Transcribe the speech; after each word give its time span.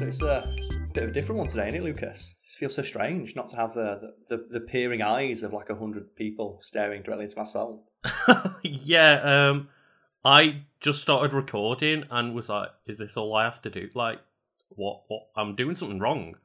So 0.00 0.06
it's 0.06 0.22
a, 0.22 0.54
it's 0.56 0.76
a 0.76 0.78
bit 0.94 1.02
of 1.02 1.10
a 1.10 1.12
different 1.12 1.40
one 1.40 1.48
today, 1.48 1.68
isn't 1.68 1.78
it, 1.78 1.84
Lucas? 1.84 2.34
It 2.42 2.52
feels 2.52 2.74
so 2.74 2.80
strange 2.80 3.36
not 3.36 3.48
to 3.48 3.56
have 3.56 3.74
the 3.74 4.14
the, 4.28 4.46
the, 4.48 4.60
peering 4.60 5.02
eyes 5.02 5.42
of 5.42 5.52
like 5.52 5.68
a 5.68 5.74
hundred 5.74 6.16
people 6.16 6.56
staring 6.62 7.02
directly 7.02 7.24
into 7.24 7.36
my 7.36 7.44
soul. 7.44 7.84
yeah, 8.62 9.20
um, 9.50 9.68
I 10.24 10.62
just 10.80 11.02
started 11.02 11.34
recording 11.34 12.04
and 12.10 12.34
was 12.34 12.48
like, 12.48 12.70
"Is 12.86 12.96
this 12.96 13.18
all 13.18 13.36
I 13.36 13.44
have 13.44 13.60
to 13.60 13.68
do? 13.68 13.90
Like, 13.94 14.20
what? 14.70 15.02
What? 15.08 15.26
I'm 15.36 15.54
doing 15.54 15.76
something 15.76 15.98
wrong." 15.98 16.36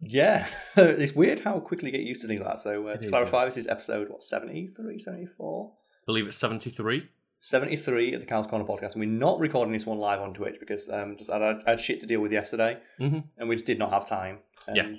Yeah, 0.00 0.48
it's 0.76 1.14
weird 1.14 1.38
how 1.38 1.60
quickly 1.60 1.92
you 1.92 1.96
get 1.96 2.04
used 2.04 2.22
to 2.22 2.26
things 2.26 2.40
like 2.40 2.54
that. 2.54 2.58
So 2.58 2.88
uh, 2.88 2.96
to 2.96 2.98
is, 2.98 3.06
clarify, 3.06 3.44
this 3.44 3.56
is 3.56 3.68
episode 3.68 4.08
what 4.08 4.24
73, 4.24 4.98
74? 4.98 5.72
believe 6.04 6.26
it's 6.26 6.36
seventy 6.36 6.70
three. 6.70 7.10
73 7.44 8.14
of 8.14 8.20
the 8.22 8.26
Cows 8.26 8.46
Corner 8.46 8.64
podcast, 8.64 8.92
and 8.94 9.00
we're 9.00 9.08
not 9.08 9.38
recording 9.38 9.72
this 9.72 9.84
one 9.84 9.98
live 9.98 10.18
on 10.20 10.32
Twitch 10.32 10.56
because 10.58 10.88
um, 10.88 11.14
just 11.14 11.30
I 11.30 11.38
had, 11.38 11.56
I 11.66 11.70
had 11.70 11.80
shit 11.80 12.00
to 12.00 12.06
deal 12.06 12.20
with 12.20 12.32
yesterday, 12.32 12.78
Mm-hmm. 12.98 13.18
and 13.36 13.48
we 13.50 13.54
just 13.54 13.66
did 13.66 13.78
not 13.78 13.90
have 13.90 14.06
time. 14.08 14.38
And 14.66 14.76
Yeah. 14.76 14.94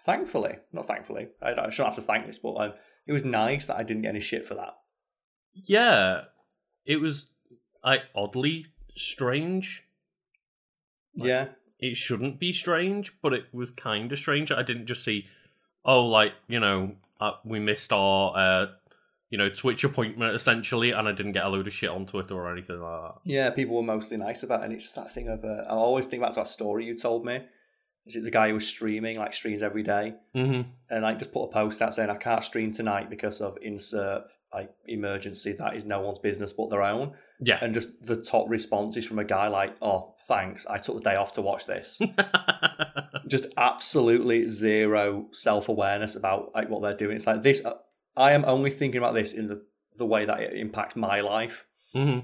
Thankfully, 0.00 0.56
not 0.72 0.86
thankfully, 0.88 1.28
I, 1.40 1.50
I 1.52 1.70
shouldn't 1.70 1.94
have 1.94 1.96
to 1.96 2.00
thank 2.02 2.26
this, 2.26 2.40
but 2.40 2.54
um, 2.56 2.72
it 3.06 3.12
was 3.12 3.24
nice 3.24 3.68
that 3.68 3.76
I 3.76 3.84
didn't 3.84 4.02
get 4.02 4.08
any 4.10 4.18
shit 4.20 4.44
for 4.44 4.54
that. 4.54 4.74
Yeah, 5.54 6.22
it 6.84 6.96
was 7.00 7.26
I 7.84 8.00
oddly 8.16 8.66
strange. 8.96 9.84
Like- 11.16 11.28
yeah, 11.28 11.48
It 11.78 11.96
shouldn't 11.96 12.40
be 12.40 12.52
strange, 12.52 13.12
but 13.22 13.32
it 13.32 13.44
was 13.52 13.70
kind 13.70 14.10
of 14.10 14.18
strange. 14.18 14.50
I 14.50 14.62
didn't 14.64 14.86
just 14.86 15.04
see, 15.04 15.26
oh, 15.84 16.04
like 16.04 16.32
you 16.48 16.58
know, 16.58 16.96
uh, 17.20 17.32
we 17.44 17.60
missed 17.60 17.92
our, 17.92 18.36
uh, 18.36 18.66
you 19.36 19.42
know, 19.42 19.50
Twitch 19.50 19.84
appointment 19.84 20.34
essentially, 20.34 20.92
and 20.92 21.06
I 21.06 21.12
didn't 21.12 21.32
get 21.32 21.44
a 21.44 21.48
load 21.50 21.66
of 21.66 21.74
shit 21.74 21.90
on 21.90 22.06
Twitter 22.06 22.34
or 22.34 22.50
anything 22.50 22.80
like 22.80 23.12
that. 23.12 23.20
yeah, 23.24 23.50
people 23.50 23.76
were 23.76 23.82
mostly 23.82 24.16
nice 24.16 24.42
about 24.42 24.62
it. 24.62 24.64
And 24.64 24.72
it's 24.72 24.90
that 24.92 25.12
thing 25.12 25.28
of, 25.28 25.44
uh, 25.44 25.64
I 25.68 25.74
always 25.74 26.06
think 26.06 26.22
back 26.22 26.30
to 26.30 26.36
that 26.36 26.46
story 26.46 26.86
you 26.86 26.96
told 26.96 27.26
me. 27.26 27.40
Is 28.06 28.16
it 28.16 28.22
the 28.24 28.30
guy 28.30 28.48
who 28.48 28.54
was 28.54 28.66
streaming, 28.66 29.18
like 29.18 29.34
streams 29.34 29.62
every 29.62 29.82
day, 29.82 30.14
Mm-hmm. 30.34 30.70
and 30.88 31.02
like 31.02 31.18
just 31.18 31.32
put 31.32 31.44
a 31.44 31.48
post 31.48 31.82
out 31.82 31.92
saying, 31.92 32.08
I 32.08 32.16
can't 32.16 32.42
stream 32.42 32.72
tonight 32.72 33.10
because 33.10 33.40
of 33.42 33.58
insert 33.60 34.22
like 34.54 34.70
emergency 34.86 35.52
that 35.58 35.74
is 35.76 35.84
no 35.84 36.00
one's 36.00 36.18
business 36.20 36.52
but 36.54 36.70
their 36.70 36.82
own. 36.82 37.12
Yeah. 37.40 37.58
And 37.60 37.74
just 37.74 38.02
the 38.04 38.16
top 38.16 38.46
responses 38.48 39.04
from 39.06 39.18
a 39.18 39.24
guy 39.24 39.48
like, 39.48 39.76
"Oh, 39.82 40.14
thanks. 40.28 40.66
I 40.66 40.78
took 40.78 40.96
the 40.96 41.02
day 41.10 41.16
off 41.16 41.32
to 41.32 41.42
watch 41.42 41.66
this." 41.66 41.98
just 43.28 43.46
absolutely 43.56 44.48
zero 44.48 45.26
self 45.32 45.68
awareness 45.68 46.16
about 46.16 46.52
like 46.54 46.70
what 46.70 46.82
they're 46.82 46.96
doing. 46.96 47.16
It's 47.16 47.26
like 47.26 47.42
this. 47.42 47.60
I 48.16 48.32
am 48.32 48.44
only 48.46 48.70
thinking 48.70 48.98
about 48.98 49.14
this 49.14 49.32
in 49.32 49.46
the 49.46 49.62
the 49.96 50.06
way 50.06 50.24
that 50.26 50.40
it 50.40 50.52
impacts 50.54 50.94
my 50.96 51.20
life. 51.20 51.66
hmm 51.94 52.18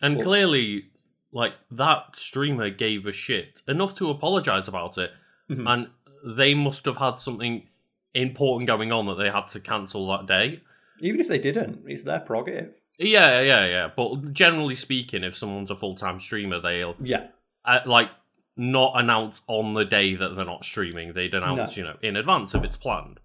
And 0.00 0.16
Well- 0.16 0.24
clearly, 0.24 0.86
like 1.32 1.52
that 1.70 2.16
streamer 2.16 2.70
gave 2.70 3.06
a 3.06 3.12
shit 3.12 3.62
enough 3.68 3.94
to 3.96 4.08
apologize 4.10 4.66
about 4.68 4.96
it, 4.98 5.12
Mhm. 5.50 5.68
and 5.72 5.90
they 6.36 6.54
must 6.54 6.84
have 6.86 6.96
had 6.98 7.20
something 7.20 7.68
important 8.14 8.66
going 8.66 8.92
on 8.92 9.06
that 9.06 9.16
they 9.16 9.28
had 9.30 9.48
to 9.48 9.60
cancel 9.60 10.06
that 10.08 10.26
day. 10.26 10.60
Even 11.00 11.20
if 11.20 11.28
they 11.28 11.38
didn't, 11.38 11.84
it's 11.86 12.04
their 12.04 12.20
prerogative. 12.20 12.80
Yeah, 12.98 13.40
yeah, 13.40 13.66
yeah. 13.66 13.90
But 13.94 14.32
generally 14.32 14.76
speaking, 14.76 15.24
if 15.24 15.36
someone's 15.36 15.70
a 15.70 15.76
full 15.76 15.96
time 15.96 16.20
streamer, 16.20 16.60
they'll 16.60 16.96
Yeah, 17.00 17.28
uh, 17.64 17.80
like 17.84 18.10
not 18.56 18.92
announce 18.94 19.40
on 19.48 19.74
the 19.74 19.84
day 19.84 20.14
that 20.14 20.36
they're 20.36 20.44
not 20.44 20.64
streaming. 20.64 21.12
They'd 21.12 21.34
announce, 21.34 21.76
No. 21.76 21.80
you 21.82 21.82
know, 21.88 21.98
in 22.00 22.16
advance 22.16 22.54
if 22.54 22.62
it's 22.64 22.76
planned. 22.76 23.18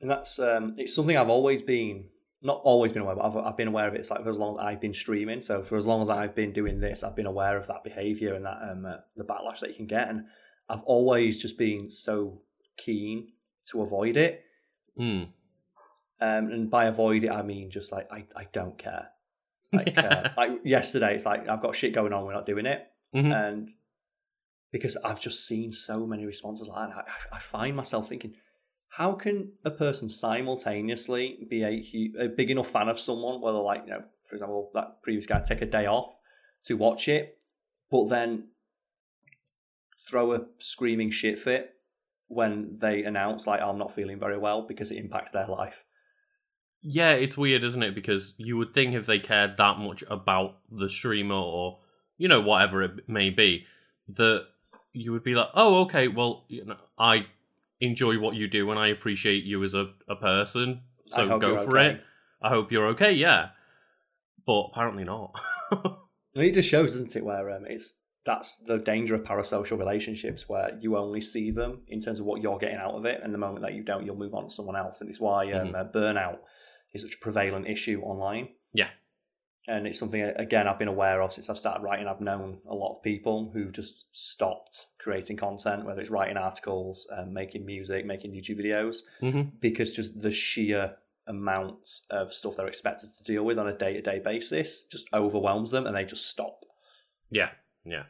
And 0.00 0.10
that's 0.10 0.38
um, 0.38 0.74
it's 0.78 0.94
something 0.94 1.16
I've 1.16 1.28
always 1.30 1.62
been 1.62 2.06
not 2.42 2.60
always 2.64 2.90
been 2.92 3.02
aware, 3.02 3.16
but 3.16 3.24
I've, 3.26 3.36
I've 3.36 3.56
been 3.56 3.68
aware 3.68 3.86
of 3.86 3.94
it. 3.94 3.98
It's 3.98 4.10
like 4.10 4.22
for 4.22 4.30
as 4.30 4.38
long 4.38 4.54
as 4.58 4.64
I've 4.64 4.80
been 4.80 4.94
streaming. 4.94 5.40
So 5.42 5.62
for 5.62 5.76
as 5.76 5.86
long 5.86 6.00
as 6.00 6.08
I've 6.08 6.34
been 6.34 6.52
doing 6.52 6.80
this, 6.80 7.04
I've 7.04 7.14
been 7.16 7.26
aware 7.26 7.58
of 7.58 7.66
that 7.66 7.84
behavior 7.84 8.34
and 8.34 8.46
that 8.46 8.58
um, 8.62 8.86
uh, 8.86 8.96
the 9.14 9.24
backlash 9.24 9.60
that 9.60 9.68
you 9.68 9.76
can 9.76 9.86
get. 9.86 10.08
And 10.08 10.24
I've 10.68 10.82
always 10.84 11.40
just 11.40 11.58
been 11.58 11.90
so 11.90 12.40
keen 12.78 13.32
to 13.66 13.82
avoid 13.82 14.16
it. 14.16 14.42
Hmm. 14.96 15.24
Um, 16.22 16.50
and 16.52 16.70
by 16.70 16.86
avoid 16.86 17.24
it, 17.24 17.30
I 17.30 17.42
mean 17.42 17.70
just 17.70 17.92
like 17.92 18.08
I, 18.10 18.24
I 18.36 18.46
don't 18.52 18.78
care. 18.78 19.10
Like, 19.72 19.96
uh, 19.96 20.30
like 20.36 20.50
yesterday, 20.64 21.14
it's 21.14 21.24
like 21.24 21.48
I've 21.48 21.60
got 21.62 21.76
shit 21.76 21.92
going 21.94 22.12
on. 22.12 22.24
We're 22.24 22.32
not 22.32 22.44
doing 22.44 22.66
it, 22.66 22.88
Mhm. 23.14 23.32
and 23.32 23.70
because 24.72 24.96
I've 25.04 25.20
just 25.20 25.46
seen 25.46 25.70
so 25.70 26.08
many 26.08 26.26
responses 26.26 26.66
like 26.66 26.88
that, 26.88 27.04
I, 27.06 27.36
I 27.36 27.38
find 27.38 27.76
myself 27.76 28.08
thinking, 28.08 28.34
how 28.90 29.12
can 29.12 29.52
a 29.64 29.70
person 29.70 30.08
simultaneously 30.08 31.46
be 31.48 31.62
a, 31.62 32.24
a 32.24 32.28
big 32.28 32.50
enough 32.50 32.68
fan 32.68 32.88
of 32.88 32.98
someone, 32.98 33.40
whether 33.40 33.58
like 33.58 33.82
you 33.86 33.92
know, 33.92 34.02
for 34.24 34.34
example, 34.34 34.70
that 34.74 35.02
previous 35.02 35.26
guy 35.26 35.40
take 35.40 35.62
a 35.62 35.66
day 35.66 35.86
off 35.86 36.16
to 36.64 36.74
watch 36.74 37.08
it, 37.08 37.38
but 37.90 38.08
then 38.08 38.48
throw 40.08 40.34
a 40.34 40.40
screaming 40.58 41.10
shit 41.10 41.38
fit 41.38 41.74
when 42.28 42.76
they 42.80 43.04
announce 43.04 43.46
like 43.46 43.60
I'm 43.60 43.78
not 43.78 43.94
feeling 43.94 44.18
very 44.18 44.38
well 44.38 44.62
because 44.66 44.90
it 44.90 44.98
impacts 44.98 45.30
their 45.30 45.46
life. 45.46 45.84
Yeah, 46.82 47.12
it's 47.12 47.36
weird, 47.36 47.62
isn't 47.62 47.82
it? 47.82 47.94
Because 47.94 48.34
you 48.38 48.56
would 48.56 48.74
think 48.74 48.94
if 48.94 49.06
they 49.06 49.18
cared 49.18 49.56
that 49.58 49.78
much 49.78 50.02
about 50.08 50.58
the 50.70 50.90
streamer 50.90 51.34
or 51.36 51.78
you 52.18 52.26
know 52.26 52.40
whatever 52.40 52.82
it 52.82 53.08
may 53.08 53.30
be, 53.30 53.66
that 54.08 54.46
you 54.92 55.12
would 55.12 55.22
be 55.22 55.36
like, 55.36 55.48
oh, 55.54 55.82
okay, 55.82 56.08
well, 56.08 56.44
you 56.48 56.64
know, 56.64 56.76
I 56.98 57.26
enjoy 57.80 58.18
what 58.18 58.34
you 58.34 58.48
do 58.48 58.70
and 58.70 58.78
I 58.78 58.88
appreciate 58.88 59.44
you 59.44 59.62
as 59.64 59.74
a, 59.74 59.90
a 60.08 60.16
person, 60.16 60.82
so 61.06 61.38
go 61.38 61.64
for 61.64 61.78
okay. 61.78 61.94
it. 61.96 62.00
I 62.42 62.48
hope 62.48 62.70
you're 62.72 62.86
okay. 62.88 63.12
Yeah, 63.12 63.48
but 64.46 64.70
apparently 64.72 65.04
not. 65.04 65.34
It 66.36 66.54
just 66.54 66.68
shows, 66.68 66.92
doesn't 66.92 67.16
it, 67.16 67.24
where 67.24 67.50
um, 67.50 67.64
it's 67.66 67.94
that's 68.24 68.58
the 68.58 68.78
danger 68.78 69.16
of 69.16 69.22
parasocial 69.24 69.78
relationships 69.78 70.48
where 70.48 70.78
you 70.80 70.96
only 70.96 71.20
see 71.20 71.50
them 71.50 71.80
in 71.88 71.98
terms 72.00 72.20
of 72.20 72.26
what 72.26 72.40
you're 72.40 72.58
getting 72.58 72.76
out 72.76 72.94
of 72.94 73.04
it, 73.04 73.20
and 73.22 73.34
the 73.34 73.38
moment 73.38 73.62
that 73.62 73.74
you 73.74 73.82
don't, 73.82 74.06
you'll 74.06 74.14
move 74.16 74.34
on 74.34 74.44
to 74.44 74.50
someone 74.50 74.76
else, 74.76 75.00
and 75.00 75.10
it's 75.10 75.18
why 75.18 75.50
um, 75.52 75.68
Mhm. 75.68 75.74
uh, 75.74 75.84
burnout 75.90 76.38
is 76.92 77.02
such 77.02 77.14
a 77.14 77.18
prevalent 77.18 77.66
issue 77.66 78.00
online. 78.02 78.50
Yeah. 78.72 78.90
And 79.68 79.86
it's 79.86 79.98
something 79.98 80.22
again 80.22 80.66
I've 80.66 80.78
been 80.78 80.88
aware 80.88 81.20
of 81.22 81.32
since 81.32 81.48
I've 81.50 81.58
started 81.58 81.82
writing. 81.82 82.06
I've 82.06 82.20
known 82.20 82.58
a 82.68 82.74
lot 82.74 82.94
of 82.96 83.02
people 83.02 83.50
who've 83.52 83.72
just 83.72 84.06
stopped 84.14 84.86
creating 84.98 85.36
content, 85.36 85.84
whether 85.84 86.00
it's 86.00 86.10
writing 86.10 86.36
articles, 86.36 87.06
um, 87.16 87.32
making 87.32 87.64
music, 87.66 88.04
making 88.06 88.32
YouTube 88.32 88.58
videos, 88.64 88.98
hmm 89.20 89.42
because 89.60 89.94
just 89.94 90.20
the 90.20 90.30
sheer 90.30 90.96
amount 91.26 92.00
of 92.10 92.32
stuff 92.32 92.56
they're 92.56 92.66
expected 92.66 93.08
to 93.16 93.24
deal 93.24 93.44
with 93.44 93.58
on 93.58 93.68
a 93.68 93.76
day 93.76 93.92
to 93.92 94.00
day 94.00 94.18
basis 94.18 94.84
just 94.84 95.06
overwhelms 95.12 95.70
them 95.70 95.86
and 95.86 95.96
they 95.96 96.04
just 96.04 96.26
stop. 96.26 96.64
Yeah, 97.30 97.50
yeah. 97.84 98.04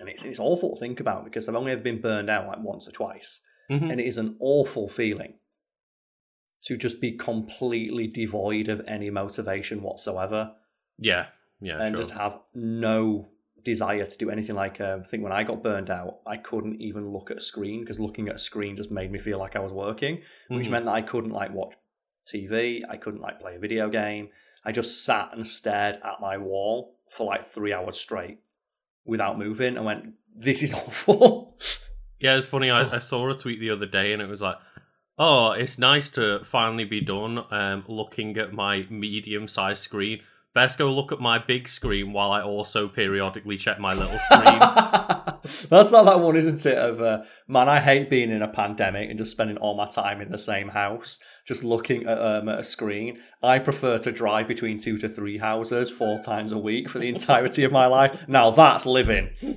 And 0.00 0.08
it's, 0.08 0.24
it's 0.24 0.38
awful 0.38 0.74
to 0.74 0.80
think 0.80 1.00
about 1.00 1.24
because 1.24 1.48
I've 1.48 1.54
only 1.54 1.72
ever 1.72 1.82
been 1.82 2.00
burned 2.00 2.30
out 2.30 2.46
like 2.46 2.60
once 2.60 2.88
or 2.88 2.92
twice. 2.92 3.40
Mhm. 3.70 3.90
And 3.90 4.00
it 4.00 4.06
is 4.06 4.16
an 4.16 4.36
awful 4.40 4.88
feeling 4.88 5.34
to 6.64 6.76
just 6.76 7.00
be 7.00 7.12
completely 7.12 8.06
devoid 8.06 8.68
of 8.68 8.80
any 8.88 9.10
motivation 9.10 9.82
whatsoever 9.82 10.52
Yeah, 10.98 11.26
yeah. 11.60 11.80
and 11.82 11.94
sure. 11.94 12.02
just 12.04 12.14
have 12.18 12.38
no 12.54 13.28
desire 13.64 14.04
to 14.04 14.16
do 14.18 14.30
anything 14.30 14.56
like 14.56 14.80
um, 14.80 15.00
I 15.04 15.08
think 15.08 15.22
when 15.22 15.32
I 15.32 15.42
got 15.44 15.62
burned 15.62 15.90
out, 15.90 16.18
I 16.26 16.36
couldn't 16.36 16.80
even 16.80 17.10
look 17.12 17.30
at 17.30 17.36
a 17.38 17.40
screen 17.40 17.80
because 17.80 18.00
looking 18.00 18.28
at 18.28 18.36
a 18.36 18.38
screen 18.38 18.76
just 18.76 18.90
made 18.90 19.10
me 19.12 19.18
feel 19.18 19.38
like 19.38 19.56
I 19.56 19.60
was 19.60 19.72
working. 19.72 20.22
which 20.48 20.66
Mhm. 20.66 20.70
meant 20.70 20.84
that 20.86 20.94
I 20.94 21.02
couldn't 21.02 21.30
like 21.32 21.52
watch 21.52 21.74
TV, 22.26 22.82
I 22.88 22.96
couldn't 22.96 23.20
like 23.20 23.40
play 23.40 23.56
a 23.56 23.58
video 23.58 23.88
game. 23.88 24.28
I 24.64 24.72
just 24.72 25.04
sat 25.04 25.30
and 25.32 25.46
stared 25.46 25.96
at 25.96 26.20
my 26.20 26.36
wall 26.38 26.96
for 27.08 27.26
like 27.26 27.42
three 27.42 27.72
hours 27.72 27.96
straight 27.98 28.38
without 29.04 29.38
moving 29.38 29.76
and 29.76 29.84
went, 29.84 30.14
This 30.34 30.62
is 30.62 30.74
awful. 30.82 31.58
Yeah, 32.20 32.36
it's 32.36 32.46
funny. 32.46 32.70
I, 32.70 32.96
I 32.96 32.98
saw 32.98 33.30
a 33.30 33.36
tweet 33.36 33.60
the 33.60 33.70
other 33.70 33.86
day, 33.86 34.12
and 34.12 34.20
it 34.20 34.28
was 34.28 34.40
like, 34.40 34.56
"Oh, 35.18 35.52
it's 35.52 35.78
nice 35.78 36.08
to 36.10 36.44
finally 36.44 36.84
be 36.84 37.00
done 37.00 37.44
um, 37.50 37.84
looking 37.88 38.36
at 38.36 38.52
my 38.52 38.86
medium-sized 38.88 39.82
screen. 39.82 40.20
Best 40.54 40.78
go 40.78 40.92
look 40.92 41.12
at 41.12 41.20
my 41.20 41.38
big 41.38 41.68
screen 41.68 42.12
while 42.12 42.32
I 42.32 42.42
also 42.42 42.88
periodically 42.88 43.56
check 43.56 43.78
my 43.78 43.94
little 43.94 44.18
screen." 44.18 44.58
That's 45.70 45.92
not 45.92 46.04
that 46.04 46.20
one, 46.20 46.36
isn't 46.36 46.64
it? 46.66 46.76
Of 46.76 47.00
uh, 47.00 47.22
man, 47.46 47.68
I 47.68 47.80
hate 47.80 48.10
being 48.10 48.30
in 48.30 48.42
a 48.42 48.48
pandemic 48.48 49.08
and 49.08 49.18
just 49.18 49.30
spending 49.30 49.56
all 49.56 49.76
my 49.76 49.88
time 49.88 50.20
in 50.20 50.30
the 50.30 50.38
same 50.38 50.68
house, 50.68 51.18
just 51.46 51.64
looking 51.64 52.06
at, 52.06 52.18
um, 52.18 52.48
at 52.48 52.60
a 52.60 52.64
screen. 52.64 53.18
I 53.42 53.58
prefer 53.58 53.98
to 53.98 54.12
drive 54.12 54.48
between 54.48 54.78
two 54.78 54.98
to 54.98 55.08
three 55.08 55.38
houses 55.38 55.90
four 55.90 56.18
times 56.18 56.52
a 56.52 56.58
week 56.58 56.88
for 56.88 56.98
the 56.98 57.08
entirety 57.08 57.64
of 57.64 57.72
my 57.72 57.86
life. 57.86 58.26
Now 58.28 58.50
that's 58.50 58.86
living. 58.86 59.30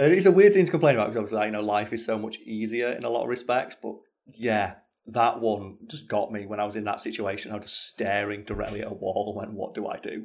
And 0.00 0.14
it's 0.14 0.26
a 0.26 0.30
weird 0.30 0.54
thing 0.54 0.64
to 0.64 0.70
complain 0.70 0.94
about 0.94 1.08
because 1.08 1.18
obviously, 1.18 1.38
like, 1.38 1.46
you 1.46 1.52
know, 1.52 1.62
life 1.62 1.92
is 1.92 2.04
so 2.04 2.18
much 2.18 2.38
easier 2.38 2.88
in 2.88 3.04
a 3.04 3.10
lot 3.10 3.24
of 3.24 3.28
respects. 3.28 3.76
But 3.80 3.96
yeah, 4.34 4.76
that 5.06 5.40
one 5.40 5.76
just 5.88 6.08
got 6.08 6.32
me 6.32 6.46
when 6.46 6.58
I 6.58 6.64
was 6.64 6.74
in 6.74 6.84
that 6.84 7.00
situation. 7.00 7.52
I 7.52 7.56
was 7.56 7.66
just 7.66 7.88
staring 7.88 8.44
directly 8.44 8.80
at 8.80 8.90
a 8.90 8.94
wall 8.94 9.26
and 9.28 9.36
went, 9.36 9.52
"What 9.52 9.74
do 9.74 9.86
I 9.86 9.96
do? 9.96 10.24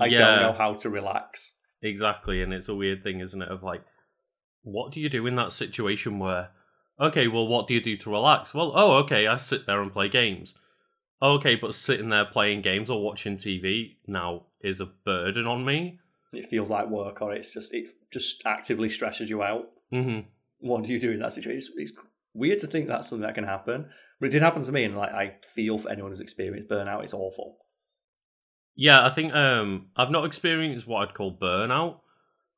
I 0.00 0.06
yeah, 0.06 0.18
don't 0.18 0.40
know 0.40 0.52
how 0.52 0.72
to 0.72 0.88
relax." 0.88 1.52
exactly. 1.82 2.42
And 2.42 2.54
it's 2.54 2.68
a 2.68 2.74
weird 2.74 3.02
thing, 3.02 3.20
isn't 3.20 3.42
it? 3.42 3.50
Of 3.50 3.62
like, 3.62 3.84
what 4.62 4.92
do 4.92 5.00
you 5.00 5.10
do 5.10 5.26
in 5.26 5.36
that 5.36 5.52
situation 5.52 6.18
where, 6.18 6.48
okay, 6.98 7.28
well, 7.28 7.46
what 7.46 7.68
do 7.68 7.74
you 7.74 7.82
do 7.82 7.96
to 7.98 8.10
relax? 8.10 8.54
Well, 8.54 8.72
oh, 8.74 8.92
okay, 9.02 9.26
I 9.26 9.36
sit 9.36 9.66
there 9.66 9.82
and 9.82 9.92
play 9.92 10.08
games. 10.08 10.54
Okay, 11.22 11.56
but 11.56 11.74
sitting 11.74 12.08
there 12.08 12.24
playing 12.24 12.62
games 12.62 12.88
or 12.90 13.02
watching 13.02 13.36
TV 13.36 13.96
now 14.06 14.46
is 14.60 14.80
a 14.80 14.86
burden 14.86 15.46
on 15.46 15.64
me. 15.64 16.00
It 16.36 16.46
feels 16.46 16.70
like 16.70 16.88
work 16.88 17.22
or 17.22 17.32
it's 17.32 17.52
just 17.52 17.72
it 17.74 17.88
just 18.12 18.42
actively 18.46 18.88
stresses 18.88 19.30
you 19.30 19.42
out. 19.42 19.70
hmm 19.90 20.20
What 20.60 20.84
do 20.84 20.92
you 20.92 20.98
do 20.98 21.12
in 21.12 21.20
that 21.20 21.32
situation? 21.32 21.56
It's, 21.76 21.92
it's 21.92 21.92
weird 22.34 22.58
to 22.60 22.66
think 22.66 22.88
that's 22.88 23.08
something 23.08 23.26
that 23.26 23.34
can 23.34 23.44
happen, 23.44 23.88
but 24.20 24.26
it 24.26 24.32
did 24.32 24.42
happen 24.42 24.62
to 24.62 24.72
me, 24.72 24.84
and 24.84 24.96
like 24.96 25.12
I 25.12 25.36
feel 25.54 25.78
for 25.78 25.90
anyone 25.90 26.10
who's 26.10 26.20
experienced 26.20 26.70
burnout. 26.70 27.02
It's 27.02 27.14
awful. 27.14 27.58
Yeah, 28.76 29.06
I 29.06 29.10
think 29.10 29.32
um, 29.34 29.86
I've 29.96 30.10
not 30.10 30.24
experienced 30.24 30.86
what 30.86 31.08
I'd 31.08 31.14
call 31.14 31.36
burnout, 31.36 32.00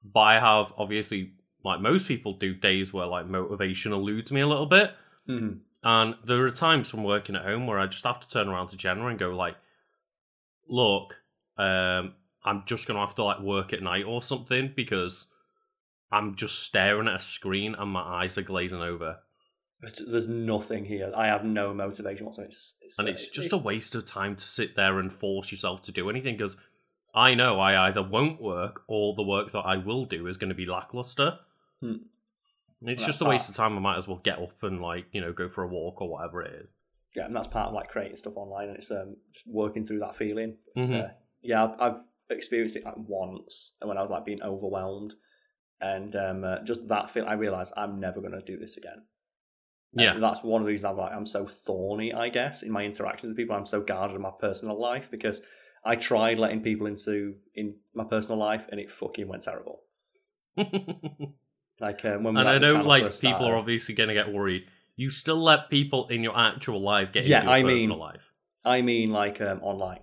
but 0.02 0.20
I 0.20 0.40
have 0.40 0.72
obviously, 0.79 1.32
like 1.64 1.81
most 1.81 2.06
people 2.06 2.38
do, 2.38 2.55
days 2.55 2.93
where 2.93 3.06
like 3.06 3.26
motivation 3.26 3.93
eludes 3.93 4.32
me 4.32 4.40
a 4.40 4.46
little 4.46 4.67
bit. 4.67 4.93
Mm-hmm. 5.29 5.58
And 5.82 6.14
there 6.26 6.44
are 6.44 6.50
times 6.50 6.90
from 6.90 7.05
working 7.05 7.37
at 7.37 7.43
home 7.44 7.67
where 7.67 7.79
I 7.79 7.87
just 7.87 8.05
have 8.05 8.19
to 8.20 8.29
turn 8.29 8.49
around 8.49 8.69
to 8.69 8.76
Jenna 8.76 9.06
and 9.06 9.19
go 9.19 9.29
like, 9.29 9.56
"Look, 10.69 11.17
um, 11.58 12.14
I'm 12.46 12.62
just 12.66 12.87
gonna 12.87 13.00
have 13.00 13.14
to 13.16 13.25
like 13.25 13.40
work 13.40 13.72
at 13.72 13.82
night 13.82 14.04
or 14.04 14.22
something 14.22 14.72
because 14.75 15.26
I'm 16.12 16.37
just 16.37 16.60
staring 16.60 17.08
at 17.08 17.16
a 17.16 17.22
screen 17.22 17.75
and 17.78 17.90
my 17.90 18.00
eyes 18.00 18.38
are 18.38 18.43
glazing 18.43 18.81
over, 18.81 19.19
There's, 19.81 20.00
there's 20.06 20.28
nothing 20.28 20.84
here. 20.84 21.10
I 21.16 21.26
have 21.26 21.44
no 21.44 21.75
motivation 21.75 22.25
whatsoever. 22.26 22.46
It's, 22.48 22.75
it's, 22.81 22.98
and 22.98 23.08
uh, 23.08 23.10
it's 23.12 23.32
just 23.32 23.52
a 23.52 23.58
waste 23.58 23.94
of 23.96 24.06
time 24.06 24.37
to 24.37 24.48
sit 24.48 24.76
there 24.76 24.98
and 25.00 25.12
force 25.12 25.50
yourself 25.50 25.82
to 25.82 25.93
do 25.93 26.08
anything 26.08 26.37
because 26.37 26.56
I 27.14 27.34
know 27.34 27.58
I 27.58 27.88
either 27.88 28.02
won't 28.02 28.40
work 28.40 28.82
or 28.87 29.14
the 29.16 29.22
work 29.22 29.50
that 29.52 29.60
I 29.66 29.76
will 29.78 30.04
do 30.04 30.26
is 30.28 30.37
going 30.37 30.50
to 30.50 30.54
be 30.54 30.66
lackluster. 30.66 31.38
Hmm. 31.81 31.94
It's 32.82 33.04
just 33.04 33.20
a 33.20 33.25
waste 33.25 33.48
of 33.48 33.56
time. 33.56 33.76
I 33.76 33.81
might 33.81 33.98
as 33.98 34.06
well 34.06 34.20
get 34.22 34.38
up 34.38 34.62
and 34.62 34.81
like 34.81 35.06
you 35.10 35.20
know 35.20 35.32
go 35.32 35.48
for 35.48 35.64
a 35.64 35.66
walk 35.69 36.00
or 36.00 36.08
whatever 36.08 36.43
it 36.43 36.54
is. 36.62 36.75
yeah, 37.16 37.25
and 37.25 37.34
that's 37.34 37.46
part 37.46 37.69
of 37.69 37.75
like 37.75 37.88
creating 37.88 38.16
stuff 38.16 38.37
online, 38.37 38.69
and 38.69 38.76
it's 38.76 38.90
um 38.90 39.16
just 39.32 39.46
working 39.46 39.82
through 39.82 39.98
that 40.00 40.14
feeling. 40.14 40.56
It's, 40.76 40.90
Mhm. 40.90 41.04
uh, 41.06 41.08
yeah, 41.43 41.64
I've, 41.64 41.81
I've 41.81 42.00
experienced 42.31 42.76
it 42.76 42.84
like 42.84 42.96
once, 42.96 43.75
and 43.81 43.88
when 43.88 43.99
I 43.99 44.02
was 44.02 44.11
like 44.11 44.25
being 44.25 44.43
overwhelmed, 44.43 45.14
and 45.81 46.14
um 46.17 46.44
uh, 46.44 46.62
just 46.64 46.88
that 46.88 47.11
feel, 47.11 47.26
I 47.26 47.34
realized 47.34 47.73
I'm 47.76 47.96
never 47.96 48.20
going 48.20 48.32
to 48.32 48.40
do 48.43 48.58
this 48.58 48.76
again. 48.76 49.05
And 49.99 50.02
Yeah. 50.02 50.19
that's 50.19 50.43
one 50.43 50.61
of 50.61 50.67
the 50.67 50.73
reasons 50.73 50.90
I'm 50.93 50.96
like 50.99 51.12
I'm 51.12 51.26
so 51.26 51.46
thorny, 51.46 52.12
I 52.12 52.28
guess, 52.28 52.62
in 52.62 52.70
my 52.70 52.84
interactions 52.84 53.31
with 53.31 53.37
people. 53.37 53.56
I'm 53.56 53.67
so 53.67 53.81
guarded 53.81 54.17
in 54.17 54.23
my 54.23 54.32
personal 54.38 54.78
life 54.81 55.11
because 55.11 55.40
I 55.84 55.94
tried 55.96 56.38
letting 56.38 56.62
people 56.62 56.87
into 56.87 57.37
in 57.55 57.76
my 57.94 58.05
personal 58.05 58.38
life, 58.38 58.67
and 58.70 58.81
it 58.81 58.90
fucking 58.90 59.29
went 59.29 59.43
terrible. 59.44 59.82
Like 61.81 62.05
um, 62.05 62.25
when 62.25 62.37
and 62.37 62.49
I 62.49 62.58
know 62.58 62.69
channel 62.69 62.87
like 62.87 63.20
people 63.20 63.46
are 63.46 63.56
obviously 63.56 63.94
going 63.94 64.08
to 64.08 64.14
get 64.14 64.32
worried. 64.32 64.70
You 64.96 65.11
still 65.11 65.43
let 65.43 65.69
people 65.70 66.08
in 66.08 66.22
your 66.22 66.37
actual 66.37 66.81
life 66.81 67.12
get 67.12 67.26
Yeah, 67.26 67.37
into 67.40 67.46
your 67.49 67.55
I 67.55 67.62
personal 67.62 67.88
mean- 67.90 67.99
life, 67.99 68.32
I 68.64 68.82
mean, 68.82 69.11
like 69.12 69.40
um, 69.40 69.61
online. 69.62 70.00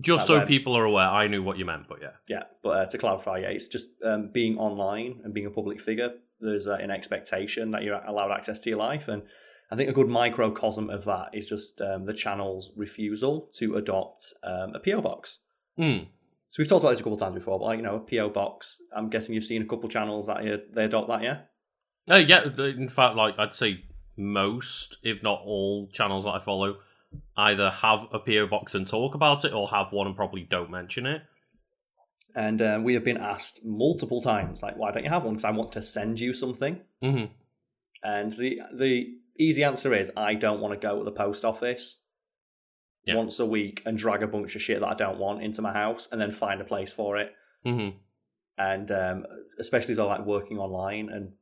Just 0.00 0.26
so 0.26 0.44
people 0.44 0.76
are 0.76 0.84
aware. 0.84 1.08
I 1.08 1.28
knew 1.28 1.42
what 1.42 1.58
you 1.58 1.64
meant, 1.64 1.88
but 1.88 1.98
yeah, 2.02 2.10
Yeah, 2.28 2.42
but 2.62 2.70
uh, 2.70 2.86
to 2.86 2.98
clarify, 2.98 3.38
yeah, 3.38 3.48
it's 3.48 3.68
just 3.68 3.88
um, 4.04 4.30
being 4.32 4.58
online 4.58 5.20
and 5.24 5.32
being 5.32 5.46
a 5.46 5.50
public 5.50 5.80
figure. 5.80 6.12
There's 6.40 6.66
uh, 6.66 6.74
an 6.74 6.90
expectation 6.90 7.70
that 7.70 7.82
you're 7.82 8.00
allowed 8.06 8.32
access 8.32 8.60
to 8.60 8.70
your 8.70 8.78
life, 8.78 9.08
and 9.08 9.22
I 9.70 9.76
think 9.76 9.90
a 9.90 9.92
good 9.92 10.08
microcosm 10.08 10.90
of 10.90 11.04
that 11.06 11.30
is 11.32 11.48
just 11.48 11.80
um, 11.80 12.04
the 12.04 12.14
channel's 12.14 12.72
refusal 12.76 13.48
to 13.54 13.76
adopt 13.76 14.32
um, 14.44 14.74
a 14.74 14.78
PO 14.78 15.00
box. 15.00 15.40
Hmm. 15.76 16.04
So 16.50 16.62
we've 16.62 16.68
talked 16.68 16.84
about 16.84 16.90
this 16.90 17.00
a 17.00 17.02
couple 17.02 17.14
of 17.14 17.20
times 17.20 17.34
before, 17.34 17.58
but 17.58 17.66
like, 17.66 17.78
you 17.78 17.82
know, 17.82 17.96
a 17.96 18.00
PO 18.00 18.30
box. 18.30 18.80
I'm 18.94 19.10
guessing 19.10 19.34
you've 19.34 19.44
seen 19.44 19.62
a 19.62 19.66
couple 19.66 19.88
channels 19.88 20.28
that 20.28 20.38
uh, 20.38 20.58
they 20.72 20.84
adopt 20.84 21.08
that, 21.08 21.22
yeah. 21.22 21.38
Uh, 22.08 22.16
yeah, 22.16 22.44
in 22.44 22.88
fact, 22.88 23.16
like 23.16 23.38
I'd 23.38 23.54
say 23.54 23.84
most, 24.16 24.98
if 25.02 25.22
not 25.22 25.42
all, 25.44 25.88
channels 25.92 26.24
that 26.24 26.30
I 26.30 26.40
follow 26.40 26.76
either 27.36 27.70
have 27.70 28.06
a 28.12 28.18
PO 28.18 28.46
box 28.48 28.74
and 28.74 28.86
talk 28.86 29.14
about 29.14 29.44
it, 29.44 29.52
or 29.52 29.68
have 29.68 29.92
one 29.92 30.06
and 30.06 30.16
probably 30.16 30.42
don't 30.42 30.70
mention 30.70 31.06
it. 31.06 31.22
And 32.34 32.60
uh, 32.60 32.80
we 32.82 32.94
have 32.94 33.04
been 33.04 33.16
asked 33.16 33.60
multiple 33.64 34.20
times, 34.20 34.62
like, 34.62 34.76
why 34.76 34.90
don't 34.92 35.04
you 35.04 35.10
have 35.10 35.24
one? 35.24 35.34
Because 35.34 35.44
I 35.44 35.50
want 35.52 35.72
to 35.72 35.82
send 35.82 36.20
you 36.20 36.32
something. 36.32 36.80
hmm 37.02 37.24
And 38.02 38.32
the 38.32 38.60
the 38.74 39.14
easy 39.38 39.64
answer 39.64 39.94
is 39.94 40.10
I 40.16 40.34
don't 40.34 40.60
want 40.60 40.72
to 40.74 40.86
go 40.86 40.98
to 40.98 41.04
the 41.04 41.12
post 41.12 41.44
office 41.44 41.98
Yeah. 43.04 43.16
once 43.16 43.38
a 43.38 43.46
week 43.46 43.82
and 43.86 43.96
drag 43.98 44.22
a 44.22 44.26
bunch 44.26 44.56
of 44.56 44.62
shit 44.62 44.80
that 44.80 44.88
I 44.88 44.94
don't 44.94 45.18
want 45.18 45.42
into 45.42 45.62
my 45.62 45.72
house 45.72 46.08
and 46.10 46.20
then 46.20 46.30
find 46.32 46.60
a 46.60 46.64
place 46.64 46.92
for 46.92 47.16
it. 47.18 47.32
hmm 47.64 47.90
And 48.58 48.90
um, 48.90 49.26
especially 49.58 49.92
as 49.92 49.98
I 49.98 50.04
like 50.04 50.24
working 50.26 50.58
online 50.58 51.08
and 51.10 51.32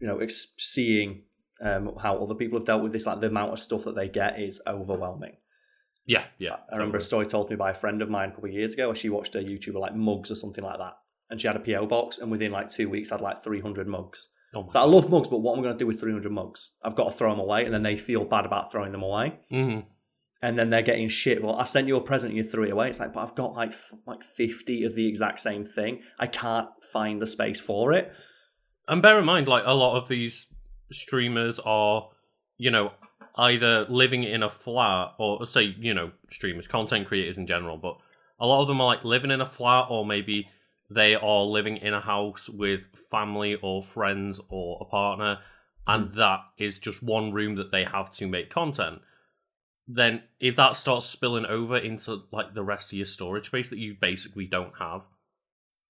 you 0.00 0.06
know 0.06 0.18
ex- 0.18 0.54
seeing 0.58 1.22
um, 1.60 1.92
how 2.00 2.16
other 2.18 2.34
people 2.34 2.58
have 2.58 2.66
dealt 2.66 2.82
with 2.82 2.92
this, 2.92 3.06
like 3.06 3.20
the 3.20 3.26
amount 3.28 3.52
of 3.52 3.60
stuff 3.60 3.84
that 3.84 3.94
they 3.94 4.08
get 4.08 4.40
is 4.40 4.60
overwhelming. 4.66 5.36
Yeah, 6.06 6.24
yeah. 6.38 6.56
I 6.72 6.76
remember 6.76 6.98
a 6.98 7.00
story 7.00 7.26
told 7.26 7.48
to 7.48 7.52
me 7.52 7.56
by 7.56 7.70
a 7.70 7.74
friend 7.74 8.02
of 8.02 8.08
mine 8.10 8.30
a 8.30 8.32
couple 8.32 8.48
of 8.48 8.54
years 8.54 8.74
ago 8.74 8.88
where 8.88 8.94
she 8.96 9.08
watched 9.10 9.34
a 9.34 9.38
YouTuber 9.38 9.78
like 9.78 9.94
mugs 9.94 10.30
or 10.30 10.34
something 10.34 10.64
like 10.64 10.78
that. 10.78 10.94
And 11.28 11.40
she 11.40 11.46
had 11.46 11.56
a 11.56 11.60
PO 11.60 11.86
box, 11.86 12.18
and 12.18 12.30
within 12.30 12.50
like 12.50 12.68
two 12.68 12.88
weeks, 12.88 13.10
had 13.10 13.20
like 13.20 13.44
300 13.44 13.86
mugs. 13.86 14.30
Oh 14.52 14.66
So 14.68 14.80
I 14.80 14.84
love 14.84 15.08
mugs, 15.10 15.28
but 15.28 15.38
what 15.38 15.52
am 15.52 15.60
I 15.60 15.62
going 15.62 15.74
to 15.74 15.78
do 15.78 15.86
with 15.86 16.00
300 16.00 16.32
mugs? 16.32 16.72
I've 16.82 16.96
got 16.96 17.04
to 17.04 17.10
throw 17.12 17.30
them 17.30 17.38
away, 17.38 17.64
and 17.64 17.72
then 17.72 17.84
they 17.84 17.96
feel 17.96 18.24
bad 18.24 18.46
about 18.46 18.72
throwing 18.72 18.90
them 18.90 19.02
away. 19.04 19.38
Mhm. 19.52 19.84
And 20.42 20.58
then 20.58 20.70
they're 20.70 20.82
getting 20.82 21.06
shit. 21.08 21.40
Well, 21.44 21.54
I 21.54 21.64
sent 21.64 21.86
you 21.86 21.96
a 21.96 22.00
present, 22.00 22.30
and 22.30 22.36
you 22.38 22.42
threw 22.42 22.64
it 22.64 22.72
away. 22.72 22.88
It's 22.88 22.98
like, 22.98 23.12
but 23.12 23.20
I've 23.20 23.34
got 23.36 23.52
like 23.54 23.70
f- 23.72 23.92
like 24.06 24.24
50 24.24 24.82
of 24.84 24.96
the 24.96 25.06
exact 25.06 25.38
same 25.38 25.64
thing. 25.64 26.00
I 26.18 26.26
can't 26.26 26.68
find 26.92 27.20
the 27.22 27.26
space 27.26 27.60
for 27.60 27.92
it. 27.92 28.10
And 28.88 29.00
bear 29.02 29.18
in 29.20 29.24
mind, 29.24 29.46
like 29.46 29.62
a 29.66 29.74
lot 29.74 29.96
of 30.02 30.08
these 30.08 30.46
streamers 30.92 31.58
are, 31.64 32.10
you 32.58 32.70
know, 32.70 32.92
either 33.36 33.86
living 33.88 34.24
in 34.24 34.42
a 34.42 34.50
flat 34.50 35.14
or 35.18 35.46
say, 35.46 35.74
you 35.78 35.94
know, 35.94 36.12
streamers, 36.30 36.66
content 36.66 37.06
creators 37.06 37.38
in 37.38 37.46
general, 37.46 37.76
but 37.76 38.00
a 38.38 38.46
lot 38.46 38.62
of 38.62 38.68
them 38.68 38.80
are 38.80 38.86
like 38.86 39.04
living 39.04 39.30
in 39.30 39.40
a 39.40 39.48
flat 39.48 39.86
or 39.88 40.04
maybe 40.04 40.48
they 40.90 41.14
are 41.14 41.42
living 41.42 41.76
in 41.76 41.94
a 41.94 42.00
house 42.00 42.48
with 42.48 42.80
family 43.10 43.56
or 43.62 43.82
friends 43.82 44.40
or 44.48 44.78
a 44.80 44.84
partner, 44.84 45.38
and 45.86 46.08
hmm. 46.08 46.18
that 46.18 46.40
is 46.58 46.78
just 46.78 47.02
one 47.02 47.32
room 47.32 47.54
that 47.56 47.70
they 47.70 47.84
have 47.84 48.12
to 48.12 48.26
make 48.26 48.50
content. 48.50 49.00
Then, 49.86 50.22
if 50.38 50.56
that 50.56 50.76
starts 50.76 51.06
spilling 51.06 51.46
over 51.46 51.76
into 51.76 52.22
like 52.32 52.54
the 52.54 52.62
rest 52.62 52.92
of 52.92 52.98
your 52.98 53.06
storage 53.06 53.46
space 53.46 53.68
that 53.70 53.78
you 53.78 53.96
basically 54.00 54.46
don't 54.46 54.74
have, 54.78 55.02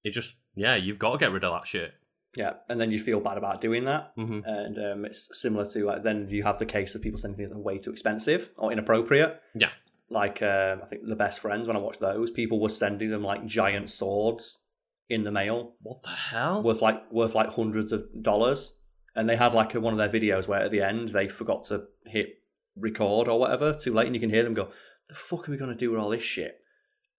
it 0.05 0.11
just 0.11 0.37
yeah, 0.55 0.77
you've 0.77 0.99
got 0.99 1.13
to 1.13 1.19
get 1.19 1.33
rid 1.33 1.45
of 1.45 1.53
that 1.53 1.67
shit. 1.67 1.95
Yeah, 2.37 2.55
and 2.69 2.81
then 2.81 2.93
you 2.93 2.99
feel 3.01 3.19
bad 3.21 3.39
about 3.39 3.61
doing 3.61 3.85
that. 3.87 4.13
hmm 4.17 4.41
And 4.45 4.79
um, 4.79 5.05
it's 5.05 5.29
similar 5.41 5.65
to 5.67 5.85
like 5.85 6.03
then 6.03 6.27
you 6.29 6.43
have 6.45 6.59
the 6.59 6.67
case 6.67 6.95
of 6.95 7.03
people 7.03 7.19
sending 7.19 7.37
things 7.37 7.51
that 7.51 7.57
are 7.57 7.61
way 7.61 7.79
too 7.79 7.91
expensive 7.91 8.51
or 8.57 8.71
inappropriate. 8.73 9.41
Yeah. 9.55 9.71
Like 10.09 10.43
um, 10.43 10.81
I 10.83 10.87
think 10.87 11.07
the 11.07 11.17
best 11.17 11.41
friends 11.41 11.67
when 11.69 11.77
I 11.77 11.81
watched 11.81 12.01
those, 12.01 12.31
people 12.31 12.61
were 12.61 12.69
sending 12.69 13.11
them 13.11 13.23
like 13.25 13.47
giant 13.47 13.91
swords 13.91 14.61
in 15.09 15.25
the 15.25 15.33
mail 15.33 15.75
What 15.83 16.03
the 16.05 16.09
hell? 16.11 16.63
worth 16.63 16.81
like 16.83 17.11
worth 17.13 17.35
like 17.35 17.51
hundreds 17.51 17.91
of 17.93 18.05
dollars. 18.23 18.77
And 19.17 19.29
they 19.29 19.37
had 19.37 19.55
like 19.55 19.73
one 19.75 19.93
of 19.93 19.99
their 19.99 20.09
videos 20.21 20.47
where 20.47 20.61
at 20.61 20.71
the 20.71 20.83
end 20.83 21.09
they 21.09 21.27
forgot 21.27 21.65
to 21.65 21.85
hit 22.07 22.29
record 22.77 23.27
or 23.29 23.41
whatever 23.41 23.75
too 23.75 23.93
late, 23.93 24.07
and 24.07 24.15
you 24.15 24.21
can 24.21 24.31
hear 24.31 24.45
them 24.45 24.55
go, 24.55 24.69
"The 25.09 25.17
fuck 25.17 25.49
are 25.49 25.53
we 25.53 25.59
gonna 25.59 25.75
do 25.75 25.91
with 25.91 25.99
all 26.01 26.11
this 26.11 26.23
shit?" 26.23 26.61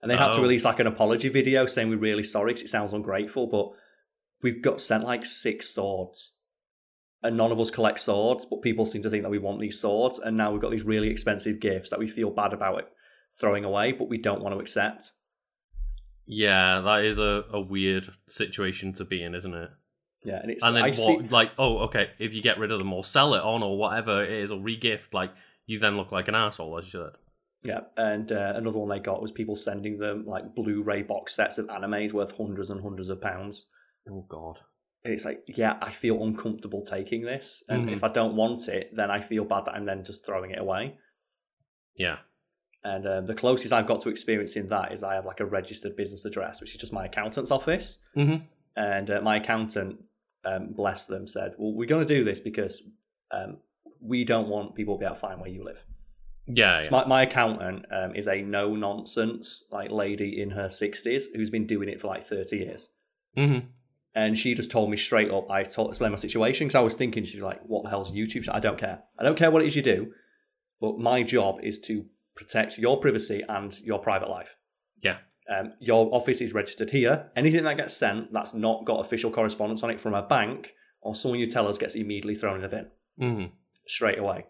And 0.01 0.09
they 0.09 0.15
had 0.15 0.31
to 0.31 0.39
Oh. 0.39 0.41
release 0.41 0.63
like 0.63 0.79
an 0.79 0.87
apology 0.87 1.27
video 1.27 1.65
saying 1.65 1.89
we're 1.89 1.97
really 1.97 2.23
sorry 2.23 2.53
because 2.53 2.63
it 2.63 2.69
sounds 2.69 2.93
ungrateful, 2.93 3.47
but 3.47 3.71
we've 4.43 4.61
got 4.61 4.81
sent 4.81 5.03
like 5.03 5.25
six 5.25 5.69
swords, 5.69 6.35
and 7.23 7.37
none 7.37 7.51
of 7.51 7.59
us 7.59 7.69
collect 7.69 7.99
swords, 7.99 8.45
but 8.45 8.61
people 8.61 8.85
seem 8.85 9.01
to 9.03 9.09
think 9.09 9.23
that 9.23 9.29
we 9.29 9.37
want 9.37 9.59
these 9.59 9.79
swords, 9.79 10.19
and 10.19 10.37
now 10.37 10.51
we've 10.51 10.61
got 10.61 10.71
these 10.71 10.85
really 10.85 11.09
expensive 11.09 11.59
gifts 11.59 11.89
that 11.89 11.99
we 11.99 12.07
feel 12.07 12.31
bad 12.31 12.53
about 12.53 12.79
it 12.79 12.87
throwing 13.39 13.63
away, 13.63 13.91
but 13.91 14.09
we 14.09 14.17
don't 14.17 14.41
want 14.41 14.53
to 14.55 14.59
accept. 14.59 15.11
Yeah, 16.25 16.81
that 16.81 17.03
is 17.03 17.19
a, 17.19 17.45
a 17.51 17.59
weird 17.59 18.11
situation 18.29 18.93
to 18.93 19.05
be 19.05 19.23
in, 19.23 19.35
isn't 19.35 19.53
it? 19.53 19.69
Yeah, 20.23 20.39
and 20.41 20.51
it's 20.51 20.63
And 20.63 20.75
then 20.75 20.83
I 20.83 20.87
what? 20.87 20.95
see, 20.95 21.17
Like, 21.29 21.51
oh, 21.57 21.79
okay, 21.85 22.11
if 22.19 22.33
you 22.33 22.41
get 22.41 22.59
rid 22.59 22.71
of 22.71 22.77
them 22.77 22.93
or 22.93 23.03
sell 23.03 23.33
it 23.33 23.41
on 23.41 23.63
or 23.63 23.77
whatever 23.77 24.23
it 24.23 24.31
is 24.31 24.51
or 24.51 24.59
regift, 24.59 25.13
like 25.13 25.31
you 25.65 25.79
then 25.79 25.97
look 25.97 26.11
like 26.11 26.27
an 26.27 26.35
asshole, 26.35 26.77
as 26.77 26.85
you 26.85 27.01
said. 27.01 27.17
Yeah, 27.63 27.81
and 27.95 28.31
uh, 28.31 28.53
another 28.55 28.79
one 28.79 28.89
they 28.89 28.99
got 28.99 29.21
was 29.21 29.31
people 29.31 29.55
sending 29.55 29.97
them 29.97 30.25
like 30.25 30.55
Blu-ray 30.55 31.03
box 31.03 31.35
sets 31.35 31.57
of 31.57 31.67
animes 31.67 32.11
worth 32.11 32.35
hundreds 32.35 32.69
and 32.69 32.81
hundreds 32.81 33.09
of 33.09 33.21
pounds. 33.21 33.67
Oh 34.09 34.25
God. 34.27 34.59
It's 35.03 35.25
like, 35.25 35.43
yeah, 35.47 35.77
I 35.81 35.89
feel 35.89 36.23
uncomfortable 36.23 36.83
taking 36.83 37.23
this, 37.23 37.63
and 37.67 37.89
Mhm. 37.89 37.93
if 37.93 38.03
I 38.03 38.09
don't 38.09 38.35
want 38.35 38.67
it, 38.67 38.95
then 38.95 39.09
I 39.09 39.19
feel 39.19 39.43
bad 39.45 39.65
that 39.65 39.73
I'm 39.73 39.85
then 39.85 40.03
just 40.03 40.25
throwing 40.25 40.51
it 40.51 40.59
away. 40.59 40.97
Yeah. 41.95 42.17
And 42.83 43.05
uh, 43.05 43.21
the 43.21 43.33
closest 43.33 43.73
I've 43.73 43.87
got 43.87 44.01
to 44.01 44.09
experiencing 44.09 44.67
that 44.69 44.91
is 44.93 45.03
I 45.03 45.15
have 45.15 45.25
like 45.25 45.39
a 45.39 45.45
registered 45.45 45.95
business 45.95 46.25
address, 46.25 46.61
which 46.61 46.71
is 46.71 46.77
just 46.77 46.93
my 46.93 47.05
accountant's 47.05 47.51
office. 47.51 47.99
Mm-hmm. 48.15 48.45
And 48.75 49.09
uh, 49.11 49.21
my 49.21 49.37
accountant, 49.37 50.03
um, 50.45 50.73
bless 50.73 51.05
them, 51.07 51.27
said, 51.27 51.53
"Well, 51.57 51.73
we're 51.73 51.87
going 51.87 52.05
to 52.05 52.13
do 52.13 52.23
this 52.23 52.39
because 52.39 52.81
um, 53.31 53.57
we 53.99 54.23
don't 54.23 54.47
want 54.49 54.75
people 54.75 54.95
to 54.95 54.99
be 54.99 55.05
able 55.05 55.15
to 55.15 55.21
find 55.21 55.39
where 55.41 55.49
you 55.49 55.63
live." 55.63 55.83
Yeah. 56.47 56.77
yeah. 56.77 56.83
So 56.83 56.91
my, 56.91 57.05
my 57.05 57.21
accountant 57.23 57.85
um, 57.91 58.15
is 58.15 58.27
a 58.27 58.41
no 58.41 58.75
nonsense 58.75 59.63
like 59.71 59.91
lady 59.91 60.41
in 60.41 60.51
her 60.51 60.69
sixties 60.69 61.27
who's 61.35 61.49
been 61.49 61.67
doing 61.67 61.89
it 61.89 61.99
for 62.01 62.07
like 62.07 62.23
thirty 62.23 62.57
years, 62.57 62.89
mm-hmm. 63.37 63.67
And 64.13 64.37
she 64.37 64.53
just 64.53 64.71
told 64.71 64.89
me 64.89 64.97
straight 64.97 65.31
up. 65.31 65.49
I 65.49 65.63
told 65.63 65.89
explained 65.89 66.11
my 66.11 66.17
situation 66.17 66.67
because 66.67 66.75
I 66.75 66.81
was 66.81 66.95
thinking 66.95 67.23
she's 67.23 67.41
like, 67.41 67.61
"What 67.63 67.83
the 67.83 67.89
hell's 67.89 68.11
YouTube?" 68.11 68.47
I 68.51 68.59
don't 68.59 68.77
care. 68.77 69.03
I 69.19 69.23
don't 69.23 69.37
care 69.37 69.51
what 69.51 69.61
it 69.61 69.67
is 69.67 69.75
you 69.75 69.81
do, 69.81 70.11
but 70.79 70.99
my 70.99 71.23
job 71.23 71.59
is 71.63 71.79
to 71.81 72.05
protect 72.35 72.77
your 72.77 72.99
privacy 72.99 73.43
and 73.47 73.79
your 73.81 73.99
private 73.99 74.29
life. 74.29 74.57
Yeah. 75.01 75.17
Um, 75.49 75.73
your 75.79 76.13
office 76.13 76.39
is 76.41 76.53
registered 76.53 76.89
here. 76.89 77.29
Anything 77.35 77.63
that 77.63 77.77
gets 77.77 77.95
sent 77.95 78.31
that's 78.31 78.53
not 78.53 78.85
got 78.85 78.99
official 78.99 79.31
correspondence 79.31 79.83
on 79.83 79.89
it 79.89 79.99
from 79.99 80.13
a 80.13 80.21
bank 80.21 80.73
or 81.01 81.15
someone 81.15 81.39
you 81.39 81.47
tell 81.47 81.67
us 81.67 81.77
gets 81.77 81.95
immediately 81.95 82.35
thrown 82.35 82.55
in 82.55 82.61
the 82.61 82.69
bin 82.69 82.87
hmm 83.17 83.45
straight 83.87 84.19
away. 84.19 84.45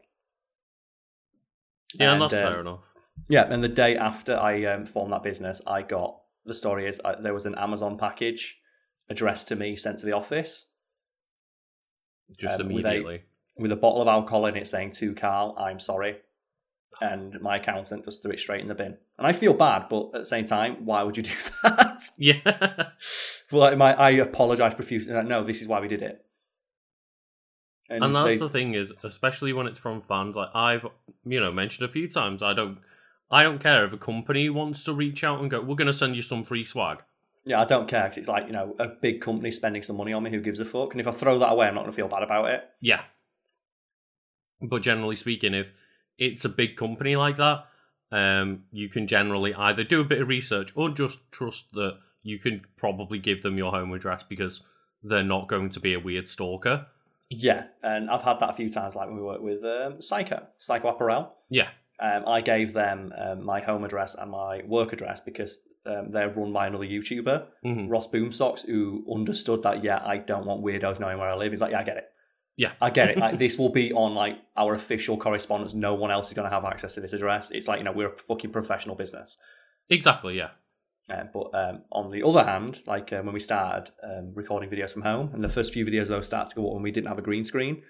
Yeah, 1.95 2.13
And, 2.13 2.21
that's 2.21 2.33
um, 2.33 2.39
fair 2.39 2.59
enough. 2.61 2.79
Yeah, 3.29 3.47
and 3.49 3.63
the 3.63 3.69
day 3.69 3.95
after 3.97 4.37
I 4.37 4.65
um, 4.65 4.85
formed 4.85 5.13
that 5.13 5.23
business, 5.23 5.61
I 5.65 5.81
got 5.81 6.17
the 6.45 6.53
story 6.53 6.87
is 6.87 6.99
uh, 7.03 7.15
there 7.21 7.33
was 7.33 7.45
an 7.45 7.55
Amazon 7.55 7.97
package 7.97 8.60
addressed 9.11 9.47
to 9.49 9.55
me 9.55 9.75
sent 9.75 9.99
to 9.99 10.05
the 10.05 10.13
office 10.13 10.67
Just 12.39 12.59
um, 12.59 12.67
with 12.73 12.85
a- 12.85 12.89
immediately. 12.89 13.21
with 13.57 13.71
a 13.71 13.75
bottle 13.75 14.01
of 14.01 14.07
alcohol 14.07 14.45
in 14.47 14.55
it 14.55 14.65
saying 14.67 14.91
to 14.91 15.13
Carl, 15.13 15.55
I'm 15.57 15.79
sorry. 15.79 16.17
And 16.99 17.39
my 17.41 17.55
accountant 17.57 18.03
just 18.03 18.21
threw 18.21 18.33
it 18.33 18.39
straight 18.39 18.59
in 18.61 18.67
the 18.67 18.75
bin. 18.75 18.97
And 19.17 19.25
I 19.25 19.31
feel 19.31 19.53
bad, 19.53 19.87
but 19.89 20.07
at 20.07 20.19
the 20.21 20.25
same 20.25 20.43
time, 20.43 20.85
why 20.85 21.03
would 21.03 21.15
you 21.15 21.23
do 21.23 21.31
that? 21.63 22.03
Yeah. 22.17 22.89
well, 23.51 23.73
my, 23.77 23.93
I 23.93 24.09
apologize 24.11 24.75
profusely. 24.75 25.13
Like, 25.13 25.25
no, 25.25 25.41
this 25.43 25.61
is 25.61 25.67
why 25.69 25.79
we 25.79 25.87
did 25.87 26.01
it. 26.01 26.25
and 27.89 28.13
that's 28.15 28.27
they- 28.27 28.37
the 28.37 28.49
thing 28.49 28.73
is, 28.75 28.91
especially 29.03 29.53
when 29.53 29.67
it's 29.67 29.79
from 29.79 30.01
fans, 30.01 30.35
like 30.35 30.49
I've 30.53 30.85
you 31.25 31.39
know 31.39 31.51
mentioned 31.51 31.87
a 31.89 31.91
few 31.91 32.09
times, 32.09 32.43
I 32.43 32.53
don't, 32.53 32.79
I 33.31 33.43
don't 33.43 33.59
care 33.59 33.85
if 33.85 33.93
a 33.93 33.97
company 33.97 34.49
wants 34.49 34.83
to 34.83 34.93
reach 34.93 35.23
out 35.23 35.39
and 35.39 35.49
go, 35.49 35.61
we're 35.61 35.75
going 35.75 35.87
to 35.87 35.93
send 35.93 36.17
you 36.17 36.21
some 36.21 36.43
free 36.43 36.65
swag. 36.65 36.97
Yeah, 37.45 37.61
I 37.61 37.65
don't 37.65 37.87
care 37.87 38.03
because 38.03 38.17
it's 38.17 38.27
like, 38.27 38.47
you 38.47 38.53
know, 38.53 38.75
a 38.79 38.87
big 38.87 39.21
company 39.21 39.51
spending 39.51 39.83
some 39.83 39.97
money 39.97 40.13
on 40.13 40.23
me. 40.23 40.29
Who 40.29 40.41
gives 40.41 40.59
a 40.59 40.65
fuck? 40.65 40.93
And 40.93 41.01
if 41.01 41.07
I 41.07 41.11
throw 41.11 41.39
that 41.39 41.51
away, 41.51 41.67
I'm 41.67 41.75
not 41.75 41.81
going 41.81 41.91
to 41.91 41.95
feel 41.95 42.07
bad 42.07 42.23
about 42.23 42.49
it. 42.49 42.63
Yeah. 42.79 43.01
But 44.61 44.83
generally 44.83 45.15
speaking, 45.15 45.53
if 45.53 45.71
it's 46.17 46.45
a 46.45 46.49
big 46.49 46.75
company 46.75 47.15
like 47.15 47.37
that, 47.37 47.65
um, 48.11 48.63
you 48.71 48.89
can 48.89 49.07
generally 49.07 49.53
either 49.55 49.83
do 49.83 50.01
a 50.01 50.05
bit 50.05 50.21
of 50.21 50.27
research 50.27 50.71
or 50.75 50.89
just 50.89 51.19
trust 51.31 51.71
that 51.73 51.97
you 52.21 52.37
can 52.37 52.61
probably 52.77 53.17
give 53.17 53.41
them 53.41 53.57
your 53.57 53.71
home 53.71 53.91
address 53.93 54.23
because 54.27 54.61
they're 55.01 55.23
not 55.23 55.47
going 55.47 55.69
to 55.71 55.79
be 55.79 55.93
a 55.93 55.99
weird 55.99 56.29
stalker. 56.29 56.85
Yeah, 57.29 57.67
and 57.81 58.09
I've 58.09 58.23
had 58.23 58.39
that 58.41 58.49
a 58.49 58.53
few 58.53 58.69
times, 58.69 58.95
like 58.95 59.07
when 59.07 59.15
we 59.15 59.23
worked 59.23 59.41
with 59.41 59.63
um, 59.63 60.01
Psycho, 60.01 60.45
Psycho 60.57 60.89
Apparel. 60.89 61.33
Yeah. 61.49 61.69
Um, 61.99 62.23
I 62.27 62.41
gave 62.41 62.73
them 62.73 63.13
um, 63.17 63.45
my 63.45 63.61
home 63.61 63.83
address 63.83 64.15
and 64.15 64.31
my 64.31 64.61
work 64.65 64.91
address 64.91 65.21
because 65.21 65.59
um, 65.85 66.11
they're 66.11 66.29
run 66.29 66.53
by 66.53 66.67
another 66.67 66.85
YouTuber, 66.85 67.47
hmm 67.63 67.87
Ross 67.87 68.07
Boomsocks, 68.07 68.65
who 68.65 69.05
understood 69.13 69.63
that, 69.63 69.83
yeah, 69.83 70.01
I 70.05 70.17
don't 70.17 70.45
want 70.45 70.63
weirdos 70.63 70.99
knowing 70.99 71.17
where 71.17 71.29
I 71.29 71.35
live. 71.35 71.51
He's 71.51 71.61
like, 71.61 71.71
yeah, 71.71 71.79
I 71.79 71.83
get 71.83 71.97
it. 71.97 72.05
Yeah. 72.57 72.73
I 72.81 72.89
get 72.89 73.09
it. 73.09 73.17
Like, 73.21 73.37
this 73.37 73.57
will 73.57 73.69
be 73.69 73.91
on 73.93 74.13
like 74.13 74.37
our 74.55 74.73
official 74.75 75.17
correspondence. 75.17 75.73
No 75.73 75.95
one 75.95 76.11
else 76.11 76.27
is 76.27 76.33
going 76.33 76.49
to 76.49 76.53
have 76.53 76.65
access 76.65 76.95
to 76.95 77.01
this 77.01 77.13
address. 77.13 77.51
It's 77.51 77.67
like, 77.67 77.79
you 77.79 77.83
know, 77.83 77.91
we're 77.91 78.13
a 78.13 78.17
fucking 78.17 78.51
professional 78.51 78.95
business. 78.95 79.37
Exactly. 79.89 80.37
Yeah. 80.37 80.49
Uh, 81.09 81.23
but 81.33 81.49
um, 81.53 81.81
on 81.91 82.11
the 82.11 82.23
other 82.23 82.43
hand, 82.43 82.79
like 82.87 83.11
um, 83.11 83.25
when 83.25 83.33
we 83.33 83.39
started 83.39 83.91
um, 84.03 84.31
recording 84.33 84.69
videos 84.69 84.91
from 84.91 85.01
home, 85.01 85.31
and 85.33 85.43
the 85.43 85.49
first 85.49 85.73
few 85.73 85.85
videos 85.85 86.03
of 86.03 86.07
those 86.09 86.27
started 86.27 86.49
to 86.49 86.55
go 86.55 86.67
up 86.67 86.73
when 86.73 86.83
we 86.83 86.91
didn't 86.91 87.07
have 87.07 87.17
a 87.17 87.23
green 87.23 87.43
screen, 87.43 87.81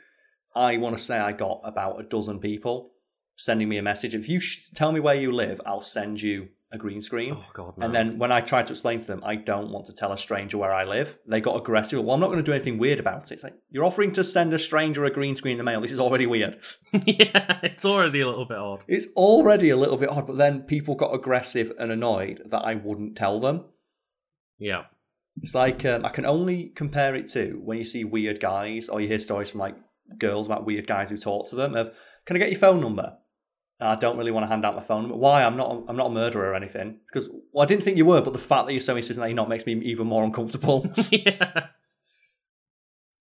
I 0.56 0.78
want 0.78 0.98
to 0.98 1.04
say 1.04 1.18
I 1.20 1.32
got 1.34 1.62
about 1.64 2.00
a 2.00 2.04
dozen 2.04 2.40
people 2.40 2.94
sending 3.36 3.70
me 3.70 3.78
a 3.78 3.84
message. 3.84 4.16
If 4.16 4.30
you 4.30 4.40
sh- 4.40 4.70
tell 4.70 4.92
me 4.92 5.00
where 5.00 5.16
you 5.16 5.32
live, 5.32 5.62
I'll 5.66 5.82
send 5.82 6.22
you 6.22 6.50
a 6.72 6.78
green 6.78 7.02
screen. 7.02 7.32
Oh 7.34 7.46
God. 7.54 7.78
No. 7.78 7.86
And 7.86 7.94
then 7.94 8.18
when 8.18 8.32
I 8.32 8.42
tried 8.42 8.68
to 8.68 8.74
explain 8.74 9.00
to 9.00 9.08
them, 9.08 9.22
I 9.26 9.36
don't 9.36 9.72
want 9.72 9.86
to 9.88 9.94
tell 9.94 10.14
a 10.14 10.18
stranger 10.18 10.58
where 10.58 10.74
I 10.74 10.86
live, 10.86 11.18
they 11.26 11.42
got 11.42 11.58
aggressive. 11.58 12.02
Well, 12.04 12.14
I'm 12.14 12.20
not 12.20 12.28
going 12.28 12.40
to 12.40 12.44
do 12.44 12.54
anything 12.54 12.78
weird 12.78 13.00
about 13.00 13.24
it. 13.24 13.32
It's 13.34 13.44
like, 13.44 13.56
you're 13.70 13.84
offering 13.84 14.12
to 14.14 14.24
send 14.24 14.54
a 14.54 14.58
stranger 14.58 15.04
a 15.06 15.12
green 15.12 15.36
screen 15.36 15.54
in 15.54 15.58
the 15.58 15.64
mail. 15.64 15.82
This 15.82 15.92
is 15.92 16.00
already 16.00 16.26
weird. 16.26 16.58
yeah, 17.06 17.60
it's 17.64 17.86
already 17.86 18.22
a 18.22 18.28
little 18.28 18.46
bit 18.46 18.58
odd. 18.58 18.84
It's 18.88 19.08
already 19.16 19.70
a 19.70 19.78
little 19.78 19.98
bit 19.98 20.10
odd, 20.10 20.28
but 20.28 20.38
then 20.38 20.62
people 20.62 20.96
got 20.96 21.14
aggressive 21.14 21.74
and 21.78 21.92
annoyed 21.92 22.42
that 22.46 22.62
I 22.62 22.76
wouldn't 22.76 23.18
tell 23.18 23.40
them. 23.40 23.66
Yeah. 24.58 24.84
It's 25.42 25.56
like 25.56 25.86
um, 25.86 26.06
I 26.06 26.10
can 26.10 26.26
only 26.26 26.68
compare 26.76 27.16
it 27.16 27.28
to 27.32 27.60
when 27.64 27.78
you 27.78 27.84
see 27.84 28.04
weird 28.04 28.40
guys 28.40 28.90
or 28.90 29.02
you 29.02 29.08
hear 29.08 29.18
stories 29.18 29.50
from 29.50 29.62
like 29.62 29.76
girls 30.18 30.46
about 30.46 30.66
weird 30.66 30.88
guys 30.88 31.10
who 31.10 31.18
talk 31.18 31.50
to 31.50 31.56
them 31.56 31.76
of, 31.76 31.98
"Can 32.26 32.36
I 32.36 32.40
get 32.40 32.52
your 32.52 32.60
phone 32.60 32.82
number?" 32.82 33.18
I 33.82 33.96
don't 33.96 34.18
really 34.18 34.32
want 34.32 34.44
to 34.46 34.48
hand 34.48 34.64
out 34.64 34.76
my 34.76 34.82
phone 34.82 35.04
number. 35.04 35.18
Why? 35.18 35.44
I'm 35.44 35.58
not. 35.58 35.84
I'm 35.88 35.98
not 35.98 36.08
a 36.08 36.12
murderer 36.12 36.52
or 36.52 36.56
anything. 36.56 37.00
Because 37.08 37.30
well, 37.52 37.64
I 37.64 37.66
didn't 37.66 37.84
think 37.84 37.98
you 37.98 38.06
were, 38.06 38.22
but 38.22 38.34
the 38.34 38.40
fact 38.40 38.68
that 38.68 38.74
you're 38.74 38.80
so 38.80 38.96
insistent 38.96 39.24
that 39.24 39.30
you're 39.30 39.36
not 39.36 39.50
makes 39.50 39.66
me 39.66 39.74
even 39.74 40.08
more 40.08 40.24
uncomfortable. 40.24 40.86
yeah. 41.12 41.68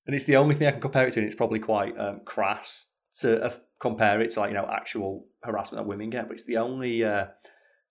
and 0.07 0.15
it's 0.15 0.27
the 0.27 0.37
only 0.37 0.55
thing 0.55 0.69
I 0.69 0.73
can 0.73 0.81
compare 0.81 1.07
it 1.07 1.13
to, 1.13 1.21
and 1.21 1.27
it's 1.27 1.37
probably 1.37 1.61
quite 1.61 1.99
um, 1.99 2.21
crass 2.25 2.87
to 3.21 3.43
uh, 3.43 3.53
compare 3.81 4.21
it 4.21 4.31
to 4.33 4.41
like 4.41 4.51
you 4.51 4.57
know 4.57 4.69
actual 4.71 5.27
harassment 5.43 5.83
that 5.83 5.89
women 5.89 6.11
get. 6.11 6.29
But 6.29 6.35
it's 6.35 6.45
the 6.45 6.59
only 6.59 7.05
uh, 7.05 7.27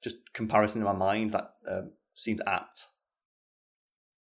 just 0.04 0.18
comparison 0.34 0.82
in 0.82 0.86
my 0.86 0.94
mind 0.94 1.32
that 1.32 1.54
um, 1.70 1.92
seemed 2.16 2.42
apt. 2.46 2.86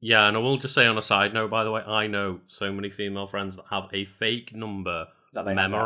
Yeah, 0.01 0.27
and 0.27 0.35
I 0.35 0.39
will 0.41 0.57
just 0.57 0.73
say 0.73 0.85
on 0.85 0.97
a 0.97 1.01
side 1.01 1.33
note, 1.33 1.49
by 1.49 1.63
the 1.63 1.71
way, 1.71 1.81
I 1.81 2.07
know 2.07 2.41
so 2.47 2.73
many 2.73 2.89
female 2.89 3.27
friends 3.27 3.55
that 3.55 3.65
have 3.69 3.85
a 3.93 4.03
fake 4.03 4.53
number 4.53 5.05
That 5.33 5.45
they 5.45 5.55
have 5.55 5.71
now. 5.71 5.77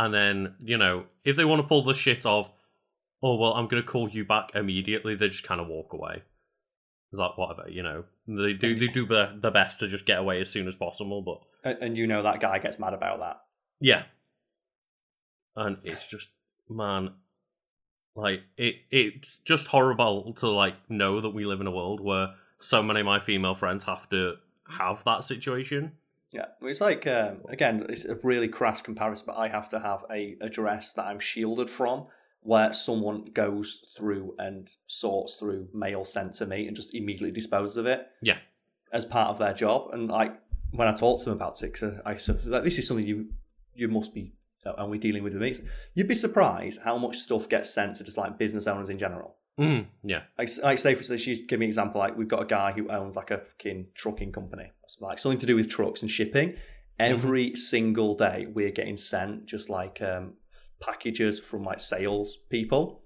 And 0.00 0.14
then, 0.14 0.54
you 0.64 0.78
know, 0.78 1.04
if 1.26 1.36
they 1.36 1.44
want 1.44 1.60
to 1.60 1.68
pull 1.68 1.84
the 1.84 1.92
shit 1.92 2.24
of, 2.24 2.50
oh, 3.22 3.36
well, 3.36 3.52
I'm 3.52 3.68
going 3.68 3.82
to 3.82 3.86
call 3.86 4.08
you 4.08 4.24
back 4.24 4.52
immediately, 4.54 5.14
they 5.14 5.28
just 5.28 5.44
kind 5.44 5.60
of 5.60 5.68
walk 5.68 5.92
away. 5.92 6.22
It's 7.12 7.18
like, 7.18 7.36
whatever, 7.36 7.68
you 7.68 7.82
know. 7.82 8.04
They 8.26 8.54
do 8.54 8.78
they 8.78 8.86
do 8.86 9.04
the, 9.04 9.38
the 9.38 9.50
best 9.50 9.78
to 9.80 9.88
just 9.88 10.06
get 10.06 10.18
away 10.18 10.40
as 10.40 10.48
soon 10.48 10.68
as 10.68 10.74
possible, 10.74 11.20
but 11.20 11.40
And, 11.68 11.82
and 11.82 11.98
you 11.98 12.06
know 12.06 12.22
that 12.22 12.40
guy 12.40 12.58
gets 12.60 12.78
mad 12.78 12.94
about 12.94 13.20
that. 13.20 13.42
yeah. 13.78 14.04
And 15.54 15.76
it's 15.84 16.06
just, 16.06 16.30
man, 16.70 17.10
like, 18.16 18.40
it 18.56 18.76
it's 18.90 19.38
just 19.44 19.66
horrible 19.66 20.32
to, 20.38 20.48
like, 20.48 20.76
know 20.88 21.20
that 21.20 21.34
we 21.34 21.44
live 21.44 21.60
in 21.60 21.66
a 21.66 21.70
world 21.72 22.00
where 22.00 22.28
so 22.58 22.82
many 22.82 23.00
of 23.00 23.06
my 23.06 23.20
female 23.20 23.54
friends 23.54 23.84
have 23.84 24.08
to 24.10 24.36
have 24.78 25.04
that 25.04 25.24
situation. 25.24 25.92
Yeah, 26.32 26.46
it's 26.62 26.80
like 26.80 27.06
um, 27.06 27.40
again, 27.48 27.86
it's 27.88 28.04
a 28.04 28.14
really 28.22 28.48
crass 28.48 28.82
comparison, 28.82 29.24
but 29.26 29.36
I 29.36 29.48
have 29.48 29.68
to 29.70 29.80
have 29.80 30.04
a 30.10 30.36
address 30.40 30.92
that 30.92 31.06
I'm 31.06 31.18
shielded 31.18 31.68
from, 31.68 32.06
where 32.42 32.72
someone 32.72 33.26
goes 33.32 33.84
through 33.96 34.34
and 34.38 34.70
sorts 34.86 35.36
through 35.36 35.68
mail 35.74 36.04
sent 36.04 36.34
to 36.34 36.46
me 36.46 36.66
and 36.66 36.76
just 36.76 36.94
immediately 36.94 37.32
disposes 37.32 37.76
of 37.76 37.86
it. 37.86 38.06
Yeah. 38.22 38.38
as 38.92 39.04
part 39.04 39.28
of 39.28 39.38
their 39.38 39.54
job. 39.54 39.90
And 39.92 40.08
like 40.08 40.40
when 40.72 40.88
I 40.88 40.92
talk 40.92 41.18
to 41.20 41.24
them 41.26 41.34
about 41.34 41.62
it, 41.62 41.82
I 42.04 42.16
said 42.16 42.44
like, 42.46 42.64
this 42.64 42.78
is 42.78 42.86
something 42.86 43.06
you 43.06 43.30
you 43.74 43.88
must 43.88 44.14
be 44.14 44.32
and 44.64 44.90
we're 44.90 45.00
dealing 45.00 45.22
with 45.22 45.32
the 45.32 45.38
me. 45.38 45.54
You'd 45.94 46.08
be 46.08 46.14
surprised 46.14 46.80
how 46.84 46.98
much 46.98 47.16
stuff 47.16 47.48
gets 47.48 47.70
sent 47.70 47.96
to 47.96 48.04
just 48.04 48.18
like 48.18 48.38
business 48.38 48.66
owners 48.66 48.88
in 48.88 48.98
general. 48.98 49.36
Mm, 49.60 49.86
yeah. 50.04 50.22
Like, 50.38 50.48
like 50.62 50.78
say 50.78 50.94
for 50.94 51.00
instance, 51.00 51.20
she 51.20 51.44
give 51.46 51.58
me 51.60 51.66
an 51.66 51.68
example. 51.68 52.00
Like 52.00 52.16
we've 52.16 52.28
got 52.28 52.42
a 52.42 52.46
guy 52.46 52.72
who 52.72 52.90
owns 52.90 53.14
like 53.14 53.30
a 53.30 53.38
fucking 53.38 53.88
trucking 53.94 54.32
company, 54.32 54.72
like 55.00 55.18
something 55.18 55.38
to 55.38 55.46
do 55.46 55.54
with 55.56 55.68
trucks 55.68 56.00
and 56.02 56.10
shipping. 56.10 56.56
Every 56.98 57.54
single 57.54 58.14
day, 58.14 58.46
we're 58.52 58.70
getting 58.72 58.96
sent 58.96 59.46
just 59.46 59.70
like 59.70 60.02
um, 60.02 60.34
packages 60.80 61.40
from 61.40 61.62
like 61.62 61.80
sales 61.80 62.36
people 62.50 63.02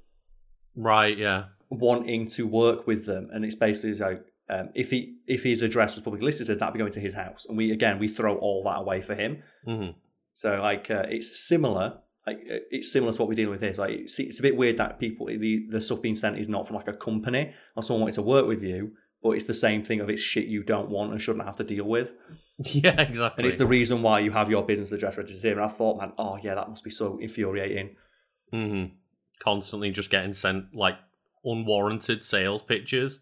Right, 0.76 1.16
yeah. 1.16 1.44
wanting 1.70 2.26
to 2.28 2.46
work 2.46 2.86
with 2.86 3.06
them, 3.06 3.30
and 3.32 3.44
it's 3.44 3.54
basically 3.54 3.94
like 4.04 4.24
um, 4.50 4.70
if 4.74 4.90
he 4.90 5.16
if 5.26 5.44
his 5.44 5.62
address 5.62 5.94
was 5.94 6.02
publicly 6.02 6.26
listed, 6.26 6.48
that'd 6.58 6.72
be 6.72 6.78
going 6.78 6.90
to 6.92 7.00
his 7.00 7.14
house, 7.14 7.46
and 7.48 7.56
we 7.56 7.70
again 7.70 7.98
we 7.98 8.08
throw 8.08 8.36
all 8.36 8.64
that 8.64 8.78
away 8.78 9.00
for 9.00 9.14
him. 9.14 9.42
hmm 9.64 9.90
So 10.32 10.56
like 10.60 10.90
uh, 10.90 11.04
it's 11.08 11.46
similar. 11.48 11.98
Like 12.26 12.38
uh, 12.50 12.58
it's 12.70 12.90
similar 12.90 13.12
to 13.12 13.18
what 13.18 13.28
we're 13.28 13.34
dealing 13.34 13.50
with 13.52 13.60
here. 13.60 13.70
It's 13.70 13.78
like 13.78 13.90
it's, 13.90 14.18
it's 14.18 14.38
a 14.38 14.42
bit 14.42 14.56
weird 14.56 14.76
that 14.78 14.98
people 14.98 15.26
the 15.26 15.66
the 15.68 15.80
stuff 15.80 16.00
being 16.02 16.14
sent 16.14 16.38
is 16.38 16.48
not 16.48 16.66
from 16.66 16.76
like 16.76 16.88
a 16.88 16.92
company 16.94 17.52
or 17.76 17.82
someone 17.82 18.02
wanting 18.02 18.14
to 18.14 18.22
work 18.22 18.46
with 18.46 18.62
you, 18.64 18.92
but 19.22 19.30
it's 19.30 19.44
the 19.44 19.54
same 19.54 19.82
thing 19.84 20.00
of 20.00 20.08
it's 20.08 20.22
shit 20.22 20.46
you 20.46 20.62
don't 20.62 20.88
want 20.88 21.12
and 21.12 21.20
shouldn't 21.20 21.44
have 21.44 21.56
to 21.56 21.64
deal 21.64 21.84
with. 21.84 22.14
Yeah, 22.56 23.00
exactly. 23.00 23.42
And 23.42 23.46
it's 23.48 23.56
the 23.56 23.66
reason 23.66 24.00
why 24.00 24.20
you 24.20 24.30
have 24.30 24.48
your 24.48 24.62
business 24.64 24.92
address 24.92 25.16
registered 25.16 25.42
here. 25.42 25.56
And 25.60 25.64
I 25.64 25.68
thought, 25.68 25.98
man, 25.98 26.12
oh 26.16 26.38
yeah, 26.40 26.54
that 26.54 26.68
must 26.68 26.84
be 26.84 26.90
so 26.90 27.18
infuriating. 27.18 27.96
hmm 28.52 28.84
Constantly 29.40 29.90
just 29.90 30.08
getting 30.08 30.34
sent 30.34 30.72
like 30.72 30.94
unwarranted 31.44 32.22
sales 32.22 32.62
pictures. 32.62 33.18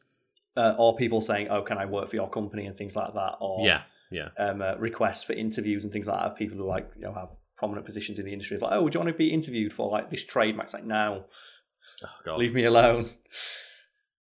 Uh, 0.54 0.74
or 0.78 0.94
people 0.96 1.22
saying, 1.22 1.48
oh, 1.48 1.62
can 1.62 1.78
I 1.78 1.86
work 1.86 2.08
for 2.10 2.16
your 2.16 2.28
company 2.28 2.66
and 2.66 2.76
things 2.76 2.94
like 2.94 3.14
that. 3.14 3.36
Or 3.40 3.66
Yeah, 3.66 3.82
yeah. 4.10 4.28
um, 4.38 4.60
uh, 4.60 4.74
requests 4.76 5.24
for 5.24 5.32
interviews 5.32 5.84
and 5.84 5.92
things 5.92 6.06
like 6.08 6.20
that 6.20 6.26
of 6.32 6.36
people 6.36 6.58
who 6.58 6.66
like 6.66 6.90
you 6.96 7.02
know 7.04 7.14
have 7.14 7.30
prominent 7.62 7.86
positions 7.86 8.18
in 8.18 8.24
the 8.26 8.32
industry. 8.32 8.56
It's 8.56 8.62
like, 8.62 8.72
oh, 8.72 8.82
would 8.82 8.92
you 8.94 8.98
want 9.00 9.08
to 9.08 9.14
be 9.14 9.30
interviewed 9.32 9.72
for 9.72 9.88
like 9.90 10.08
this 10.08 10.24
trademark? 10.24 10.66
It's 10.66 10.74
like, 10.74 10.84
no, 10.84 11.24
Oh, 12.04 12.08
God. 12.26 12.38
leave 12.38 12.52
me 12.54 12.64
alone. 12.64 13.10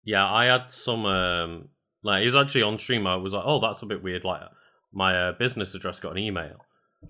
Yeah, 0.03 0.25
I 0.31 0.45
had 0.45 0.71
some 0.71 1.05
um 1.05 1.69
like 2.03 2.23
it 2.23 2.25
was 2.25 2.35
actually 2.35 2.63
on 2.63 2.77
stream. 2.77 3.05
I 3.07 3.15
was 3.15 3.33
like, 3.33 3.43
oh, 3.45 3.59
that's 3.59 3.81
a 3.81 3.85
bit 3.85 4.03
weird. 4.03 4.23
Like 4.23 4.41
my 4.93 5.15
uh, 5.29 5.31
business 5.33 5.73
address 5.75 5.99
got 5.99 6.11
an 6.11 6.17
email, 6.19 6.57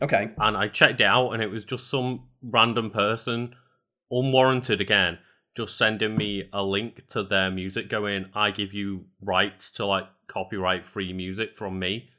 Okay. 0.01 0.31
and 0.37 0.55
I 0.57 0.67
checked 0.67 1.01
it 1.01 1.05
out, 1.05 1.31
and 1.31 1.41
it 1.43 1.49
was 1.49 1.63
just 1.65 1.89
some 1.89 2.27
random 2.41 2.91
person, 2.91 3.55
unwarranted 4.11 4.79
again, 4.81 5.17
just 5.57 5.77
sending 5.77 6.15
me 6.15 6.49
a 6.53 6.63
link 6.63 7.07
to 7.09 7.23
their 7.23 7.49
music, 7.51 7.89
going, 7.89 8.25
"I 8.35 8.51
give 8.51 8.73
you 8.73 9.05
rights 9.21 9.71
to 9.71 9.85
like 9.85 10.07
copyright 10.27 10.85
free 10.85 11.11
music 11.13 11.55
from 11.57 11.79
me," 11.79 12.09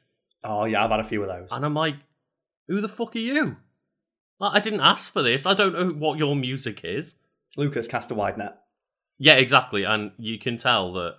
Oh 0.43 0.65
yeah, 0.65 0.83
I've 0.83 0.91
had 0.91 0.99
a 0.99 1.03
few 1.03 1.21
of 1.23 1.29
those. 1.29 1.51
and 1.51 1.63
I'm 1.65 1.73
like, 1.75 1.95
"Who 2.67 2.81
the 2.81 2.89
fuck 2.89 3.15
are 3.15 3.19
you?" 3.19 3.57
I 4.51 4.59
didn't 4.59 4.81
ask 4.81 5.11
for 5.11 5.21
this. 5.21 5.45
I 5.45 5.53
don't 5.53 5.73
know 5.73 5.89
what 5.89 6.17
your 6.17 6.35
music 6.35 6.81
is. 6.83 7.15
Lucas 7.57 7.87
cast 7.87 8.11
a 8.11 8.15
wide 8.15 8.37
net. 8.37 8.57
Yeah, 9.17 9.35
exactly, 9.35 9.83
and 9.83 10.11
you 10.17 10.39
can 10.39 10.57
tell 10.57 10.93
that 10.93 11.17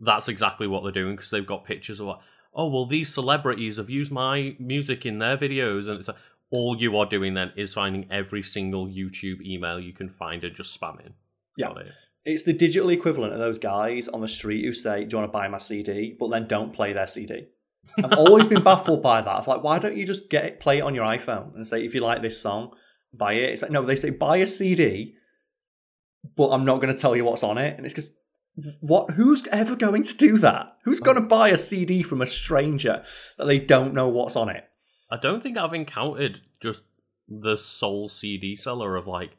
that's 0.00 0.28
exactly 0.28 0.66
what 0.66 0.82
they're 0.82 0.92
doing 0.92 1.16
because 1.16 1.30
they've 1.30 1.46
got 1.46 1.64
pictures 1.64 2.00
of 2.00 2.06
like, 2.06 2.18
oh 2.54 2.68
well, 2.68 2.86
these 2.86 3.12
celebrities 3.12 3.76
have 3.76 3.90
used 3.90 4.10
my 4.10 4.56
music 4.58 5.06
in 5.06 5.18
their 5.18 5.36
videos, 5.36 5.88
and 5.88 5.98
it's 5.98 6.08
like 6.08 6.16
all 6.50 6.76
you 6.76 6.96
are 6.96 7.06
doing 7.06 7.34
then 7.34 7.52
is 7.56 7.74
finding 7.74 8.06
every 8.10 8.42
single 8.42 8.86
YouTube 8.86 9.40
email 9.42 9.78
you 9.78 9.92
can 9.92 10.08
find 10.08 10.42
and 10.44 10.56
just 10.56 10.78
spamming. 10.78 11.12
Yeah. 11.56 11.72
It. 11.78 11.90
It's 12.24 12.44
the 12.44 12.52
digital 12.52 12.90
equivalent 12.90 13.32
of 13.32 13.38
those 13.38 13.58
guys 13.58 14.08
on 14.08 14.20
the 14.20 14.28
street 14.28 14.64
who 14.64 14.72
say, 14.72 15.04
"Do 15.04 15.14
you 15.14 15.18
want 15.18 15.30
to 15.30 15.32
buy 15.32 15.48
my 15.48 15.58
CD?" 15.58 16.16
but 16.18 16.30
then 16.30 16.46
don't 16.46 16.72
play 16.72 16.92
their 16.92 17.06
CD. 17.06 17.46
I've 18.02 18.18
always 18.18 18.46
been 18.46 18.62
baffled 18.62 19.02
by 19.02 19.20
that. 19.20 19.36
I'm 19.36 19.44
like, 19.46 19.62
why 19.62 19.78
don't 19.78 19.96
you 19.96 20.06
just 20.06 20.30
get 20.30 20.44
it, 20.44 20.60
play 20.60 20.78
it 20.78 20.82
on 20.82 20.94
your 20.94 21.04
iPhone 21.04 21.54
and 21.54 21.66
say, 21.66 21.84
if 21.84 21.94
you 21.94 22.00
like 22.00 22.22
this 22.22 22.40
song, 22.40 22.72
buy 23.12 23.34
it? 23.34 23.50
It's 23.50 23.62
like, 23.62 23.70
no, 23.70 23.82
they 23.82 23.96
say 23.96 24.10
buy 24.10 24.36
a 24.38 24.46
CD, 24.46 25.14
but 26.36 26.50
I'm 26.50 26.64
not 26.64 26.80
going 26.80 26.94
to 26.94 27.00
tell 27.00 27.16
you 27.16 27.24
what's 27.24 27.42
on 27.42 27.58
it. 27.58 27.76
And 27.76 27.84
it's 27.84 27.94
because 27.94 28.12
what? 28.80 29.12
Who's 29.12 29.46
ever 29.48 29.76
going 29.76 30.02
to 30.02 30.16
do 30.16 30.38
that? 30.38 30.76
Who's 30.84 31.00
going 31.00 31.16
to 31.16 31.22
buy 31.22 31.48
a 31.48 31.56
CD 31.56 32.02
from 32.02 32.20
a 32.20 32.26
stranger 32.26 33.02
that 33.36 33.46
they 33.46 33.58
don't 33.58 33.94
know 33.94 34.08
what's 34.08 34.36
on 34.36 34.48
it? 34.48 34.64
I 35.10 35.16
don't 35.16 35.42
think 35.42 35.56
I've 35.56 35.74
encountered 35.74 36.40
just 36.60 36.82
the 37.28 37.56
sole 37.56 38.08
CD 38.08 38.56
seller 38.56 38.96
of 38.96 39.06
like. 39.06 39.36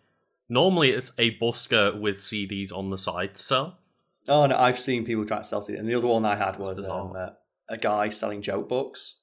Normally, 0.51 0.89
it's 0.89 1.11
a 1.19 1.37
busker 1.37 1.99
with 1.99 2.17
CDs 2.17 2.71
on 2.71 2.89
the 2.89 2.97
side 2.97 3.35
to 3.35 3.43
sell. 3.43 3.77
Oh 4.27 4.45
no, 4.47 4.57
I've 4.57 4.79
seen 4.79 5.05
people 5.05 5.25
try 5.25 5.37
to 5.37 5.43
sell 5.43 5.61
CD, 5.61 5.77
and 5.77 5.87
the 5.87 5.95
other 5.95 6.07
one 6.07 6.25
I 6.25 6.35
had 6.35 6.57
was 6.57 6.79
um, 6.89 7.13
uh, 7.15 7.29
a 7.69 7.77
guy 7.77 8.09
selling 8.09 8.41
joke 8.41 8.67
books. 8.67 9.17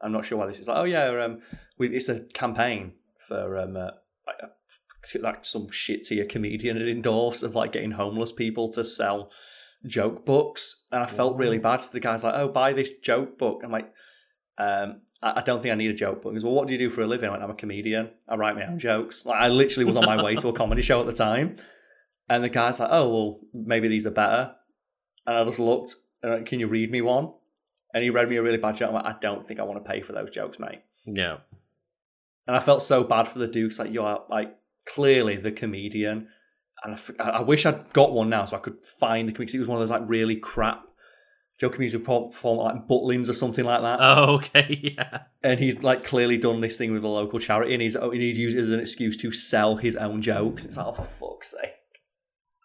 I'm 0.00 0.12
not 0.12 0.24
sure 0.24 0.38
why 0.38 0.46
this 0.46 0.58
is 0.58 0.68
like. 0.68 0.78
Oh 0.78 0.84
yeah, 0.84 1.06
um, 1.24 1.40
we, 1.78 1.88
it's 1.88 2.08
a 2.08 2.20
campaign 2.20 2.94
for 3.28 3.56
um, 3.58 3.76
uh, 3.76 3.90
like, 4.26 5.22
like 5.22 5.44
some 5.44 5.70
shit 5.70 6.04
tier 6.04 6.24
comedian 6.24 6.76
had 6.76 6.88
endorsed 6.88 7.42
of 7.42 7.54
like 7.54 7.72
getting 7.72 7.92
homeless 7.92 8.32
people 8.32 8.68
to 8.70 8.82
sell 8.84 9.30
joke 9.86 10.24
books, 10.24 10.84
and 10.90 11.02
I 11.02 11.06
felt 11.06 11.36
really 11.36 11.58
bad. 11.58 11.80
So 11.80 11.92
the 11.92 12.00
guy's 12.00 12.24
like, 12.24 12.34
"Oh, 12.34 12.48
buy 12.48 12.72
this 12.72 12.90
joke 13.02 13.38
book." 13.38 13.62
I'm 13.64 13.70
like, 13.70 13.92
um, 14.58 15.02
I, 15.22 15.34
I 15.36 15.42
don't 15.42 15.62
think 15.62 15.72
I 15.72 15.76
need 15.76 15.90
a 15.90 15.94
joke 15.94 16.22
book. 16.22 16.32
He 16.32 16.36
goes, 16.36 16.44
"Well, 16.44 16.54
what 16.54 16.66
do 16.66 16.74
you 16.74 16.78
do 16.78 16.90
for 16.90 17.02
a 17.02 17.06
living?" 17.06 17.28
I 17.28 17.32
went, 17.32 17.44
"I'm 17.44 17.50
a 17.50 17.54
comedian. 17.54 18.10
I 18.28 18.34
write 18.34 18.56
my 18.56 18.66
own 18.66 18.78
jokes." 18.78 19.24
Like 19.24 19.40
I 19.40 19.48
literally 19.48 19.84
was 19.84 19.96
on 19.96 20.04
my 20.04 20.22
way 20.22 20.34
to 20.36 20.48
a 20.48 20.52
comedy 20.52 20.82
show 20.82 21.00
at 21.00 21.06
the 21.06 21.12
time, 21.12 21.56
and 22.28 22.42
the 22.42 22.48
guy's 22.48 22.80
like, 22.80 22.90
"Oh, 22.90 23.08
well, 23.08 23.40
maybe 23.54 23.86
these 23.86 24.06
are 24.06 24.10
better." 24.10 24.56
And 25.26 25.36
I 25.36 25.44
just 25.44 25.60
looked. 25.60 25.94
And 26.22 26.32
went, 26.32 26.46
Can 26.46 26.60
you 26.60 26.66
read 26.66 26.90
me 26.90 27.00
one? 27.00 27.32
And 27.94 28.02
he 28.02 28.10
read 28.10 28.28
me 28.28 28.36
a 28.36 28.42
really 28.42 28.56
bad 28.58 28.76
joke. 28.76 28.90
I 28.90 28.92
went, 28.94 29.06
I 29.06 29.14
don't 29.20 29.46
think 29.46 29.60
I 29.60 29.64
want 29.64 29.84
to 29.84 29.90
pay 29.90 30.00
for 30.00 30.12
those 30.12 30.30
jokes, 30.30 30.58
mate. 30.58 30.82
Yeah. 31.04 31.38
And 32.46 32.56
I 32.56 32.60
felt 32.60 32.82
so 32.82 33.04
bad 33.04 33.28
for 33.28 33.38
the 33.38 33.46
Dukes. 33.46 33.78
Like 33.78 33.92
you 33.92 34.02
are 34.02 34.22
like 34.30 34.56
clearly 34.86 35.36
the 35.36 35.52
comedian, 35.52 36.28
and 36.84 36.94
I, 36.94 36.96
f- 36.96 37.10
I 37.20 37.42
wish 37.42 37.66
I'd 37.66 37.92
got 37.92 38.12
one 38.12 38.28
now 38.30 38.44
so 38.44 38.56
I 38.56 38.60
could 38.60 38.84
find 38.98 39.28
the 39.28 39.32
comedian. 39.32 39.58
It 39.58 39.60
was 39.60 39.68
one 39.68 39.76
of 39.80 39.82
those 39.88 39.90
like 39.90 40.08
really 40.08 40.36
crap 40.36 40.84
joke 41.60 41.74
comedians 41.74 41.92
who 41.92 41.98
perform 42.30 42.58
like 42.58 42.88
Butlins 42.88 43.28
or 43.28 43.34
something 43.34 43.64
like 43.64 43.82
that. 43.82 43.98
Oh, 44.00 44.34
okay. 44.36 44.94
Yeah. 44.98 45.20
and 45.44 45.60
he's 45.60 45.82
like 45.82 46.02
clearly 46.04 46.38
done 46.38 46.60
this 46.60 46.76
thing 46.78 46.90
with 46.92 47.04
a 47.04 47.08
local 47.08 47.38
charity, 47.38 47.74
and 47.74 47.82
he's 47.82 47.94
and 47.94 48.12
he'd 48.14 48.36
use 48.36 48.54
it 48.54 48.58
as 48.58 48.70
an 48.70 48.80
excuse 48.80 49.16
to 49.18 49.30
sell 49.30 49.76
his 49.76 49.94
own 49.96 50.22
jokes. 50.22 50.64
It's 50.64 50.76
like, 50.76 50.86
oh 50.86 50.92
for 50.92 51.02
fuck's 51.04 51.50
sake! 51.52 51.74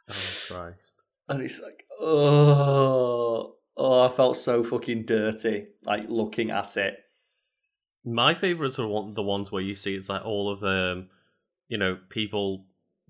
Oh 0.09 0.13
Christ. 0.47 0.93
And 1.29 1.41
it's 1.41 1.61
like, 1.61 1.83
oh, 1.99 3.56
oh, 3.77 4.05
I 4.05 4.09
felt 4.09 4.35
so 4.35 4.63
fucking 4.63 5.03
dirty, 5.03 5.67
like 5.85 6.09
looking 6.09 6.49
at 6.49 6.75
it. 6.77 6.97
My 8.03 8.33
favorites 8.33 8.79
are 8.79 8.87
one, 8.87 9.13
the 9.13 9.23
ones 9.23 9.51
where 9.51 9.61
you 9.61 9.75
see 9.75 9.95
it's 9.95 10.09
like 10.09 10.25
all 10.25 10.51
of 10.51 10.59
the, 10.59 11.07
you 11.67 11.77
know, 11.77 11.97
people 12.09 12.65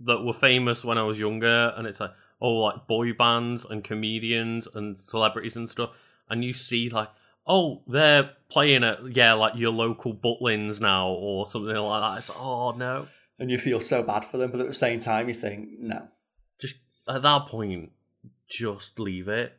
that 0.05 0.23
were 0.23 0.33
famous 0.33 0.83
when 0.83 0.97
I 0.97 1.03
was 1.03 1.17
younger, 1.17 1.73
and 1.75 1.87
it's 1.87 1.99
like 1.99 2.11
all 2.39 2.63
like 2.63 2.87
boy 2.87 3.13
bands 3.13 3.65
and 3.65 3.83
comedians 3.83 4.67
and 4.73 4.99
celebrities 4.99 5.55
and 5.55 5.69
stuff, 5.69 5.91
and 6.29 6.43
you 6.43 6.53
see 6.53 6.89
like, 6.89 7.09
oh, 7.45 7.81
they're 7.87 8.31
playing 8.49 8.83
at 8.83 9.15
yeah, 9.15 9.33
like 9.33 9.53
your 9.55 9.71
local 9.71 10.13
Butlins 10.13 10.81
now 10.81 11.09
or 11.09 11.45
something 11.45 11.75
like 11.75 12.01
that. 12.01 12.17
It's 12.17 12.29
like, 12.29 12.39
oh 12.41 12.71
no, 12.71 13.07
And 13.39 13.51
you 13.51 13.57
feel 13.57 13.79
so 13.79 14.03
bad 14.03 14.25
for 14.25 14.37
them, 14.37 14.51
but 14.51 14.59
at 14.59 14.67
the 14.67 14.73
same 14.73 14.99
time, 14.99 15.27
you 15.27 15.33
think, 15.33 15.69
no, 15.79 16.07
just 16.59 16.75
at 17.07 17.21
that 17.21 17.45
point, 17.45 17.91
just 18.49 18.99
leave 18.99 19.27
it. 19.27 19.53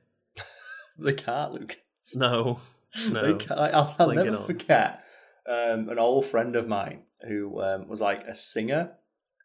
They 0.99 1.13
can't, 1.15 1.53
Luke. 1.53 1.79
No, 2.15 2.61
They 2.95 3.11
no. 3.13 3.37
can't. 3.37 3.61
I'll, 3.61 3.95
I'll 3.99 4.09
never 4.13 4.37
on. 4.39 4.47
forget 4.47 5.05
um, 5.49 5.89
an 5.89 5.99
old 5.99 6.27
friend 6.27 6.57
of 6.57 6.67
mine 6.69 7.03
who 7.27 7.61
um, 7.63 7.89
was 7.89 8.01
like 8.01 8.25
a 8.27 8.35
singer, 8.35 8.93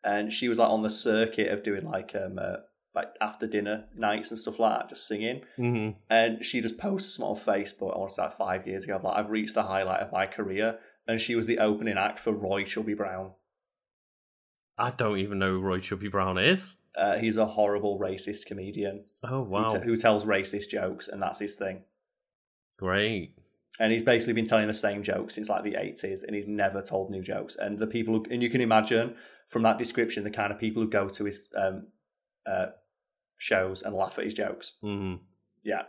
and 0.03 0.31
she 0.31 0.47
was 0.49 0.59
like 0.59 0.69
on 0.69 0.81
the 0.83 0.89
circuit 0.89 1.51
of 1.51 1.63
doing 1.63 1.85
like 1.85 2.15
um, 2.15 2.39
uh, 2.39 2.57
like 2.95 3.09
after 3.19 3.47
dinner 3.47 3.85
nights 3.95 4.29
and 4.31 4.39
stuff 4.39 4.59
like 4.59 4.79
that, 4.79 4.89
just 4.89 5.07
singing. 5.07 5.41
hmm 5.55 5.89
And 6.09 6.43
she 6.45 6.61
just 6.61 6.77
posted 6.77 7.11
some 7.11 7.25
on 7.25 7.35
Facebook. 7.35 7.93
I 7.95 7.97
want 7.97 8.09
to 8.09 8.15
say 8.15 8.21
like 8.23 8.37
five 8.37 8.67
years 8.67 8.83
ago. 8.85 8.95
of, 8.95 9.03
Like 9.03 9.17
I've 9.17 9.29
reached 9.31 9.55
the 9.55 9.63
highlight 9.63 10.01
of 10.01 10.11
my 10.11 10.25
career, 10.25 10.79
and 11.07 11.19
she 11.19 11.35
was 11.35 11.47
the 11.47 11.59
opening 11.59 11.97
act 11.97 12.19
for 12.19 12.31
Roy 12.31 12.63
Chubby 12.63 12.93
Brown. 12.93 13.31
I 14.77 14.91
don't 14.91 15.19
even 15.19 15.39
know 15.39 15.51
who 15.53 15.59
Roy 15.61 15.79
Chubby 15.79 16.07
Brown 16.07 16.37
is. 16.37 16.75
Uh, 16.97 17.17
he's 17.17 17.37
a 17.37 17.45
horrible 17.45 17.97
racist 17.99 18.45
comedian 18.45 19.05
Oh 19.23 19.43
who, 19.43 19.49
wow, 19.49 19.67
who 19.83 19.95
tells 19.95 20.25
racist 20.25 20.69
jokes, 20.69 21.07
and 21.07 21.21
that's 21.21 21.39
his 21.39 21.55
thing. 21.55 21.83
great. 22.77 23.33
And 23.79 23.91
he's 23.91 24.03
basically 24.03 24.33
been 24.33 24.45
telling 24.45 24.67
the 24.67 24.73
same 24.73 25.01
jokes 25.01 25.33
since 25.33 25.49
like 25.49 25.63
the 25.63 25.75
eighties, 25.75 26.21
and 26.21 26.35
he's 26.35 26.45
never 26.45 26.79
told 26.81 27.09
new 27.09 27.23
jokes. 27.23 27.55
And 27.55 27.79
the 27.79 27.87
people, 27.87 28.13
who, 28.13 28.25
and 28.29 28.43
you 28.43 28.49
can 28.51 28.61
imagine 28.61 29.15
from 29.47 29.63
that 29.63 29.79
description, 29.79 30.23
the 30.23 30.29
kind 30.29 30.53
of 30.53 30.59
people 30.59 30.83
who 30.83 30.89
go 30.89 31.09
to 31.09 31.25
his 31.25 31.47
um, 31.57 31.87
uh, 32.45 32.67
shows 33.39 33.81
and 33.81 33.95
laugh 33.95 34.19
at 34.19 34.25
his 34.25 34.35
jokes. 34.35 34.73
hmm 34.81 35.15
Yeah, 35.63 35.83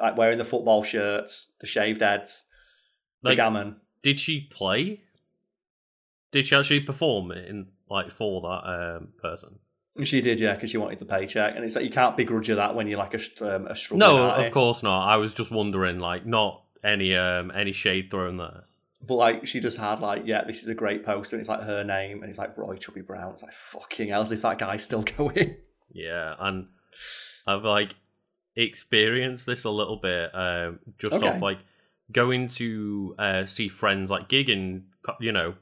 like 0.00 0.16
wearing 0.16 0.38
the 0.38 0.44
football 0.44 0.84
shirts, 0.84 1.52
the 1.60 1.66
shaved 1.66 2.00
heads, 2.00 2.46
the 3.22 3.30
Like- 3.30 3.38
gammon. 3.38 3.80
Did 4.04 4.20
she 4.20 4.42
play? 4.52 5.02
Did 6.30 6.46
she 6.46 6.54
actually 6.54 6.80
perform 6.80 7.32
in 7.32 7.68
like 7.90 8.12
for 8.12 8.40
that 8.42 8.98
um, 8.98 9.08
person? 9.20 9.58
She 10.04 10.20
did, 10.20 10.40
yeah, 10.40 10.54
because 10.54 10.70
she 10.70 10.76
wanted 10.78 10.98
the 10.98 11.04
paycheck, 11.06 11.54
and 11.56 11.64
it's 11.64 11.74
like 11.76 11.84
you 11.84 11.90
can't 11.90 12.16
begrudge 12.16 12.48
her 12.48 12.54
that 12.56 12.74
when 12.74 12.86
you're 12.88 12.98
like 12.98 13.14
a 13.14 13.56
um, 13.56 13.66
a 13.66 13.74
struggling 13.74 14.00
No, 14.00 14.24
artist. 14.30 14.46
of 14.48 14.52
course 14.52 14.82
not. 14.82 15.06
I 15.08 15.16
was 15.16 15.32
just 15.32 15.50
wondering, 15.50 15.98
like, 16.00 16.26
not 16.26 16.62
any 16.84 17.14
um 17.16 17.50
any 17.54 17.72
shade 17.72 18.10
thrown 18.10 18.36
there. 18.36 18.64
But 19.06 19.14
like 19.16 19.46
she 19.46 19.60
just 19.60 19.78
had 19.78 20.00
like, 20.00 20.22
yeah, 20.26 20.44
this 20.44 20.62
is 20.62 20.68
a 20.68 20.74
great 20.74 21.04
poster, 21.04 21.36
and 21.36 21.40
it's 21.40 21.48
like 21.48 21.62
her 21.62 21.84
name, 21.84 22.22
and 22.22 22.30
it's 22.30 22.38
like 22.38 22.56
Roy 22.58 22.76
Chubby 22.76 23.00
Brown. 23.02 23.32
It's 23.32 23.42
like 23.42 23.52
fucking 23.52 24.08
hell, 24.08 24.22
if 24.30 24.42
that 24.42 24.58
guy's 24.58 24.84
still 24.84 25.02
going. 25.16 25.56
Yeah, 25.92 26.34
and 26.38 26.66
I've 27.46 27.64
like 27.64 27.94
experienced 28.56 29.46
this 29.46 29.64
a 29.64 29.70
little 29.70 29.96
bit, 29.96 30.30
um, 30.34 30.78
just 30.98 31.14
Okay. 31.14 31.26
off 31.28 31.42
like 31.42 31.58
going 32.12 32.48
to 32.48 33.14
uh, 33.18 33.46
see 33.46 33.68
friends 33.68 34.10
like 34.10 34.28
gigging, 34.28 34.82
you 35.20 35.32
know, 35.32 35.54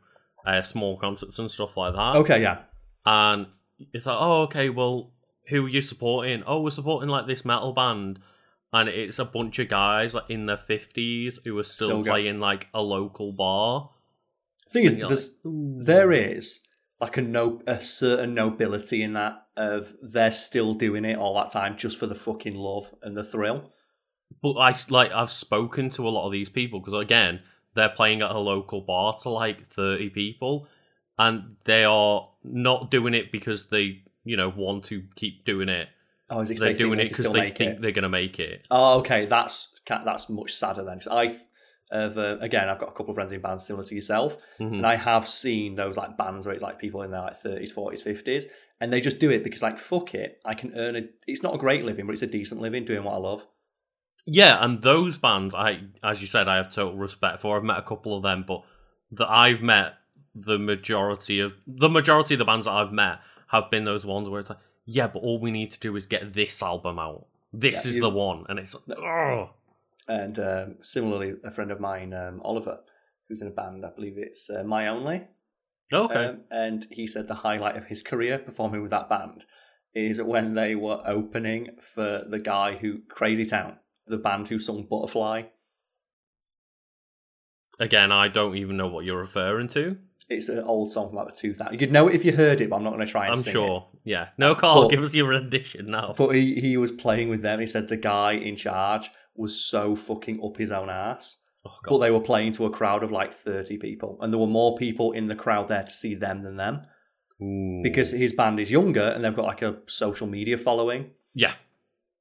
uh, 0.47 0.63
small 0.63 0.97
concerts 0.99 1.39
and 1.39 1.51
stuff 1.51 1.77
like 1.77 1.95
that. 1.95 2.17
okay, 2.17 2.43
yeah, 2.43 2.63
and 3.07 3.47
it's 3.93 4.07
like, 4.07 4.17
oh, 4.19 4.43
okay, 4.43 4.69
well, 4.71 5.13
who 5.49 5.67
are 5.67 5.69
you 5.69 5.83
supporting? 5.83 6.43
Oh, 6.47 6.61
we're 6.63 6.71
supporting 6.71 7.09
like 7.09 7.27
this 7.27 7.45
metal 7.45 7.73
band, 7.73 8.19
and 8.73 8.89
it's 8.89 9.19
a 9.19 9.25
bunch 9.25 9.59
of 9.59 9.69
guys 9.69 10.15
like 10.15 10.29
in 10.31 10.47
their 10.47 10.59
fifties 10.59 11.39
who 11.45 11.59
are 11.59 11.65
still, 11.65 11.89
Still 11.89 12.05
playing 12.05 12.41
like 12.41 12.69
a 12.75 12.83
local 12.83 13.33
bar. 13.33 13.91
thing 14.71 14.85
is, 14.85 14.95
And 14.95 15.09
there's 15.09 15.35
like, 15.45 15.87
there 15.87 16.13
is 16.13 16.61
like 17.01 17.17
a 17.17 17.23
no 17.23 17.61
a 17.67 17.81
certain 17.81 18.35
nobility 18.35 19.03
in 19.03 19.13
that 19.15 19.47
of 19.57 19.95
they're 20.03 20.31
still 20.31 20.75
doing 20.75 21.05
it 21.05 21.19
all 21.19 21.35
that 21.35 21.51
time 21.51 21.77
just 21.77 21.99
for 21.99 22.07
the 22.07 22.15
fucking 22.15 22.55
love 22.55 22.93
and 23.03 23.17
the 23.17 23.23
thrill. 23.25 23.73
But 24.43 24.55
I 24.55 24.75
like 24.91 25.13
I've 25.13 25.31
spoken 25.31 25.91
to 25.91 26.09
a 26.09 26.11
lot 26.11 26.27
of 26.27 26.33
these 26.33 26.49
people 26.49 26.81
because 26.81 27.01
again, 27.01 27.41
they're 27.75 27.89
playing 27.91 28.23
at 28.23 28.31
a 28.31 28.39
local 28.39 28.81
bar 28.81 29.17
to 29.23 29.29
like 29.29 29.69
thirty 29.73 30.09
people, 30.09 30.67
and 31.19 31.57
they 31.65 31.85
are 31.85 32.29
not 32.43 32.91
doing 32.91 33.15
it 33.15 33.31
because 33.33 33.67
they 33.67 34.03
you 34.25 34.37
know 34.37 34.49
want 34.49 34.85
to 34.85 35.03
keep 35.17 35.45
doing 35.45 35.69
it. 35.69 35.89
Oh, 36.31 36.41
is 36.41 36.51
it 36.51 36.59
They're 36.59 36.73
they 36.73 36.79
doing 36.79 36.97
they 36.99 37.05
it 37.05 37.09
because 37.11 37.27
still 37.27 37.33
they 37.35 37.51
think 37.51 37.77
it? 37.77 37.83
they're 37.83 37.93
gonna 37.93 38.09
make 38.09 38.39
it. 38.39 38.67
Oh, 38.71 38.99
okay, 39.01 39.27
that's 39.27 39.69
that's 39.87 40.29
much 40.29 40.53
sadder 40.53 40.85
then. 40.85 40.99
'Cause 40.99 41.09
I 41.09 41.31
have 41.95 42.17
uh, 42.19 42.39
again, 42.41 42.69
I've 42.69 42.79
got 42.79 42.89
a 42.89 42.93
couple 42.93 43.11
of 43.11 43.15
friends 43.15 43.31
in 43.31 43.41
bands 43.41 43.67
similar 43.67 43.85
to 43.85 43.95
yourself, 43.95 44.37
Mhm. 44.59 44.73
and 44.79 44.87
I 44.87 44.97
have 44.97 45.29
seen 45.29 45.75
those 45.77 45.97
like 45.97 46.17
bands 46.17 46.47
where 46.47 46.55
it's 46.55 46.63
like 46.63 46.79
people 46.79 47.03
in 47.03 47.11
their 47.11 47.21
like 47.21 47.35
thirties, 47.37 47.71
forties, 47.71 48.03
fifties, 48.03 48.49
and 48.81 48.91
they 48.93 49.01
just 49.01 49.19
do 49.21 49.31
it 49.31 49.45
because 49.45 49.63
like 49.63 49.79
fuck 49.79 50.15
it, 50.15 50.41
I 50.45 50.55
can 50.55 50.73
earn 50.77 50.97
a. 50.97 51.03
It's 51.27 51.43
not 51.43 51.55
a 51.55 51.59
great 51.59 51.85
living, 51.85 52.07
but 52.07 52.13
it's 52.15 52.23
a 52.23 52.27
decent 52.27 52.61
living 52.63 52.85
doing 52.87 53.05
what 53.05 53.15
I 53.15 53.19
love. 53.19 53.47
Yeah, 54.27 54.65
and 54.65 54.81
those 54.83 55.19
bands, 55.19 55.55
I 55.55 55.83
as 56.03 56.23
you 56.23 56.27
said, 56.27 56.49
I 56.49 56.57
have 56.57 56.73
total 56.73 56.97
respect 56.97 57.41
for. 57.41 57.59
I've 57.59 57.65
met 57.65 57.79
a 57.79 57.83
couple 57.83 58.17
of 58.17 58.23
them, 58.23 58.45
but 58.49 58.63
that 59.13 59.29
I've 59.31 59.61
met 59.63 59.93
the 60.35 60.59
majority 60.59 61.41
of 61.41 61.53
the 61.67 61.89
majority 61.89 62.35
of 62.35 62.39
the 62.39 62.45
bands 62.45 62.67
that 62.67 62.73
I've 62.73 62.93
met 62.93 63.19
have 63.49 63.71
been 63.71 63.85
those 63.85 64.05
ones 64.05 64.29
where 64.29 64.41
it's 64.41 64.51
like, 64.51 64.59
yeah, 64.85 65.07
but 65.07 65.21
all 65.21 65.39
we 65.41 65.51
need 65.51 65.71
to 65.73 65.81
do 65.81 65.95
is 65.97 66.07
get 66.07 66.35
this 66.35 66.63
album 66.63 66.99
out. 66.99 67.27
This 67.53 67.85
Yeah, 67.85 67.91
is 67.91 67.97
you- 67.97 68.03
the 68.03 68.11
one, 68.11 68.45
and 68.49 68.59
it's 68.59 68.75
like, 68.75 68.99
oh, 68.99 69.51
And 70.09 70.39
um, 70.39 70.75
similarly, 70.83 71.35
a 71.45 71.51
friend 71.51 71.71
of 71.71 71.81
mine, 71.81 72.13
um, 72.13 72.41
Oliver, 72.45 72.81
who's 73.29 73.41
in 73.41 73.49
a 73.49 73.51
band, 73.53 73.87
I 73.87 73.91
believe 73.91 74.19
it's 74.19 74.51
uh, 74.51 74.63
My 74.65 74.89
Only, 74.89 75.29
okay, 75.93 76.27
Um, 76.27 76.41
and 76.51 76.87
he 76.91 77.07
said 77.07 77.27
the 77.29 77.35
highlight 77.37 77.77
of 77.77 77.87
his 77.87 78.03
career 78.03 78.39
performing 78.39 78.83
with 78.83 78.91
that 78.91 79.09
band 79.09 79.45
is 79.95 80.21
when 80.21 80.55
they 80.55 80.75
were 80.75 81.01
opening 81.07 81.69
for 81.81 82.25
the 82.29 82.39
guy 82.41 82.77
who 82.77 82.99
Crazy 83.09 83.45
Town, 83.47 83.79
the 84.07 84.19
band 84.19 84.49
who 84.49 84.59
sung 84.59 84.83
Butterfly. 84.91 85.43
Again, 87.81 88.13
I 88.13 88.29
don't 88.29 88.57
even 88.57 88.77
know 88.77 88.87
what 88.89 89.05
you're 89.05 89.19
referring 89.19 89.69
to. 89.69 89.97
It's 90.29 90.49
an 90.49 90.61
old 90.65 90.91
song 90.91 91.09
from 91.09 91.17
like 91.17 91.27
the 91.29 91.49
2000s. 91.49 91.73
You 91.73 91.79
could 91.79 91.93
know 91.93 92.09
it 92.09 92.15
if 92.15 92.25
you 92.25 92.33
heard 92.33 92.61
it, 92.61 92.71
but 92.71 92.77
I'm 92.77 92.85
not 92.85 92.95
going 92.95 93.05
to 93.05 93.11
try 93.11 93.27
and 93.27 93.37
say 93.37 93.41
it. 93.41 93.41
I'm 93.41 93.45
sing 93.45 93.53
sure. 93.53 93.89
Yeah. 94.05 94.29
No, 94.39 94.55
Carl, 94.55 94.83
But- 94.83 94.91
give 94.91 95.03
us 95.03 95.15
your 95.15 95.29
rendition 95.29 95.91
now. 95.91 96.15
But 96.17 96.31
he, 96.31 96.61
he 96.61 96.77
was 96.77 96.93
playing 96.93 97.29
with 97.29 97.43
them. 97.43 97.61
He 97.61 97.67
said 97.67 97.89
the 97.89 97.97
guy 97.97 98.33
in 98.33 98.57
charge 98.57 99.11
was 99.35 99.61
so 99.61 99.95
fucking 99.97 100.41
up 100.43 100.57
his 100.57 100.71
own 100.73 100.89
ass. 100.89 101.39
Oh, 101.67 101.71
But 101.89 101.99
they 101.99 102.11
were 102.11 102.21
playing 102.21 102.53
to 102.53 102.67
a 102.67 102.71
crowd 102.71 103.03
of 103.03 103.11
like 103.11 103.33
30 103.33 103.77
people. 103.79 104.19
And 104.21 104.33
there 104.33 104.39
were 104.41 104.47
more 104.47 104.77
people 104.77 105.13
in 105.13 105.27
the 105.27 105.35
crowd 105.35 105.69
there 105.69 105.83
to 105.83 105.91
see 105.91 106.15
them 106.15 106.43
than 106.43 106.57
them. 106.57 106.83
Ooh. 107.43 107.81
Because 107.83 108.13
his 108.13 108.33
band 108.33 108.61
is 108.61 108.71
younger 108.71 109.03
and 109.03 109.25
they've 109.25 109.35
got 109.35 109.47
like 109.47 109.63
a 109.63 109.79
social 109.87 110.27
media 110.27 110.57
following. 110.57 111.11
Yeah. 111.35 111.55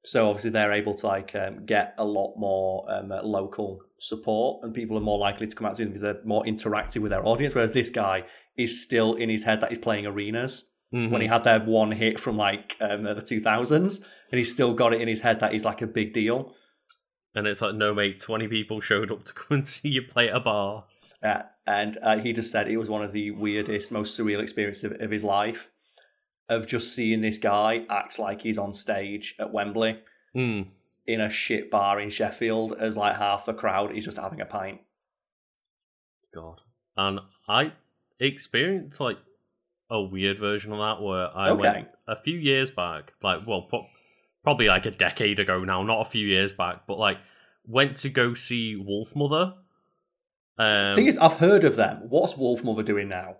So 0.04 0.28
obviously 0.28 0.50
they're 0.50 0.72
able 0.72 0.92
to 0.94 1.06
like 1.06 1.34
um, 1.34 1.64
get 1.64 1.94
a 1.96 2.04
lot 2.04 2.34
more 2.36 2.84
um, 2.92 3.10
local 3.22 3.80
support, 4.08 4.62
and 4.64 4.74
people 4.74 4.96
are 4.96 5.00
more 5.00 5.18
likely 5.18 5.46
to 5.46 5.56
come 5.56 5.66
out 5.66 5.70
to 5.72 5.76
see 5.76 5.82
them 5.84 5.90
because 5.90 6.02
they're 6.02 6.20
more 6.24 6.44
interactive 6.44 7.00
with 7.02 7.10
their 7.10 7.26
audience. 7.26 7.54
Whereas 7.54 7.72
this 7.72 7.90
guy 7.90 8.24
is 8.56 8.82
still 8.82 9.14
in 9.14 9.28
his 9.28 9.44
head 9.44 9.60
that 9.60 9.70
he's 9.70 9.78
playing 9.78 10.06
arenas 10.06 10.64
Mhm. 10.92 11.10
when 11.10 11.20
he 11.22 11.26
had 11.26 11.42
their 11.44 11.60
one 11.60 11.90
hit 11.92 12.20
from 12.20 12.36
like 12.36 12.76
um, 12.80 13.02
the 13.04 13.20
two 13.22 13.40
thousands, 13.40 13.98
and 14.30 14.38
he's 14.38 14.52
still 14.52 14.74
got 14.74 14.92
it 14.94 15.00
in 15.00 15.08
his 15.08 15.20
head 15.22 15.40
that 15.40 15.52
he's 15.52 15.64
like 15.64 15.82
a 15.82 15.86
big 15.86 16.12
deal. 16.12 16.54
And 17.34 17.46
it's 17.48 17.60
like, 17.60 17.74
no, 17.74 17.92
mate, 17.92 18.20
20 18.20 18.46
people 18.46 18.80
showed 18.80 19.10
up 19.10 19.24
to 19.24 19.32
come 19.32 19.56
and 19.58 19.66
see 19.68 19.88
you 19.88 20.02
play 20.02 20.28
at 20.28 20.36
a 20.36 20.40
bar. 20.40 20.84
Uh, 21.22 21.42
and 21.66 21.96
uh, 22.02 22.18
he 22.18 22.32
just 22.32 22.52
said 22.52 22.68
it 22.68 22.76
was 22.76 22.88
one 22.90 23.02
of 23.02 23.12
the 23.12 23.30
weirdest, 23.32 23.90
most 23.90 24.16
surreal 24.18 24.40
experiences 24.40 24.84
of, 24.84 25.00
of 25.00 25.10
his 25.10 25.24
life 25.24 25.70
of 26.48 26.66
just 26.66 26.94
seeing 26.94 27.22
this 27.22 27.38
guy 27.38 27.86
act 27.88 28.18
like 28.18 28.42
he's 28.42 28.58
on 28.58 28.72
stage 28.74 29.34
at 29.38 29.52
Wembley 29.52 29.98
Mm. 30.36 30.66
In 31.06 31.20
a 31.20 31.28
shit 31.28 31.70
bar 31.70 32.00
in 32.00 32.08
Sheffield 32.08 32.74
as 32.78 32.96
like 32.96 33.16
half 33.16 33.44
the 33.44 33.52
crowd 33.54 33.94
is 33.94 34.04
just 34.04 34.18
having 34.18 34.40
a 34.40 34.46
pint. 34.46 34.80
God. 36.34 36.60
And 36.96 37.20
I 37.48 37.72
experienced 38.18 39.00
like 39.00 39.18
a 39.90 40.00
weird 40.00 40.38
version 40.38 40.72
of 40.72 40.78
that 40.78 41.02
where 41.04 41.36
I 41.36 41.50
Okay. 41.50 41.60
went 41.60 41.88
a 42.08 42.16
few 42.16 42.38
years 42.38 42.70
back, 42.70 43.12
like, 43.22 43.46
well, 43.46 43.62
pro- 43.62 43.86
probably 44.42 44.66
like 44.66 44.86
a 44.86 44.90
decade 44.90 45.38
ago 45.38 45.62
now, 45.64 45.82
not 45.82 46.00
a 46.06 46.10
few 46.10 46.26
years 46.26 46.52
back, 46.52 46.86
but 46.86 46.98
like 46.98 47.18
went 47.66 47.96
to 47.98 48.08
go 48.08 48.34
see 48.34 48.74
Wolfmother. 48.76 49.56
Um, 50.56 50.94
thing 50.94 51.06
is, 51.06 51.18
I've 51.18 51.34
heard 51.34 51.64
of 51.64 51.76
them. 51.76 52.02
What's 52.08 52.34
Wolfmother 52.34 52.84
doing 52.84 53.08
now? 53.08 53.36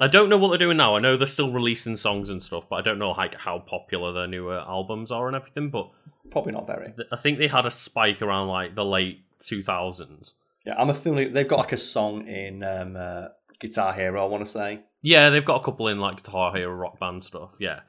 I 0.00 0.06
don't 0.06 0.28
know 0.28 0.38
what 0.38 0.48
they're 0.48 0.58
doing 0.58 0.76
now. 0.76 0.96
I 0.96 1.00
know 1.00 1.16
they're 1.16 1.26
still 1.26 1.52
releasing 1.52 1.96
songs 1.96 2.30
and 2.30 2.42
stuff, 2.42 2.68
but 2.68 2.76
I 2.76 2.82
don't 2.82 2.98
know 2.98 3.10
like 3.10 3.34
how 3.34 3.58
popular 3.58 4.12
their 4.12 4.26
newer 4.26 4.58
albums 4.58 5.10
are 5.10 5.26
and 5.26 5.34
everything. 5.34 5.70
But 5.70 5.90
Probably 6.30 6.52
not 6.52 6.66
very. 6.66 6.94
I 7.10 7.16
think 7.16 7.38
they 7.38 7.48
had 7.48 7.66
a 7.66 7.70
spike 7.70 8.22
around 8.22 8.48
like 8.48 8.74
the 8.74 8.84
late 8.84 9.24
2000s. 9.42 10.34
Yeah, 10.64 10.74
I'm 10.78 10.90
a 10.90 10.94
feeling 10.94 11.32
they've 11.32 11.48
got 11.48 11.60
like 11.60 11.72
a 11.72 11.78
song 11.78 12.26
in 12.26 12.62
um, 12.62 12.96
uh, 12.96 13.28
Guitar 13.58 13.92
Hero. 13.92 14.22
I 14.22 14.28
want 14.28 14.44
to 14.44 14.50
say. 14.50 14.80
Yeah, 15.02 15.30
they've 15.30 15.44
got 15.44 15.60
a 15.60 15.64
couple 15.64 15.88
in 15.88 15.98
like 15.98 16.22
Guitar 16.22 16.54
Hero 16.54 16.74
rock 16.74 16.98
band 17.00 17.24
stuff. 17.24 17.50
Yeah, 17.58 17.80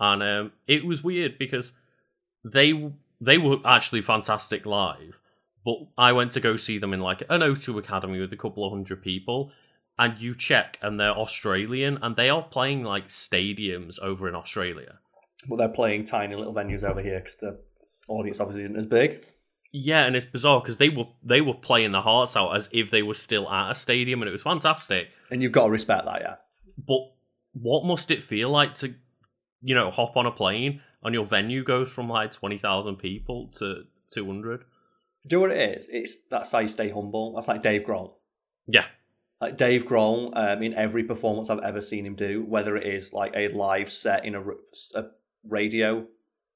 and 0.00 0.22
um, 0.22 0.52
it 0.66 0.84
was 0.84 1.04
weird 1.04 1.38
because 1.38 1.72
they 2.44 2.90
they 3.20 3.38
were 3.38 3.58
actually 3.64 4.02
fantastic 4.02 4.64
live, 4.66 5.20
but 5.64 5.76
I 5.98 6.12
went 6.12 6.32
to 6.32 6.40
go 6.40 6.56
see 6.56 6.78
them 6.78 6.94
in 6.94 7.00
like 7.00 7.22
an 7.28 7.40
O2 7.40 7.78
Academy 7.78 8.20
with 8.20 8.32
a 8.32 8.36
couple 8.36 8.64
of 8.64 8.72
hundred 8.72 9.02
people, 9.02 9.50
and 9.98 10.18
you 10.18 10.34
check 10.34 10.78
and 10.82 10.98
they're 10.98 11.10
Australian 11.10 11.98
and 12.02 12.16
they 12.16 12.28
are 12.28 12.42
playing 12.42 12.82
like 12.82 13.08
stadiums 13.08 13.98
over 14.00 14.28
in 14.28 14.34
Australia. 14.34 14.98
But 15.48 15.56
they're 15.56 15.68
playing 15.68 16.04
tiny 16.04 16.34
little 16.34 16.54
venues 16.54 16.82
over 16.82 17.00
here 17.00 17.18
because 17.18 17.36
the 17.36 17.60
audience 18.08 18.40
obviously 18.40 18.64
isn't 18.64 18.76
as 18.76 18.86
big. 18.86 19.24
Yeah, 19.76 20.06
and 20.06 20.14
it's 20.14 20.26
bizarre 20.26 20.60
because 20.60 20.76
they 20.76 20.88
were 20.88 21.06
they 21.22 21.40
were 21.40 21.54
playing 21.54 21.92
their 21.92 22.00
hearts 22.00 22.36
out 22.36 22.54
as 22.54 22.68
if 22.70 22.92
they 22.92 23.02
were 23.02 23.14
still 23.14 23.50
at 23.50 23.72
a 23.72 23.74
stadium, 23.74 24.22
and 24.22 24.28
it 24.28 24.32
was 24.32 24.40
fantastic. 24.40 25.08
And 25.32 25.42
you've 25.42 25.50
got 25.50 25.64
to 25.64 25.70
respect 25.70 26.04
that, 26.04 26.20
yeah. 26.20 26.34
But 26.78 27.10
what 27.54 27.84
must 27.84 28.12
it 28.12 28.22
feel 28.22 28.50
like 28.50 28.76
to, 28.76 28.94
you 29.62 29.74
know, 29.74 29.90
hop 29.90 30.16
on 30.16 30.26
a 30.26 30.30
plane 30.30 30.80
and 31.02 31.12
your 31.12 31.26
venue 31.26 31.64
goes 31.64 31.90
from 31.90 32.08
like 32.08 32.30
twenty 32.30 32.56
thousand 32.56 32.96
people 32.96 33.50
to 33.56 33.82
two 34.12 34.26
hundred? 34.26 34.60
Do 35.26 35.36
you 35.36 35.38
know 35.38 35.48
what 35.48 35.56
it 35.58 35.76
is? 35.76 35.88
It's 35.90 36.22
that's 36.30 36.52
how 36.52 36.60
you 36.60 36.68
stay 36.68 36.90
humble. 36.90 37.34
That's 37.34 37.48
like 37.48 37.62
Dave 37.62 37.82
Grohl. 37.82 38.14
Yeah, 38.68 38.86
Like 39.44 39.56
Dave 39.58 39.84
Grohl, 39.86 40.32
um, 40.34 40.62
in 40.62 40.72
every 40.74 41.04
performance 41.04 41.50
I've 41.50 41.58
ever 41.70 41.80
seen 41.82 42.06
him 42.06 42.14
do, 42.14 42.42
whether 42.48 42.76
it 42.76 42.86
is 42.86 43.12
like 43.12 43.32
a 43.36 43.48
live 43.48 43.90
set 43.92 44.24
in 44.24 44.34
a 44.34 44.42
radio 45.46 46.06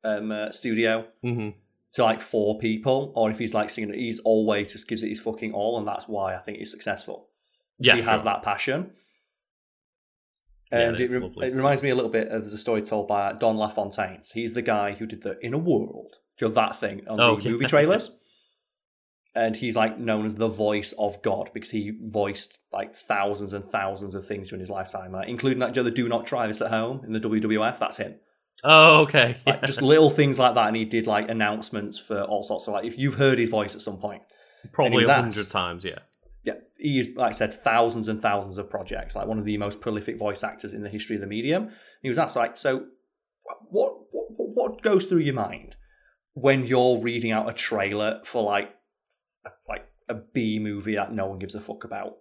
um, 0.05 0.33
uh, 0.33 0.51
studio 0.51 1.07
hmm 1.22 1.51
to 1.92 2.05
like 2.05 2.20
four 2.20 2.59
people, 2.59 3.12
or 3.16 3.31
if 3.31 3.38
he's 3.38 3.55
like 3.55 3.70
singing, 3.70 3.92
he's 3.94 4.18
always 4.20 4.72
just 4.72 4.87
gives 4.88 5.03
it 5.03 5.09
his 5.09 5.20
fucking 5.20 5.53
all, 5.53 5.79
and 5.79 5.87
that's 5.88 6.07
why 6.07 6.35
I 6.35 6.38
think 6.38 6.59
he's 6.59 6.70
successful. 6.70 7.29
yeah. 7.79 7.94
he 7.96 8.03
has 8.03 8.24
that 8.24 8.42
passion. 8.42 8.90
Yeah, 10.70 10.81
And 10.90 11.01
it, 11.01 11.11
re- 11.11 11.33
it 11.48 11.55
reminds 11.55 11.83
me 11.83 11.88
a 11.88 11.94
little 11.94 12.11
bit 12.11 12.29
of 12.29 12.42
there's 12.42 12.53
a 12.53 12.59
story 12.59 12.83
told 12.83 13.09
by 13.09 13.33
Don 13.33 13.57
LaFontaine. 13.57 14.20
He's 14.35 14.53
the 14.53 14.61
guy 14.62 14.92
who 14.92 15.07
did 15.07 15.22
the 15.22 15.38
In 15.44 15.55
a 15.55 15.59
World, 15.59 16.16
do 16.37 16.44
you 16.44 16.48
know 16.51 16.55
that 16.57 16.77
thing 16.79 17.09
on 17.09 17.18
Oh, 17.20 17.37
the 17.37 17.42
yeah. 17.44 17.51
movie 17.53 17.64
trailers. 17.66 18.18
and 19.38 19.57
he's 19.57 19.77
like 19.77 19.98
known 19.98 20.24
as 20.27 20.35
the 20.35 20.48
voice 20.48 20.92
of 20.98 21.22
God 21.22 21.51
because 21.55 21.70
he 21.70 21.92
voiced 22.03 22.59
like 22.72 22.94
thousands 22.94 23.53
and 23.53 23.64
thousands 23.64 24.14
of 24.14 24.27
things 24.27 24.48
during 24.48 24.61
his 24.61 24.70
lifetime, 24.70 25.12
like, 25.12 25.29
including 25.29 25.61
that 25.61 25.74
Joe 25.74 25.83
the 25.83 25.90
Do 25.90 26.09
Not 26.09 26.27
Try 26.27 26.46
This 26.46 26.61
at 26.61 26.70
Home 26.70 27.05
in 27.05 27.12
the 27.12 27.20
WWF. 27.20 27.79
That's 27.79 27.96
him. 27.96 28.16
Oh, 28.64 29.03
okay. 29.03 29.37
Like 29.46 29.62
just 29.62 29.83
little 29.83 30.11
things 30.11 30.38
like 30.38 30.55
that, 30.55 30.66
and 30.66 30.77
he 30.77 30.85
did 30.85 31.07
like 31.07 31.29
announcements 31.31 31.98
for 31.98 32.22
all 32.22 32.42
sorts. 32.42 32.66
of 32.66 32.74
like 32.74 32.85
if 32.85 32.98
you've 32.98 33.14
heard 33.14 33.38
his 33.38 33.48
voice 33.48 33.74
at 33.74 33.81
some 33.81 33.98
point, 33.98 34.22
Probably 34.72 35.05
a 35.05 35.12
hundred 35.12 35.48
times. 35.48 35.85
Yeah. 35.85 36.01
yeah, 36.44 36.55
he 36.77 36.88
used, 36.88 37.16
like 37.16 37.29
I 37.29 37.33
said, 37.33 37.53
thousands 37.53 38.09
and 38.09 38.20
thousands 38.20 38.59
of 38.59 38.68
projects. 38.68 39.16
Like 39.16 39.27
one 39.27 39.38
of 39.38 39.44
the 39.44 39.57
most 39.59 39.81
prolific 39.81 40.18
voice 40.18 40.42
actors 40.42 40.74
in 40.74 40.83
the 40.83 40.88
history 40.88 41.16
of 41.16 41.20
the 41.20 41.27
medium. 41.27 41.70
He 42.03 42.09
was 42.09 42.18
asked, 42.18 42.37
like, 42.37 42.57
so 42.57 42.87
what, 43.70 43.96
what, 44.11 44.29
what 44.37 44.83
goes 44.83 45.07
through 45.07 45.20
your 45.20 45.35
mind 45.35 45.77
when 46.35 46.64
you're 46.64 47.01
reading 47.01 47.33
out 47.33 47.48
a 47.48 47.53
trailer 47.53 48.20
for 48.24 48.42
like, 48.42 48.70
like 49.68 49.87
a 50.09 50.14
B 50.14 50.59
movie 50.59 50.94
that 50.94 51.12
no 51.12 51.27
one 51.27 51.38
gives 51.38 51.55
a 51.55 51.61
fuck 51.61 51.85
about? 51.85 52.16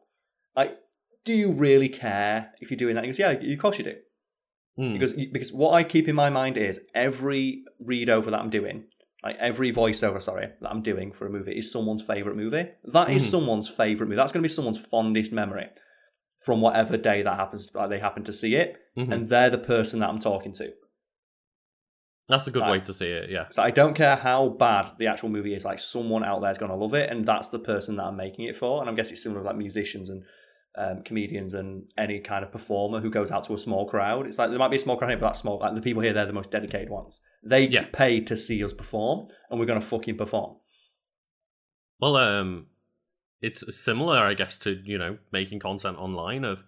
Like, 0.56 0.78
do 1.26 1.34
you 1.34 1.52
really 1.52 1.90
care 1.90 2.52
if 2.62 2.70
you're 2.72 2.78
doing 2.78 2.96
that? 2.96 3.04
He 3.04 3.10
goes, 3.10 3.20
yeah, 3.20 3.32
of 3.32 3.60
course 3.60 3.78
you 3.78 3.84
do. 3.84 3.96
Hmm. 4.78 4.94
Because 4.94 5.14
because 5.14 5.52
what 5.52 5.74
I 5.74 5.84
keep 5.84 6.08
in 6.08 6.16
my 6.16 6.30
mind 6.30 6.58
is 6.58 6.80
every 6.94 7.64
read 7.80 8.10
over 8.10 8.30
that 8.32 8.40
I'm 8.40 8.50
doing, 8.50 8.86
like 9.24 9.36
every 9.38 9.72
voiceover, 9.74 10.22
sorry, 10.22 10.50
that 10.62 10.70
I'm 10.70 10.82
doing 10.82 11.12
for 11.12 11.26
a 11.26 11.30
movie 11.30 11.58
is 11.58 11.72
someone's 11.72 12.02
favorite 12.04 12.36
movie. 12.38 12.70
That 12.86 13.10
is 13.10 13.26
Mhm. 13.26 13.32
someone's 13.32 13.68
favorite 13.68 14.08
movie. 14.08 14.18
That's 14.18 14.32
going 14.32 14.42
to 14.42 14.48
be 14.48 14.54
someone's 14.54 14.78
fondest 14.80 15.32
memory 15.34 15.68
from 16.46 16.62
whatever 16.62 16.96
day 16.98 17.24
that 17.24 17.36
happens. 17.36 17.72
Like 17.74 17.90
they 17.90 18.00
happen 18.00 18.24
to 18.26 18.34
see 18.34 18.56
it, 18.56 18.78
Mhm. 18.98 19.12
and 19.14 19.28
they're 19.28 19.50
the 19.50 19.58
person 19.58 20.00
that 20.02 20.10
I'm 20.10 20.20
talking 20.20 20.54
to. 20.54 20.72
That's 22.30 22.46
a 22.48 22.52
good 22.52 22.68
way 22.68 22.82
to 22.82 22.94
see 22.94 23.06
it. 23.08 23.30
Yeah. 23.30 23.46
So 23.50 23.64
I 23.64 23.72
don't 23.72 23.94
care 23.94 24.18
how 24.18 24.50
bad 24.50 24.92
the 24.98 25.08
actual 25.08 25.30
movie 25.30 25.54
is. 25.54 25.64
Like 25.64 25.80
someone 25.80 26.26
out 26.26 26.42
there 26.42 26.52
is 26.52 26.58
going 26.58 26.72
to 26.72 26.76
love 26.78 26.94
it, 26.94 27.10
and 27.10 27.24
that's 27.24 27.48
the 27.50 27.60
person 27.60 27.96
that 27.96 28.04
I'm 28.04 28.18
making 28.18 28.46
it 28.46 28.56
for. 28.56 28.82
And 28.82 28.90
I 28.90 28.94
guess 28.94 29.12
it's 29.12 29.24
similar 29.24 29.42
with 29.42 29.48
like 29.48 29.56
musicians 29.56 30.10
and 30.10 30.24
um, 30.78 31.04
comedians 31.04 31.54
and 31.54 31.86
any 31.98 32.20
kind 32.20 32.44
of 32.44 32.52
performer 32.52 33.00
who 33.00 33.10
goes 33.10 33.32
out 33.32 33.46
to 33.46 33.54
a 33.54 33.58
small 33.58 33.88
crowd. 33.88 34.28
It's 34.28 34.38
like 34.38 34.50
there 34.50 34.60
might 34.60 34.68
be 34.72 34.76
a 34.76 34.80
small 34.80 34.98
crowd 34.98 35.08
here, 35.10 35.18
but 35.18 35.28
that's 35.28 35.40
small. 35.40 35.58
Like 35.60 35.74
the 35.74 35.82
people 35.82 36.02
here, 36.04 36.12
they're 36.12 36.26
the 36.26 36.34
most 36.34 36.52
dedicated 36.52 36.90
ones. 36.90 37.22
They 37.44 37.62
Yeah. 37.64 37.84
get 37.84 37.94
paid 37.94 38.28
to 38.28 38.36
see 38.36 38.62
us 38.64 38.74
perform, 38.74 39.28
and 39.50 39.58
we're 39.60 39.66
going 39.66 39.80
to 39.80 39.86
fucking 39.88 40.18
perform. 40.18 40.58
Well, 42.00 42.18
um, 42.18 42.68
it's 43.42 43.64
similar, 43.76 44.18
I 44.18 44.34
guess, 44.34 44.58
to 44.60 44.72
you 44.84 44.98
know 44.98 45.18
making 45.32 45.60
content 45.60 45.98
online. 45.98 46.44
Of 46.44 46.64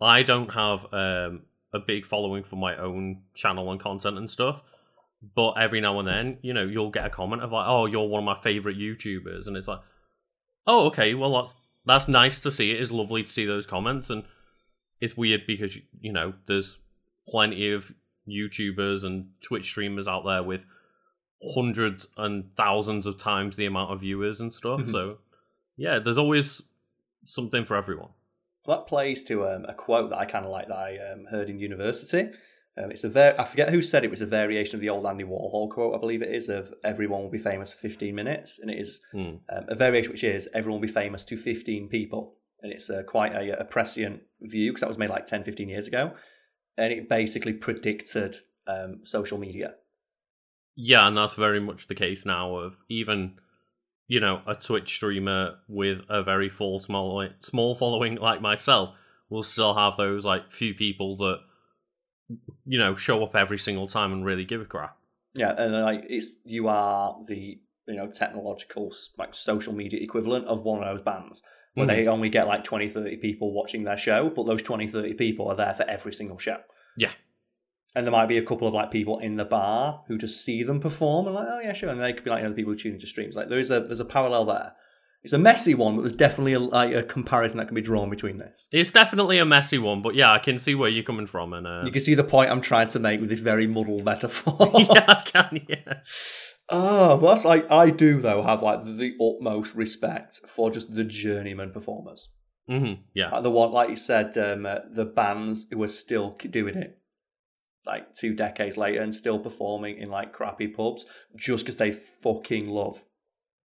I 0.00 0.22
don't 0.24 0.54
have 0.54 0.86
um 0.92 1.42
a 1.72 1.78
big 1.78 2.04
following 2.04 2.42
for 2.44 2.56
my 2.56 2.76
own 2.76 3.22
channel 3.34 3.70
and 3.70 3.80
content 3.80 4.18
and 4.18 4.30
stuff, 4.30 4.62
but 5.34 5.52
every 5.52 5.80
now 5.80 5.98
and 5.98 6.08
then, 6.08 6.38
you 6.42 6.52
know, 6.52 6.64
you'll 6.64 6.90
get 6.90 7.06
a 7.06 7.10
comment 7.10 7.42
of 7.42 7.52
like, 7.52 7.66
"Oh, 7.66 7.86
you're 7.86 8.06
one 8.06 8.22
of 8.22 8.24
my 8.24 8.40
favorite 8.42 8.76
YouTubers," 8.76 9.46
and 9.46 9.56
it's 9.56 9.68
like, 9.68 9.80
"Oh, 10.66 10.86
okay, 10.86 11.14
well, 11.14 11.52
that's 11.86 12.08
nice 12.08 12.40
to 12.40 12.50
see. 12.50 12.72
It 12.72 12.80
is 12.80 12.92
lovely 12.92 13.22
to 13.22 13.28
see 13.28 13.46
those 13.46 13.66
comments, 13.66 14.10
and 14.10 14.24
it's 15.00 15.16
weird 15.16 15.46
because 15.46 15.76
you 16.00 16.12
know 16.12 16.34
there's 16.46 16.78
plenty 17.28 17.70
of 17.70 17.92
YouTubers 18.28 19.04
and 19.04 19.30
Twitch 19.42 19.66
streamers 19.66 20.08
out 20.08 20.24
there 20.24 20.42
with 20.42 20.64
hundreds 21.54 22.06
and 22.16 22.54
thousands 22.56 23.06
of 23.06 23.18
times 23.18 23.56
the 23.56 23.66
amount 23.66 23.92
of 23.92 24.00
viewers 24.00 24.40
and 24.40 24.54
stuff. 24.54 24.80
Mhm. 24.80 24.92
So, 24.92 25.18
yeah, 25.76 25.98
there's 25.98 26.18
always 26.18 26.62
something 27.24 27.64
for 27.64 27.76
everyone. 27.76 28.10
Well, 28.64 28.78
that 28.78 28.86
plays 28.86 29.24
to 29.24 29.48
um, 29.48 29.64
a 29.68 29.74
quote 29.74 30.10
that 30.10 30.18
I 30.18 30.24
kind 30.24 30.44
of 30.44 30.52
like 30.52 30.68
that 30.68 30.76
I 30.76 30.98
um, 30.98 31.26
heard 31.26 31.50
in 31.50 31.58
university. 31.58 32.30
Um, 32.76 32.90
it's 32.90 33.04
a 33.04 33.08
ver- 33.10 33.34
I 33.38 33.44
forget 33.44 33.68
who 33.70 33.82
said 33.82 34.02
it. 34.04 34.10
Was 34.10 34.22
a 34.22 34.26
variation 34.26 34.76
of 34.76 34.80
the 34.80 34.88
old 34.88 35.04
Andy 35.04 35.24
Warhol 35.24 35.70
quote, 35.70 35.94
I 35.94 35.98
believe 35.98 36.22
it 36.22 36.34
is, 36.34 36.48
of 36.48 36.72
"Everyone 36.82 37.22
will 37.22 37.30
be 37.30 37.38
famous 37.38 37.70
for 37.72 37.78
15 37.78 38.14
minutes," 38.14 38.58
and 38.58 38.70
it 38.70 38.78
is 38.78 39.04
Hmm. 39.12 39.36
um, 39.50 39.64
a 39.68 39.74
variation 39.74 40.10
which 40.10 40.24
is 40.24 40.48
"Everyone 40.54 40.80
will 40.80 40.86
be 40.88 40.92
famous 40.92 41.24
to 41.26 41.36
15 41.36 41.88
people," 41.88 42.38
and 42.62 42.72
it's 42.72 42.88
uh, 42.88 43.02
quite 43.02 43.34
a, 43.34 43.60
a 43.60 43.64
prescient 43.64 44.22
view 44.40 44.70
because 44.70 44.80
that 44.80 44.88
was 44.88 44.96
made 44.98 45.10
like 45.10 45.26
10, 45.26 45.42
15 45.42 45.68
years 45.68 45.86
ago, 45.86 46.14
and 46.78 46.92
it 46.92 47.08
basically 47.10 47.52
predicted 47.52 48.36
um, 48.66 49.00
social 49.04 49.36
media. 49.38 49.74
Yeah, 50.74 51.06
and 51.06 51.16
that's 51.16 51.34
very 51.34 51.60
much 51.60 51.88
the 51.88 51.94
case 51.94 52.24
now 52.24 52.56
of 52.56 52.78
even 52.88 53.34
you 54.08 54.18
know 54.20 54.40
a 54.46 54.54
Twitch 54.54 54.94
streamer 54.94 55.56
with 55.68 56.00
a 56.08 56.22
very 56.22 56.48
full 56.48 56.80
small 56.80 57.28
small 57.40 57.74
following 57.74 58.14
like 58.16 58.40
myself 58.40 58.94
will 59.28 59.42
still 59.42 59.74
have 59.74 59.96
those 59.98 60.24
like 60.24 60.50
few 60.52 60.72
people 60.74 61.16
that 61.18 61.40
you 62.66 62.78
know 62.78 62.96
show 62.96 63.22
up 63.24 63.34
every 63.36 63.58
single 63.58 63.88
time 63.88 64.12
and 64.12 64.24
really 64.24 64.44
give 64.44 64.60
a 64.60 64.64
crap. 64.64 64.96
Yeah, 65.34 65.54
and 65.56 65.72
like 65.82 66.04
it's 66.08 66.38
you 66.44 66.68
are 66.68 67.16
the 67.26 67.58
you 67.88 67.96
know 67.96 68.08
technological 68.10 68.92
like 69.18 69.34
social 69.34 69.72
media 69.72 70.00
equivalent 70.00 70.46
of 70.46 70.62
one 70.62 70.82
of 70.82 70.94
those 70.96 71.04
bands 71.04 71.42
where 71.74 71.86
Mhm. 71.86 71.90
they 71.90 72.06
only 72.06 72.28
get 72.28 72.46
like 72.46 72.64
20 72.64 72.86
30 72.88 73.16
people 73.16 73.52
watching 73.52 73.84
their 73.84 73.96
show 73.96 74.30
but 74.30 74.44
those 74.46 74.62
20 74.62 74.86
30 74.86 75.14
people 75.14 75.48
are 75.48 75.56
there 75.56 75.72
for 75.74 75.84
every 75.88 76.12
single 76.12 76.38
show 76.38 76.58
Yeah. 76.96 77.10
and 77.96 78.06
there 78.06 78.12
might 78.12 78.26
be 78.26 78.38
a 78.38 78.44
couple 78.44 78.68
of 78.68 78.74
like 78.74 78.90
people 78.90 79.18
in 79.18 79.36
the 79.36 79.44
bar 79.44 80.04
who 80.06 80.16
just 80.18 80.44
see 80.44 80.62
them 80.62 80.80
perform 80.80 81.26
and 81.26 81.34
like 81.34 81.46
oh 81.48 81.60
yeah 81.60 81.72
sure 81.72 81.88
and 81.90 82.00
they 82.00 82.12
could 82.12 82.24
be 82.24 82.30
like 82.30 82.38
you 82.38 82.44
know, 82.44 82.50
the 82.50 82.56
people 82.56 82.72
who 82.72 82.78
tune 82.78 82.92
into 82.94 83.06
streams 83.06 83.34
like 83.36 83.48
there 83.48 83.58
is 83.58 83.70
a 83.70 83.80
there's 83.80 84.00
a 84.00 84.04
parallel 84.04 84.44
there 84.44 84.72
it's 85.22 85.32
a 85.32 85.38
messy 85.38 85.74
one 85.74 85.96
but 85.96 86.02
there's 86.02 86.12
definitely 86.12 86.52
a, 86.52 86.58
like 86.58 86.94
a 86.94 87.02
comparison 87.02 87.58
that 87.58 87.66
can 87.66 87.74
be 87.74 87.80
drawn 87.80 88.10
between 88.10 88.36
this 88.36 88.68
It's 88.72 88.90
definitely 88.90 89.38
a 89.38 89.44
messy 89.44 89.78
one, 89.78 90.02
but 90.02 90.14
yeah, 90.14 90.32
I 90.32 90.38
can 90.38 90.58
see 90.58 90.74
where 90.74 90.90
you're 90.90 91.04
coming 91.04 91.26
from, 91.26 91.52
and 91.52 91.66
uh, 91.66 91.82
you 91.84 91.92
can 91.92 92.00
see 92.00 92.14
the 92.14 92.24
point 92.24 92.50
i'm 92.50 92.60
trying 92.60 92.88
to 92.88 92.98
make 92.98 93.20
with 93.20 93.30
this 93.30 93.40
very 93.40 93.66
muddled 93.66 94.04
metaphor 94.04 94.70
yeah, 94.74 95.04
I 95.08 95.22
can, 95.24 95.66
yeah. 95.68 95.94
Oh, 96.68 97.16
well, 97.16 97.32
that's 97.32 97.44
like 97.44 97.70
I 97.70 97.90
do 97.90 98.20
though 98.20 98.42
have 98.42 98.62
like 98.62 98.84
the 98.84 99.12
utmost 99.20 99.74
respect 99.74 100.40
for 100.46 100.70
just 100.70 100.94
the 100.94 101.04
journeyman 101.04 101.70
performers, 101.70 102.32
hmm 102.68 102.94
yeah, 103.14 103.28
like 103.30 103.42
the 103.42 103.50
one 103.50 103.72
like 103.72 103.90
you 103.90 103.96
said, 103.96 104.36
um, 104.38 104.64
uh, 104.64 104.78
the 104.90 105.04
bands 105.04 105.66
who 105.70 105.82
are 105.82 105.88
still 105.88 106.36
doing 106.48 106.76
it, 106.76 106.98
like 107.84 108.14
two 108.14 108.32
decades 108.34 108.76
later 108.76 109.02
and 109.02 109.14
still 109.14 109.38
performing 109.38 109.98
in 109.98 110.08
like 110.08 110.32
crappy 110.32 110.68
pubs 110.68 111.04
just 111.36 111.64
because 111.64 111.76
they 111.76 111.92
fucking 111.92 112.68
love 112.68 113.04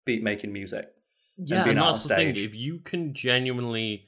beat 0.05 0.23
making 0.23 0.51
music. 0.51 0.87
Yeah. 1.37 1.67
And 1.67 1.79
on 1.79 1.93
that's 1.93 2.07
the 2.07 2.15
thing. 2.15 2.35
If 2.35 2.53
you 2.55 2.79
can 2.79 3.13
genuinely 3.13 4.07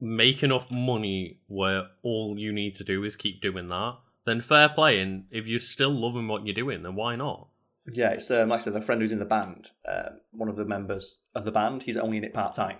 make 0.00 0.42
enough 0.42 0.70
money 0.70 1.38
where 1.46 1.84
all 2.02 2.36
you 2.38 2.52
need 2.52 2.76
to 2.76 2.84
do 2.84 3.04
is 3.04 3.16
keep 3.16 3.40
doing 3.40 3.68
that, 3.68 3.98
then 4.26 4.40
fair 4.40 4.68
play. 4.68 5.00
And 5.00 5.24
if 5.30 5.46
you're 5.46 5.60
still 5.60 5.92
loving 5.92 6.28
what 6.28 6.44
you're 6.44 6.54
doing, 6.54 6.82
then 6.82 6.94
why 6.94 7.16
not? 7.16 7.48
Yeah, 7.92 8.10
it's 8.10 8.30
um, 8.30 8.48
like 8.48 8.60
I 8.60 8.64
said, 8.64 8.74
the 8.74 8.80
friend 8.80 9.00
who's 9.00 9.12
in 9.12 9.18
the 9.18 9.24
band, 9.24 9.70
um, 9.88 10.20
one 10.30 10.48
of 10.48 10.56
the 10.56 10.64
members 10.64 11.18
of 11.34 11.44
the 11.44 11.50
band, 11.50 11.82
he's 11.82 11.96
only 11.96 12.16
in 12.16 12.24
it 12.24 12.32
part 12.32 12.52
time, 12.52 12.78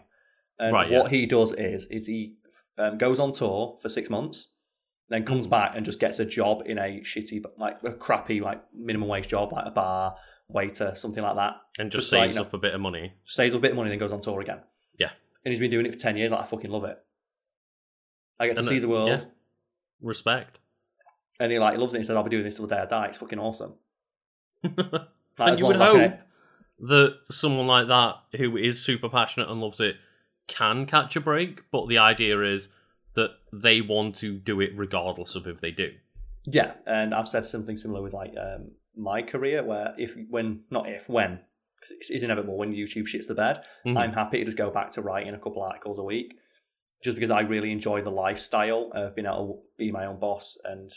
and 0.61 0.73
Right, 0.73 0.91
what 0.91 1.11
he 1.11 1.27
does 1.27 1.53
is 1.53 1.87
is 1.89 2.07
he 2.07 2.37
um, 2.79 2.99
goes 2.99 3.19
on 3.19 3.33
tour 3.33 3.79
for 3.83 3.89
six 3.89 4.09
months, 4.09 4.53
then 5.09 5.25
comes 5.25 5.49
back 5.49 5.73
and 5.75 5.85
just 5.85 5.99
gets 5.99 6.21
a 6.21 6.25
job 6.25 6.63
in 6.67 6.79
a 6.79 7.01
shitty, 7.01 7.43
like 7.59 7.83
a 7.83 7.93
crappy, 7.93 8.41
like 8.41 8.63
minimum 8.73 9.09
wage 9.09 9.27
job, 9.27 9.53
like 9.53 9.67
a 9.67 9.73
bar 9.73 10.15
waiter, 10.53 10.95
something 10.95 11.23
like 11.23 11.37
that. 11.37 11.55
And 11.79 11.91
just, 11.91 12.05
Just 12.11 12.13
like, 12.13 12.27
saves 12.29 12.35
you 12.37 12.41
know- 12.43 12.47
up 12.47 12.55
a 12.55 12.59
bit 12.59 12.75
of 12.75 12.81
money. 12.81 13.13
Saves 13.25 13.55
a 13.55 13.59
bit 13.59 13.71
of 13.73 13.77
money, 13.77 13.91
then 13.91 13.99
goes 13.99 14.13
on 14.13 14.21
tour 14.21 14.41
again. 14.41 14.61
Yeah. 14.99 15.11
and 15.45 15.51
he's 15.53 15.59
been 15.61 15.71
doing 15.71 15.87
it 15.87 15.93
for 15.93 15.99
ten 15.99 16.17
years. 16.17 16.31
Like 16.31 16.43
I 16.43 16.45
fucking 16.45 16.71
love 16.71 16.85
it. 16.85 16.99
I 18.39 18.47
get 18.47 18.57
to 18.57 18.61
And, 18.61 18.69
see 18.69 18.79
the 18.79 18.89
world, 18.89 19.09
yeah. 19.09 19.25
Respect. 20.01 20.59
and 21.41 21.51
he 21.53 21.59
like 21.59 21.79
loves 21.79 21.95
it. 21.95 21.99
He 21.99 22.05
said, 22.05 22.17
"I'll 22.17 22.23
be 22.25 22.31
doing 22.31 22.45
this 22.45 22.57
till 22.57 22.67
the 22.67 22.75
day 22.75 22.81
I 22.83 22.87
die." 22.87 23.07
It's 23.07 23.19
fucking 23.19 23.39
awesome. 23.39 23.75
Like, 25.39 25.47
and 25.49 25.51
as 25.53 25.61
you 25.61 25.65
long 25.65 25.73
would 25.73 25.77
as 25.77 25.81
I 25.81 25.91
can- 25.93 26.11
hope 26.11 26.21
that 26.81 27.15
someone 27.31 27.67
like 27.67 27.89
that 27.89 28.17
who 28.39 28.57
is 28.59 28.85
super 28.85 29.09
passionate 29.09 29.49
and 29.49 29.61
loves 29.61 29.81
it 29.81 29.97
can 30.47 30.85
catch 30.85 31.17
a 31.17 31.21
break, 31.21 31.63
but 31.71 31.87
the 31.89 31.97
idea 31.97 32.39
is 32.43 32.69
that 33.15 33.31
they 33.53 33.81
want 33.81 34.17
to 34.17 34.39
do 34.39 34.61
it 34.61 34.73
regardless 34.77 35.35
of 35.35 35.47
if 35.47 35.61
they 35.63 35.71
do. 35.71 35.93
Yeah, 36.47 36.73
and 36.87 37.15
I've 37.15 37.29
said 37.29 37.47
something 37.47 37.77
similar 37.79 38.03
with 38.03 38.13
like 38.13 38.35
um, 38.39 38.73
my 38.97 39.23
career, 39.23 39.63
where 39.63 39.95
if 39.99 40.17
when 40.29 40.61
not 40.71 40.89
if 40.89 41.09
when 41.09 41.41
it's, 41.91 42.11
inevitable 42.23 42.57
when 42.57 42.73
YouTube 42.73 43.05
shits 43.09 43.27
the 43.27 43.35
bed, 43.35 43.65
Mhm. 43.85 43.97
I'm 43.97 44.13
happy 44.13 44.39
to 44.39 44.45
just 44.45 44.57
go 44.57 44.71
back 44.71 44.91
to 44.93 45.03
writing 45.03 45.35
a 45.35 45.39
couple 45.39 45.63
articles 45.63 45.99
a 45.99 46.03
week, 46.05 46.35
just 47.03 47.17
because 47.17 47.31
I 47.31 47.41
really 47.41 47.73
enjoy 47.73 48.03
the 48.03 48.11
lifestyle 48.11 48.91
of 48.95 49.15
being 49.17 49.27
able 49.27 49.47
to 49.47 49.63
be 49.79 49.91
my 49.91 50.07
own 50.07 50.19
boss 50.21 50.57
and 50.65 50.91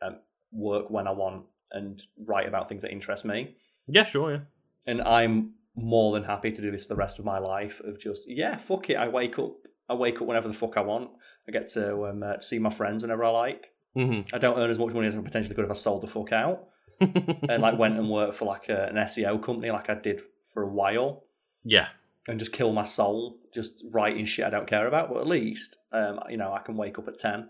um, 0.00 0.20
work 0.52 0.90
when 0.90 1.06
I 1.08 1.10
want 1.12 1.46
and 1.72 2.00
write 2.24 2.46
about 2.46 2.68
things 2.68 2.82
that 2.82 2.92
interest 2.92 3.24
me. 3.24 3.56
Yeah, 3.88 4.04
sure, 4.04 4.32
yeah. 4.32 4.40
And 4.86 5.02
I'm 5.02 5.54
more 5.74 6.12
than 6.12 6.24
happy 6.24 6.50
to 6.52 6.62
do 6.62 6.70
this 6.70 6.82
for 6.84 6.88
the 6.88 6.96
rest 6.96 7.18
of 7.18 7.24
my 7.24 7.38
life. 7.38 7.80
Of 7.80 7.98
just 8.00 8.28
yeah, 8.30 8.56
fuck 8.56 8.90
it. 8.90 8.96
I 8.96 9.08
wake 9.08 9.38
up. 9.38 9.56
I 9.88 9.94
wake 9.94 10.20
up 10.20 10.28
whenever 10.28 10.46
the 10.48 10.54
fuck 10.54 10.76
I 10.76 10.82
want. 10.82 11.10
I 11.48 11.50
get 11.52 11.66
to 11.68 12.06
um, 12.08 12.22
uh, 12.22 12.38
see 12.40 12.58
my 12.58 12.70
friends 12.70 13.02
whenever 13.02 13.24
I 13.24 13.30
like. 13.30 13.66
hmm 13.94 14.20
I 14.32 14.38
don't 14.38 14.58
earn 14.58 14.70
as 14.70 14.78
much 14.78 14.92
money 14.94 15.06
as 15.06 15.16
I 15.16 15.20
potentially 15.20 15.54
could 15.56 15.64
if 15.64 15.70
I 15.70 15.74
sold 15.74 16.02
the 16.02 16.06
fuck 16.06 16.30
out 16.32 16.68
and 17.00 17.62
like 17.62 17.78
went 17.78 17.96
and 17.96 18.10
worked 18.10 18.34
for 18.34 18.44
like 18.44 18.68
a, 18.68 18.86
an 18.86 18.96
SEO 18.96 19.42
company 19.42 19.70
like 19.70 19.88
I 19.88 19.94
did 19.94 20.20
for 20.52 20.62
a 20.62 20.68
while 20.68 21.24
yeah, 21.64 21.88
and 22.26 22.38
just 22.38 22.52
kill 22.52 22.72
my 22.72 22.84
soul 22.84 23.38
just 23.52 23.84
writing 23.90 24.24
shit 24.24 24.44
I 24.44 24.50
don't 24.50 24.66
care 24.66 24.86
about. 24.86 25.08
But 25.08 25.20
at 25.20 25.26
least, 25.26 25.78
um, 25.92 26.20
you 26.28 26.36
know, 26.36 26.52
I 26.52 26.60
can 26.60 26.76
wake 26.76 26.98
up 26.98 27.08
at 27.08 27.18
10 27.18 27.48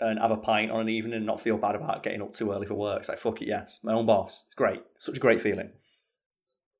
and 0.00 0.18
have 0.18 0.30
a 0.30 0.36
pint 0.36 0.70
on 0.70 0.80
an 0.80 0.88
evening 0.88 1.14
and 1.14 1.26
not 1.26 1.40
feel 1.40 1.56
bad 1.56 1.74
about 1.74 2.02
getting 2.02 2.20
up 2.20 2.32
too 2.32 2.52
early 2.52 2.66
for 2.66 2.74
work. 2.74 3.00
It's 3.00 3.08
like, 3.08 3.18
fuck 3.18 3.40
it, 3.40 3.48
yes. 3.48 3.80
My 3.82 3.94
own 3.94 4.06
boss. 4.06 4.44
It's 4.46 4.54
great. 4.54 4.82
Such 4.98 5.16
a 5.16 5.20
great 5.20 5.40
feeling. 5.40 5.70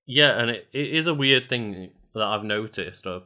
yeah, 0.06 0.38
and 0.38 0.50
it, 0.50 0.68
it 0.72 0.94
is 0.94 1.06
a 1.06 1.14
weird 1.14 1.48
thing 1.48 1.92
that 2.14 2.22
I've 2.22 2.44
noticed 2.44 3.06
of 3.06 3.24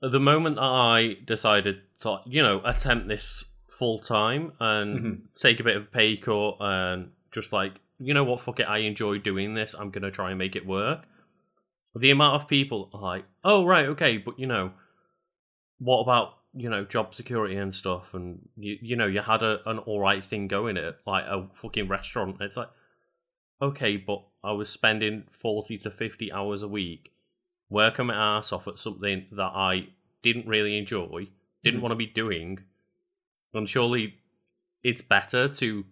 the 0.00 0.20
moment 0.20 0.56
that 0.56 0.62
I 0.62 1.16
decided 1.24 1.82
to, 2.00 2.18
you 2.26 2.42
know, 2.42 2.60
attempt 2.64 3.08
this 3.08 3.44
full 3.78 3.98
time 4.00 4.52
and 4.60 4.98
Mhm. 5.00 5.20
take 5.40 5.60
a 5.60 5.64
bit 5.64 5.76
of 5.76 5.84
a 5.84 5.86
pay 5.86 6.16
cut 6.16 6.56
and 6.60 7.12
just 7.30 7.52
like, 7.52 7.74
you 7.98 8.12
know 8.14 8.24
what, 8.24 8.40
fuck 8.40 8.58
it, 8.60 8.64
I 8.68 8.78
enjoy 8.78 9.18
doing 9.18 9.54
this. 9.54 9.74
I'm 9.74 9.90
gonna 9.90 10.10
try 10.10 10.30
and 10.30 10.38
make 10.38 10.56
it 10.56 10.66
work. 10.66 11.04
The 11.94 12.10
amount 12.10 12.42
of 12.42 12.48
people 12.48 12.90
are 12.92 13.00
like, 13.00 13.24
oh 13.44 13.64
right, 13.64 13.86
okay, 13.86 14.18
but 14.18 14.38
you 14.38 14.46
know, 14.46 14.72
what 15.78 16.00
about 16.00 16.34
you 16.54 16.68
know 16.68 16.84
job 16.84 17.14
security 17.14 17.56
and 17.56 17.74
stuff? 17.74 18.14
And 18.14 18.48
you 18.56 18.78
you 18.80 18.96
know 18.96 19.06
you 19.06 19.20
had 19.20 19.42
a, 19.42 19.58
an 19.68 19.78
all 19.78 20.00
right 20.00 20.24
thing 20.24 20.48
going 20.48 20.76
at 20.76 20.98
like 21.06 21.24
a 21.26 21.48
fucking 21.54 21.88
restaurant. 21.88 22.36
It's 22.40 22.56
like, 22.56 22.70
okay, 23.60 23.96
but 23.96 24.24
I 24.42 24.52
was 24.52 24.70
spending 24.70 25.24
forty 25.30 25.78
to 25.78 25.90
fifty 25.90 26.32
hours 26.32 26.62
a 26.62 26.68
week 26.68 27.12
working 27.70 28.06
my 28.06 28.14
ass 28.38 28.50
off 28.52 28.66
at 28.66 28.78
something 28.78 29.26
that 29.32 29.52
I 29.54 29.88
didn't 30.22 30.46
really 30.46 30.76
enjoy, 30.78 31.28
didn't 31.62 31.80
Mhm. 31.80 31.82
want 31.82 31.92
to 31.92 31.96
be 31.96 32.06
doing, 32.06 32.64
and 33.54 33.68
surely 33.68 34.16
it's 34.82 35.02
better 35.02 35.48
to 35.48 35.84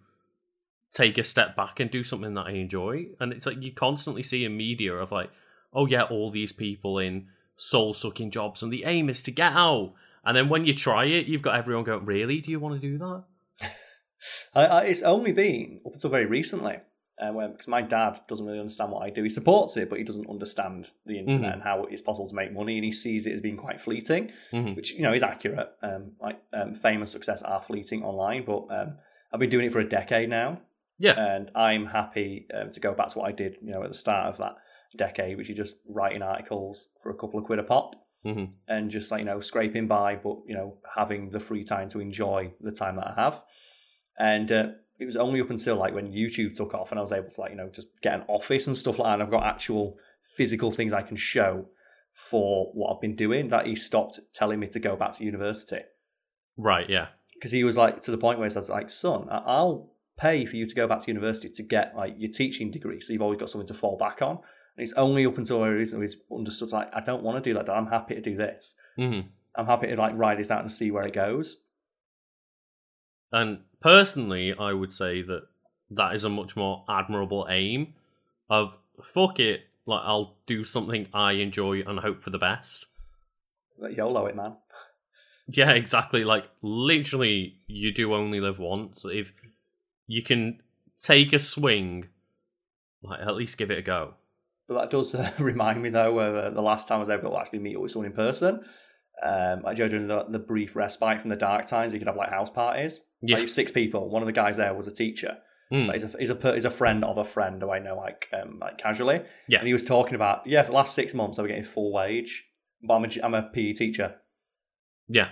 take 0.91 1.17
a 1.17 1.23
step 1.23 1.55
back 1.55 1.79
and 1.79 1.91
do 1.91 2.03
something 2.03 2.33
that 2.35 2.47
I 2.47 2.51
enjoy. 2.51 3.07
And 3.19 3.33
it's 3.33 3.45
like 3.45 3.61
you 3.61 3.71
constantly 3.71 4.23
see 4.23 4.45
in 4.45 4.55
media 4.57 4.93
of 4.93 5.11
like, 5.11 5.29
oh 5.73 5.85
yeah, 5.85 6.03
all 6.03 6.31
these 6.31 6.53
people 6.53 6.97
in 6.99 7.27
soul 7.55 7.93
sucking 7.93 8.31
jobs, 8.31 8.61
and 8.61 8.71
the 8.71 8.83
aim 8.85 9.09
is 9.09 9.21
to 9.23 9.31
get 9.31 9.53
out. 9.53 9.93
And 10.23 10.35
then 10.35 10.49
when 10.49 10.65
you 10.65 10.73
try 10.73 11.05
it, 11.05 11.27
you've 11.27 11.41
got 11.41 11.57
everyone 11.57 11.85
going, 11.85 12.05
really? 12.05 12.41
Do 12.41 12.51
you 12.51 12.59
want 12.59 12.81
to 12.81 12.87
do 12.87 12.97
that? 12.97 13.23
I, 14.53 14.65
I, 14.65 14.83
it's 14.83 15.03
only 15.03 15.31
been 15.31 15.79
up 15.85 15.93
until 15.93 16.09
very 16.09 16.25
recently, 16.25 16.77
uh, 17.19 17.31
because 17.47 17.67
my 17.67 17.81
dad 17.81 18.19
doesn't 18.27 18.45
really 18.45 18.59
understand 18.59 18.91
what 18.91 19.01
I 19.03 19.09
do. 19.09 19.23
He 19.23 19.29
supports 19.29 19.75
it, 19.77 19.89
but 19.89 19.97
he 19.97 20.03
doesn't 20.03 20.29
understand 20.29 20.89
the 21.05 21.17
internet 21.19 21.49
Mhm. 21.49 21.53
and 21.53 21.61
how 21.63 21.83
it's 21.85 22.01
possible 22.01 22.27
to 22.29 22.35
make 22.35 22.53
money, 22.53 22.75
and 22.77 22.85
he 22.85 22.91
sees 22.91 23.25
it 23.25 23.33
as 23.33 23.41
being 23.41 23.57
quite 23.57 23.79
fleeting, 23.81 24.31
Mhm. 24.51 24.75
which 24.75 24.93
you 24.93 25.01
know 25.01 25.13
is 25.13 25.23
accurate. 25.23 25.69
Um, 25.81 26.13
like 26.21 26.39
um, 26.53 26.73
fame 26.75 26.99
and 27.01 27.09
success 27.09 27.41
are 27.43 27.61
fleeting 27.61 28.03
online, 28.03 28.45
but 28.45 28.67
um, 28.69 28.97
I've 29.31 29.39
been 29.39 29.49
doing 29.49 29.65
it 29.65 29.71
for 29.71 29.79
a 29.79 29.87
decade 29.89 30.29
now, 30.29 30.61
Yeah. 30.99 31.19
and 31.19 31.51
I'm 31.55 31.85
happy 31.87 32.47
um, 32.53 32.71
to 32.71 32.79
go 32.79 32.93
back 32.93 33.07
to 33.09 33.19
what 33.19 33.27
I 33.27 33.31
did, 33.31 33.57
you 33.61 33.71
know, 33.71 33.83
at 33.83 33.89
the 33.89 33.97
start 33.97 34.27
of 34.27 34.37
that 34.37 34.55
decade, 34.95 35.37
which 35.37 35.49
is 35.49 35.55
just 35.57 35.77
writing 35.87 36.21
articles 36.21 36.87
for 37.01 37.09
a 37.11 37.15
couple 37.15 37.39
of 37.39 37.45
quid 37.45 37.59
a 37.59 37.63
pop. 37.63 37.95
Mhm. 38.25 38.51
And 38.67 38.89
just 38.91 39.09
like 39.11 39.19
you 39.19 39.25
know, 39.25 39.39
scraping 39.39 39.87
by, 39.87 40.15
but 40.15 40.37
you 40.47 40.55
know, 40.55 40.77
having 40.95 41.29
the 41.29 41.39
free 41.39 41.63
time 41.63 41.87
to 41.89 41.99
enjoy 41.99 42.51
the 42.59 42.71
time 42.71 42.95
that 42.97 43.07
I 43.07 43.13
have. 43.21 43.41
And 44.19 44.51
uh, 44.51 44.69
it 44.99 45.05
was 45.05 45.15
only 45.15 45.41
up 45.41 45.49
until 45.49 45.75
like 45.75 45.93
when 45.93 46.11
YouTube 46.11 46.55
took 46.55 46.73
off, 46.73 46.91
and 46.91 46.99
I 46.99 47.01
was 47.01 47.11
able 47.11 47.29
to 47.29 47.41
like 47.41 47.51
you 47.51 47.57
know 47.57 47.69
just 47.69 47.87
get 48.01 48.13
an 48.15 48.23
office 48.27 48.67
and 48.67 48.75
stuff 48.75 48.99
like 48.99 49.07
that. 49.07 49.13
And 49.15 49.23
I've 49.23 49.31
got 49.31 49.43
actual 49.43 49.97
physical 50.23 50.71
things 50.71 50.93
I 50.93 51.01
can 51.01 51.15
show 51.17 51.67
for 52.13 52.71
what 52.73 52.93
I've 52.93 53.01
been 53.01 53.15
doing. 53.15 53.49
That 53.49 53.67
he 53.67 53.75
stopped 53.75 54.19
telling 54.33 54.59
me 54.59 54.67
to 54.67 54.79
go 54.79 54.95
back 54.95 55.11
to 55.15 55.23
university 55.23 55.81
Right, 56.57 56.89
yeah. 56.89 57.07
because 57.35 57.51
he 57.51 57.63
was 57.63 57.77
like 57.77 58.01
to 58.01 58.11
the 58.11 58.17
point 58.17 58.39
where 58.39 58.47
he 58.47 58.49
says 58.49 58.69
like, 58.69 58.89
"Son, 58.89 59.27
I'll 59.29 59.91
pay 60.17 60.45
for 60.45 60.55
you 60.55 60.65
to 60.65 60.73
go 60.75 60.87
back 60.87 61.01
to 61.01 61.07
university 61.07 61.49
to 61.49 61.61
get 61.63 61.95
like 61.95 62.15
your 62.17 62.31
teaching 62.31 62.71
degree, 62.71 62.99
so 62.99 63.13
you've 63.13 63.21
always 63.21 63.37
got 63.37 63.49
something 63.49 63.67
to 63.67 63.73
fall 63.75 63.97
back 63.97 64.21
on." 64.21 64.37
And 64.37 64.83
it's 64.83 64.93
only 64.93 65.25
up 65.25 65.37
until 65.37 65.59
where 65.59 65.77
he's 65.77 65.93
understood 66.31 66.71
like, 66.71 66.89
"I 66.93 67.01
don't 67.01 67.21
want 67.23 67.43
to 67.43 67.47
do 67.47 67.53
that. 67.53 67.67
Dad. 67.67 67.73
I'm 67.75 67.87
happy 67.87 68.15
to 68.15 68.21
do 68.21 68.35
this. 68.35 68.73
hmm 68.95 69.21
I'm 69.55 69.65
happy 69.65 69.87
to 69.87 69.95
like 69.95 70.13
ride 70.15 70.37
this 70.37 70.51
out 70.51 70.61
and 70.61 70.71
see 70.71 70.89
where 70.91 71.05
it 71.05 71.13
goes." 71.13 71.57
And 73.31 73.61
personally, 73.81 74.53
I 74.57 74.73
would 74.73 74.93
say 74.93 75.21
that 75.21 75.43
that 75.91 76.15
is 76.15 76.23
a 76.23 76.29
much 76.29 76.55
more 76.55 76.83
admirable 76.89 77.47
aim 77.49 77.93
of 78.49 78.73
fuck 79.03 79.39
it, 79.39 79.61
like 79.85 80.01
I'll 80.03 80.35
do 80.45 80.63
something 80.63 81.07
I 81.13 81.33
enjoy 81.33 81.81
and 81.81 81.99
hope 81.99 82.23
for 82.23 82.29
the 82.29 82.37
best. 82.37 82.85
YOLO 83.79 84.25
it, 84.25 84.35
man. 84.35 84.55
Yeah, 85.47 85.71
exactly. 85.71 86.23
Like 86.23 86.45
literally, 86.61 87.57
you 87.67 87.93
do 87.93 88.13
only 88.13 88.39
live 88.39 88.59
once. 88.59 89.05
If 89.05 89.31
you 90.07 90.21
can 90.21 90.61
take 91.01 91.31
a 91.33 91.39
swing, 91.39 92.07
like 93.01 93.21
at 93.21 93.35
least 93.35 93.57
give 93.57 93.71
it 93.71 93.77
a 93.77 93.81
go. 93.81 94.15
But 94.67 94.81
that 94.81 94.91
does 94.91 95.15
uh, 95.15 95.31
remind 95.39 95.81
me, 95.81 95.89
though, 95.89 96.19
of 96.19 96.35
uh, 96.35 96.49
the 96.49 96.61
last 96.61 96.87
time 96.87 96.97
I 96.97 96.99
was 96.99 97.09
able 97.09 97.31
to 97.31 97.37
actually 97.37 97.59
meet 97.59 97.77
up 97.77 97.81
with 97.81 97.91
someone 97.91 98.11
in 98.11 98.15
person. 98.15 98.61
Um, 99.23 99.61
like 99.63 99.77
Joe 99.77 99.87
during 99.87 100.07
the, 100.07 100.25
the 100.29 100.39
brief 100.39 100.75
respite 100.75 101.21
from 101.21 101.29
the 101.29 101.35
dark 101.35 101.65
times, 101.65 101.93
you 101.93 101.99
could 101.99 102.07
have 102.07 102.17
like 102.17 102.29
house 102.29 102.49
parties. 102.49 103.01
Yeah. 103.21 103.37
Like 103.37 103.47
six 103.47 103.71
people. 103.71 104.09
One 104.09 104.21
of 104.21 104.27
the 104.27 104.33
guys 104.33 104.57
there 104.57 104.73
was 104.73 104.87
a 104.87 104.93
teacher. 104.93 105.37
Mm. 105.71 105.85
So 105.85 105.91
he's 105.91 106.03
a 106.03 106.17
he's 106.17 106.29
a 106.29 106.53
he's 106.53 106.65
a 106.65 106.69
friend 106.69 107.03
of 107.03 107.17
a 107.17 107.25
friend 107.25 107.61
who 107.61 107.71
I 107.71 107.79
know 107.79 107.95
like 107.95 108.29
um 108.31 108.59
like 108.59 108.77
casually. 108.77 109.21
Yeah. 109.47 109.59
And 109.59 109.67
he 109.67 109.73
was 109.73 109.83
talking 109.83 110.15
about 110.15 110.45
yeah 110.45 110.61
for 110.61 110.67
the 110.67 110.75
last 110.75 110.93
six 110.93 111.13
months 111.13 111.39
I 111.39 111.41
was 111.41 111.49
getting 111.49 111.63
full 111.63 111.91
wage, 111.91 112.45
but 112.81 112.93
I'm 112.93 113.05
a 113.05 113.09
I'm 113.23 113.33
a 113.33 113.43
PE 113.43 113.73
teacher. 113.73 114.15
Yeah, 115.09 115.29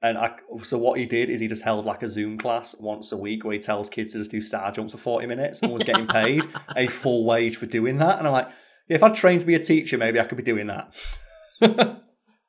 And 0.00 0.16
I, 0.16 0.36
so 0.62 0.78
what 0.78 0.98
he 0.98 1.04
did 1.04 1.28
is 1.28 1.40
he 1.40 1.46
just 1.46 1.62
held 1.62 1.84
like 1.84 2.02
a 2.02 2.08
Zoom 2.08 2.38
class 2.38 2.74
once 2.80 3.12
a 3.12 3.18
week 3.18 3.44
where 3.44 3.52
he 3.52 3.58
tells 3.58 3.90
kids 3.90 4.12
to 4.12 4.18
just 4.18 4.30
do 4.30 4.40
star 4.40 4.72
jumps 4.72 4.92
for 4.92 4.98
40 4.98 5.26
minutes 5.26 5.62
and 5.62 5.70
was 5.70 5.82
getting 5.82 6.06
paid 6.06 6.42
a 6.76 6.88
full 6.88 7.26
wage 7.26 7.58
for 7.58 7.66
doing 7.66 7.98
that. 7.98 8.18
And 8.18 8.26
I'm 8.26 8.32
like, 8.32 8.48
yeah, 8.88 8.96
if 8.96 9.02
I'd 9.02 9.14
trained 9.14 9.40
to 9.40 9.46
be 9.46 9.54
a 9.54 9.58
teacher, 9.58 9.98
maybe 9.98 10.18
I 10.18 10.24
could 10.24 10.38
be 10.38 10.42
doing 10.42 10.68
that. 10.68 10.94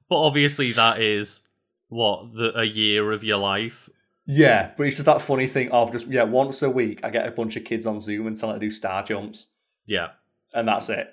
but 0.09 0.17
obviously 0.21 0.71
that 0.73 1.01
is 1.01 1.41
what 1.87 2.33
the, 2.33 2.57
a 2.59 2.63
year 2.63 3.11
of 3.11 3.23
your 3.23 3.37
life. 3.37 3.89
yeah, 4.25 4.71
but 4.77 4.87
it's 4.87 4.97
just 4.97 5.05
that 5.05 5.21
funny 5.21 5.47
thing 5.47 5.71
of 5.71 5.91
just, 5.91 6.07
yeah, 6.07 6.23
once 6.23 6.61
a 6.63 6.69
week 6.69 6.99
I 7.03 7.09
get 7.09 7.27
a 7.27 7.31
bunch 7.31 7.55
of 7.55 7.63
kids 7.63 7.85
on 7.85 7.99
Zoom 7.99 8.27
and 8.27 8.35
tell 8.35 8.49
them 8.49 8.59
to 8.59 8.65
do 8.65 8.69
star 8.71 9.03
jumps 9.03 9.47
Yeah. 9.85 10.09
and 10.53 10.67
that's 10.67 10.89
it. 10.89 11.07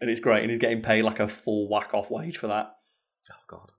And 0.00 0.08
it's 0.08 0.20
great. 0.20 0.42
And 0.42 0.50
he's 0.50 0.58
getting 0.60 0.80
paid 0.80 1.02
like 1.02 1.20
a 1.20 1.26
full 1.28 1.68
whack 1.68 1.92
off 1.92 2.10
wage 2.10 2.36
for 2.38 2.46
that. 2.46 2.76
Oh 3.30 3.34
god. 3.48 3.72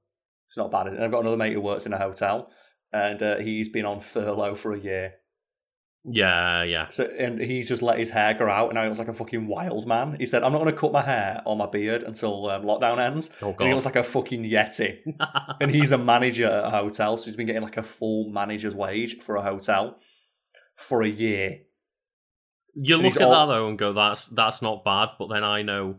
It's 0.47 0.57
not 0.57 0.69
bad. 0.71 0.87
And 0.87 1.03
I've 1.03 1.11
got 1.11 1.21
another 1.21 1.37
mate 1.37 1.53
who 1.53 1.61
works 1.61 1.85
in 1.85 1.93
a 1.93 1.97
hotel 1.97 2.51
and 2.91 3.21
uh, 3.23 3.37
he's 3.37 3.69
been 3.69 3.85
on 3.85 3.99
furlough 3.99 4.55
for 4.55 4.73
a 4.73 4.79
year. 4.79 5.13
Yeah, 6.11 6.63
yeah. 6.63 6.87
So 6.89 7.03
and 7.05 7.39
he's 7.39 7.67
just 7.67 7.81
let 7.81 7.99
his 7.99 8.09
hair 8.09 8.33
grow 8.33 8.51
out, 8.51 8.69
and 8.69 8.75
now 8.75 8.81
he 8.83 8.87
looks 8.87 8.99
like 8.99 9.07
a 9.09 9.13
fucking 9.13 9.47
wild 9.47 9.85
man. 9.87 10.15
He 10.19 10.25
said, 10.25 10.43
"I'm 10.43 10.51
not 10.53 10.59
going 10.61 10.73
to 10.73 10.79
cut 10.79 10.91
my 10.91 11.01
hair 11.03 11.41
or 11.45 11.55
my 11.55 11.65
beard 11.67 12.03
until 12.03 12.49
um, 12.49 12.63
lockdown 12.63 12.99
ends." 12.99 13.29
Oh 13.41 13.49
And 13.49 13.59
he 13.61 13.65
god. 13.67 13.73
looks 13.75 13.85
like 13.85 13.95
a 13.95 14.03
fucking 14.03 14.43
yeti. 14.43 14.99
and 15.61 15.69
he's 15.71 15.91
a 15.91 15.97
manager 15.97 16.47
at 16.47 16.65
a 16.65 16.69
hotel, 16.69 17.17
so 17.17 17.25
he's 17.25 17.35
been 17.35 17.47
getting 17.47 17.61
like 17.61 17.77
a 17.77 17.83
full 17.83 18.29
manager's 18.31 18.75
wage 18.75 19.17
for 19.19 19.35
a 19.35 19.41
hotel 19.41 19.97
for 20.75 21.03
a 21.03 21.09
year. 21.09 21.59
you 22.75 22.95
and 22.95 23.03
look 23.03 23.15
at 23.17 23.21
all- 23.21 23.47
that 23.47 23.53
though 23.53 23.67
and 23.67 23.77
go, 23.77 23.93
"That's 23.93 24.27
that's 24.27 24.61
not 24.61 24.83
bad." 24.85 25.09
But 25.19 25.27
then 25.27 25.43
I 25.43 25.61
know 25.61 25.97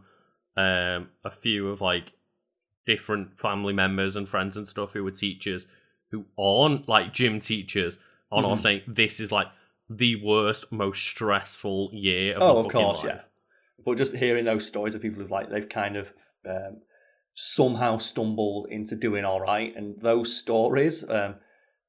um, 0.56 1.08
a 1.24 1.30
few 1.30 1.68
of 1.68 1.80
like 1.80 2.12
different 2.86 3.38
family 3.38 3.72
members 3.72 4.16
and 4.16 4.28
friends 4.28 4.56
and 4.56 4.66
stuff 4.66 4.92
who 4.92 5.04
were 5.04 5.10
teachers 5.10 5.66
who 6.10 6.24
aren't 6.38 6.88
like 6.88 7.12
gym 7.12 7.38
teachers 7.38 7.98
are 8.32 8.42
not 8.42 8.56
Mhm. 8.58 8.60
saying 8.60 8.80
this 8.88 9.20
is 9.20 9.30
like 9.30 9.46
the 9.90 10.16
worst, 10.24 10.70
most 10.70 11.02
stressful 11.02 11.90
year 11.92 12.36
of 12.36 12.42
Oh, 12.42 12.54
my 12.54 12.60
of 12.60 12.66
fucking 12.66 12.80
course, 12.80 13.04
life. 13.04 13.12
yeah. 13.16 13.22
But 13.84 13.96
just 13.98 14.16
hearing 14.16 14.44
those 14.44 14.66
stories 14.66 14.94
of 14.94 15.02
people 15.02 15.20
who've 15.20 15.30
like 15.30 15.50
they've 15.50 15.68
kind 15.68 15.96
of 15.96 16.12
um, 16.48 16.80
somehow 17.34 17.98
stumbled 17.98 18.68
into 18.70 18.94
doing 18.96 19.24
all 19.24 19.40
right, 19.40 19.74
and 19.76 19.98
those 20.00 20.36
stories, 20.36 21.08
um, 21.10 21.36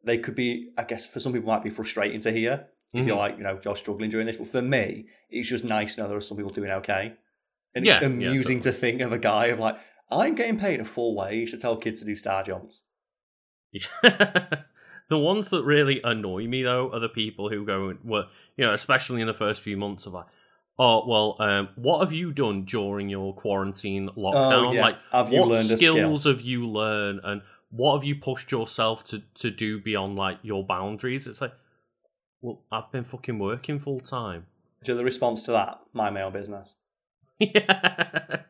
they 0.03 0.17
could 0.17 0.35
be, 0.35 0.71
I 0.77 0.83
guess, 0.83 1.05
for 1.05 1.19
some 1.19 1.31
people 1.33 1.47
might 1.51 1.63
be 1.63 1.69
frustrating 1.69 2.19
to 2.21 2.31
hear 2.31 2.67
if 2.93 3.05
you're 3.05 3.15
Mhm. 3.15 3.19
like 3.19 3.37
you 3.37 3.43
know 3.43 3.59
you're 3.63 3.75
struggling 3.75 4.09
during 4.09 4.25
this. 4.25 4.37
But 4.37 4.47
for 4.47 4.61
me, 4.61 5.05
it's 5.29 5.47
just 5.49 5.63
nice 5.63 5.95
to 5.95 6.01
know 6.01 6.07
there 6.07 6.17
are 6.17 6.21
some 6.21 6.37
people 6.37 6.51
doing 6.51 6.71
okay, 6.71 7.13
and 7.75 7.85
it's 7.85 7.93
Yeah, 7.93 8.01
yeah, 8.01 8.07
amusing 8.07 8.59
to 8.61 8.71
think 8.71 9.01
of 9.01 9.11
a 9.13 9.19
guy 9.19 9.47
of 9.47 9.59
like 9.59 9.77
I'm 10.09 10.35
getting 10.35 10.57
paid 10.57 10.79
a 10.81 10.85
full 10.85 11.15
wage 11.15 11.51
to 11.51 11.57
tell 11.57 11.77
kids 11.77 11.99
to 11.99 12.05
do 12.05 12.15
star 12.15 12.41
jumps. 12.43 12.83
Yeah. 14.03 14.63
The 15.11 15.17
ones 15.17 15.49
that 15.49 15.65
really 15.65 15.99
annoy 16.05 16.47
me 16.47 16.63
though 16.63 16.89
are 16.93 16.99
the 17.01 17.09
people 17.09 17.49
who 17.49 17.65
go 17.65 17.89
and 17.89 17.99
well, 18.01 18.29
you 18.55 18.65
know, 18.65 18.73
especially 18.73 19.19
in 19.19 19.27
the 19.27 19.33
first 19.33 19.61
few 19.61 19.75
months 19.75 20.05
of 20.05 20.13
like, 20.13 20.27
oh 20.79 21.05
well, 21.05 21.35
um, 21.39 21.67
what 21.75 21.99
have 21.99 22.13
you 22.13 22.31
done 22.31 22.63
during 22.63 23.09
your 23.09 23.35
quarantine 23.35 24.09
lockdown? 24.15 24.69
Oh, 24.69 24.71
yeah. 24.71 24.81
Like, 24.81 24.95
Have 25.11 25.33
you 25.33 25.41
what 25.41 25.49
learned 25.49 25.69
a 25.69 25.77
skill? 25.77 25.95
skills 25.95 26.23
have 26.23 26.39
you 26.39 26.65
learned, 26.65 27.19
and 27.25 27.41
what 27.71 27.97
have 27.97 28.05
you 28.05 28.15
pushed 28.15 28.53
yourself 28.53 29.03
to 29.07 29.21
to 29.35 29.51
do 29.51 29.81
beyond 29.81 30.15
like 30.15 30.37
your 30.43 30.65
boundaries? 30.65 31.27
It's 31.27 31.41
like, 31.41 31.55
well, 32.39 32.61
I've 32.71 32.89
been 32.89 33.03
fucking 33.03 33.37
working 33.37 33.79
full 33.81 33.99
time. 33.99 34.45
So 34.85 34.95
the 34.95 35.03
response 35.03 35.43
to 35.43 35.51
that, 35.51 35.81
my 35.91 36.21
own 36.21 36.31
business. 36.31 36.75
yeah. 37.37 38.43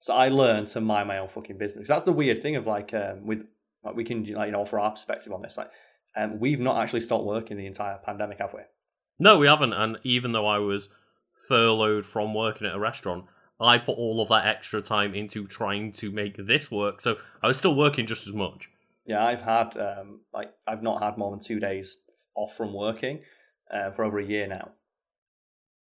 So 0.00 0.14
I 0.14 0.28
learned 0.30 0.68
to 0.68 0.80
mind 0.80 1.08
my 1.08 1.18
own 1.18 1.28
fucking 1.28 1.58
business. 1.58 1.86
That's 1.86 2.04
the 2.04 2.12
weird 2.12 2.40
thing 2.40 2.56
of 2.56 2.66
like 2.66 2.94
um, 2.94 3.26
with 3.26 3.44
like 3.86 3.96
we 3.96 4.04
can 4.04 4.24
like 4.24 4.46
you 4.46 4.52
know 4.52 4.60
offer 4.60 4.78
our 4.78 4.90
perspective 4.90 5.32
on 5.32 5.42
this. 5.42 5.56
Like 5.56 5.70
um, 6.16 6.38
we've 6.40 6.60
not 6.60 6.78
actually 6.82 7.00
stopped 7.00 7.24
working 7.24 7.56
the 7.56 7.66
entire 7.66 7.98
pandemic, 8.04 8.38
have 8.40 8.52
we? 8.54 8.60
No, 9.18 9.38
we 9.38 9.46
haven't. 9.46 9.72
And 9.72 9.98
even 10.02 10.32
though 10.32 10.46
I 10.46 10.58
was 10.58 10.88
furloughed 11.48 12.04
from 12.06 12.34
working 12.34 12.66
at 12.66 12.74
a 12.74 12.78
restaurant, 12.78 13.24
I 13.60 13.78
put 13.78 13.92
all 13.96 14.20
of 14.20 14.28
that 14.28 14.46
extra 14.46 14.82
time 14.82 15.14
into 15.14 15.46
trying 15.46 15.92
to 15.94 16.10
make 16.10 16.36
this 16.36 16.70
work. 16.70 17.00
So 17.00 17.16
I 17.42 17.46
was 17.46 17.56
still 17.56 17.74
working 17.74 18.06
just 18.06 18.26
as 18.26 18.34
much. 18.34 18.68
Yeah, 19.06 19.24
I've 19.24 19.42
had 19.42 19.76
um, 19.76 20.20
like 20.34 20.52
I've 20.66 20.82
not 20.82 21.02
had 21.02 21.16
more 21.16 21.30
than 21.30 21.40
two 21.40 21.60
days 21.60 21.98
off 22.34 22.54
from 22.56 22.74
working 22.74 23.20
uh, 23.70 23.90
for 23.92 24.04
over 24.04 24.18
a 24.18 24.24
year 24.24 24.46
now. 24.46 24.72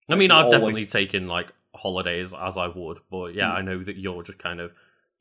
I 0.09 0.16
mean, 0.16 0.31
I've 0.31 0.46
always- 0.46 0.61
definitely 0.61 0.87
taken 0.87 1.28
like 1.28 1.52
holidays 1.74 2.35
as 2.38 2.57
I 2.57 2.66
would, 2.68 2.98
but 3.11 3.35
yeah, 3.35 3.50
Mm. 3.50 3.55
I 3.57 3.61
know 3.62 3.85
that 3.85 3.96
you're 3.96 4.22
just 4.22 4.38
kind 4.38 4.61
of 4.61 4.72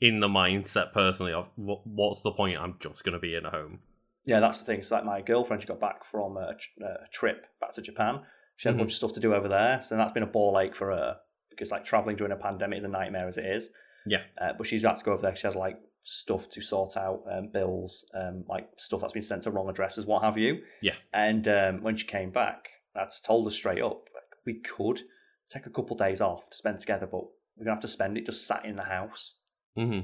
in 0.02 0.20
the 0.20 0.28
mindset 0.28 0.92
personally 0.94 1.32
of 1.32 1.48
what's 1.56 2.22
the 2.22 2.32
point? 2.32 2.58
I'm 2.58 2.76
just 2.80 3.04
going 3.04 3.14
to 3.14 3.20
be 3.20 3.36
in 3.36 3.46
a 3.46 3.52
home. 3.52 3.80
Yeah, 4.26 4.40
that's 4.40 4.60
the 4.60 4.66
thing. 4.66 4.82
So 4.84 4.96
like 4.96 5.06
my 5.06 5.22
girlfriend, 5.22 5.62
she 5.62 5.68
got 5.68 5.80
back 5.80 6.04
from 6.04 6.38
a, 6.38 6.56
a 6.84 7.08
trip 7.12 7.46
back 7.60 7.72
to 7.74 7.82
Japan. 7.82 8.22
She 8.56 8.68
had 8.68 8.74
Mhm. 8.76 8.80
a 8.80 8.82
bunch 8.82 8.92
of 8.92 8.98
stuff 8.98 9.14
to 9.14 9.20
do 9.20 9.34
over 9.34 9.48
there, 9.48 9.82
so 9.82 9.96
that's 9.98 10.12
been 10.12 10.22
a 10.24 10.28
ball 10.28 10.60
ache 10.60 10.76
for 10.76 10.88
her 10.92 11.18
because 11.50 11.72
like 11.72 11.84
traveling 11.84 12.16
during 12.16 12.32
a 12.34 12.36
pandemic 12.36 12.80
is 12.80 12.84
a 12.84 12.88
nightmare 12.88 13.28
as 13.28 13.38
it 13.38 13.46
is. 13.46 13.70
Yeah. 14.06 14.24
Uh, 14.40 14.54
but 14.58 14.68
she's 14.68 14.84
had 14.84 14.96
to 14.98 15.06
go 15.06 15.14
over 15.14 15.22
there. 15.22 15.36
She 15.36 15.48
has 15.48 15.56
like 15.56 15.78
stuff 16.04 16.50
to 16.50 16.62
sort 16.62 16.98
out, 16.98 17.22
um, 17.32 17.50
bills, 17.52 18.06
um, 18.16 18.44
like 18.48 18.68
stuff 18.78 19.02
that's 19.02 19.14
been 19.14 19.22
sent 19.22 19.44
to 19.44 19.52
wrong 19.52 19.70
addresses, 19.70 20.06
what 20.06 20.24
have 20.24 20.38
you. 20.38 20.64
Yeah. 20.82 20.96
And 21.14 21.48
um, 21.48 21.82
when 21.84 21.96
she 21.96 22.06
came 22.08 22.32
back, 22.32 22.70
that's 22.96 23.22
told 23.22 23.46
her 23.46 23.52
straight 23.52 23.82
up, 23.82 24.08
like, 24.14 24.24
we 24.46 24.60
could 24.60 25.02
take 25.50 25.66
a 25.68 25.70
couple 25.70 25.96
days 25.96 26.22
off 26.22 26.50
to 26.50 26.58
spend 26.58 26.80
together, 26.80 27.06
but 27.08 27.22
we're 27.56 27.66
gonna 27.66 27.76
have 27.76 27.82
to 27.82 27.88
spend 27.88 28.18
it 28.18 28.26
just 28.26 28.48
sat 28.48 28.66
in 28.66 28.76
the 28.76 28.84
house. 28.84 29.36
Hmm 29.76 30.00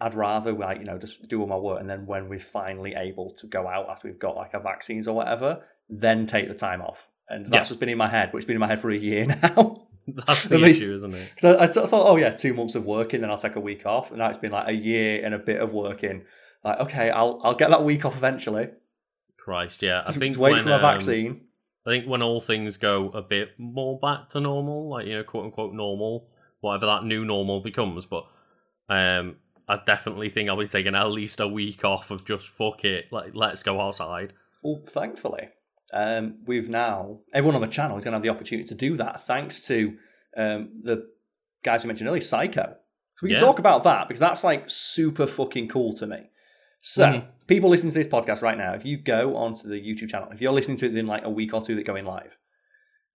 I'd 0.00 0.14
rather 0.14 0.52
like 0.52 0.78
you 0.78 0.84
know 0.84 0.96
just 0.98 1.26
do 1.28 1.40
all 1.40 1.48
my 1.48 1.56
work 1.56 1.80
and 1.80 1.90
then 1.90 2.06
when 2.06 2.28
we're 2.28 2.38
finally 2.38 2.94
able 2.94 3.30
to 3.30 3.46
go 3.48 3.66
out 3.66 3.88
after 3.88 4.06
we've 4.06 4.18
got 4.18 4.36
like 4.36 4.54
our 4.54 4.60
vaccines 4.62 5.08
or 5.08 5.16
whatever, 5.16 5.64
then 5.88 6.24
take 6.26 6.46
the 6.48 6.54
time 6.54 6.80
off. 6.80 7.08
And 7.28 7.44
that's 7.46 7.52
Yeah. 7.52 7.70
just 7.72 7.80
been 7.80 7.88
in 7.88 7.98
my 7.98 8.06
head, 8.08 8.30
but 8.30 8.38
it's 8.38 8.46
been 8.46 8.54
in 8.56 8.60
my 8.60 8.68
head 8.68 8.78
for 8.80 8.90
a 8.90 8.96
year 8.96 9.26
now. 9.42 9.88
That's 10.06 10.44
the 10.44 10.58
me- 10.58 10.70
issue, 10.70 10.94
isn't 10.94 11.14
it? 11.14 11.32
So 11.38 11.58
I 11.58 11.66
sort 11.66 11.84
of 11.84 11.90
thought, 11.90 12.06
oh 12.08 12.16
yeah, 12.16 12.30
two 12.30 12.54
months 12.54 12.74
of 12.76 12.84
working, 12.86 13.20
then 13.20 13.30
I'll 13.30 13.36
take 13.38 13.56
a 13.56 13.60
week 13.60 13.84
off. 13.86 14.10
And 14.10 14.18
now 14.20 14.28
it's 14.28 14.38
been 14.38 14.52
like 14.52 14.68
a 14.68 14.72
year 14.74 15.20
and 15.24 15.34
a 15.34 15.38
bit 15.38 15.60
of 15.60 15.72
working. 15.72 16.24
Like, 16.64 16.78
okay, 16.80 17.10
I'll 17.10 17.40
I'll 17.42 17.54
get 17.54 17.70
that 17.70 17.84
week 17.84 18.04
off 18.04 18.16
eventually. 18.16 18.68
Christ, 19.36 19.82
yeah. 19.82 20.02
I 20.02 20.06
Just 20.06 20.18
think 20.18 20.38
wait 20.38 20.52
when, 20.52 20.62
for 20.62 20.68
my 20.70 20.76
um, 20.76 20.80
vaccine. 20.80 21.40
I 21.86 21.90
think 21.90 22.06
when 22.06 22.22
all 22.22 22.40
things 22.40 22.76
go 22.76 23.10
a 23.10 23.22
bit 23.22 23.50
more 23.58 23.98
back 23.98 24.28
to 24.30 24.40
normal, 24.40 24.88
like 24.88 25.06
you 25.06 25.14
know, 25.16 25.24
quote 25.24 25.44
unquote 25.46 25.74
normal, 25.74 26.28
whatever 26.60 26.86
that 26.86 27.04
new 27.04 27.24
normal 27.24 27.60
becomes, 27.60 28.06
but 28.06 28.24
um, 28.88 29.36
I 29.68 29.78
definitely 29.86 30.30
think 30.30 30.48
I'll 30.48 30.56
be 30.56 30.66
taking 30.68 30.94
at 30.94 31.10
least 31.10 31.40
a 31.40 31.48
week 31.48 31.84
off 31.84 32.10
of 32.10 32.24
just 32.24 32.46
fuck 32.48 32.84
it, 32.84 33.06
like 33.12 33.32
let's 33.34 33.62
go 33.62 33.80
outside. 33.80 34.32
Well, 34.62 34.82
thankfully, 34.86 35.50
um, 35.92 36.38
we've 36.46 36.68
now 36.68 37.20
everyone 37.32 37.54
on 37.56 37.60
the 37.60 37.66
channel 37.68 37.96
is 37.98 38.04
going 38.04 38.12
to 38.12 38.16
have 38.16 38.22
the 38.22 38.30
opportunity 38.30 38.66
to 38.68 38.74
do 38.74 38.96
that 38.96 39.24
thanks 39.26 39.66
to 39.66 39.96
um, 40.36 40.80
the 40.82 41.06
guys 41.64 41.84
we 41.84 41.88
mentioned 41.88 42.08
earlier, 42.08 42.20
Psycho. 42.20 42.76
So 43.16 43.24
we 43.24 43.30
can 43.30 43.36
Yeah. 43.36 43.40
talk 43.46 43.58
about 43.58 43.82
that 43.84 44.06
because 44.08 44.20
that's 44.20 44.44
like 44.44 44.64
super 44.68 45.26
fucking 45.26 45.68
cool 45.68 45.92
to 45.94 46.06
me. 46.06 46.30
So, 46.80 47.04
Mhm. 47.04 47.26
people 47.48 47.68
listening 47.70 47.92
to 47.92 47.98
this 47.98 48.06
podcast 48.06 48.40
right 48.40 48.56
now, 48.56 48.72
if 48.74 48.84
you 48.86 48.96
go 48.96 49.34
onto 49.36 49.66
the 49.68 49.74
YouTube 49.80 50.08
channel, 50.10 50.28
if 50.32 50.40
you're 50.40 50.52
listening 50.52 50.76
to 50.78 50.86
it 50.86 50.96
in 50.96 51.06
like 51.06 51.24
a 51.24 51.30
week 51.30 51.52
or 51.52 51.60
two 51.60 51.74
that 51.74 51.82
going 51.84 52.04
live, 52.04 52.38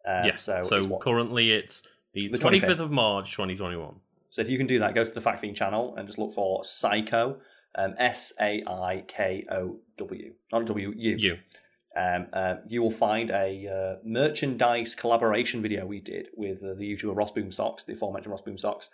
um, 0.05 0.25
yeah. 0.25 0.35
so 0.35 0.63
So, 0.63 0.75
it's 0.77 0.87
currently 1.01 1.51
it's 1.53 1.83
the 2.13 2.27
The 2.27 2.37
twenty 2.37 2.59
25th. 2.59 2.79
of 2.81 2.91
March, 2.91 3.31
twenty 3.33 3.55
twenty 3.55 3.77
one. 3.77 4.01
So 4.33 4.41
if 4.41 4.49
you 4.49 4.57
can 4.57 4.65
do 4.65 4.79
that, 4.79 4.95
go 4.95 5.05
to 5.05 5.11
the 5.11 5.21
Fact 5.21 5.41
Fiend 5.41 5.55
channel 5.55 5.93
and 5.95 6.07
just 6.07 6.17
look 6.17 6.33
for 6.33 6.63
Psycho, 6.63 7.37
um, 7.75 7.93
S 7.99 8.33
A 8.41 8.63
I 8.65 9.03
K 9.07 9.45
O 9.51 9.77
W, 9.97 10.33
not 10.51 10.65
W 10.65 10.91
U. 10.97 11.15
You. 11.19 11.37
Um, 11.95 12.25
uh, 12.33 12.55
you 12.67 12.81
will 12.81 12.89
find 12.89 13.29
a 13.29 13.67
uh, 13.67 13.99
merchandise 14.03 14.95
collaboration 14.95 15.61
video 15.61 15.85
we 15.85 15.99
did 15.99 16.29
with 16.35 16.63
uh, 16.63 16.73
the 16.73 16.91
YouTuber 16.91 17.15
Ross 17.15 17.31
Boomsocks, 17.31 17.85
the 17.85 17.93
aforementioned 17.93 18.31
Ross 18.31 18.41
Boomsocks, 18.41 18.89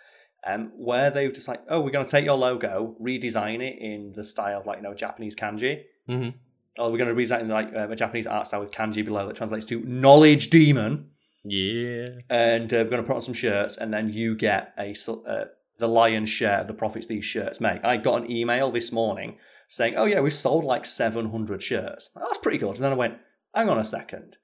um, 0.46 0.72
where 0.76 1.10
they 1.10 1.26
were 1.26 1.32
just 1.32 1.48
like, 1.48 1.62
oh, 1.70 1.80
we're 1.80 1.88
going 1.88 2.04
to 2.04 2.10
take 2.10 2.26
your 2.26 2.36
logo, 2.36 2.94
redesign 3.00 3.62
it 3.62 3.78
in 3.78 4.12
the 4.14 4.22
style 4.22 4.60
of 4.60 4.66
like 4.66 4.76
you 4.76 4.82
know 4.82 4.92
Japanese 4.92 5.34
kanji. 5.34 5.84
hmm 6.06 6.28
Or 6.76 6.92
we're 6.92 6.98
going 6.98 7.16
to 7.16 7.18
redesign 7.18 7.38
it 7.38 7.42
in 7.44 7.48
like 7.48 7.74
um, 7.74 7.90
a 7.90 7.96
Japanese 7.96 8.26
art 8.26 8.46
style 8.46 8.60
with 8.60 8.72
kanji 8.72 9.02
below 9.02 9.26
that 9.26 9.36
translates 9.36 9.64
to 9.64 9.80
knowledge 9.86 10.50
demon 10.50 11.12
Yeah. 11.44 12.06
and 12.28 12.72
uh, 12.72 12.76
we're 12.78 12.90
going 12.90 13.02
to 13.02 13.06
put 13.06 13.16
on 13.16 13.22
some 13.22 13.34
shirts, 13.34 13.76
and 13.76 13.92
then 13.92 14.08
you 14.10 14.36
get 14.36 14.74
a 14.78 14.94
uh, 15.26 15.44
the 15.78 15.88
lion's 15.88 16.28
share 16.28 16.60
of 16.60 16.66
the 16.66 16.74
profits 16.74 17.06
these 17.06 17.24
shirts 17.24 17.60
make. 17.60 17.82
I 17.84 17.96
got 17.96 18.22
an 18.22 18.30
email 18.30 18.70
this 18.70 18.92
morning 18.92 19.38
saying, 19.68 19.94
"Oh 19.96 20.04
yeah, 20.04 20.20
we've 20.20 20.34
sold 20.34 20.64
like 20.64 20.84
700 20.84 21.62
shirts." 21.62 22.10
That's 22.14 22.38
pretty 22.38 22.58
good. 22.58 22.76
And 22.76 22.84
then 22.84 22.92
I 22.92 22.96
went, 22.96 23.18
"Hang 23.54 23.68
on 23.68 23.78
a 23.78 23.84
second. 23.84 24.36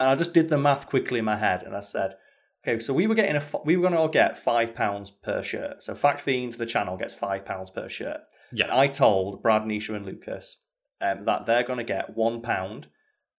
and 0.00 0.08
I 0.08 0.14
just 0.16 0.32
did 0.34 0.48
the 0.48 0.58
math 0.58 0.88
quickly 0.88 1.18
in 1.18 1.24
my 1.24 1.36
head, 1.36 1.62
and 1.62 1.76
I 1.76 1.80
said, 1.80 2.14
"Okay, 2.66 2.78
so 2.80 2.94
we 2.94 3.06
were 3.06 3.14
getting 3.14 3.34
a 3.36 3.38
f- 3.38 3.64
we 3.66 3.76
were 3.76 3.82
going 3.82 3.92
to 3.92 3.98
all 4.00 4.08
get 4.08 4.38
five 4.38 4.74
pounds 4.74 5.10
per 5.10 5.42
shirt. 5.42 5.82
So 5.82 5.94
Fact 5.94 6.20
Fiend, 6.20 6.54
the 6.54 6.66
channel, 6.66 6.96
gets 6.96 7.12
five 7.14 7.44
pounds 7.44 7.70
per 7.70 7.88
shirt. 7.88 8.20
Yeah. 8.50 8.74
I 8.76 8.86
told 8.86 9.42
Brad, 9.42 9.62
Nisha, 9.62 9.94
and 9.94 10.06
Lucas 10.06 10.60
um, 11.02 11.24
that 11.26 11.44
they're 11.44 11.62
going 11.64 11.78
to 11.78 11.84
get 11.84 12.16
one 12.16 12.40
pound 12.40 12.88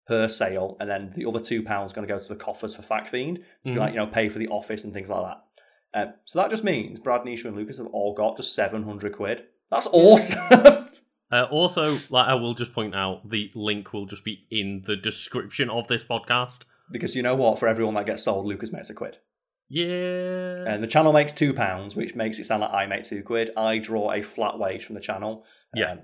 per 0.07 0.27
sale, 0.27 0.77
and 0.79 0.89
then 0.89 1.11
the 1.15 1.25
other 1.25 1.39
two 1.39 1.63
pounds 1.63 1.93
going 1.93 2.07
to 2.07 2.13
go 2.13 2.19
to 2.19 2.27
the 2.27 2.35
coffers 2.35 2.75
for 2.75 2.81
Fact 2.81 3.07
Fiend 3.09 3.37
to 3.65 3.71
be 3.71 3.77
Mhm. 3.77 3.79
like 3.79 3.93
you 3.93 3.99
know 3.99 4.07
pay 4.07 4.29
for 4.29 4.39
the 4.39 4.47
office 4.49 4.83
and 4.83 4.93
things 4.93 5.09
like 5.09 5.23
that. 5.23 5.41
Um, 6.07 6.13
so 6.25 6.39
that 6.39 6.49
just 6.49 6.63
means 6.63 6.99
Brad, 6.99 7.21
Nisha, 7.21 7.45
and 7.45 7.55
Lucas 7.55 7.77
have 7.77 7.87
all 7.87 8.13
got 8.13 8.37
just 8.37 8.53
seven 8.53 8.83
hundred 8.83 9.13
quid. 9.13 9.45
That's 9.71 9.87
awesome. 9.91 10.87
Uh, 11.31 11.47
also, 11.49 11.97
like 12.11 12.27
I 12.27 12.35
will 12.35 12.53
just 12.53 12.71
point 12.71 12.93
out, 12.93 13.27
the 13.27 13.51
link 13.55 13.91
will 13.93 14.05
just 14.05 14.23
be 14.23 14.45
in 14.51 14.83
the 14.85 14.95
description 14.95 15.71
of 15.71 15.87
this 15.87 16.03
podcast. 16.03 16.61
because 16.91 17.15
you 17.15 17.23
know 17.23 17.33
what? 17.35 17.57
For 17.57 17.67
everyone 17.67 17.95
that 17.95 18.05
gets 18.05 18.21
sold, 18.23 18.45
Lucas 18.45 18.71
makes 18.71 18.91
a 18.91 18.93
quid, 18.93 19.17
Yeah. 19.67 20.65
and 20.71 20.83
the 20.83 20.87
channel 20.87 21.11
makes 21.13 21.33
two 21.33 21.51
pounds, 21.51 21.95
which 21.95 22.15
makes 22.15 22.37
it 22.39 22.45
sound 22.45 22.61
like 22.61 22.71
I 22.71 22.85
make 22.85 23.03
two 23.03 23.23
quid. 23.23 23.49
I 23.57 23.79
draw 23.79 24.11
a 24.11 24.21
flat 24.21 24.59
wage 24.59 24.85
from 24.85 24.93
the 24.95 25.01
channel. 25.01 25.45
Yeah. 25.73 25.95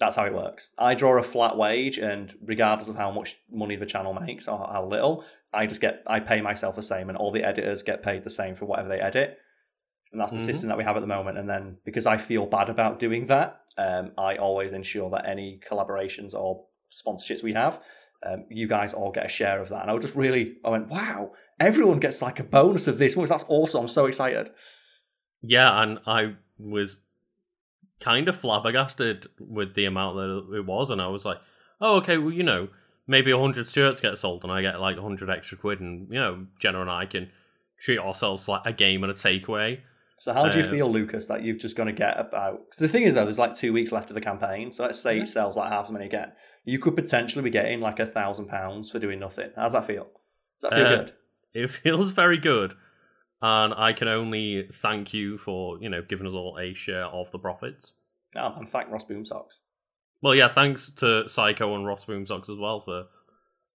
That's 0.00 0.16
how 0.16 0.24
it 0.24 0.34
works. 0.34 0.70
I 0.78 0.94
draw 0.94 1.18
a 1.18 1.22
flat 1.22 1.56
wage, 1.58 1.98
and 1.98 2.34
regardless 2.42 2.88
of 2.88 2.96
how 2.96 3.10
much 3.10 3.36
money 3.52 3.76
the 3.76 3.86
channel 3.86 4.14
makes 4.14 4.48
or 4.48 4.58
how 4.58 4.86
little, 4.86 5.24
I 5.52 5.66
just 5.66 5.82
get 5.82 6.02
I 6.06 6.20
pay 6.20 6.40
myself 6.40 6.74
the 6.74 6.82
same, 6.82 7.10
and 7.10 7.18
all 7.18 7.30
the 7.30 7.44
editors 7.44 7.82
get 7.82 8.02
paid 8.02 8.24
the 8.24 8.30
same 8.30 8.54
for 8.54 8.64
whatever 8.64 8.88
they 8.88 8.98
edit. 9.00 9.38
And 10.10 10.20
that's 10.20 10.32
the 10.32 10.38
Mhm. 10.38 10.42
system 10.46 10.68
that 10.70 10.78
we 10.78 10.84
have 10.84 10.96
at 10.96 11.00
the 11.00 11.06
moment. 11.06 11.38
And 11.38 11.48
then 11.48 11.78
because 11.84 12.06
I 12.06 12.16
feel 12.16 12.46
bad 12.46 12.68
about 12.70 12.98
doing 12.98 13.26
that, 13.26 13.60
um, 13.76 14.12
I 14.18 14.36
always 14.36 14.72
ensure 14.72 15.08
that 15.10 15.28
any 15.28 15.60
collaborations 15.68 16.34
or 16.34 16.64
sponsorships 16.90 17.44
we 17.44 17.52
have, 17.52 17.80
um, 18.26 18.46
you 18.48 18.66
guys 18.66 18.92
all 18.92 19.12
get 19.12 19.26
a 19.26 19.28
share 19.28 19.60
of 19.60 19.68
that. 19.68 19.82
And 19.82 19.90
I 19.90 19.94
was 19.94 20.04
just 20.04 20.16
really, 20.16 20.56
I 20.64 20.70
went, 20.70 20.88
wow, 20.88 21.32
everyone 21.60 22.00
gets 22.00 22.20
like 22.22 22.40
a 22.40 22.44
bonus 22.44 22.88
of 22.88 22.98
this. 22.98 23.14
That's 23.14 23.44
awesome. 23.48 23.82
I'm 23.82 23.88
so 23.88 24.06
excited. 24.06 24.50
Yeah, 25.42 25.80
and 25.80 26.00
I 26.06 26.34
was 26.58 27.00
kind 28.00 28.28
of 28.28 28.36
flabbergasted 28.36 29.28
with 29.38 29.74
the 29.74 29.84
amount 29.84 30.16
that 30.16 30.56
it 30.58 30.66
was, 30.66 30.90
and 30.90 31.00
I 31.00 31.08
was 31.08 31.24
like, 31.24 31.38
"Oh, 31.80 31.96
okay. 31.96 32.18
Well, 32.18 32.32
you 32.32 32.42
know, 32.42 32.68
maybe 33.06 33.32
hundred 33.32 33.68
shirts 33.68 34.00
get 34.00 34.18
sold, 34.18 34.42
and 34.44 34.52
I 34.52 34.62
get 34.62 34.80
like 34.80 34.98
hundred 34.98 35.30
extra 35.30 35.56
quid, 35.58 35.80
and 35.80 36.08
you 36.10 36.18
know, 36.18 36.46
Jenna 36.58 36.80
and 36.80 36.90
I 36.90 37.06
can 37.06 37.30
treat 37.80 37.98
ourselves 37.98 38.48
like 38.48 38.62
a 38.64 38.72
game 38.72 39.02
and 39.04 39.10
a 39.12 39.14
takeaway." 39.14 39.80
So 40.18 40.34
how 40.34 40.48
do 40.50 40.58
you 40.58 40.64
Uh, 40.66 40.70
feel, 40.70 40.90
Lucas, 40.92 41.28
that 41.28 41.42
you've 41.44 41.58
just 41.58 41.76
going 41.76 41.86
to 41.86 41.94
get 41.94 42.20
about? 42.20 42.66
Because 42.66 42.78
the 42.78 42.88
thing 42.88 43.04
is, 43.04 43.14
though, 43.14 43.24
there's 43.24 43.38
like 43.38 43.54
two 43.54 43.72
weeks 43.72 43.90
left 43.90 44.10
of 44.10 44.14
the 44.14 44.20
campaign. 44.20 44.70
So 44.70 44.84
let's 44.84 45.00
say 45.00 45.16
Yeah. 45.16 45.22
it 45.22 45.28
sells 45.28 45.56
like 45.56 45.70
half 45.72 45.86
as 45.86 45.90
many 45.92 46.04
again. 46.04 46.32
You 46.66 46.78
could 46.78 46.94
potentially 46.94 47.42
be 47.42 47.48
getting 47.48 47.80
like 47.80 47.98
a 47.98 48.04
thousand 48.04 48.48
pounds 48.48 48.90
for 48.90 48.98
doing 48.98 49.18
nothing. 49.18 49.48
How's 49.56 49.72
that 49.72 49.86
feel? 49.86 50.10
Does 50.60 50.68
that 50.70 50.74
feel 50.74 50.86
Uh, 50.86 50.96
good? 50.96 51.12
It 51.54 51.70
feels 51.70 52.12
very 52.12 52.36
good, 52.36 52.74
and 53.42 53.74
I 53.74 53.92
can 53.92 54.08
only 54.08 54.68
thank 54.72 55.14
you 55.14 55.38
for 55.38 55.78
you 55.80 55.88
know 55.88 56.02
giving 56.02 56.26
us 56.26 56.34
all 56.34 56.58
a 56.58 56.74
share 56.74 57.06
of 57.06 57.30
the 57.30 57.38
profits. 57.38 57.94
Oh, 58.36 58.54
and 58.56 58.68
thank 58.68 58.90
Ross 58.90 59.04
Boomsocks. 59.04 59.60
Well, 60.22 60.34
yeah, 60.34 60.48
thanks 60.48 60.90
to 60.96 61.28
Psycho 61.28 61.74
and 61.74 61.86
Ross 61.86 62.04
Boomsocks 62.04 62.50
as 62.50 62.58
well 62.58 62.80
for 62.80 63.04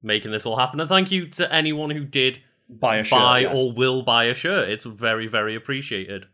making 0.03 0.31
this 0.31 0.45
all 0.45 0.57
happen, 0.57 0.79
and 0.79 0.89
thank 0.89 1.11
you 1.11 1.27
to 1.31 1.51
anyone 1.53 1.89
who 1.89 2.05
did 2.05 2.39
Buy 2.69 2.97
a 2.97 3.03
shirt. 3.03 3.19
buy 3.19 3.39
yes. 3.41 3.55
or 3.55 3.73
will 3.73 4.01
buy 4.01 4.25
a 4.25 4.33
shirt. 4.33 4.69
It's 4.69 4.85
very, 4.85 5.27
very 5.27 5.55
appreciated. 5.55 6.25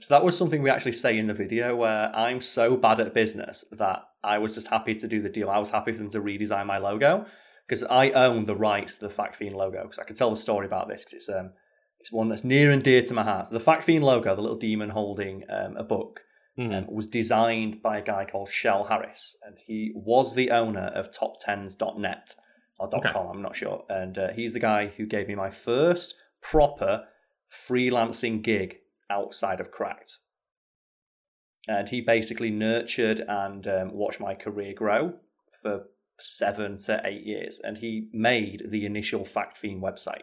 So 0.00 0.14
that 0.14 0.24
was 0.24 0.36
something 0.36 0.62
we 0.62 0.70
actually 0.70 0.92
say 0.92 1.18
in 1.18 1.26
the 1.26 1.34
video 1.34 1.74
where 1.74 2.14
I'm 2.14 2.40
so 2.40 2.76
bad 2.76 3.00
at 3.00 3.14
business 3.14 3.64
that 3.72 4.02
I 4.22 4.38
was 4.38 4.54
just 4.54 4.68
happy 4.68 4.94
to 4.94 5.08
do 5.08 5.22
the 5.22 5.28
deal. 5.28 5.48
I 5.50 5.58
was 5.58 5.70
happy 5.70 5.92
for 5.92 5.98
them 5.98 6.10
to 6.10 6.20
redesign 6.20 6.66
my 6.66 6.78
logo 6.78 7.26
because 7.66 7.82
I 7.84 8.10
own 8.10 8.44
the 8.44 8.54
rights 8.56 8.96
to 8.96 9.00
the 9.02 9.10
Fact 9.10 9.36
Fiend 9.36 9.54
logo. 9.54 9.82
Because 9.82 9.98
I 9.98 10.04
can 10.04 10.16
tell 10.16 10.30
the 10.30 10.36
story 10.36 10.66
about 10.66 10.88
this 10.88 11.02
because 11.04 11.14
it's 11.14 11.28
um 11.28 11.52
it's 12.00 12.12
one 12.12 12.28
that's 12.28 12.44
near 12.44 12.70
and 12.70 12.82
dear 12.82 13.02
to 13.02 13.14
my 13.14 13.22
heart. 13.24 13.46
So 13.48 13.54
the 13.54 13.60
Fact 13.60 13.82
Fiend 13.84 14.04
logo, 14.04 14.34
the 14.34 14.42
little 14.42 14.56
demon 14.58 14.90
holding 14.90 15.44
um, 15.48 15.76
a 15.76 15.84
book, 15.84 16.20
Mhm. 16.58 16.74
um, 16.74 16.86
was 16.94 17.06
designed 17.06 17.82
by 17.82 17.98
a 17.98 18.02
guy 18.02 18.24
called 18.24 18.48
Shell 18.48 18.84
Harris, 18.84 19.36
and 19.44 19.58
he 19.58 19.92
was 19.94 20.34
the 20.34 20.50
owner 20.50 20.86
of 20.94 21.10
TopTenz.net 21.10 22.34
or 22.78 22.88
Okay. 22.96 23.10
.com. 23.10 23.26
I'm 23.28 23.42
not 23.42 23.54
sure, 23.56 23.84
and 23.90 24.16
uh, 24.18 24.32
he's 24.32 24.54
the 24.54 24.60
guy 24.60 24.86
who 24.86 25.04
gave 25.06 25.28
me 25.28 25.34
my 25.34 25.50
first 25.50 26.14
proper 26.40 27.08
freelancing 27.50 28.42
gig 28.42 28.78
outside 29.10 29.60
of 29.60 29.70
Cracked. 29.70 30.18
And 31.68 31.88
he 31.88 32.00
basically 32.00 32.50
nurtured 32.50 33.20
and 33.20 33.66
um, 33.66 33.92
watched 33.92 34.20
my 34.20 34.34
career 34.34 34.72
grow 34.72 35.14
for 35.60 35.86
seven 36.18 36.78
to 36.78 37.00
eight 37.04 37.24
years, 37.24 37.60
and 37.62 37.78
he 37.78 38.08
made 38.12 38.66
the 38.70 38.86
initial 38.86 39.24
Fact 39.24 39.58
Fiend 39.58 39.82
website. 39.82 40.22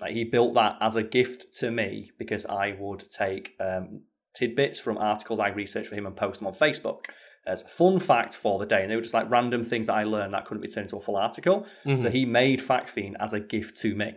Like 0.00 0.12
he 0.12 0.24
built 0.24 0.54
that 0.54 0.76
as 0.80 0.96
a 0.96 1.02
gift 1.02 1.52
to 1.60 1.70
me 1.70 2.10
because 2.18 2.46
I 2.46 2.76
would 2.78 3.04
take 3.10 3.54
um, 3.60 4.02
tidbits 4.34 4.80
from 4.80 4.98
articles 4.98 5.38
I 5.38 5.48
researched 5.48 5.88
for 5.88 5.94
him 5.94 6.06
and 6.06 6.16
post 6.16 6.40
them 6.40 6.46
on 6.46 6.54
Facebook 6.54 7.06
as 7.46 7.62
a 7.62 7.68
fun 7.68 7.98
fact 7.98 8.36
for 8.36 8.58
the 8.58 8.66
day. 8.66 8.82
And 8.82 8.90
they 8.90 8.96
were 8.96 9.02
just 9.02 9.14
like 9.14 9.30
random 9.30 9.64
things 9.64 9.86
that 9.88 9.94
I 9.94 10.04
learned 10.04 10.34
that 10.34 10.44
couldn't 10.44 10.62
be 10.62 10.68
turned 10.68 10.86
into 10.86 10.96
a 10.96 11.00
full 11.00 11.16
article. 11.16 11.66
Mhm. 11.84 11.98
So 11.98 12.10
he 12.10 12.24
made 12.26 12.60
Fact 12.60 12.88
Fiend 12.88 13.16
as 13.18 13.32
a 13.32 13.40
gift 13.40 13.76
to 13.78 13.94
me 13.94 14.16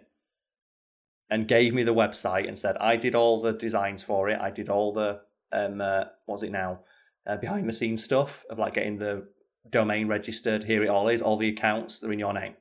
and 1.30 1.48
gave 1.48 1.74
me 1.74 1.84
the 1.84 1.94
website 1.94 2.48
and 2.48 2.58
said, 2.58 2.78
I 2.78 2.96
did 2.96 3.16
all 3.16 3.42
the 3.42 3.54
designs 3.54 4.04
for 4.04 4.30
it. 4.30 4.40
I 4.40 4.52
did 4.52 4.70
all 4.70 4.94
the, 4.94 5.22
um, 5.52 5.82
uh, 5.82 6.06
what's 6.26 6.44
it 6.44 6.52
now? 6.52 6.82
Uh, 7.26 7.38
behind 7.38 7.68
the 7.68 7.74
scenes 7.74 8.04
stuff 8.04 8.44
of 8.50 8.60
like 8.60 8.74
getting 8.74 8.98
the 8.98 9.26
domain 9.70 10.08
registered. 10.08 10.66
Here 10.66 10.84
it 10.84 10.90
all 10.90 11.08
is, 11.08 11.22
all 11.22 11.38
the 11.38 11.50
accounts, 11.50 12.00
they're 12.00 12.12
in 12.12 12.20
your 12.20 12.34
name. 12.34 12.56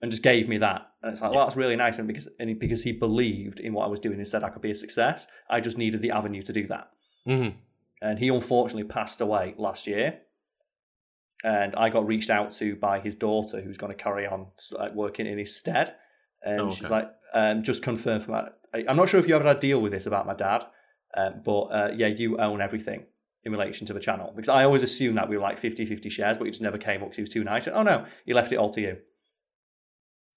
And 0.00 0.10
just 0.12 0.22
gave 0.22 0.48
me 0.48 0.58
that. 0.58 0.92
And 1.02 1.10
it's 1.12 1.20
like, 1.20 1.32
well, 1.32 1.44
that's 1.44 1.56
really 1.56 1.74
nice. 1.76 1.98
And 1.98 2.06
because, 2.06 2.28
and 2.38 2.48
he- 2.48 2.54
because 2.54 2.82
he 2.84 2.92
believed 2.92 3.58
in 3.60 3.72
what 3.72 3.84
I 3.84 3.88
was 3.88 3.98
doing 4.00 4.16
and 4.18 4.26
said 4.28 4.44
I 4.44 4.48
could 4.50 4.62
be 4.62 4.70
a 4.70 4.74
success, 4.74 5.26
I 5.50 5.60
just 5.60 5.76
needed 5.76 6.02
the 6.02 6.12
avenue 6.12 6.42
to 6.42 6.52
do 6.52 6.66
that 6.68 6.90
Mhm. 7.26 7.54
and 8.00 8.18
he 8.18 8.28
unfortunately 8.28 8.84
passed 8.88 9.20
away 9.20 9.54
last 9.58 9.86
year. 9.88 10.20
And 11.44 11.74
I 11.76 11.88
got 11.88 12.06
reached 12.06 12.30
out 12.30 12.50
to 12.52 12.74
by 12.76 12.98
his 13.00 13.14
daughter, 13.14 13.60
who's 13.60 13.78
going 13.78 13.92
to 13.92 14.02
carry 14.02 14.26
on 14.26 14.46
like, 14.72 14.94
working 14.94 15.26
in 15.26 15.38
his 15.38 15.56
stead. 15.56 15.94
And 16.42 16.62
Oh, 16.62 16.70
she's 16.70 16.90
like, 16.90 17.10
um, 17.34 17.62
just 17.62 17.82
confirm 17.82 18.20
for 18.20 18.30
my. 18.32 18.48
I'm 18.88 18.96
not 18.96 19.08
sure 19.08 19.18
if 19.20 19.28
you 19.28 19.34
ever 19.34 19.44
had 19.44 19.56
a 19.56 19.60
deal 19.60 19.80
with 19.80 19.92
this 19.92 20.06
about 20.06 20.26
my 20.26 20.34
dad, 20.34 20.64
um, 21.16 21.40
but 21.44 21.60
uh, 21.62 21.90
yeah, 21.96 22.08
you 22.08 22.38
own 22.38 22.60
everything 22.60 23.06
in 23.44 23.52
relation 23.52 23.86
to 23.86 23.92
the 23.92 24.00
channel. 24.00 24.32
Because 24.34 24.48
I 24.48 24.64
always 24.64 24.82
assumed 24.82 25.16
that 25.16 25.28
we 25.28 25.36
were 25.36 25.42
like 25.42 25.58
50 25.58 25.84
50 25.84 26.08
shares, 26.10 26.36
but 26.36 26.44
he 26.44 26.50
just 26.50 26.62
never 26.62 26.76
came 26.78 27.00
up 27.02 27.08
because 27.08 27.16
he 27.16 27.22
was 27.22 27.30
too 27.30 27.44
nice. 27.44 27.66
And, 27.66 27.76
oh 27.76 27.82
no, 27.82 28.04
he 28.26 28.34
left 28.34 28.52
it 28.52 28.56
all 28.56 28.68
to 28.70 28.80
you. 28.80 28.98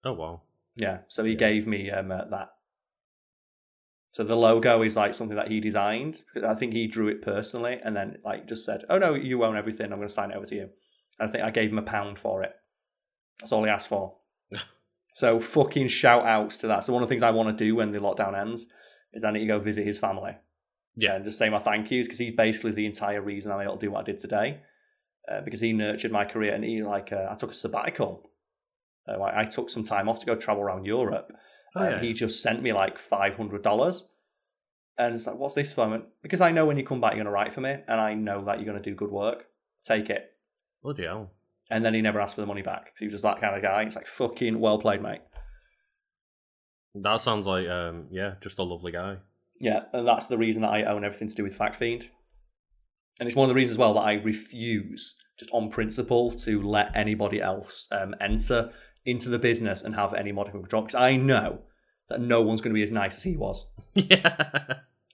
Oh 0.04 0.12
wow. 0.12 0.42
Yeah, 0.76 0.98
so 1.08 1.24
he 1.24 1.32
Yeah. 1.32 1.38
gave 1.38 1.66
me 1.66 1.90
um, 1.90 2.10
uh, 2.10 2.24
that. 2.26 2.52
So 4.10 4.24
the 4.24 4.36
logo 4.36 4.82
is 4.82 4.96
like 4.96 5.14
something 5.14 5.36
that 5.36 5.48
he 5.48 5.60
designed. 5.60 6.22
I 6.46 6.54
think 6.54 6.72
he 6.74 6.86
drew 6.86 7.08
it 7.08 7.22
personally, 7.22 7.80
and 7.82 7.96
then 7.96 8.18
like 8.24 8.46
just 8.46 8.64
said, 8.64 8.84
"Oh 8.90 8.98
no, 8.98 9.14
you 9.14 9.42
own 9.44 9.56
everything. 9.56 9.86
I'm 9.92 9.98
going 9.98 10.08
to 10.08 10.12
sign 10.12 10.30
it 10.30 10.36
over 10.36 10.46
to 10.46 10.54
you." 10.54 10.68
And 11.18 11.28
I 11.28 11.32
think 11.32 11.44
I 11.44 11.50
gave 11.50 11.70
him 11.70 11.78
a 11.78 11.82
pound 11.82 12.18
for 12.18 12.42
it. 12.42 12.54
That's 13.40 13.52
all 13.52 13.64
he 13.64 13.70
asked 13.70 13.88
for. 13.88 14.16
so 15.14 15.40
fucking 15.40 15.88
shout 15.88 16.26
outs 16.26 16.58
to 16.58 16.66
that. 16.68 16.84
So 16.84 16.92
one 16.92 17.02
of 17.02 17.08
the 17.08 17.12
things 17.12 17.22
I 17.22 17.30
want 17.30 17.56
to 17.56 17.64
do 17.64 17.74
when 17.76 17.92
the 17.92 17.98
lockdown 18.00 18.38
ends 18.38 18.68
is 19.12 19.24
I 19.24 19.30
need 19.30 19.40
to 19.40 19.46
go 19.46 19.58
visit 19.58 19.84
his 19.84 19.98
family 19.98 20.36
Yeah. 20.96 21.16
and 21.16 21.24
just 21.24 21.36
say 21.38 21.50
my 21.50 21.58
thank 21.58 21.90
yous 21.90 22.06
because 22.06 22.18
he's 22.18 22.34
basically 22.34 22.72
the 22.72 22.86
entire 22.86 23.20
reason 23.20 23.52
I'm 23.52 23.60
able 23.60 23.76
to 23.76 23.86
do 23.86 23.90
what 23.92 24.00
I 24.00 24.04
did 24.04 24.18
today. 24.18 24.60
Uh, 25.30 25.40
because 25.42 25.60
he 25.60 25.72
nurtured 25.72 26.12
my 26.12 26.24
career 26.24 26.54
and 26.54 26.64
he 26.64 26.82
like 26.82 27.12
uh, 27.12 27.28
I 27.30 27.34
took 27.34 27.50
a 27.50 27.54
sabbatical. 27.54 28.30
Uh, 29.08 29.20
I, 29.20 29.42
I 29.42 29.44
took 29.44 29.70
some 29.70 29.84
time 29.84 30.08
off 30.08 30.20
to 30.20 30.26
go 30.26 30.34
travel 30.34 30.62
around 30.62 30.84
Europe. 30.84 31.32
Oh, 31.74 31.82
and 31.82 31.92
yeah. 31.92 32.00
he 32.00 32.12
just 32.12 32.42
sent 32.42 32.62
me 32.62 32.72
like 32.72 32.98
five 32.98 33.36
hundred 33.36 33.62
dollars. 33.62 34.06
And 34.98 35.14
it's 35.14 35.26
like, 35.26 35.36
what's 35.36 35.54
this 35.54 35.72
for? 35.72 35.84
I 35.84 35.88
went, 35.88 36.04
because 36.22 36.42
I 36.42 36.52
know 36.52 36.66
when 36.66 36.76
you 36.76 36.84
come 36.84 37.00
back, 37.00 37.12
you're 37.12 37.24
going 37.24 37.26
to 37.26 37.32
write 37.32 37.52
for 37.52 37.62
me, 37.62 37.76
and 37.88 38.00
I 38.00 38.12
know 38.14 38.44
that 38.44 38.58
you're 38.58 38.66
going 38.66 38.80
to 38.80 38.90
do 38.90 38.94
good 38.94 39.10
work. 39.10 39.46
Take 39.84 40.10
it. 40.10 40.32
Bloody 40.82 41.04
hell. 41.04 41.30
And 41.70 41.84
then 41.84 41.94
he 41.94 42.02
never 42.02 42.20
asked 42.20 42.34
for 42.34 42.42
the 42.42 42.46
money 42.46 42.60
back 42.60 42.84
because 42.84 43.00
he 43.00 43.06
was 43.06 43.14
just 43.14 43.22
that 43.22 43.40
kind 43.40 43.56
of 43.56 43.62
guy. 43.62 43.82
It's 43.82 43.96
like 43.96 44.06
fucking 44.06 44.60
well 44.60 44.78
played, 44.78 45.00
mate. 45.00 45.22
That 46.94 47.22
sounds 47.22 47.46
like 47.46 47.66
um 47.68 48.08
yeah, 48.10 48.34
just 48.42 48.58
a 48.58 48.62
lovely 48.62 48.92
guy. 48.92 49.16
Yeah, 49.58 49.84
and 49.92 50.06
that's 50.06 50.26
the 50.26 50.36
reason 50.36 50.62
that 50.62 50.72
I 50.72 50.82
own 50.84 51.04
everything 51.04 51.28
to 51.28 51.34
do 51.34 51.44
with 51.44 51.54
Fact 51.54 51.76
Fiend. 51.76 52.10
And 53.18 53.26
it's 53.26 53.36
one 53.36 53.44
of 53.44 53.48
the 53.48 53.54
reasons 53.54 53.76
as 53.76 53.78
well 53.78 53.94
that 53.94 54.00
I 54.00 54.14
refuse, 54.14 55.16
just 55.38 55.50
on 55.52 55.70
principle, 55.70 56.32
to 56.32 56.60
let 56.60 56.94
anybody 56.94 57.40
else 57.40 57.88
um, 57.92 58.14
enter 58.20 58.70
into 59.04 59.28
the 59.28 59.38
business 59.38 59.82
and 59.82 59.94
have 59.94 60.14
any 60.14 60.32
modicum 60.32 60.58
of 60.60 60.64
control. 60.64 60.82
Because 60.82 60.94
I 60.94 61.16
know 61.16 61.60
that 62.08 62.20
no 62.20 62.42
one's 62.42 62.60
going 62.60 62.70
to 62.72 62.78
be 62.78 62.82
as 62.82 62.92
nice 62.92 63.16
as 63.16 63.22
he 63.22 63.36
was. 63.36 63.66
yeah. 63.94 64.36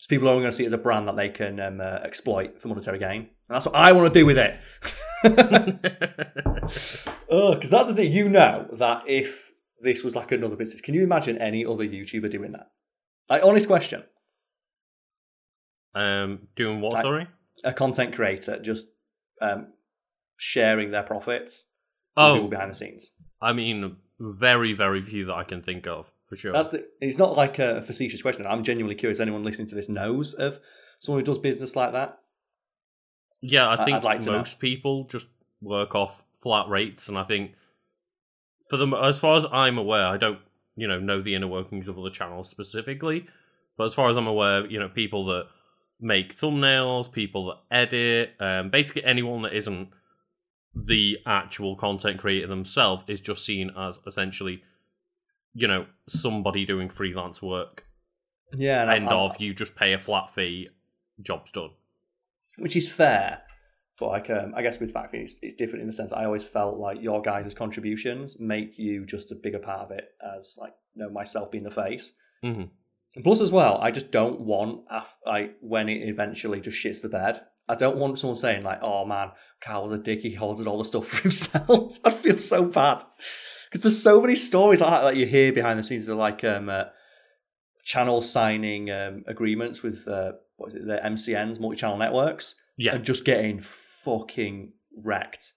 So 0.01 0.07
people 0.09 0.29
are 0.29 0.33
only 0.33 0.43
going 0.43 0.51
to 0.53 0.57
see 0.57 0.63
it 0.65 0.67
as 0.67 0.73
a 0.73 0.79
brand 0.79 1.09
that 1.09 1.17
they 1.17 1.29
can 1.29 1.59
um, 1.61 1.81
uh, 1.81 1.85
exploit 2.05 2.61
for 2.61 2.69
monetary 2.69 2.99
gain. 2.99 3.21
And 3.23 3.29
that's 3.49 3.67
what 3.67 3.75
I 3.75 3.93
want 3.93 4.13
to 4.13 4.19
do 4.21 4.27
with 4.27 4.39
it. 4.39 4.59
Oh, 7.31 7.55
because 7.55 7.71
that's 7.71 7.89
the 7.89 7.95
thing. 7.95 8.11
You 8.13 8.29
know 8.29 8.69
that 8.73 9.03
if 9.07 9.53
this 9.81 10.03
was 10.03 10.17
like 10.17 10.33
another 10.33 10.57
business, 10.57 10.81
can 10.81 10.95
you 10.95 11.03
imagine 11.03 11.37
any 11.39 11.65
other 11.65 11.85
YouTuber 11.85 12.31
doing 12.31 12.53
that? 12.53 12.71
Like, 13.29 13.43
honest 13.45 13.67
question. 13.67 14.03
um 15.95 16.49
doing 16.57 16.81
what, 16.81 16.97
I- 16.97 17.03
sorry? 17.03 17.27
a 17.65 17.73
content 17.73 18.15
creator 18.15 18.59
just 18.61 18.87
um, 19.43 19.73
sharing 20.37 20.91
their 20.91 21.03
profits. 21.03 21.67
Oh, 22.17 22.49
behind 22.49 22.71
the 22.71 22.75
scenes. 22.75 23.13
I 23.41 23.53
mean, 23.53 23.97
very, 24.19 24.73
very 24.73 25.03
few 25.03 25.27
that 25.27 25.35
I 25.35 25.45
can 25.45 25.63
think 25.63 25.87
of 25.87 26.11
for 26.27 26.37
sure. 26.37 26.53
That's 26.53 26.69
the. 26.71 26.87
It's 27.01 27.19
not 27.19 27.37
like 27.37 27.59
a 27.59 27.83
facetious 27.83 28.23
question. 28.23 28.47
I'm 28.47 28.65
genuinely 28.65 28.95
curious. 28.95 29.21
Anyone 29.21 29.45
listening 29.45 29.69
to 29.69 29.75
this 29.75 29.89
knows 29.89 30.35
of 30.35 30.61
someone 30.99 31.21
who 31.21 31.25
does 31.27 31.39
business 31.39 31.77
like 31.77 31.93
that? 31.93 32.19
Yeah, 33.41 33.69
I- 33.71 33.85
think 33.85 34.03
like 34.03 34.21
to 34.21 34.31
know. 34.33 34.39
most 34.39 34.59
people 34.59 35.05
just 35.05 35.27
work 35.61 35.95
off 35.95 36.25
flat 36.43 36.69
rates, 36.69 37.09
and 37.09 37.17
I 37.19 37.25
think 37.25 37.53
for 38.69 38.77
them, 38.77 38.93
as 38.95 39.19
far 39.19 39.37
as 39.37 39.47
I'm 39.51 39.79
aware, 39.79 40.07
I 40.07 40.17
don't, 40.17 40.41
you 40.77 40.87
know, 40.87 40.99
know 41.01 41.23
the 41.23 41.35
inner 41.35 41.49
workings 41.49 41.89
of 41.89 41.99
other 41.99 42.11
channels 42.11 42.49
specifically, 42.51 43.27
but 43.77 43.85
as 43.85 43.95
far 43.95 44.11
as 44.11 44.17
I'm 44.17 44.27
aware, 44.27 44.67
you 44.67 44.79
know, 44.79 44.89
people 44.89 45.27
that 45.27 45.47
make 46.01 46.37
thumbnails, 46.37 47.11
people 47.11 47.47
that 47.47 47.77
edit, 47.77 48.35
um, 48.41 48.71
basically 48.71 49.05
anyone 49.05 49.43
that 49.43 49.55
isn't 49.55 49.89
the 50.87 51.19
actual 51.27 51.75
content 51.77 52.19
creator 52.19 52.47
themselves 52.47 53.03
is 53.09 53.21
just 53.21 53.45
seen 53.45 53.71
as 53.77 53.99
essentially, 54.07 54.63
you 55.55 55.67
know, 55.67 55.87
somebody 56.09 56.65
doing 56.65 56.89
freelance 56.89 57.43
work. 57.43 57.85
Yeah, 58.55 58.83
and 58.83 58.91
I- 58.91 58.97
End 58.97 59.09
I- 59.09 59.15
of, 59.15 59.37
you 59.41 59.55
just 59.55 59.75
pay 59.75 59.93
a 59.93 59.99
flat 59.99 60.33
fee, 60.35 60.69
job's 61.21 61.51
done. 61.51 61.71
which 62.59 62.77
is 62.77 62.89
fair. 62.91 63.43
But 63.99 64.09
like, 64.09 64.31
um, 64.31 64.53
I 64.57 64.63
guess 64.63 64.79
with 64.81 64.93
Fact 64.93 65.15
it's, 65.15 65.39
it's 65.43 65.55
different 65.55 65.81
in 65.83 65.87
the 65.89 65.93
sense 65.93 66.13
I 66.13 66.25
always 66.25 66.43
felt 66.45 66.79
like 66.79 67.03
your 67.03 67.21
guys' 67.23 67.53
contributions 67.55 68.39
make 68.39 68.79
you 68.79 69.05
just 69.05 69.33
a 69.33 69.35
bigger 69.35 69.59
part 69.59 69.81
of 69.81 69.91
it, 69.91 70.05
as 70.37 70.57
like, 70.61 70.73
you 70.95 71.03
know, 71.03 71.11
myself 71.11 71.51
being 71.51 71.65
the 71.65 71.71
face. 71.71 72.13
hmm 72.43 72.65
And 73.17 73.25
plus, 73.25 73.41
as 73.41 73.51
well, 73.53 73.79
I 73.81 73.91
just 73.91 74.11
don't 74.13 74.41
want 74.43 74.85
af- 74.91 75.17
like 75.27 75.57
when 75.61 75.89
it 75.89 76.09
eventually 76.09 76.61
just 76.61 76.77
shits 76.85 77.01
the 77.03 77.09
bed. 77.09 77.41
I 77.69 77.75
don't 77.75 77.97
want 77.99 78.19
someone 78.19 78.37
saying 78.37 78.63
like, 78.65 78.81
"Oh 78.83 79.05
man, 79.05 79.31
Carl 79.61 79.85
was 79.85 79.93
a 79.93 80.03
dick. 80.03 80.21
He 80.21 80.35
hoarded 80.35 80.67
all 80.67 80.79
the 80.79 80.85
stuff 80.85 81.07
for 81.07 81.23
himself." 81.23 81.99
I'd 82.05 82.15
feel 82.15 82.39
so 82.39 82.65
bad 82.65 83.03
because 83.71 83.83
there's 83.83 84.03
so 84.03 84.21
many 84.21 84.35
stories 84.35 84.81
like 84.81 84.91
that 84.91 85.03
that 85.03 85.17
you 85.17 85.27
hear 85.27 85.53
behind 85.53 85.79
the 85.79 85.83
scenes. 85.83 86.07
They're 86.07 86.15
like 86.17 86.43
um, 86.45 86.69
uh, 86.69 86.85
channel 87.85 88.23
signing 88.23 88.91
um, 88.91 89.25
agreements 89.27 89.83
with 89.83 90.07
uh, 90.09 90.33
what 90.57 90.69
is 90.69 90.75
it, 90.77 90.87
the 90.87 90.97
MCNs, 91.05 91.61
multi-channel 91.61 91.99
networks, 91.99 92.57
Yeah. 92.77 92.95
and 92.95 93.05
just 93.05 93.25
getting 93.25 93.61
fucking 93.61 94.73
wrecked 95.05 95.53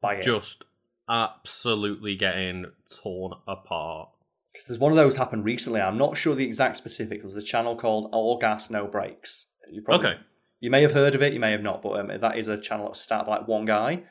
by 0.00 0.14
it. 0.16 0.22
just 0.22 0.64
absolutely 1.08 2.16
getting 2.16 2.66
torn 3.02 3.32
apart. 3.46 4.08
Because 4.52 4.66
there's 4.66 4.78
one 4.80 4.92
of 4.92 4.96
those 4.96 5.16
happened 5.16 5.44
recently. 5.44 5.80
I'm 5.80 5.96
not 5.96 6.16
sure 6.16 6.34
the 6.34 6.44
exact 6.44 6.76
specific. 6.76 7.18
It 7.18 7.24
was 7.24 7.36
a 7.36 7.42
channel 7.42 7.74
called 7.76 8.10
All 8.12 8.38
Gas 8.38 8.70
No 8.70 8.86
Brakes. 8.86 9.46
You 9.70 9.82
probably, 9.82 10.08
Okay. 10.10 10.20
You 10.62 10.70
may 10.70 10.82
have 10.82 10.92
heard 10.92 11.16
of 11.16 11.22
it. 11.22 11.32
You 11.32 11.40
may 11.40 11.50
have 11.50 11.60
not. 11.60 11.82
But 11.82 11.98
um, 11.98 12.20
that 12.20 12.38
is 12.38 12.46
a 12.46 12.56
channel 12.56 12.84
that 12.86 12.90
was 12.90 13.00
started 13.00 13.28
by 13.28 13.38
like 13.38 13.48
one 13.48 13.64
guy, 13.64 14.04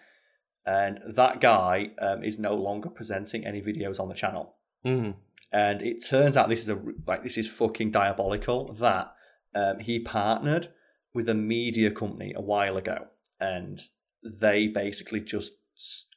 and 0.65 0.99
that 1.15 1.39
guy 1.39 1.91
um, 1.99 2.25
is 2.25 2.37
no 2.37 2.55
longer 2.55 2.89
presenting 2.89 3.45
any 3.45 3.61
videos 3.61 4.01
on 4.01 4.09
the 4.09 4.13
channel. 4.13 4.55
Mm. 4.85 5.15
And 5.53 5.81
it 5.81 6.03
turns 6.03 6.35
out 6.35 6.49
this 6.49 6.61
is 6.61 6.67
a 6.67 6.77
like 7.07 7.23
this 7.23 7.37
is 7.37 7.47
fucking 7.47 7.91
diabolical. 7.91 8.73
That 8.73 9.13
um, 9.55 9.79
he 9.79 9.99
partnered 9.99 10.67
with 11.13 11.29
a 11.29 11.33
media 11.33 11.89
company 11.89 12.33
a 12.35 12.41
while 12.41 12.75
ago, 12.75 13.07
and 13.39 13.79
they 14.21 14.67
basically 14.67 15.21
just 15.21 15.53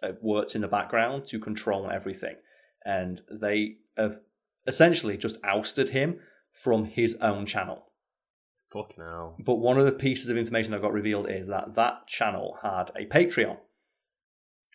uh, 0.03 0.13
worked 0.21 0.57
in 0.57 0.63
the 0.63 0.69
background 0.69 1.27
to 1.27 1.39
control 1.39 1.89
everything, 1.89 2.35
and 2.85 3.23
they 3.31 3.77
have 3.97 4.19
essentially 4.67 5.17
just 5.17 5.39
ousted 5.45 5.91
him 5.91 6.19
from 6.53 6.87
his 6.87 7.15
own 7.21 7.47
channel. 7.47 7.85
But 9.39 9.57
one 9.57 9.79
of 9.79 9.87
the 9.87 9.93
pieces 9.93 10.29
of 10.29 10.37
information 10.37 10.73
that 10.73 10.83
got 10.83 10.93
revealed 10.93 11.31
is 11.31 11.47
that 11.47 11.75
that 11.77 12.07
channel 12.07 12.59
had 12.63 12.91
a 12.97 13.07
Patreon, 13.07 13.59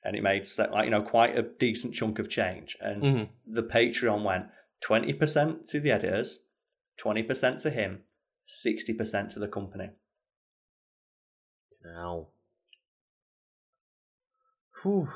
and 0.03 0.15
it 0.15 0.23
made 0.23 0.47
like 0.71 0.85
you 0.85 0.91
know 0.91 1.01
quite 1.01 1.37
a 1.37 1.41
decent 1.43 1.93
chunk 1.93 2.19
of 2.19 2.29
change. 2.29 2.77
And 2.79 3.03
Mhm. 3.03 3.29
the 3.45 3.63
Patreon 3.63 4.23
went 4.23 4.47
twenty 4.81 5.13
percent 5.13 5.67
to 5.67 5.79
the 5.79 5.91
editors, 5.91 6.45
twenty 6.97 7.23
percent 7.23 7.59
to 7.61 7.69
him, 7.69 8.03
sixty 8.45 8.93
percent 8.93 9.31
to 9.31 9.39
the 9.39 9.47
company. 9.47 9.89
Hell. 11.83 12.31
Whew. 14.81 15.09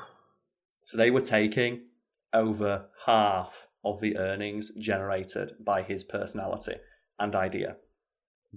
So 0.82 0.96
they 0.98 1.10
were 1.10 1.20
taking 1.20 1.88
over 2.32 2.90
half 3.06 3.68
of 3.82 4.00
the 4.00 4.16
earnings 4.18 4.70
generated 4.74 5.52
by 5.60 5.82
his 5.82 6.04
personality 6.04 6.76
and 7.18 7.34
idea. 7.34 7.76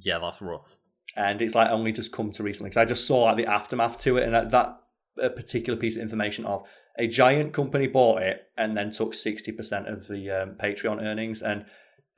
Yeah, 0.02 0.20
that's 0.20 0.42
rough. 0.42 0.78
and 1.16 1.42
it's 1.42 1.56
like 1.56 1.70
only 1.72 1.92
just 1.92 2.12
come 2.12 2.32
to 2.32 2.44
recently 2.44 2.70
because 2.70 2.78
I 2.78 2.86
just 2.86 3.08
saw 3.08 3.24
like 3.24 3.38
the 3.38 3.48
aftermath 3.48 3.98
to 4.00 4.18
it, 4.18 4.24
and 4.24 4.34
that, 4.34 4.80
uh, 5.22 5.30
particular 5.30 5.80
piece 5.80 5.96
of 5.96 6.02
information 6.04 6.46
of 6.46 6.68
a 7.00 7.08
giant 7.08 7.54
company 7.54 7.88
bought 7.88 8.22
it 8.22 8.44
and 8.58 8.76
then 8.78 8.92
took 8.92 9.14
sixty 9.14 9.52
percent 9.52 9.88
of 9.88 10.08
the 10.08 10.30
um, 10.32 10.50
Patreon 10.52 11.02
earnings. 11.02 11.42
And 11.42 11.66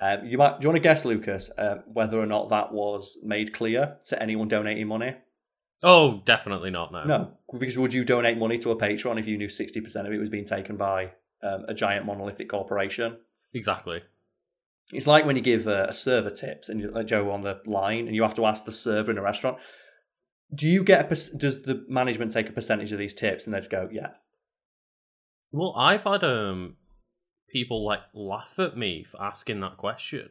um, 0.02 0.26
you 0.26 0.38
might 0.38 0.60
do 0.60 0.66
you 0.66 0.70
want 0.70 0.78
to 0.78 0.88
guess, 0.90 1.06
Lucas, 1.06 1.50
uh, 1.58 1.76
whether 1.88 2.20
or 2.20 2.26
not 2.26 2.50
that 2.50 2.72
was 2.74 3.18
made 3.24 3.54
clear 3.54 3.98
to 4.08 4.22
anyone 4.22 4.48
donating 4.48 4.88
money? 4.88 5.16
Oh, 5.82 6.22
definitely 6.26 6.72
not. 6.72 6.92
No. 6.92 7.04
No, 7.06 7.32
because 7.58 7.78
would 7.78 7.94
you 7.94 8.04
donate 8.04 8.38
money 8.38 8.58
to 8.58 8.72
a 8.72 8.76
Patreon 8.76 9.18
if 9.18 9.28
you 9.28 9.38
knew 9.38 9.50
sixty 9.50 9.80
percent 9.80 10.08
of 10.08 10.14
it 10.14 10.18
was 10.18 10.30
being 10.30 10.46
taken 10.46 10.76
by 10.76 11.12
um, 11.42 11.66
a 11.70 11.74
giant 11.74 12.06
monolithic 12.06 12.50
corporation? 12.50 13.18
Exactly. 13.54 14.02
It's 14.92 15.08
like 15.08 15.26
when 15.26 15.36
you 15.36 15.42
give 15.42 15.68
a, 15.68 15.86
a 15.86 15.94
server 15.94 16.30
tips 16.32 16.68
and 16.70 16.80
you 16.80 16.90
let 16.92 17.06
Joe 17.08 17.30
on 17.32 17.42
the 17.42 17.62
line, 17.66 18.08
and 18.08 18.16
you 18.16 18.24
have 18.24 18.34
to 18.36 18.46
ask 18.46 18.66
the 18.66 18.72
server 18.72 19.12
in 19.12 19.18
a 19.18 19.22
restaurant, 19.22 19.58
"Do 20.54 20.68
you 20.68 20.84
get 20.84 21.06
a? 21.06 21.08
perc- 21.08 21.38
Does 21.38 21.62
the 21.64 21.86
management 21.88 22.32
take 22.32 22.50
a 22.50 22.54
percentage 22.54 22.92
of 22.92 22.98
these 23.00 23.14
tips?" 23.14 23.46
And 23.46 23.54
they 23.54 23.60
just 23.60 23.70
go, 23.70 23.88
"Yeah." 23.92 24.12
Well, 25.52 25.74
I've 25.76 26.04
had 26.04 26.24
um 26.24 26.78
people 27.52 27.86
like 27.86 28.02
laugh 28.14 28.56
at 28.60 28.78
me 28.78 29.04
for 29.04 29.22
asking 29.22 29.60
that 29.62 29.78
question, 29.78 30.30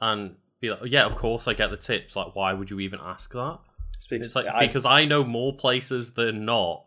and 0.00 0.36
be 0.60 0.70
like, 0.70 0.80
"Yeah, 0.86 1.04
of 1.06 1.16
course 1.16 1.48
I 1.48 1.54
get 1.54 1.70
the 1.70 1.76
tips. 1.76 2.16
Like, 2.16 2.34
why 2.34 2.52
would 2.52 2.70
you 2.70 2.80
even 2.80 3.00
ask 3.02 3.32
that?" 3.32 3.58
It's 3.96 4.06
because, 4.08 4.26
It's 4.26 4.36
like 4.36 4.46
I- 4.46 4.66
because 4.66 4.84
I 4.84 5.04
know 5.04 5.24
more 5.24 5.56
places 5.56 6.12
than 6.12 6.44
not 6.44 6.84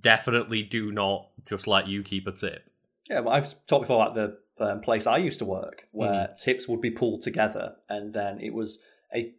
definitely 0.00 0.62
do 0.62 0.92
not 0.92 1.28
just 1.44 1.66
let 1.66 1.88
you 1.88 2.02
keep 2.02 2.26
a 2.26 2.32
tip. 2.32 2.64
yeah, 3.10 3.20
well, 3.20 3.34
I've 3.34 3.50
talked 3.66 3.82
before 3.82 4.00
about 4.00 4.14
the 4.14 4.38
um, 4.62 4.80
place 4.80 5.06
I 5.06 5.16
used 5.18 5.38
to 5.40 5.44
work, 5.44 5.84
where 5.92 6.28
Mm. 6.28 6.40
tips 6.42 6.68
would 6.68 6.80
be 6.80 6.90
pulled 6.90 7.22
together, 7.22 7.76
and 7.88 8.12
then 8.14 8.38
it 8.40 8.52
was 8.54 8.78
a 9.14 9.32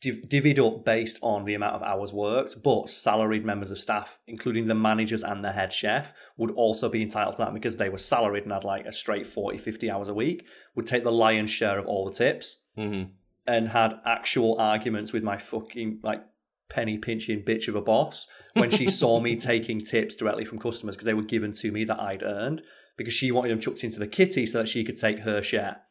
div- 0.00 0.22
divvied 0.28 0.58
up 0.58 0.84
based 0.84 1.18
on 1.22 1.44
the 1.44 1.54
amount 1.54 1.74
of 1.74 1.82
hours 1.82 2.12
worked. 2.12 2.62
But 2.62 2.88
salaried 2.88 3.44
members 3.44 3.70
of 3.70 3.78
staff, 3.78 4.18
including 4.26 4.66
the 4.66 4.74
managers 4.74 5.22
and 5.22 5.44
the 5.44 5.52
head 5.52 5.72
chef, 5.72 6.12
would 6.36 6.50
also 6.52 6.88
be 6.88 7.02
entitled 7.02 7.36
to 7.36 7.44
that 7.44 7.54
because 7.54 7.76
they 7.76 7.88
were 7.88 7.98
salaried 7.98 8.44
and 8.44 8.52
had 8.52 8.64
like 8.64 8.84
a 8.86 8.92
straight 8.92 9.26
40, 9.26 9.56
50 9.58 9.90
hours 9.90 10.08
a 10.08 10.14
week. 10.14 10.44
Would 10.74 10.86
take 10.86 11.04
the 11.04 11.12
lion's 11.12 11.50
share 11.50 11.78
of 11.78 11.86
all 11.86 12.04
the 12.06 12.14
tips. 12.14 12.62
hmm 12.76 13.04
and 13.46 13.68
had 13.68 13.92
actual 14.06 14.58
arguments 14.58 15.12
with 15.12 15.22
my 15.22 15.36
fucking 15.36 16.00
like 16.02 16.24
penny 16.70 16.96
pinching 16.96 17.42
bitch 17.44 17.68
of 17.68 17.74
a 17.76 17.80
boss 17.82 18.26
when 18.54 18.70
she 18.70 18.88
saw 18.88 19.20
me 19.20 19.36
taking 19.52 19.82
tips 19.82 20.16
directly 20.16 20.46
from 20.46 20.58
customers 20.58 20.96
because 20.96 21.04
they 21.04 21.12
were 21.12 21.22
given 21.22 21.52
to 21.52 21.70
me 21.70 21.84
that 21.84 22.00
I'd 22.00 22.22
earned 22.22 22.62
because 22.96 23.12
she 23.12 23.32
wanted 23.32 23.50
them 23.50 23.60
chucked 23.60 23.84
into 23.84 23.98
the 23.98 24.06
kitty 24.06 24.46
so 24.46 24.58
that 24.58 24.68
she 24.68 24.84
could 24.84 24.96
take 24.96 25.20
her 25.20 25.42
share. 25.42 25.82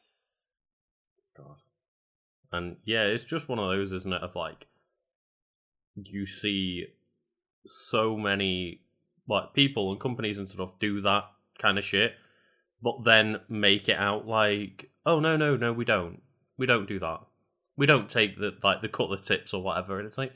God. 1.35 1.57
And 2.51 2.77
yeah, 2.85 3.03
it's 3.03 3.23
just 3.23 3.49
one 3.49 3.59
of 3.59 3.69
those, 3.69 3.91
isn't 3.91 4.13
it? 4.13 4.21
Of 4.21 4.35
like, 4.35 4.67
you 5.95 6.25
see 6.25 6.87
so 7.65 8.17
many 8.17 8.81
like 9.27 9.53
people 9.53 9.91
and 9.91 9.99
companies 9.99 10.37
and 10.37 10.49
stuff 10.49 10.71
do 10.79 11.01
that 11.01 11.25
kind 11.59 11.77
of 11.77 11.85
shit, 11.85 12.13
but 12.81 13.03
then 13.03 13.41
make 13.49 13.87
it 13.87 13.97
out 13.97 14.27
like, 14.27 14.89
oh 15.05 15.19
no, 15.19 15.37
no, 15.37 15.55
no, 15.55 15.71
we 15.73 15.85
don't, 15.85 16.21
we 16.57 16.65
don't 16.65 16.87
do 16.87 16.99
that. 16.99 17.21
We 17.75 17.85
don't 17.85 18.09
take 18.09 18.37
the 18.37 18.51
like 18.63 18.81
the 18.81 18.89
cut 18.89 19.09
the 19.09 19.17
tips 19.17 19.53
or 19.53 19.63
whatever. 19.63 19.97
And 19.97 20.05
it's 20.05 20.17
like, 20.17 20.33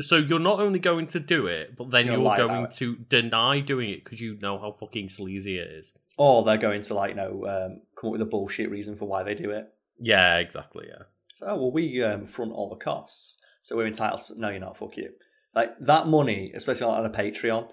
so 0.00 0.16
you're 0.16 0.38
not 0.38 0.60
only 0.60 0.78
going 0.78 1.06
to 1.08 1.20
do 1.20 1.46
it, 1.46 1.76
but 1.76 1.90
then 1.90 2.06
You're 2.06 2.20
you're, 2.20 2.36
going 2.36 2.66
to 2.74 2.96
deny 3.08 3.60
doing 3.60 3.90
it 3.90 4.04
because 4.04 4.20
you 4.20 4.36
know 4.40 4.58
how 4.58 4.72
fucking 4.72 5.08
sleazy 5.10 5.58
it 5.58 5.68
is. 5.70 5.92
Or 6.16 6.42
they're 6.42 6.56
going 6.56 6.82
to 6.82 6.94
like 6.94 7.10
you 7.10 7.16
know 7.16 7.46
um, 7.46 7.82
come 7.96 8.08
up 8.08 8.12
with 8.12 8.22
a 8.22 8.26
bullshit 8.26 8.70
reason 8.70 8.96
for 8.96 9.06
why 9.06 9.22
they 9.22 9.34
do 9.34 9.50
it. 9.50 9.72
Yeah, 10.00 10.36
exactly. 10.38 10.86
Yeah. 10.88 11.04
So, 11.34 11.46
oh, 11.46 11.56
well, 11.56 11.72
we 11.72 12.02
um, 12.02 12.26
front 12.26 12.52
all 12.52 12.68
the 12.68 12.76
costs, 12.76 13.38
so 13.62 13.76
we're 13.76 13.86
entitled 13.86 14.22
to. 14.22 14.40
No, 14.40 14.48
you're 14.48 14.60
not. 14.60 14.76
Fuck 14.76 14.96
you. 14.96 15.10
Like 15.54 15.78
that 15.80 16.08
money, 16.08 16.52
especially 16.54 16.86
on 16.86 17.06
a 17.06 17.10
Patreon, 17.10 17.68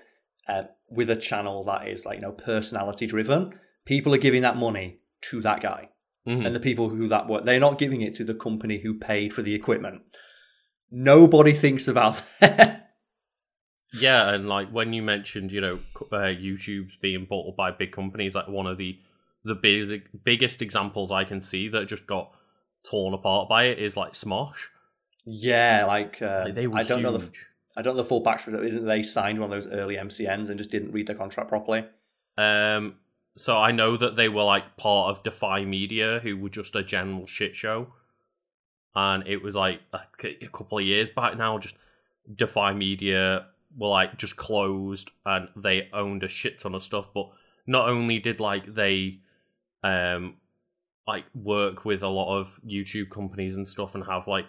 uh, 0.47 0.63
with 0.89 1.09
a 1.09 1.15
channel 1.15 1.63
that 1.65 1.87
is 1.87 2.05
like 2.05 2.17
you 2.17 2.21
know 2.21 2.31
personality 2.31 3.07
driven, 3.07 3.51
people 3.85 4.13
are 4.13 4.19
giving 4.19 4.43
that 4.43 4.57
money 4.57 4.99
to 5.21 5.41
that 5.41 5.61
guy, 5.61 5.89
Mhm. 6.27 6.45
and 6.45 6.55
the 6.55 6.59
people 6.59 6.89
who 6.89 7.07
that 7.07 7.27
were 7.27 7.41
they're 7.41 7.59
not 7.59 7.79
giving 7.79 8.01
it 8.01 8.13
to 8.15 8.23
the 8.23 8.35
company 8.35 8.79
who 8.79 8.93
paid 8.93 9.33
for 9.33 9.41
the 9.41 9.55
equipment. 9.55 10.03
Nobody 10.97 11.51
thinks 11.51 11.89
about 11.89 12.21
that. 12.39 12.93
Yeah, 13.93 14.29
and 14.29 14.47
like 14.47 14.69
when 14.69 14.93
you 14.93 15.01
mentioned, 15.01 15.51
you 15.51 15.59
know, 15.59 15.79
uh, 16.11 16.31
YouTube's 16.31 16.95
being 17.01 17.25
bought 17.25 17.55
by 17.57 17.71
big 17.71 17.91
companies, 17.91 18.33
like 18.33 18.47
one 18.47 18.65
of 18.65 18.77
the 18.77 18.97
the 19.43 19.55
basic, 19.55 20.23
biggest 20.23 20.61
examples 20.61 21.11
I 21.11 21.23
can 21.23 21.41
see 21.41 21.67
that 21.69 21.87
just 21.87 22.07
got 22.07 22.31
torn 22.89 23.13
apart 23.13 23.49
by 23.49 23.65
it 23.65 23.77
is 23.77 23.95
like 23.97 24.13
Smosh. 24.13 24.69
Yeah, 25.25 25.85
like, 25.85 26.21
uh, 26.21 26.45
Like, 26.47 26.57
I 26.73 26.83
don't 26.83 27.01
know 27.01 27.17
the. 27.17 27.31
I 27.77 27.81
don't 27.81 27.97
know 27.97 28.03
the 28.03 28.07
full 28.07 28.23
backstory. 28.23 28.65
Isn't 28.65 28.85
they 28.85 29.03
signed 29.03 29.39
one 29.39 29.51
of 29.51 29.63
those 29.63 29.71
early 29.71 29.95
MCNs 29.95 30.49
and 30.49 30.57
just 30.57 30.71
didn't 30.71 30.91
read 30.91 31.07
their 31.07 31.15
contract 31.15 31.49
properly? 31.49 31.85
Um, 32.37 32.95
so 33.35 33.57
I 33.57 33.71
know 33.71 33.97
that 33.97 34.15
they 34.15 34.29
were 34.29 34.43
like 34.43 34.77
part 34.77 35.09
of 35.15 35.23
Defy 35.23 35.65
Media, 35.65 36.21
who 36.23 36.37
were 36.37 36.49
just 36.49 36.73
a 36.75 36.83
general 36.83 37.27
shit 37.27 37.53
show, 37.53 37.87
and 38.95 39.27
it 39.27 39.43
was 39.43 39.55
like 39.55 39.81
a, 39.93 39.99
a 40.23 40.47
couple 40.47 40.77
of 40.77 40.85
years 40.85 41.09
back 41.09 41.37
now. 41.37 41.57
Just 41.57 41.75
Defy 42.33 42.73
Media 42.73 43.47
were 43.77 43.89
like 43.89 44.17
just 44.17 44.35
closed, 44.37 45.11
and 45.25 45.49
they 45.55 45.89
owned 45.93 46.23
a 46.23 46.29
shit 46.29 46.59
ton 46.59 46.75
of 46.75 46.83
stuff. 46.83 47.13
But 47.13 47.29
not 47.67 47.89
only 47.89 48.19
did 48.19 48.39
like 48.39 48.75
they, 48.75 49.19
um, 49.83 50.35
like 51.07 51.25
work 51.33 51.85
with 51.85 52.01
a 52.01 52.07
lot 52.07 52.39
of 52.39 52.59
YouTube 52.65 53.09
companies 53.09 53.55
and 53.55 53.67
stuff, 53.67 53.95
and 53.95 54.05
have 54.05 54.27
like 54.27 54.45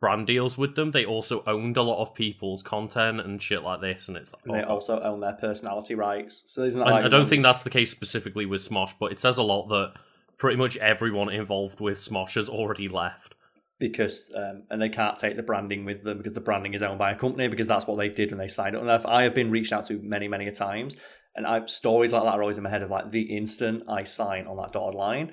brand 0.00 0.26
deals 0.26 0.58
with 0.58 0.74
them, 0.74 0.90
they 0.90 1.04
also 1.04 1.42
owned 1.46 1.76
a 1.76 1.82
lot 1.82 2.00
of 2.00 2.14
people's 2.14 2.62
content 2.62 3.20
and 3.20 3.40
shit 3.42 3.62
like 3.62 3.80
this. 3.80 4.08
And 4.08 4.16
it's 4.16 4.32
like, 4.32 4.42
And 4.44 4.54
they 4.54 4.62
oh, 4.62 4.74
also 4.74 5.00
own 5.00 5.20
their 5.20 5.32
personality 5.32 5.94
rights. 5.94 6.44
So 6.46 6.62
isn't 6.62 6.78
that 6.78 6.88
I, 6.88 6.92
like 6.92 7.04
I 7.04 7.08
don't 7.08 7.28
think 7.28 7.42
that's 7.42 7.62
the 7.62 7.70
case 7.70 7.90
specifically 7.90 8.46
with 8.46 8.66
Smosh, 8.66 8.94
but 8.98 9.12
it 9.12 9.20
says 9.20 9.38
a 9.38 9.42
lot 9.42 9.68
that 9.68 9.94
pretty 10.38 10.56
much 10.56 10.76
everyone 10.78 11.30
involved 11.30 11.80
with 11.80 11.98
Smosh 11.98 12.34
has 12.34 12.48
already 12.48 12.88
left. 12.88 13.34
Because 13.78 14.32
um, 14.34 14.62
and 14.70 14.80
they 14.80 14.88
can't 14.88 15.18
take 15.18 15.36
the 15.36 15.42
branding 15.42 15.84
with 15.84 16.02
them 16.02 16.18
because 16.18 16.32
the 16.32 16.40
branding 16.40 16.74
is 16.74 16.82
owned 16.82 16.98
by 16.98 17.12
a 17.12 17.14
company 17.14 17.48
because 17.48 17.68
that's 17.68 17.86
what 17.86 17.96
they 17.98 18.08
did 18.08 18.30
when 18.30 18.38
they 18.38 18.48
signed 18.48 18.74
up. 18.74 18.82
And 18.82 18.90
I've, 18.90 19.06
I 19.06 19.22
have 19.22 19.34
been 19.34 19.50
reached 19.50 19.72
out 19.72 19.86
to 19.86 20.00
many 20.02 20.28
many 20.28 20.46
a 20.46 20.52
times, 20.52 20.96
and 21.34 21.46
I 21.46 21.64
stories 21.66 22.12
like 22.12 22.22
that 22.22 22.34
are 22.34 22.42
always 22.42 22.58
in 22.58 22.64
my 22.64 22.70
head 22.70 22.82
of 22.82 22.90
like 22.90 23.10
the 23.10 23.36
instant 23.36 23.84
I 23.88 24.04
sign 24.04 24.46
on 24.46 24.56
that 24.56 24.72
dotted 24.72 24.94
line, 24.94 25.32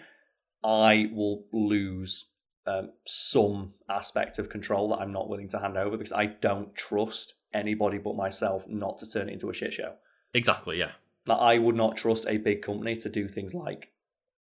I 0.64 1.10
will 1.14 1.46
lose 1.54 2.26
um, 2.66 2.92
some 3.06 3.74
aspect 3.90 4.40
of 4.40 4.50
control 4.50 4.90
that 4.90 5.00
I'm 5.00 5.12
not 5.12 5.30
willing 5.30 5.50
to 5.50 5.60
hand 5.60 5.78
over 5.78 5.98
because 5.98 6.14
I 6.14 6.26
don't 6.26 6.76
trust 6.76 7.36
anybody 7.54 7.98
but 7.98 8.16
myself 8.16 8.68
not 8.68 8.98
to 9.00 9.10
turn 9.10 9.30
it 9.30 9.34
into 9.34 9.50
a 9.50 9.54
shit 9.54 9.74
show. 9.74 9.94
Exactly, 10.34 10.80
yeah. 10.80 10.92
Like, 11.26 11.40
I 11.40 11.58
would 11.58 11.76
not 11.76 11.96
trust 11.96 12.26
a 12.28 12.38
big 12.38 12.62
company 12.62 12.96
to 12.98 13.10
do 13.10 13.28
things 13.28 13.54
like 13.54 13.90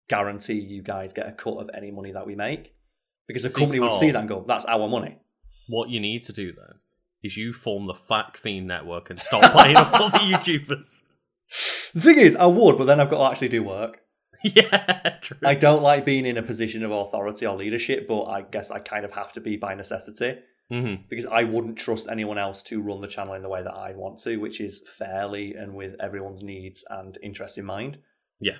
guarantee 0.08 0.54
you 0.54 0.82
guys 0.82 1.12
get 1.12 1.28
a 1.28 1.32
cut 1.32 1.58
of 1.58 1.70
any 1.74 1.90
money 1.90 2.12
that 2.12 2.26
we 2.26 2.34
make 2.34 2.74
because 3.28 3.44
a 3.44 3.50
See, 3.50 3.60
company 3.60 3.78
would 3.78 3.90
Carl- 3.90 4.00
see 4.00 4.10
that 4.10 4.18
and 4.18 4.28
go, 4.28 4.44
"That's 4.46 4.64
our 4.64 4.88
money." 4.88 5.18
What 5.68 5.90
you 5.90 6.00
need 6.00 6.24
to 6.26 6.32
do 6.32 6.50
then 6.52 6.80
is 7.22 7.36
you 7.36 7.52
form 7.52 7.86
the 7.86 7.94
Fact 7.94 8.36
Fiend 8.38 8.66
Network 8.66 9.10
and 9.10 9.20
stop 9.20 9.52
playing 9.52 9.76
up 9.76 9.92
all 10.00 10.08
the 10.10 10.18
YouTubers. 10.18 11.02
The 11.94 12.00
thing 12.02 12.18
is, 12.18 12.36
I 12.36 12.44
would, 12.44 12.76
but 12.76 12.84
then 12.84 13.00
I've 13.00 13.08
got 13.08 13.24
to 13.24 13.30
actually 13.30 13.48
do 13.48 13.62
work. 13.62 14.00
yeah, 14.44 15.16
true. 15.22 15.38
I 15.42 15.54
don't 15.54 15.82
like 15.82 16.04
being 16.04 16.26
in 16.26 16.36
a 16.36 16.42
position 16.42 16.84
of 16.84 16.90
authority 16.90 17.46
or 17.46 17.56
leadership, 17.56 18.06
but 18.06 18.24
I 18.24 18.42
guess 18.42 18.70
I 18.70 18.78
kind 18.80 19.06
of 19.06 19.12
have 19.12 19.32
to 19.32 19.40
be 19.40 19.56
by 19.56 19.74
necessity 19.74 20.38
hmm 20.70 20.96
because 21.08 21.24
I 21.24 21.44
wouldn't 21.44 21.78
trust 21.78 22.08
anyone 22.10 22.36
else 22.36 22.62
to 22.64 22.82
run 22.82 23.00
the 23.00 23.08
channel 23.08 23.32
in 23.32 23.40
the 23.40 23.48
way 23.48 23.62
that 23.62 23.72
I 23.72 23.94
want 23.94 24.18
to, 24.24 24.36
which 24.36 24.60
is 24.60 24.82
fairly 24.98 25.54
and 25.54 25.74
with 25.74 25.96
everyone's 25.98 26.42
needs 26.42 26.84
and 26.90 27.16
interests 27.22 27.56
in 27.56 27.64
mind. 27.64 27.96
Yeah. 28.40 28.58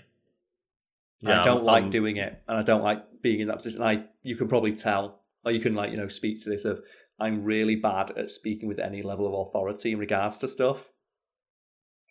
And 1.22 1.32
I 1.32 1.44
don't 1.44 1.58
I'm- 1.58 1.64
like 1.64 1.82
I'm- 1.82 1.90
doing 1.90 2.16
it, 2.16 2.42
and 2.48 2.58
I 2.58 2.62
don't 2.62 2.82
like 2.82 3.22
being 3.22 3.40
in 3.40 3.48
that 3.48 3.56
position. 3.56 3.82
I 3.82 4.04
you 4.22 4.36
can 4.36 4.48
probably 4.48 4.72
tell, 4.74 5.20
or 5.44 5.52
you 5.52 5.60
can 5.60 5.74
like 5.74 5.90
you 5.90 5.96
know 5.96 6.08
speak 6.08 6.42
to 6.44 6.50
this 6.50 6.64
of 6.64 6.80
I'm 7.18 7.42
really 7.44 7.74
bad 7.74 8.12
at 8.12 8.30
speaking 8.30 8.68
with 8.68 8.78
any 8.78 9.02
level 9.02 9.26
of 9.26 9.48
authority 9.48 9.92
in 9.92 9.98
regards 9.98 10.38
to 10.38 10.48
stuff. 10.48 10.90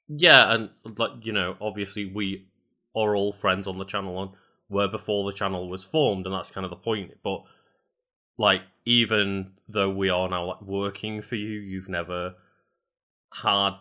Yeah, 0.10 0.54
and 0.54 0.70
like 0.98 1.12
you 1.24 1.34
know, 1.34 1.56
obviously 1.62 2.06
we 2.06 2.48
are 2.96 3.16
all 3.16 3.34
friends 3.34 3.68
on 3.68 3.78
the 3.78 3.86
channel 3.86 4.22
and 4.22 4.32
were 4.70 4.88
before 4.88 5.30
the 5.30 5.38
channel 5.38 5.70
was 5.70 5.84
formed, 5.84 6.26
and 6.26 6.36
that's 6.36 6.52
kind 6.52 6.66
of 6.66 6.70
the 6.70 6.76
point. 6.76 7.12
But 7.24 7.44
like, 8.38 8.62
even 8.86 9.54
though 9.68 9.90
we 9.90 10.10
are 10.10 10.30
now 10.30 10.46
like 10.46 10.62
working 10.62 11.22
for 11.22 11.36
you, 11.36 11.60
you've 11.60 11.90
never 11.90 12.36
had 13.44 13.72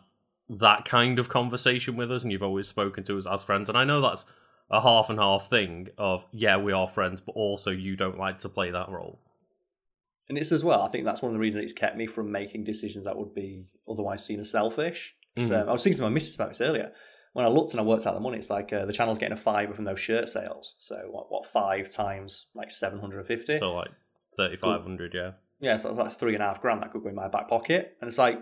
that 0.49 0.85
kind 0.85 1.19
of 1.19 1.29
conversation 1.29 1.97
with 1.97 2.11
us, 2.13 2.23
and 2.23 2.31
you've 2.31 2.43
always 2.43 2.69
spoken 2.69 3.03
to 3.05 3.19
us 3.19 3.27
as 3.27 3.43
friends. 3.43 3.69
And 3.69 3.77
I 3.77 3.85
know 3.85 4.01
that's 4.01 4.25
a 4.71 4.81
half 4.81 5.11
and 5.11 5.19
half 5.19 5.49
thing 5.49 5.89
of 5.99 6.27
yeah, 6.33 6.57
we 6.57 6.73
are 6.73 6.89
friends, 6.89 7.21
but 7.21 7.33
also 7.33 7.71
you 7.71 7.97
don't 7.97 8.19
like 8.19 8.39
to 8.41 8.49
play 8.49 8.71
that 8.71 8.89
role. 8.89 9.21
And 10.29 10.37
it's 10.37 10.51
as 10.51 10.65
well. 10.65 10.83
I 10.83 10.89
think 10.89 11.05
that's 11.05 11.23
one 11.23 11.31
of 11.31 11.35
the 11.35 11.39
reasons 11.41 11.65
it's 11.65 11.73
kept 11.73 11.97
me 11.97 12.07
from 12.07 12.33
making 12.33 12.65
decisions 12.65 13.05
that 13.05 13.17
would 13.17 13.33
be 13.35 13.67
otherwise 13.89 14.25
seen 14.25 14.41
as 14.41 14.51
selfish. 14.51 15.15
So 15.39 15.55
Mhm. 15.55 15.69
I 15.69 15.73
was 15.73 15.85
thinking 15.85 15.99
to 15.99 16.03
my 16.03 16.09
missus 16.09 16.35
about 16.35 16.49
this 16.49 16.61
earlier. 16.61 16.93
When 17.33 17.45
I 17.45 17.49
looked 17.49 17.73
and 17.73 17.81
I 17.81 17.85
worked 17.85 18.07
out 18.07 18.15
the 18.15 18.21
money, 18.21 18.39
it's 18.39 18.49
like 18.51 18.73
uh, 18.73 18.87
the 18.87 18.93
channel's 18.93 19.19
getting 19.19 19.35
a 19.35 19.41
fiver 19.41 19.75
from 19.75 19.85
those 19.85 20.01
shirt 20.01 20.27
sales. 20.27 20.75
So 20.79 20.97
what? 21.11 21.31
What 21.31 21.45
five 21.47 21.91
times 21.91 22.47
like 22.55 22.71
seven 22.71 22.99
hundred 22.99 23.19
and 23.19 23.27
fifty? 23.27 23.59
So 23.59 23.75
like 23.75 23.91
thirty 24.37 24.57
five 24.57 24.83
hundred, 24.83 25.13
yeah. 25.15 25.33
yeah, 25.61 25.77
so 25.77 25.93
that's 25.93 26.17
three 26.17 26.35
and 26.35 26.43
a 26.43 26.47
half 26.47 26.61
grand 26.61 26.83
that 26.83 26.91
could 26.93 27.03
go 27.03 27.09
in 27.11 27.15
my 27.15 27.29
back 27.29 27.47
pocket. 27.49 27.97
And 28.01 28.09
it's 28.09 28.19
like, 28.19 28.39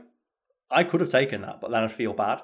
I 0.71 0.85
could 0.85 1.01
have 1.01 1.11
taken 1.11 1.43
that, 1.43 1.61
but 1.61 1.71
then 1.71 1.83
I'd 1.83 1.93
feel 1.93 2.13
bad. 2.13 2.41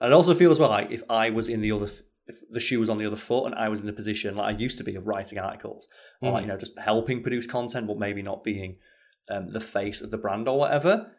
And 0.00 0.12
it 0.12 0.14
also 0.14 0.34
feel 0.34 0.50
as 0.50 0.60
well 0.60 0.68
like 0.70 0.90
if 0.90 1.02
I 1.10 1.30
was 1.30 1.48
in 1.48 1.60
the 1.62 1.72
other, 1.72 1.88
if 2.28 2.40
the 2.50 2.60
shoe 2.60 2.78
was 2.78 2.90
on 2.90 2.98
the 2.98 3.06
other 3.06 3.16
foot 3.16 3.46
and 3.46 3.54
I 3.54 3.68
was 3.68 3.80
in 3.80 3.86
the 3.86 3.92
position 3.92 4.36
like 4.36 4.54
I 4.54 4.58
used 4.58 4.78
to 4.78 4.84
be 4.84 4.94
of 4.94 5.06
writing 5.06 5.38
articles 5.38 5.88
or 6.20 6.32
like, 6.32 6.42
you 6.42 6.48
know, 6.48 6.58
just 6.58 6.78
helping 6.78 7.22
produce 7.22 7.46
content, 7.46 7.86
but 7.86 7.98
maybe 7.98 8.22
not 8.22 8.44
being 8.44 8.76
um, 9.30 9.50
the 9.50 9.60
face 9.60 10.02
of 10.02 10.10
the 10.10 10.18
brand 10.18 10.46
or 10.46 10.58
whatever, 10.58 11.10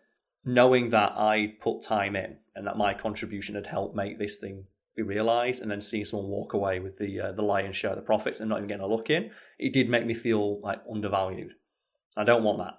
knowing 0.46 0.92
that 0.92 1.14
I 1.14 1.56
put 1.60 1.82
time 1.82 2.16
in 2.16 2.38
and 2.56 2.68
that 2.68 2.78
my 2.78 2.94
contribution 2.94 3.56
had 3.56 3.66
helped 3.66 3.96
make 3.96 4.20
this 4.20 4.38
thing 4.38 4.66
be 4.96 5.02
realized 5.02 5.62
and 5.62 5.72
then 5.72 5.82
seeing 5.82 6.06
someone 6.06 6.30
walk 6.30 6.54
away 6.54 6.80
with 6.80 6.98
the 6.98 7.20
uh, 7.20 7.32
the 7.32 7.42
lion's 7.42 7.76
share 7.76 7.92
of 7.92 7.96
the 7.96 8.02
profits 8.02 8.40
and 8.40 8.50
not 8.50 8.58
even 8.58 8.68
getting 8.68 8.84
a 8.84 8.88
look 8.88 9.10
in, 9.10 9.32
it 9.58 9.74
did 9.74 9.90
make 9.90 10.06
me 10.06 10.14
feel 10.14 10.60
like 10.62 10.80
undervalued. 10.92 11.54
I 12.16 12.24
don't 12.24 12.44
want 12.44 12.60
that. 12.60 12.76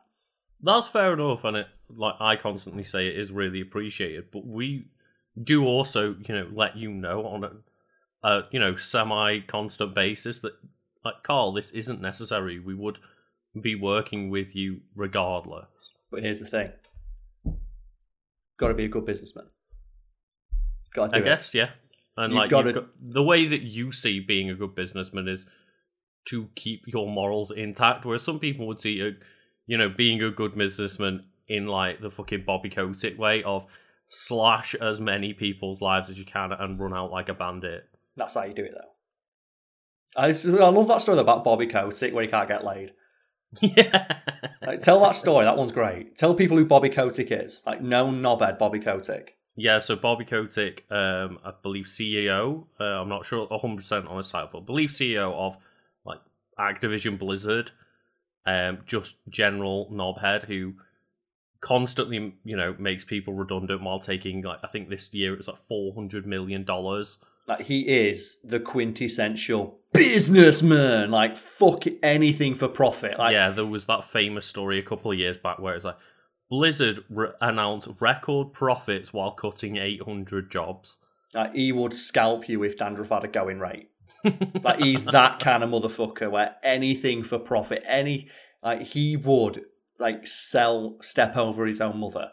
That's 0.63 0.87
fair 0.87 1.15
enough, 1.15 1.45
and 1.45 1.57
it 1.57 1.67
like 1.89 2.15
I 2.21 2.37
constantly 2.37 2.85
say 2.85 3.09
it 3.09 3.19
is 3.19 3.33
really 3.33 3.61
appreciated. 3.61 4.31
But 4.31 4.47
we 4.47 4.89
do 5.43 5.65
also, 5.65 6.17
you 6.27 6.35
know, 6.35 6.49
let 6.53 6.77
you 6.77 6.91
know 6.91 7.25
on 7.27 7.63
a, 8.23 8.43
you 8.51 8.59
know 8.61 8.77
semi 8.77 9.41
constant 9.41 9.95
basis 9.95 10.41
that 10.41 10.53
like 11.05 11.23
Carl, 11.23 11.53
this 11.53 11.71
isn't 11.71 12.01
necessary. 12.01 12.59
We 12.59 12.75
would 12.75 12.99
be 13.61 13.75
working 13.75 14.31
with 14.31 14.55
you 14.55 14.81
regardless. 14.95 15.95
But 16.11 16.23
here's 16.23 16.41
the 16.41 16.47
thing: 16.47 16.71
got 18.59 18.69
to 18.69 18.75
be 18.75 18.85
a 18.85 18.89
good 18.89 19.07
businessman. 19.07 19.47
Got 20.95 21.11
to 21.11 21.17
I 21.17 21.19
do 21.21 21.25
guess, 21.25 21.55
yeah. 21.55 21.71
And 22.17 22.33
You've 22.33 22.41
like 22.41 22.51
gotta- 22.51 22.73
got, 22.73 22.87
the 23.01 23.23
way 23.23 23.47
that 23.47 23.63
you 23.63 23.93
see 23.93 24.21
being 24.21 24.51
a 24.51 24.55
good 24.55 24.75
businessman 24.75 25.29
is 25.29 25.47
to 26.29 26.49
keep 26.55 26.83
your 26.87 27.09
morals 27.09 27.51
intact. 27.51 28.05
Whereas 28.05 28.23
some 28.23 28.39
people 28.39 28.67
would 28.67 28.81
see, 28.81 29.01
a, 29.01 29.13
you 29.67 29.79
know, 29.79 29.89
being 29.89 30.23
a 30.23 30.31
good 30.31 30.57
businessman 30.57 31.25
in 31.49 31.67
like 31.67 32.01
the 32.01 32.11
fucking 32.11 32.45
Bobby 32.47 32.69
Kotick 32.69 33.19
way 33.19 33.43
of 33.43 33.65
slash 34.09 34.75
as 34.75 35.01
many 35.01 35.33
people's 35.33 35.81
lives 35.81 36.11
as 36.11 36.19
you 36.19 36.25
can 36.25 36.53
and 36.53 36.79
run 36.79 36.93
out 36.93 37.11
like 37.11 37.29
a 37.29 37.35
bandit. 37.35 37.85
That's 38.17 38.35
how 38.35 38.45
you 38.45 38.53
do 38.53 38.65
it, 38.65 38.75
though. 38.75 40.21
I, 40.21 40.29
I 40.29 40.69
love 40.69 40.89
that 40.89 41.03
story 41.03 41.19
about 41.19 41.45
Bobby 41.45 41.67
Kotick 41.67 42.13
where 42.13 42.25
he 42.25 42.31
can't 42.31 42.49
get 42.49 42.65
laid. 42.65 42.93
yeah. 43.61 44.19
Like, 44.63 44.81
tell 44.81 45.01
that 45.01 45.15
story. 45.15 45.45
That 45.45 45.57
one's 45.57 45.73
great. 45.73 46.17
Tell 46.17 46.35
people 46.35 46.57
who 46.57 46.65
Bobby 46.65 46.89
Kotick 46.89 47.31
is. 47.31 47.63
Like, 47.67 47.81
no 47.81 48.07
knobhead 48.09 48.59
Bobby 48.59 48.81
Kotick. 48.81 49.37
Yeah, 49.57 49.79
so 49.79 49.97
Bobby 49.97 50.25
Kotick, 50.25 50.85
um, 50.91 51.39
I 51.45 51.53
believe 51.63 51.87
CEO. 51.87 52.65
Uh, 52.81 52.85
I'm 52.85 53.09
not 53.09 53.27
sure 53.27 53.47
100 53.47 53.77
percent 53.77 54.07
on 54.07 54.17
his 54.17 54.31
title, 54.31 54.49
but 54.53 54.61
I 54.61 54.65
believe 54.65 54.91
CEO 54.91 55.33
of 55.35 55.57
like 56.05 56.21
Activision 56.59 57.19
Blizzard. 57.19 57.73
Um, 58.47 58.79
just 58.87 59.17
general 59.29 59.91
knobhead 59.93 60.45
who 60.47 60.75
constantly, 61.61 62.35
you 62.43 62.57
know, 62.57 62.75
makes 62.79 63.05
people 63.05 63.35
redundant 63.35 63.83
while 63.83 64.01
taking 64.01 64.41
like 64.43 64.61
I 64.63 64.69
think 64.69 64.89
this 64.89 65.13
year 65.13 65.35
it 65.35 65.39
was 65.39 65.49
like 65.49 65.67
400 65.69 66.27
million 66.27 66.65
dollars. 66.65 67.19
Like, 67.51 67.63
he 67.67 67.81
is 67.81 68.39
the 68.45 68.61
quintessential 68.61 69.81
businessman. 69.93 71.11
Like, 71.11 71.37
fuck 71.37 71.83
anything 72.01 72.55
for 72.55 72.69
profit. 72.69 73.19
Like, 73.19 73.33
yeah, 73.33 73.51
there 73.51 73.67
was 73.67 73.87
that 73.87 74.05
famous 74.05 74.47
story 74.47 74.79
a 74.79 74.83
couple 74.83 75.11
of 75.11 75.19
years 75.19 75.37
back 75.37 75.59
where 75.59 75.75
it's 75.75 75.85
like 75.85 75.97
Blizzard 76.49 77.01
re- 77.11 77.33
announced 77.41 77.89
record 77.99 78.53
profits 78.53 79.13
while 79.13 79.33
cutting 79.33 79.79
800 79.79 80.49
jobs. 80.49 80.99
like, 81.35 81.57
he 81.57 81.73
would 81.73 81.93
scalp 81.93 82.49
you 82.49 82.63
if 82.63 82.79
dandruff 82.79 83.09
had 83.09 83.25
a 83.25 83.29
going 83.29 83.59
rate. 83.59 83.91
Like 84.63 84.79
he's 84.81 85.07
that 85.07 85.41
kind 85.41 85.65
of 85.65 85.71
motherfucker 85.71 86.31
where 86.31 86.55
anything 86.63 87.23
for 87.23 87.39
profit, 87.39 87.83
any 87.87 88.29
like 88.63 88.83
he 88.83 89.17
would 89.17 89.65
like 89.99 90.27
sell 90.27 90.99
step 91.01 91.39
over 91.39 91.67
his 91.67 91.81
own 91.81 91.99
mother 91.99 92.31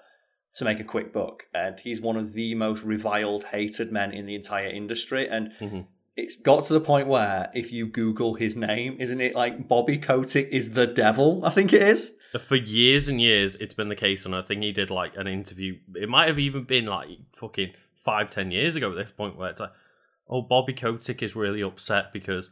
to 0.57 0.65
make 0.65 0.79
a 0.79 0.83
quick 0.83 1.11
buck. 1.13 1.45
And 1.53 1.79
he's 1.79 2.01
one 2.01 2.17
of 2.17 2.33
the 2.33 2.53
most 2.55 2.83
reviled, 2.83 3.45
hated 3.45 3.91
men 3.91 4.11
in 4.11 4.25
the 4.25 4.35
entire 4.35 4.67
industry. 4.69 5.27
And 5.27 5.51
Mhm. 5.59 5.85
it's 6.15 6.35
got 6.35 6.63
to 6.65 6.73
the 6.73 6.79
point 6.81 7.07
where 7.07 7.49
if 7.53 7.71
you 7.71 7.85
Google 7.85 8.33
his 8.35 8.55
name, 8.55 8.97
isn't 8.99 9.21
it 9.21 9.35
like 9.35 9.67
Bobby 9.67 9.97
Kotick 9.97 10.49
is 10.51 10.71
the 10.73 10.87
devil? 10.87 11.45
I 11.45 11.49
think 11.51 11.73
it 11.73 11.81
is. 11.81 12.17
for 12.39 12.55
years 12.55 13.07
and 13.07 13.19
years 13.19 13.55
it's 13.55 13.73
been 13.73 13.89
the 13.89 13.95
case 13.95 14.23
and 14.23 14.35
i 14.35 14.43
think 14.43 14.61
he 14.61 14.71
did 14.71 14.91
like 14.91 15.15
an 15.17 15.25
interview 15.25 15.75
it 15.95 16.07
might 16.07 16.27
have 16.27 16.37
even 16.37 16.63
been 16.63 16.85
like 16.85 17.07
fucking 17.35 17.71
five 17.95 18.29
ten 18.29 18.51
years 18.51 18.75
ago 18.75 18.91
at 18.91 18.95
this 18.95 19.09
point 19.11 19.35
where 19.35 19.49
it's 19.49 19.59
like 19.59 19.71
oh 20.29 20.39
bobby 20.43 20.71
kotick 20.73 21.23
is 21.23 21.35
really 21.35 21.61
upset 21.63 22.13
because 22.13 22.51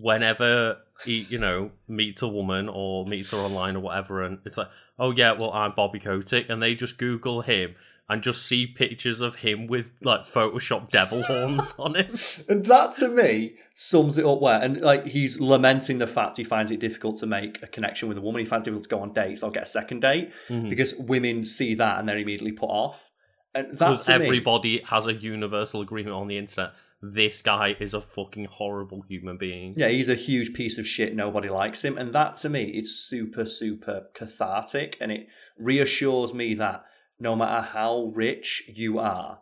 whenever 0.00 0.78
he, 1.04 1.26
you 1.30 1.38
know, 1.38 1.70
meets 1.86 2.22
a 2.22 2.28
woman 2.28 2.68
or 2.68 3.06
meets 3.06 3.30
her 3.30 3.38
online 3.38 3.76
or 3.76 3.80
whatever, 3.80 4.22
and 4.22 4.38
it's 4.44 4.56
like, 4.56 4.68
oh 4.98 5.10
yeah, 5.12 5.32
well 5.32 5.52
I'm 5.52 5.72
Bobby 5.76 6.00
Kotick, 6.00 6.48
and 6.48 6.62
they 6.62 6.74
just 6.74 6.98
Google 6.98 7.42
him 7.42 7.74
and 8.10 8.22
just 8.22 8.46
see 8.46 8.66
pictures 8.66 9.20
of 9.20 9.36
him 9.36 9.66
with 9.66 9.92
like 10.02 10.22
Photoshop 10.22 10.90
devil 10.90 11.22
horns 11.22 11.74
on 11.78 11.94
him. 11.94 12.14
And 12.48 12.64
that 12.66 12.94
to 12.96 13.08
me 13.08 13.56
sums 13.74 14.16
it 14.16 14.24
up 14.24 14.40
where 14.40 14.60
and 14.60 14.80
like 14.80 15.06
he's 15.06 15.38
lamenting 15.38 15.98
the 15.98 16.06
fact 16.06 16.38
he 16.38 16.42
finds 16.44 16.70
it 16.70 16.80
difficult 16.80 17.18
to 17.18 17.26
make 17.26 17.62
a 17.62 17.66
connection 17.66 18.08
with 18.08 18.16
a 18.16 18.20
woman. 18.22 18.40
He 18.40 18.46
finds 18.46 18.62
it 18.66 18.70
difficult 18.70 18.84
to 18.84 18.88
go 18.88 19.02
on 19.02 19.12
dates 19.12 19.42
or 19.42 19.50
get 19.50 19.64
a 19.64 19.66
second 19.66 20.00
date 20.00 20.32
Mhm. 20.48 20.70
because 20.70 20.94
women 20.94 21.44
see 21.44 21.74
that 21.74 21.98
and 21.98 22.08
they're 22.08 22.16
immediately 22.16 22.52
put 22.52 22.70
off. 22.70 23.10
And 23.54 23.72
that 23.72 23.90
Because 23.90 24.06
to 24.06 24.18
me, 24.18 24.24
everybody 24.24 24.80
has 24.86 25.06
a 25.06 25.12
universal 25.12 25.82
agreement 25.82 26.14
on 26.16 26.28
the 26.28 26.38
internet. 26.38 26.72
This 27.00 27.42
guy 27.42 27.76
is 27.78 27.94
a 27.94 28.00
fucking 28.00 28.46
horrible 28.50 29.02
human 29.08 29.36
being. 29.38 29.74
yeah, 29.76 29.88
he's 29.88 30.08
a 30.08 30.14
huge 30.16 30.52
piece 30.54 30.78
of 30.78 30.86
shit. 30.86 31.14
Nobody 31.14 31.48
likes 31.48 31.84
him, 31.84 31.96
and 31.96 32.12
that 32.12 32.34
to 32.36 32.48
me 32.48 32.64
is 32.64 32.98
super, 33.08 33.44
super 33.44 34.06
cathartic, 34.14 34.96
and 35.00 35.12
it 35.12 35.28
reassures 35.58 36.34
me 36.34 36.54
that 36.54 36.84
no 37.20 37.36
matter 37.36 37.64
how 37.66 38.10
rich 38.14 38.64
you 38.68 38.98
are, 38.98 39.40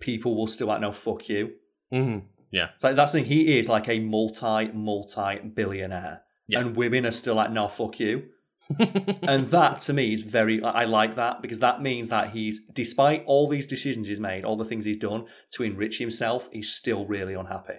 people 0.00 0.36
will 0.36 0.46
still 0.46 0.68
like 0.68 0.80
no 0.80 0.92
fuck 0.92 1.28
you. 1.28 1.52
hmm 1.90 2.18
It's 2.52 2.84
like 2.84 2.96
that's 2.96 3.12
the 3.12 3.18
thing. 3.18 3.26
He 3.28 3.58
is 3.58 3.68
like 3.68 3.88
a 3.88 4.00
multi, 4.00 4.68
multi 4.72 5.38
billionaire, 5.40 6.22
Yeah. 6.48 6.60
and 6.60 6.76
women 6.76 7.04
are 7.04 7.10
still 7.10 7.34
like 7.34 7.50
no 7.50 7.68
fuck 7.68 8.00
you. 8.00 8.28
And 8.78 9.44
that 9.46 9.80
to 9.80 9.92
me 9.92 10.12
is 10.12 10.22
very 10.22 10.62
I 10.62 10.84
like 10.84 11.14
that 11.16 11.40
because 11.42 11.60
that 11.60 11.80
means 11.82 12.08
that 12.08 12.30
he's 12.30 12.60
despite 12.72 13.24
all 13.26 13.48
these 13.48 13.66
decisions 13.68 14.08
he's 14.08 14.18
made, 14.20 14.44
all 14.44 14.56
the 14.56 14.64
things 14.64 14.84
he's 14.84 14.96
done 14.96 15.26
to 15.52 15.62
enrich 15.62 15.98
himself, 15.98 16.48
he's 16.52 16.72
still 16.72 17.06
really 17.06 17.34
unhappy. 17.34 17.74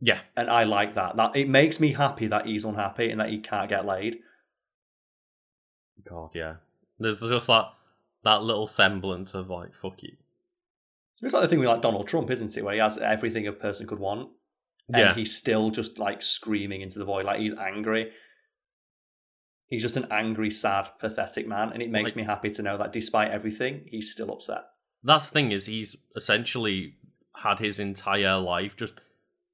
yeah. 0.00 0.20
And 0.36 0.50
I 0.50 0.64
like 0.64 0.94
that. 0.94 1.16
That 1.16 1.34
it 1.36 1.48
makes 1.48 1.80
me 1.80 1.92
happy 1.92 2.26
that 2.26 2.46
he's 2.46 2.64
unhappy 2.64 3.10
and 3.10 3.20
that 3.20 3.30
he 3.30 3.38
can't 3.38 3.68
get 3.70 3.86
laid. 3.86 4.18
God, 6.04 6.30
yeah. 6.34 6.56
There's 6.98 7.20
just 7.20 7.46
that 7.46 7.66
that 8.24 8.42
little 8.42 8.66
semblance 8.66 9.34
of 9.34 9.48
like, 9.50 9.74
fuck 9.74 10.02
you. 10.02 10.16
It's 11.22 11.32
like 11.34 11.42
the 11.42 11.48
thing 11.48 11.58
with 11.58 11.68
like 11.68 11.82
Donald 11.82 12.06
Trump, 12.06 12.30
isn't 12.30 12.56
it? 12.56 12.64
Where 12.64 12.74
he 12.74 12.80
has 12.80 12.98
everything 12.98 13.46
a 13.46 13.52
person 13.52 13.86
could 13.86 13.98
want. 13.98 14.28
And 14.88 14.96
Yeah. 14.98 15.14
he's 15.14 15.36
still 15.36 15.70
just 15.70 15.98
like 15.98 16.22
screaming 16.22 16.80
into 16.80 16.98
the 16.98 17.04
void, 17.04 17.26
like 17.26 17.40
he's 17.40 17.54
angry. 17.54 18.10
He's 19.68 19.82
just 19.82 19.96
an 19.96 20.06
angry, 20.10 20.50
sad, 20.50 20.88
pathetic 20.98 21.46
man, 21.46 21.72
and 21.72 21.82
it 21.82 21.90
makes 21.90 22.10
Like- 22.12 22.16
me 22.16 22.22
happy 22.24 22.50
to 22.50 22.62
know 22.62 22.78
that 22.78 22.92
despite 22.92 23.30
everything, 23.30 23.86
he's 23.90 24.10
still 24.12 24.32
upset. 24.32 24.64
That's 25.02 25.28
the 25.28 25.34
thing 25.34 25.52
is 25.52 25.66
he's 25.66 25.96
essentially 26.16 26.94
had 27.36 27.58
his 27.60 27.78
entire 27.78 28.38
life 28.38 28.76
just 28.76 28.94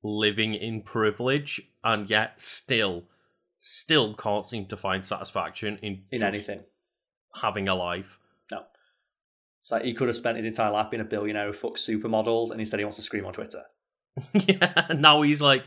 living 0.03 0.55
in 0.55 0.83
privilege 0.83 1.61
and 1.83 2.09
yet 2.09 2.41
still 2.41 3.05
still 3.59 4.15
can't 4.15 4.47
seem 4.49 4.67
to 4.67 4.77
find 4.77 5.07
satisfaction 5.07 5.79
in 5.83 6.03
In 6.13 6.23
anything. 6.23 6.61
having 7.41 7.67
a 7.67 7.75
life. 7.75 8.19
No. 8.51 8.63
It's 9.63 9.73
like 9.73 9.85
he 9.85 9.95
could 9.95 10.09
have 10.09 10.17
spent 10.17 10.37
his 10.37 10.45
entire 10.45 10.71
life 10.71 10.91
being 10.91 11.01
a 11.01 11.05
billionaire 11.05 11.47
who 11.47 11.53
fucks 11.53 11.79
supermodels, 11.89 12.51
and 12.51 12.61
instead 12.61 12.79
he 12.79 12.85
wants 12.85 12.97
to 12.99 13.03
scream 13.03 13.25
on 13.25 13.33
Twitter. 13.33 13.63
yeah, 14.35 14.89
now 14.97 15.23
he's 15.23 15.41
like 15.41 15.65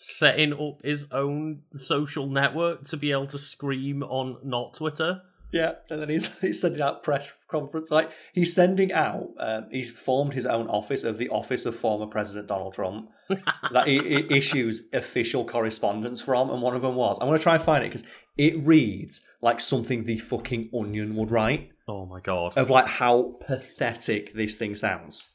setting 0.00 0.52
up 0.54 0.82
his 0.82 1.06
own 1.12 1.60
social 1.74 2.26
network 2.26 2.88
to 2.88 2.96
be 2.96 3.12
able 3.12 3.26
to 3.28 3.38
scream 3.38 4.02
on 4.02 4.38
not 4.42 4.74
Twitter. 4.74 5.22
Yeah, 5.52 5.72
and 5.90 6.00
then 6.00 6.08
he's 6.08 6.38
he's 6.40 6.60
sending 6.60 6.80
out 6.80 7.02
press 7.02 7.32
conference. 7.48 7.90
Like 7.90 8.10
he's 8.32 8.54
sending 8.54 8.92
out, 8.92 9.28
um, 9.38 9.66
he's 9.70 9.90
formed 9.90 10.32
his 10.32 10.46
own 10.46 10.68
office 10.68 11.02
of 11.04 11.18
the 11.18 11.28
office 11.28 11.66
of 11.66 11.74
former 11.76 12.06
President 12.06 12.46
Donald 12.48 12.72
Trump 12.74 13.10
that 13.72 13.86
he, 13.88 13.98
he 13.98 14.26
issues 14.36 14.82
official 14.92 15.44
correspondence 15.44 16.20
from, 16.22 16.50
and 16.50 16.62
one 16.62 16.74
of 16.76 16.82
them 16.82 16.94
was 16.94 17.18
I'm 17.20 17.26
going 17.28 17.36
to 17.38 17.42
try 17.42 17.56
and 17.56 17.62
find 17.64 17.84
it 17.84 17.88
because 17.88 18.04
it 18.38 18.56
reads 18.64 19.22
like 19.42 19.60
something 19.60 20.04
the 20.04 20.18
fucking 20.18 20.70
Onion 20.72 21.14
would 21.16 21.30
write 21.32 21.70
Oh 21.88 22.06
my 22.06 22.20
god. 22.20 22.56
of 22.56 22.70
like 22.70 22.86
how 22.86 23.34
pathetic 23.46 24.32
this 24.32 24.56
thing 24.56 24.74
sounds. 24.76 25.26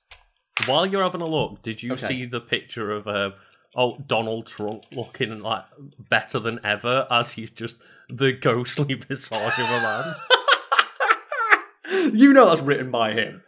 While 0.65 0.85
you're 0.85 1.03
having 1.03 1.19
a 1.19 1.25
look, 1.27 1.61
did 1.61 1.83
you 1.83 1.91
Okay. 1.93 2.07
see 2.07 2.25
the 2.25 2.39
picture 2.39 2.89
of 2.89 3.05
uh, 3.07 3.31
oh 3.75 3.97
Donald 4.05 4.47
Trump 4.47 4.85
looking 4.91 5.39
like 5.39 5.65
better 6.09 6.39
than 6.39 6.59
ever 6.63 7.07
as 7.11 7.33
he's 7.33 7.51
just 7.51 7.77
the 8.09 8.31
ghostly 8.31 8.93
visage 9.07 9.31
of 9.33 9.59
a 9.59 9.81
man? 9.81 10.15
You 12.13 12.33
know 12.33 12.47
that's 12.47 12.61
written 12.61 12.91
by 12.91 13.13
him. 13.13 13.43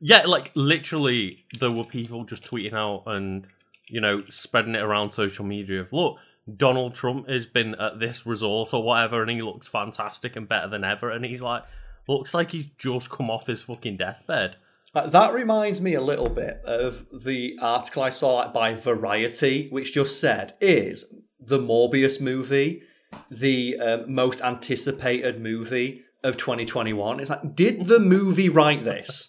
yeah, 0.00 0.24
like 0.26 0.52
literally, 0.54 1.44
there 1.58 1.70
were 1.70 1.84
people 1.84 2.24
just 2.24 2.44
tweeting 2.44 2.74
out 2.74 3.04
and 3.06 3.46
you 3.88 4.00
know 4.00 4.22
spreading 4.30 4.74
it 4.74 4.82
around 4.82 5.12
social 5.12 5.44
media 5.44 5.80
of 5.80 5.92
look. 5.92 6.18
Donald 6.56 6.94
Trump 6.94 7.28
has 7.28 7.46
been 7.46 7.74
at 7.74 8.00
this 8.00 8.24
resort 8.24 8.72
or 8.72 8.82
whatever, 8.82 9.20
and 9.20 9.30
he 9.30 9.42
looks 9.42 9.68
fantastic 9.68 10.34
and 10.36 10.48
better 10.48 10.68
than 10.68 10.82
ever. 10.84 11.10
And 11.10 11.24
he's 11.24 11.42
like, 11.42 11.62
looks 12.06 12.32
like 12.32 12.52
he's 12.52 12.66
just 12.78 13.10
come 13.10 13.30
off 13.30 13.46
his 13.46 13.62
fucking 13.62 13.98
deathbed. 13.98 14.56
Uh, 14.98 15.06
that 15.06 15.32
reminds 15.32 15.80
me 15.80 15.94
a 15.94 16.00
little 16.00 16.28
bit 16.28 16.60
of 16.64 17.06
the 17.12 17.56
article 17.62 18.02
I 18.02 18.08
saw 18.08 18.50
by 18.52 18.74
Variety, 18.74 19.68
which 19.70 19.94
just 19.94 20.20
said 20.20 20.54
is 20.60 21.14
the 21.38 21.60
Morbius 21.60 22.20
movie 22.20 22.82
the 23.30 23.78
um, 23.78 24.12
most 24.12 24.42
anticipated 24.42 25.40
movie 25.40 26.02
of 26.24 26.36
2021. 26.36 27.20
It's 27.20 27.30
like, 27.30 27.54
did 27.54 27.86
the 27.86 28.00
movie 28.00 28.48
write 28.48 28.82
this? 28.82 29.28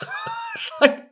it's 0.54 0.70
like, 0.80 1.10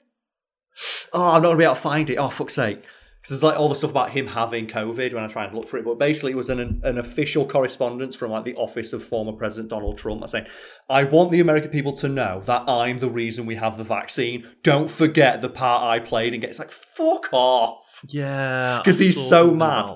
oh, 1.13 1.35
I'm 1.35 1.43
not 1.43 1.49
gonna 1.49 1.59
be 1.59 1.65
able 1.65 1.75
to 1.75 1.81
find 1.81 2.09
it. 2.11 2.17
Oh, 2.17 2.29
fuck's 2.29 2.55
sake. 2.55 2.85
Because 3.21 3.31
there's 3.31 3.43
like 3.43 3.59
all 3.59 3.69
the 3.69 3.75
stuff 3.75 3.91
about 3.91 4.11
him 4.11 4.29
having 4.29 4.67
COVID 4.67 5.13
when 5.13 5.23
I 5.23 5.27
try 5.27 5.45
and 5.45 5.55
look 5.55 5.69
for 5.69 5.77
it. 5.77 5.85
But 5.85 5.99
basically, 5.99 6.33
it 6.33 6.37
was 6.37 6.49
an, 6.49 6.81
an 6.83 6.97
official 6.97 7.47
correspondence 7.47 8.17
from 8.17 8.31
like 8.31 8.45
the 8.45 8.55
office 8.55 8.95
of 8.95 9.03
former 9.03 9.33
President 9.33 9.69
Donald 9.69 9.99
Trump 9.99 10.27
saying, 10.27 10.47
I 10.89 11.05
want 11.05 11.31
the 11.31 11.41
American 11.41 11.71
people 11.71 11.93
to 11.95 12.09
know 12.09 12.41
that 12.47 12.67
I'm 12.67 12.97
the 12.99 13.11
reason 13.11 13.45
we 13.45 13.57
have 13.57 13.77
the 13.77 13.85
vaccine. 13.85 14.49
Don't 14.63 14.89
forget 14.89 15.43
the 15.43 15.51
part 15.51 15.83
I 15.83 16.03
played 16.03 16.33
and 16.33 16.41
get. 16.41 16.49
It's 16.49 16.59
like, 16.59 16.71
fuck 16.71 17.29
off. 17.33 18.01
Yeah, 18.09 18.79
because 18.83 18.99
he's 18.99 19.21
so 19.21 19.55
mad. 19.55 19.91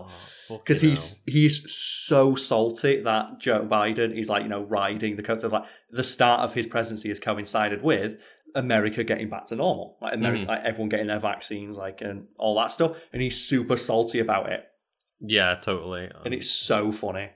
Because 0.49 0.83
he's 0.83 1.23
he's 1.27 1.73
so 1.75 2.35
salty 2.35 3.01
that 3.03 3.41
Joe 3.41 3.67
Biden 3.67 4.15
is 4.15 4.29
like 4.29 4.43
you 4.43 4.49
know 4.51 4.65
riding 4.65 5.17
the 5.17 5.23
coattails. 5.23 5.55
Like 5.55 5.65
the 5.91 6.05
start 6.05 6.41
of 6.41 6.53
his 6.53 6.67
presidency 6.67 7.09
has 7.09 7.19
coincided 7.19 7.83
with 7.83 8.19
America 8.55 9.03
getting 9.05 9.29
back 9.29 9.47
to 9.47 9.57
normal, 9.57 9.97
like 10.01 10.15
America, 10.15 10.45
Mhm. 10.45 10.49
like 10.49 10.63
everyone 10.65 10.89
getting 10.89 11.07
their 11.09 11.19
vaccines, 11.19 11.77
like 11.77 12.01
and 12.01 12.27
all 12.39 12.55
that 12.57 12.71
stuff, 12.71 12.93
and 13.13 13.21
he's 13.23 13.45
super 13.49 13.77
salty 13.77 14.21
about 14.21 14.51
it, 14.53 14.65
yeah, 15.21 15.55
totally. 15.57 16.11
and 16.25 16.33
it's 16.35 16.51
so 16.51 16.93
funny. 16.93 17.31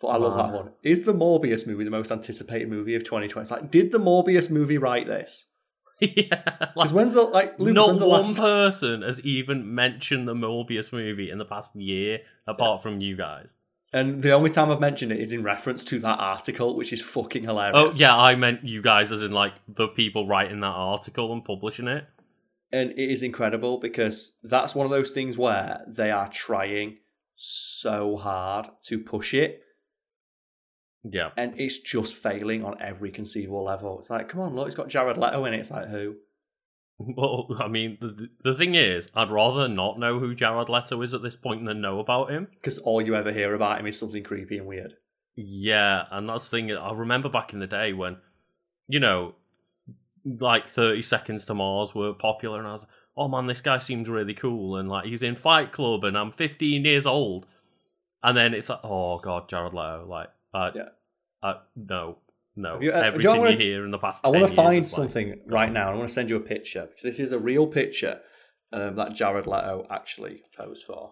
But 0.00 0.08
I 0.08 0.16
love 0.16 0.36
that 0.36 0.52
one. 0.52 0.70
Is 0.84 1.02
the 1.02 1.12
Morbius 1.12 1.66
movie 1.66 1.82
the 1.84 1.90
most 1.90 2.12
anticipated 2.12 2.68
movie 2.68 2.94
of 2.94 3.02
2020? 3.02 3.42
It's 3.42 3.50
like, 3.50 3.70
did 3.70 3.90
the 3.90 3.98
Morbius 3.98 4.48
movie 4.48 4.78
write 4.78 5.06
this? 5.08 5.46
yeah, 6.00 6.42
Because 6.60 6.72
like, 6.76 6.90
when's 6.92 7.14
the 7.14 7.22
like 7.22 7.58
Lucas, 7.58 7.74
not 7.74 7.98
the 7.98 8.06
one 8.06 8.22
last 8.22 8.38
person 8.38 9.02
has 9.02 9.20
even 9.22 9.74
mentioned 9.74 10.28
the 10.28 10.34
Morbius 10.34 10.92
movie 10.92 11.28
in 11.30 11.38
the 11.38 11.44
past 11.44 11.74
year, 11.74 12.20
apart 12.46 12.82
from 12.84 13.00
you 13.00 13.16
guys. 13.16 13.56
And 13.92 14.22
the 14.22 14.32
only 14.32 14.50
time 14.50 14.70
I've 14.70 14.80
mentioned 14.80 15.12
it 15.12 15.20
is 15.20 15.32
in 15.32 15.42
reference 15.42 15.82
to 15.84 15.98
that 16.00 16.18
article, 16.18 16.76
which 16.76 16.92
is 16.92 17.00
fucking 17.00 17.44
hilarious. 17.44 17.96
Oh 17.96 17.98
yeah, 17.98 18.16
I 18.16 18.34
meant 18.34 18.64
you 18.64 18.82
guys 18.82 19.12
as 19.12 19.22
in 19.22 19.32
like 19.32 19.54
the 19.66 19.88
people 19.88 20.26
writing 20.26 20.60
that 20.60 20.66
article 20.66 21.32
and 21.32 21.44
publishing 21.44 21.88
it. 21.88 22.04
and 22.72 22.90
it 22.92 23.10
is 23.10 23.22
incredible 23.22 23.78
because 23.78 24.36
that's 24.42 24.74
one 24.74 24.84
of 24.84 24.90
those 24.90 25.12
things 25.12 25.38
where 25.38 25.80
they 25.86 26.10
are 26.10 26.28
trying 26.28 26.98
so 27.34 28.16
hard 28.16 28.68
to 28.82 28.98
push 28.98 29.32
it. 29.32 29.62
Yeah, 31.04 31.30
and 31.36 31.58
it's 31.58 31.78
just 31.78 32.14
failing 32.14 32.64
on 32.64 32.76
every 32.82 33.10
conceivable 33.10 33.64
level. 33.64 33.98
It's 33.98 34.10
like 34.10 34.28
come 34.28 34.40
on 34.42 34.54
look 34.54 34.66
it's 34.66 34.74
got 34.74 34.88
jared 34.88 35.16
leto 35.16 35.44
in 35.46 35.54
it. 35.54 35.60
It's 35.60 35.70
like 35.70 35.88
who 35.88 36.16
well, 36.98 37.46
I 37.60 37.68
mean, 37.68 37.98
the, 38.00 38.28
the 38.42 38.54
thing 38.54 38.74
is, 38.74 39.08
I'd 39.14 39.30
rather 39.30 39.68
not 39.68 39.98
know 39.98 40.18
who 40.18 40.34
Jared 40.34 40.68
Leto 40.68 41.00
is 41.02 41.14
at 41.14 41.22
this 41.22 41.36
point 41.36 41.64
than 41.64 41.80
know 41.80 42.00
about 42.00 42.30
him. 42.30 42.48
because 42.50 42.78
all 42.78 43.00
you 43.00 43.14
ever 43.14 43.32
hear 43.32 43.54
about 43.54 43.80
him 43.80 43.86
is 43.86 43.98
something 43.98 44.22
creepy 44.22 44.58
and 44.58 44.66
weird 44.66 44.94
Yeah, 45.36 46.04
and 46.10 46.28
that's 46.28 46.48
the 46.48 46.56
thing. 46.56 46.72
I 46.72 46.92
remember 46.92 47.28
back 47.28 47.52
in 47.52 47.60
the 47.60 47.66
day 47.66 47.92
when, 47.92 48.16
you 48.88 49.00
know, 49.00 49.34
like 50.24 50.68
Thirty 50.68 51.02
Seconds 51.02 51.44
to 51.46 51.54
Mars 51.54 51.94
were 51.94 52.12
popular, 52.12 52.58
and 52.58 52.66
I 52.68 52.72
was, 52.72 52.82
like, 52.82 52.90
oh 53.16 53.28
man, 53.28 53.46
this 53.46 53.60
guy 53.60 53.78
seems 53.78 54.08
really 54.08 54.34
cool, 54.34 54.76
and 54.76 54.88
like 54.88 55.06
he's 55.06 55.22
in 55.22 55.36
Fight 55.36 55.72
Club, 55.72 56.04
and 56.04 56.18
I'm 56.18 56.32
15 56.32 56.84
years 56.84 57.06
old, 57.06 57.46
and 58.22 58.36
then 58.36 58.54
it's 58.54 58.68
like, 58.68 58.80
oh 58.84 59.18
god, 59.20 59.48
Jared 59.48 59.72
Leto, 59.72 60.06
like, 60.08 60.28
uh, 60.52 60.70
Yeah. 60.74 60.88
uh, 61.42 61.54
no, 61.76 62.18
no, 62.64 62.72
Have 62.74 62.82
you- 62.82 62.92
uh, 62.92 62.96
you 62.98 63.02
everything 63.04 63.34
you 63.34 63.40
wanna- 63.40 63.56
hear 63.56 63.84
in 63.84 63.90
the 63.90 63.98
past. 63.98 64.26
i 64.26 64.30
want 64.30 64.46
to 64.48 64.52
find 64.62 64.82
is 64.84 64.92
like, 64.92 65.10
something 65.10 65.40
right 65.46 65.72
now 65.72 65.90
i 65.90 65.94
want 65.94 66.08
to 66.08 66.12
send 66.18 66.28
you 66.30 66.36
a 66.36 66.40
picture 66.54 66.84
because 66.88 67.02
this 67.10 67.18
is 67.26 67.32
a 67.32 67.38
real 67.38 67.66
picture 67.66 68.20
um, 68.72 68.96
that 68.96 69.14
jared 69.14 69.46
leto 69.46 69.86
actually 69.90 70.42
posed 70.58 70.84
for 70.84 71.02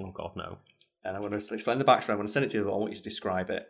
Oh 0.00 0.12
god, 0.20 0.32
no. 0.36 0.58
and 1.04 1.16
I 1.16 1.20
want 1.20 1.32
to 1.40 1.54
explain 1.54 1.78
the 1.78 1.84
backstory 1.84 2.10
I 2.10 2.16
want 2.16 2.28
to 2.28 2.32
send 2.32 2.44
it 2.44 2.50
to 2.50 2.58
you 2.58 2.64
but 2.64 2.74
i 2.74 2.76
want 2.76 2.92
you 2.92 2.98
to 2.98 3.02
describe 3.02 3.48
it 3.58 3.64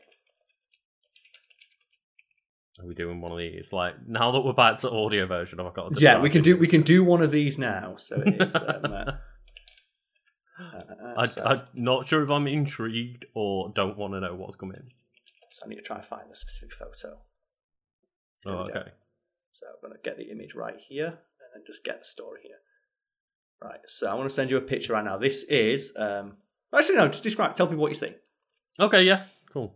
Are 2.80 2.86
we 2.86 2.94
doing 2.94 3.20
one 3.22 3.32
of 3.32 3.38
these? 3.38 3.72
Like 3.72 3.94
now 4.06 4.32
that 4.32 4.40
we're 4.42 4.52
back 4.52 4.78
to 4.80 4.90
audio 4.90 5.26
version, 5.26 5.58
have 5.58 5.68
I 5.68 5.70
got? 5.70 5.94
to 5.94 6.00
yeah 6.00 6.20
we 6.20 6.28
can 6.28 6.42
do 6.42 6.56
we 6.58 6.68
can 6.68 6.82
do 6.82 7.02
one 7.02 7.22
of 7.22 7.30
these 7.30 7.58
now 7.58 7.94
so 7.96 8.22
it 8.26 8.42
is 8.42 8.54
um, 8.56 8.62
uh, 8.84 8.88
uh, 8.98 9.12
Uh, 10.58 11.14
I, 11.22 11.26
so, 11.26 11.42
I'm 11.44 11.60
not 11.74 12.06
sure 12.08 12.22
if 12.22 12.30
I'm 12.30 12.46
intrigued 12.46 13.24
or 13.34 13.72
don't 13.74 13.96
want 13.96 14.12
to 14.14 14.20
know 14.20 14.34
what's 14.34 14.56
coming. 14.56 14.90
So 15.56 15.64
I 15.64 15.68
need 15.70 15.76
to 15.76 15.82
try 15.82 15.96
and 15.96 16.04
find 16.04 16.30
the 16.30 16.36
specific 16.36 16.72
photo. 16.72 17.16
Oh, 18.44 18.50
There 18.50 18.64
we 18.66 18.72
go. 18.72 18.78
okay. 18.80 18.90
So 19.52 19.66
I'm 19.66 19.80
going 19.88 19.94
to 19.96 20.02
get 20.08 20.18
the 20.18 20.30
image 20.30 20.54
right 20.54 20.76
here 20.88 21.06
and 21.06 21.48
then 21.54 21.62
just 21.66 21.82
get 21.82 22.00
the 22.00 22.04
story 22.04 22.40
here. 22.42 22.56
Right, 23.62 23.80
so 23.86 24.10
I'm 24.10 24.16
going 24.16 24.28
to 24.28 24.34
send 24.34 24.50
you 24.50 24.58
a 24.58 24.60
picture 24.60 24.92
right 24.92 25.04
now. 25.04 25.16
This 25.16 25.42
is, 25.44 25.94
um, 25.96 26.36
actually, 26.74 26.96
no, 26.96 27.08
just 27.08 27.22
describe, 27.22 27.54
tell 27.54 27.70
me 27.70 27.76
what 27.76 27.88
you 27.88 27.94
see. 27.94 28.14
Okay, 28.78 29.02
yeah, 29.02 29.22
cool. 29.50 29.74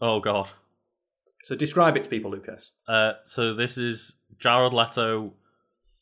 Oh 0.00 0.20
god. 0.20 0.50
So 1.44 1.54
describe 1.54 1.96
it 1.96 2.02
to 2.02 2.08
people, 2.10 2.30
Lucas. 2.30 2.72
Uh, 2.86 3.12
so 3.24 3.54
this 3.54 3.78
is 3.78 4.12
Jared 4.38 4.74
Leto 4.74 5.32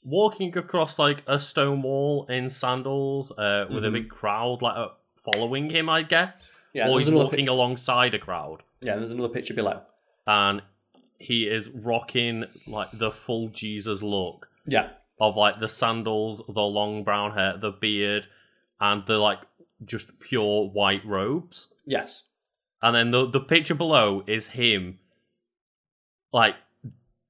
walking 0.02 0.56
across 0.58 0.98
like 0.98 1.22
a 1.28 1.38
stone 1.38 1.82
wall 1.82 2.26
in 2.28 2.50
sandals, 2.50 3.30
uh, 3.32 3.66
with 3.72 3.84
a 3.84 3.88
Mhm. 3.88 3.92
big 3.92 4.08
crowd 4.10 4.62
like 4.62 4.76
uh, 4.76 4.88
following 5.32 5.70
him, 5.70 5.88
I 5.88 6.02
guess. 6.02 6.50
Yeah, 6.74 6.88
or 6.90 6.98
he's 6.98 7.10
walking 7.10 7.38
picture. 7.38 7.50
alongside 7.50 8.12
a 8.14 8.18
crowd, 8.18 8.62
Yeah, 8.82 8.96
there's 8.96 9.10
another 9.12 9.28
picture 9.32 9.54
below. 9.54 9.80
and 10.26 10.60
he 11.18 11.44
is 11.44 11.70
rocking 11.70 12.44
like 12.66 12.88
the 12.92 13.10
full 13.10 13.48
Jesus 13.48 14.02
look 14.02 14.48
Yeah, 14.66 14.90
of 15.20 15.36
like 15.36 15.60
the 15.60 15.68
sandals, 15.68 16.42
the 16.48 16.60
long 16.62 17.04
brown 17.04 17.32
hair, 17.32 17.56
the 17.56 17.70
beard, 17.70 18.26
and 18.80 19.06
the 19.06 19.18
like 19.18 19.38
just 19.84 20.18
pure 20.20 20.68
white 20.68 21.04
robes. 21.06 21.68
yes. 21.86 22.24
And 22.82 22.94
then 22.94 23.12
the 23.12 23.26
the 23.26 23.40
picture 23.40 23.74
below 23.74 24.22
is 24.26 24.48
him 24.48 24.98
like 26.32 26.56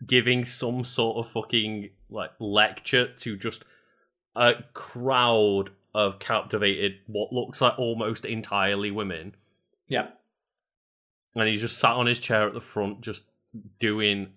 giving 0.05 0.45
some 0.45 0.83
sort 0.85 1.17
of 1.25 1.31
fucking 1.31 1.91
like 2.11 2.31
lecture 2.41 3.13
to 3.19 3.37
just 3.37 3.65
a 4.35 4.53
crowd 4.73 5.71
of 5.95 6.19
captivated 6.19 6.99
what 7.07 7.33
looks 7.33 7.61
like 7.61 7.79
almost 7.79 8.25
entirely 8.25 8.91
women. 8.91 9.35
Yeah. 9.87 10.09
And 11.35 11.49
he's 11.49 11.61
just 11.61 11.79
sat 11.79 11.93
on 11.93 12.07
his 12.07 12.19
chair 12.19 12.47
at 12.47 12.55
the 12.55 12.61
front 12.61 13.01
just 13.01 13.25
doing 13.79 14.33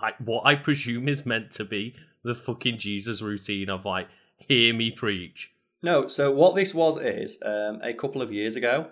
like 0.00 0.16
what 0.18 0.46
I 0.46 0.54
presume 0.54 1.08
is 1.08 1.26
meant 1.26 1.50
to 1.52 1.64
be 1.64 1.94
the 2.22 2.34
fucking 2.34 2.78
Jesus 2.78 3.22
routine 3.22 3.68
of 3.68 3.84
like 3.84 4.08
hear 4.38 4.74
me 4.74 4.90
preach. 4.90 5.52
No, 5.82 6.06
so 6.06 6.30
what 6.30 6.54
this 6.54 6.74
was 6.74 6.96
is 6.96 7.38
um, 7.44 7.80
a 7.82 7.92
couple 7.92 8.22
of 8.22 8.32
years 8.32 8.56
ago, 8.56 8.88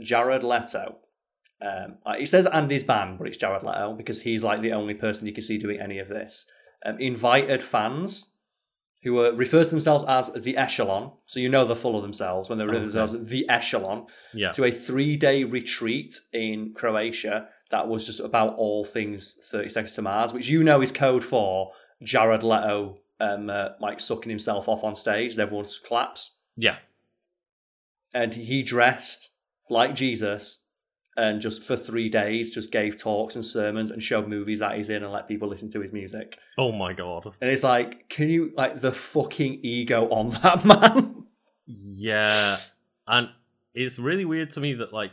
Jared 0.00 0.44
Leto. 0.44 0.96
Um, 1.62 1.96
he 2.18 2.26
says 2.26 2.46
Andy's 2.46 2.84
band, 2.84 3.18
but 3.18 3.26
it's 3.26 3.38
Jared 3.38 3.62
Leto 3.62 3.94
because 3.94 4.20
he's 4.20 4.44
like 4.44 4.60
the 4.60 4.72
only 4.72 4.92
person 4.92 5.26
you 5.26 5.32
can 5.32 5.42
see 5.42 5.56
doing 5.56 5.80
any 5.80 5.98
of 5.98 6.08
this. 6.08 6.46
Um, 6.84 6.98
invited 7.00 7.62
fans 7.62 8.33
who 9.04 9.14
were 9.14 9.32
refer 9.32 9.62
to 9.62 9.70
themselves 9.70 10.04
as 10.08 10.32
the 10.32 10.56
Echelon, 10.56 11.12
so 11.26 11.38
you 11.38 11.48
know 11.48 11.64
they're 11.64 11.76
full 11.76 11.94
of 11.96 12.02
themselves 12.02 12.48
when 12.48 12.58
they 12.58 12.64
refer 12.64 12.78
to 12.78 12.84
Okay. 12.86 12.86
themselves 12.92 13.14
as 13.14 13.28
the 13.28 13.48
Echelon, 13.48 14.06
Yeah. 14.34 14.50
to 14.50 14.64
a 14.64 14.72
three 14.72 15.14
day 15.16 15.44
retreat 15.44 16.18
in 16.32 16.72
Croatia 16.74 17.48
that 17.70 17.86
was 17.88 18.04
just 18.06 18.20
about 18.20 18.56
all 18.56 18.84
things 18.84 19.34
30 19.50 19.68
Seconds 19.68 19.94
to 19.94 20.02
Mars, 20.02 20.32
which 20.32 20.48
you 20.48 20.64
know 20.64 20.80
is 20.82 20.90
code 20.92 21.22
for 21.24 21.72
Jared 22.02 22.42
Leto 22.42 22.98
um, 23.20 23.48
uh, 23.48 23.68
like 23.80 24.00
sucking 24.00 24.30
himself 24.30 24.68
off 24.68 24.82
on 24.84 24.94
stage. 24.96 25.30
as 25.32 25.38
Everyone 25.38 25.66
claps 25.86 26.40
Yeah. 26.56 26.78
and 28.12 28.34
he 28.34 28.62
dressed 28.62 29.30
like 29.70 29.94
Jesus 29.94 30.63
and 31.16 31.40
just 31.40 31.62
for 31.62 31.76
three 31.76 32.08
days 32.08 32.52
just 32.52 32.70
gave 32.72 32.96
talks 32.96 33.34
and 33.36 33.44
sermons 33.44 33.90
and 33.90 34.02
showed 34.02 34.26
movies 34.28 34.58
that 34.58 34.76
he's 34.76 34.90
in 34.90 35.02
and 35.04 35.12
let 35.12 35.28
people 35.28 35.48
listen 35.48 35.70
to 35.70 35.80
his 35.80 35.92
music. 35.92 36.38
Oh 36.58 36.72
my 36.72 36.92
god. 36.92 37.24
And 37.40 37.50
it's 37.50 37.62
like, 37.62 38.08
can 38.08 38.28
you 38.28 38.52
like 38.56 38.80
the 38.80 38.90
fucking 38.92 39.60
ego 39.62 40.08
on 40.10 40.30
that 40.42 40.64
man? 40.64 41.24
Yeah, 41.66 42.58
and 43.06 43.28
it's 43.74 43.98
really 43.98 44.24
weird 44.24 44.50
to 44.52 44.60
me 44.60 44.74
that 44.74 44.92
like 44.92 45.12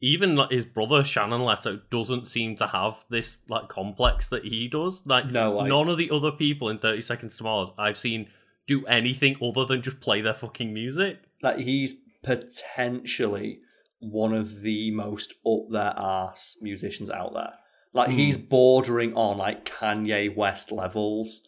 even 0.00 0.36
like 0.36 0.50
his 0.52 0.64
brother 0.64 1.02
Shannon 1.02 1.44
Leto 1.44 1.80
doesn't 1.90 2.28
seem 2.28 2.54
to 2.56 2.68
have 2.68 3.04
this 3.10 3.40
like 3.48 3.68
complex 3.68 4.28
that 4.28 4.44
he 4.44 4.68
does. 4.68 5.02
Like 5.04 5.26
No, 5.26 5.58
I- 5.58 5.68
none 5.68 5.88
of 5.88 5.98
the 5.98 6.10
other 6.12 6.30
people 6.30 6.68
in 6.68 6.78
Thirty 6.78 7.02
Seconds 7.02 7.36
to 7.38 7.42
Mars 7.44 7.68
I've 7.76 7.98
seen 7.98 8.28
do 8.68 8.86
anything 8.86 9.36
other 9.42 9.64
than 9.64 9.82
just 9.82 9.98
play 10.00 10.20
their 10.20 10.34
fucking 10.34 10.72
music. 10.72 11.18
Like 11.42 11.58
he's 11.58 11.94
potentially 12.22 13.60
one 14.00 14.32
of 14.32 14.60
the 14.62 14.90
most 14.90 15.34
up 15.46 15.68
their 15.70 15.94
ass 15.96 16.56
musicians 16.60 17.10
out 17.10 17.34
there. 17.34 17.54
Like 17.92 18.10
hmm. 18.10 18.16
he's 18.16 18.36
bordering 18.36 19.14
on 19.14 19.38
like 19.38 19.64
Kanye 19.64 20.34
West 20.34 20.70
levels 20.72 21.42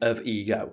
of 0.00 0.26
ego. 0.26 0.72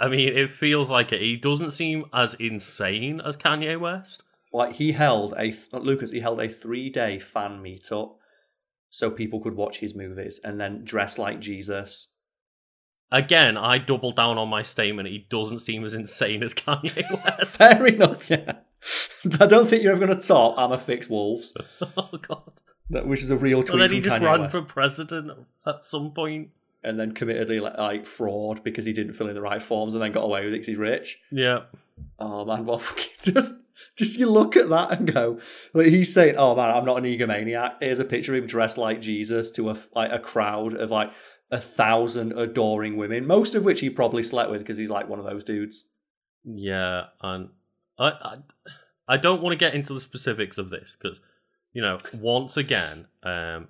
I 0.00 0.08
mean, 0.08 0.36
it 0.36 0.50
feels 0.50 0.90
like 0.90 1.12
it. 1.12 1.20
He 1.20 1.36
doesn't 1.36 1.72
seem 1.72 2.04
as 2.12 2.34
insane 2.34 3.20
as 3.20 3.36
Kanye 3.36 3.78
West. 3.78 4.22
Like 4.52 4.76
he 4.76 4.92
held 4.92 5.34
a 5.36 5.52
Lucas, 5.72 6.10
he 6.10 6.20
held 6.20 6.40
a 6.40 6.48
three 6.48 6.88
day 6.88 7.18
fan 7.18 7.62
meetup 7.62 8.14
so 8.90 9.10
people 9.10 9.40
could 9.40 9.54
watch 9.54 9.80
his 9.80 9.94
movies 9.94 10.40
and 10.42 10.60
then 10.60 10.84
dress 10.84 11.18
like 11.18 11.40
Jesus. 11.40 12.14
Again, 13.10 13.56
I 13.56 13.78
double 13.78 14.12
down 14.12 14.38
on 14.38 14.48
my 14.48 14.62
statement. 14.62 15.08
He 15.08 15.26
doesn't 15.30 15.60
seem 15.60 15.84
as 15.84 15.94
insane 15.94 16.42
as 16.42 16.54
Kanye 16.54 17.10
West. 17.24 17.56
Fair 17.56 17.86
enough, 17.86 18.30
yeah. 18.30 18.52
I 19.40 19.46
don't 19.46 19.66
think 19.68 19.82
you're 19.82 19.92
ever 19.92 20.04
going 20.06 20.18
to 20.18 20.26
top 20.26 20.54
I'm 20.56 20.72
a 20.72 20.78
fix 20.78 21.08
Wolves, 21.08 21.54
oh 21.96 22.10
god! 22.22 22.52
that- 22.90 23.06
which 23.06 23.22
is 23.22 23.30
a 23.30 23.36
real 23.36 23.62
tweet 23.62 23.74
And 23.74 23.82
then 23.82 23.90
he 23.92 24.00
just 24.00 24.16
Kanye 24.22 24.24
ran 24.24 24.40
West. 24.42 24.56
for 24.56 24.62
president 24.62 25.30
at 25.66 25.84
some 25.84 26.12
point. 26.12 26.50
and 26.84 26.98
then 26.98 27.12
committed 27.12 27.50
like, 27.60 27.76
like 27.78 28.06
fraud 28.06 28.62
because 28.62 28.84
he 28.84 28.92
didn't 28.92 29.14
fill 29.14 29.28
in 29.28 29.34
the 29.34 29.42
right 29.42 29.60
forms 29.60 29.94
and 29.94 30.02
then 30.02 30.12
got 30.12 30.22
away 30.24 30.44
with 30.44 30.54
it 30.54 30.56
because 30.58 30.66
he's 30.68 30.76
rich. 30.76 31.18
Yeah. 31.32 31.60
Oh 32.18 32.44
man, 32.44 32.64
well, 32.64 32.78
fucking 32.78 33.10
just 33.34 33.54
just 33.96 34.18
you 34.18 34.28
look 34.28 34.56
at 34.56 34.68
that 34.70 34.92
and 34.92 35.12
go, 35.12 35.40
like 35.74 35.86
he's 35.88 36.12
saying, 36.14 36.36
"Oh 36.38 36.54
man, 36.54 36.70
I'm 36.70 36.84
not 36.84 36.98
an 36.98 37.04
egomaniac." 37.04 37.76
Here's 37.80 37.98
a 37.98 38.04
picture 38.04 38.34
of 38.34 38.42
him 38.42 38.46
dressed 38.48 38.78
like 38.78 39.00
Jesus 39.00 39.50
to 39.52 39.70
a 39.70 39.76
like 39.94 40.12
a 40.12 40.18
crowd 40.20 40.74
of 40.74 40.90
like 40.92 41.12
a 41.50 41.58
thousand 41.58 42.32
adoring 42.38 42.96
women, 42.96 43.26
most 43.26 43.54
of 43.56 43.64
which 43.64 43.80
he 43.80 43.90
probably 43.90 44.22
slept 44.22 44.50
with 44.50 44.60
because 44.60 44.76
he's 44.76 44.90
like 44.90 45.08
one 45.08 45.18
of 45.18 45.24
those 45.24 45.42
dudes. 45.44 45.88
Yeah, 46.44 47.04
and 47.20 47.48
I, 47.98 48.08
I, 48.08 48.36
I 49.08 49.16
don't 49.16 49.42
want 49.42 49.52
to 49.52 49.56
get 49.58 49.74
into 49.74 49.94
the 49.94 50.00
specifics 50.00 50.58
of 50.58 50.70
this 50.70 50.96
because, 51.00 51.20
you 51.72 51.82
know, 51.82 51.98
once 52.14 52.56
again, 52.56 53.06
um, 53.22 53.68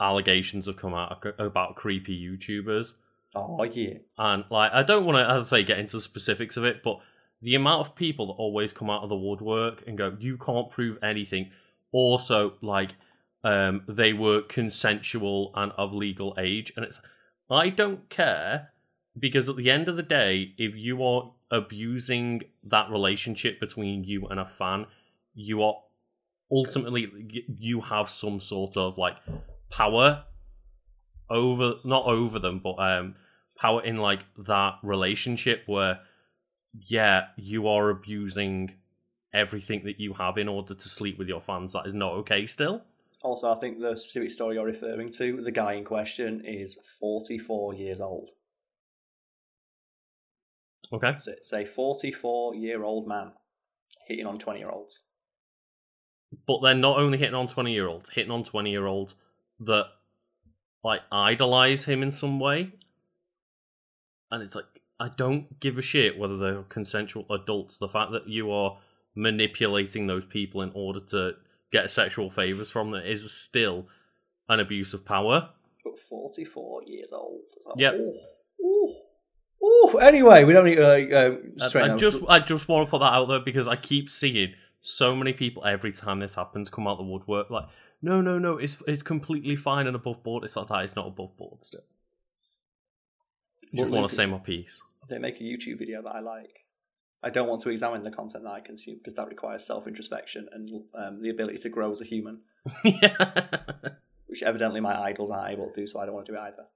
allegations 0.00 0.66
have 0.66 0.76
come 0.76 0.94
out 0.94 1.24
about 1.38 1.76
creepy 1.76 2.20
YouTubers, 2.20 2.92
Oh 3.34 3.62
yeah, 3.64 3.94
and 4.16 4.44
like 4.50 4.72
I 4.72 4.82
don't 4.82 5.04
want 5.04 5.18
to, 5.18 5.28
as 5.28 5.52
I 5.52 5.58
say, 5.58 5.64
get 5.64 5.78
into 5.78 5.96
the 5.96 6.02
specifics 6.02 6.56
of 6.56 6.64
it, 6.64 6.82
but 6.84 7.00
the 7.42 7.56
amount 7.56 7.86
of 7.86 7.96
people 7.96 8.28
that 8.28 8.34
always 8.34 8.72
come 8.72 8.88
out 8.88 9.02
of 9.02 9.08
the 9.08 9.16
woodwork 9.16 9.82
and 9.86 9.98
go, 9.98 10.16
"You 10.20 10.38
can't 10.38 10.70
prove 10.70 11.02
anything." 11.02 11.50
Also, 11.90 12.54
like, 12.62 12.94
um, 13.42 13.82
they 13.88 14.12
were 14.12 14.42
consensual 14.42 15.52
and 15.56 15.72
of 15.72 15.92
legal 15.92 16.34
age, 16.38 16.72
and 16.76 16.84
it's 16.84 17.00
I 17.50 17.70
don't 17.70 18.08
care 18.08 18.70
because 19.18 19.48
at 19.48 19.56
the 19.56 19.70
end 19.70 19.88
of 19.88 19.96
the 19.96 20.02
day, 20.02 20.54
if 20.56 20.76
you 20.76 21.02
are 21.02 21.32
abusing 21.50 22.42
that 22.64 22.90
relationship 22.90 23.60
between 23.60 24.04
you 24.04 24.26
and 24.26 24.40
a 24.40 24.46
fan, 24.46 24.86
you 25.34 25.62
are 25.62 25.76
ultimately 26.50 27.08
you 27.58 27.80
have 27.80 28.08
some 28.08 28.40
sort 28.40 28.76
of 28.76 28.98
like 28.98 29.16
power 29.70 30.24
over 31.30 31.74
not 31.84 32.04
over 32.06 32.38
them, 32.38 32.60
but 32.62 32.76
um 32.78 33.14
power 33.56 33.82
in 33.82 33.96
like 33.96 34.20
that 34.46 34.74
relationship 34.82 35.62
where 35.66 36.00
yeah, 36.86 37.26
you 37.36 37.68
are 37.68 37.90
abusing 37.90 38.74
everything 39.32 39.82
that 39.84 40.00
you 40.00 40.14
have 40.14 40.38
in 40.38 40.48
order 40.48 40.74
to 40.74 40.88
sleep 40.88 41.18
with 41.18 41.28
your 41.28 41.40
fans. 41.40 41.72
That 41.72 41.86
is 41.86 41.94
not 41.94 42.12
okay 42.12 42.46
still. 42.46 42.82
Also, 43.22 43.50
I 43.50 43.54
think 43.54 43.80
the 43.80 43.96
specific 43.96 44.30
story 44.30 44.56
you're 44.56 44.66
referring 44.66 45.10
to, 45.12 45.40
the 45.40 45.50
guy 45.50 45.74
in 45.74 45.84
question 45.84 46.44
is 46.44 46.78
44 47.00 47.74
years 47.74 48.00
old. 48.00 48.32
Okay. 50.94 51.12
So 51.18 51.32
it's 51.32 51.52
a 51.52 51.64
44 51.64 52.54
year 52.54 52.84
old 52.84 53.08
man 53.08 53.32
hitting 54.06 54.26
on 54.26 54.38
20 54.38 54.60
year 54.60 54.70
olds. 54.70 55.02
But 56.46 56.60
they're 56.62 56.74
not 56.74 56.98
only 56.98 57.18
hitting 57.18 57.34
on 57.34 57.48
20 57.48 57.72
year 57.72 57.88
olds, 57.88 58.10
hitting 58.10 58.30
on 58.30 58.44
20 58.44 58.70
year 58.70 58.86
olds 58.86 59.14
that 59.60 59.86
like 60.82 61.00
idolize 61.10 61.84
him 61.84 62.02
in 62.02 62.12
some 62.12 62.38
way. 62.38 62.72
And 64.30 64.42
it's 64.42 64.54
like, 64.54 64.66
I 65.00 65.08
don't 65.16 65.58
give 65.60 65.78
a 65.78 65.82
shit 65.82 66.18
whether 66.18 66.36
they're 66.36 66.62
consensual 66.64 67.26
adults. 67.30 67.78
The 67.78 67.88
fact 67.88 68.12
that 68.12 68.28
you 68.28 68.50
are 68.50 68.78
manipulating 69.14 70.06
those 70.06 70.24
people 70.24 70.62
in 70.62 70.70
order 70.74 71.00
to 71.00 71.32
get 71.72 71.90
sexual 71.90 72.30
favors 72.30 72.70
from 72.70 72.90
them 72.92 73.04
is 73.04 73.30
still 73.32 73.86
an 74.48 74.60
abuse 74.60 74.94
of 74.94 75.04
power. 75.04 75.50
But 75.82 75.98
44 75.98 76.82
years 76.86 77.12
old. 77.12 77.40
Like, 77.66 77.76
Yep. 77.78 77.94
Anyway, 80.00 80.44
we 80.44 80.52
don't 80.52 80.64
need 80.64 80.76
to 80.76 81.16
uh, 81.16 81.28
um, 81.28 81.52
I, 81.60 81.92
I 81.94 81.96
just, 81.96 82.20
I 82.28 82.38
just 82.40 82.68
want 82.68 82.86
to 82.86 82.90
put 82.90 83.00
that 83.00 83.12
out 83.12 83.26
there 83.26 83.40
because 83.40 83.68
I 83.68 83.76
keep 83.76 84.10
seeing 84.10 84.54
so 84.80 85.16
many 85.16 85.32
people 85.32 85.64
every 85.64 85.92
time 85.92 86.20
this 86.20 86.34
happens 86.34 86.68
come 86.68 86.86
out 86.86 86.98
the 86.98 87.04
woodwork 87.04 87.48
like, 87.50 87.64
no, 88.02 88.20
no, 88.20 88.38
no, 88.38 88.58
it's 88.58 88.82
it's 88.86 89.02
completely 89.02 89.56
fine 89.56 89.86
and 89.86 89.96
above 89.96 90.22
board. 90.22 90.44
It's 90.44 90.56
like 90.56 90.68
that. 90.68 90.84
It's 90.84 90.94
not 90.94 91.06
above 91.06 91.36
board 91.38 91.64
still. 91.64 91.84
Just 93.74 93.90
want 93.90 94.08
to 94.08 94.14
say 94.14 94.26
my 94.26 94.38
piece. 94.38 94.80
They 95.08 95.18
make 95.18 95.40
a 95.40 95.42
YouTube 95.42 95.78
video 95.78 96.02
that 96.02 96.14
I 96.14 96.20
like. 96.20 96.64
I 97.22 97.30
don't 97.30 97.48
want 97.48 97.62
to 97.62 97.70
examine 97.70 98.02
the 98.02 98.10
content 98.10 98.44
that 98.44 98.50
I 98.50 98.60
consume 98.60 98.98
because 98.98 99.14
that 99.14 99.28
requires 99.28 99.66
self 99.66 99.86
introspection 99.86 100.48
and 100.52 100.68
um, 100.94 101.22
the 101.22 101.30
ability 101.30 101.58
to 101.58 101.70
grow 101.70 101.90
as 101.90 102.02
a 102.02 102.04
human, 102.04 102.40
yeah. 102.84 103.40
which 104.26 104.42
evidently 104.42 104.80
my 104.80 104.94
idols 104.94 105.30
aren't 105.30 105.52
able 105.52 105.68
to 105.68 105.80
do, 105.80 105.86
so 105.86 105.98
I 106.00 106.04
don't 106.04 106.14
want 106.14 106.26
to 106.26 106.32
do 106.32 106.38
either. 106.38 106.66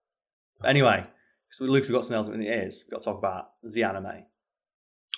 But 0.61 0.71
anyway, 0.71 1.07
so 1.51 1.64
Luke, 1.64 1.84
we've 1.84 1.92
got 1.92 2.03
something 2.03 2.16
else 2.16 2.28
in 2.28 2.40
the 2.40 2.49
ears. 2.49 2.84
We've 2.86 2.92
got 2.92 3.03
to 3.03 3.05
talk 3.07 3.18
about 3.18 3.51
the 3.62 3.82
anime. 3.84 4.24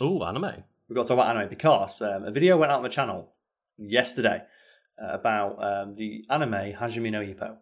Oh, 0.00 0.22
anime. 0.24 0.64
We've 0.88 0.96
got 0.96 1.02
to 1.02 1.08
talk 1.08 1.18
about 1.18 1.36
anime 1.36 1.48
because 1.48 2.00
um, 2.02 2.24
a 2.24 2.30
video 2.30 2.56
went 2.56 2.72
out 2.72 2.78
on 2.78 2.82
the 2.82 2.88
channel 2.88 3.32
yesterday 3.76 4.42
uh, 5.02 5.08
about 5.12 5.62
um, 5.62 5.94
the 5.94 6.24
anime 6.30 6.52
Hajime 6.74 7.10
no 7.10 7.20
Ippo, 7.20 7.56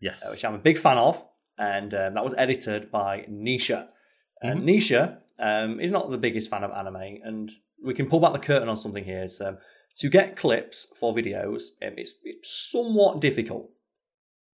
Yes. 0.00 0.22
uh, 0.24 0.30
which 0.30 0.44
I'm 0.44 0.54
a 0.54 0.58
big 0.58 0.78
fan 0.78 0.98
of, 0.98 1.24
and 1.58 1.92
um, 1.94 2.14
that 2.14 2.24
was 2.24 2.34
edited 2.36 2.90
by 2.90 3.26
Nisha. 3.30 3.88
And 4.42 4.62
Mhm. 4.62 4.64
Nisha 4.64 5.16
um, 5.38 5.80
is 5.80 5.90
not 5.90 6.10
the 6.10 6.18
biggest 6.18 6.50
fan 6.50 6.64
of 6.64 6.70
anime, 6.70 7.18
and 7.22 7.50
we 7.82 7.94
can 7.94 8.08
pull 8.08 8.20
back 8.20 8.32
the 8.32 8.38
curtain 8.38 8.68
on 8.68 8.76
something 8.76 9.04
here. 9.04 9.22
It's, 9.22 9.40
um, 9.40 9.58
to 9.96 10.08
get 10.08 10.36
clips 10.36 10.86
for 10.98 11.14
videos, 11.14 11.62
um, 11.82 11.94
it's, 11.96 12.14
it's 12.24 12.70
somewhat 12.70 13.20
difficult. 13.20 13.70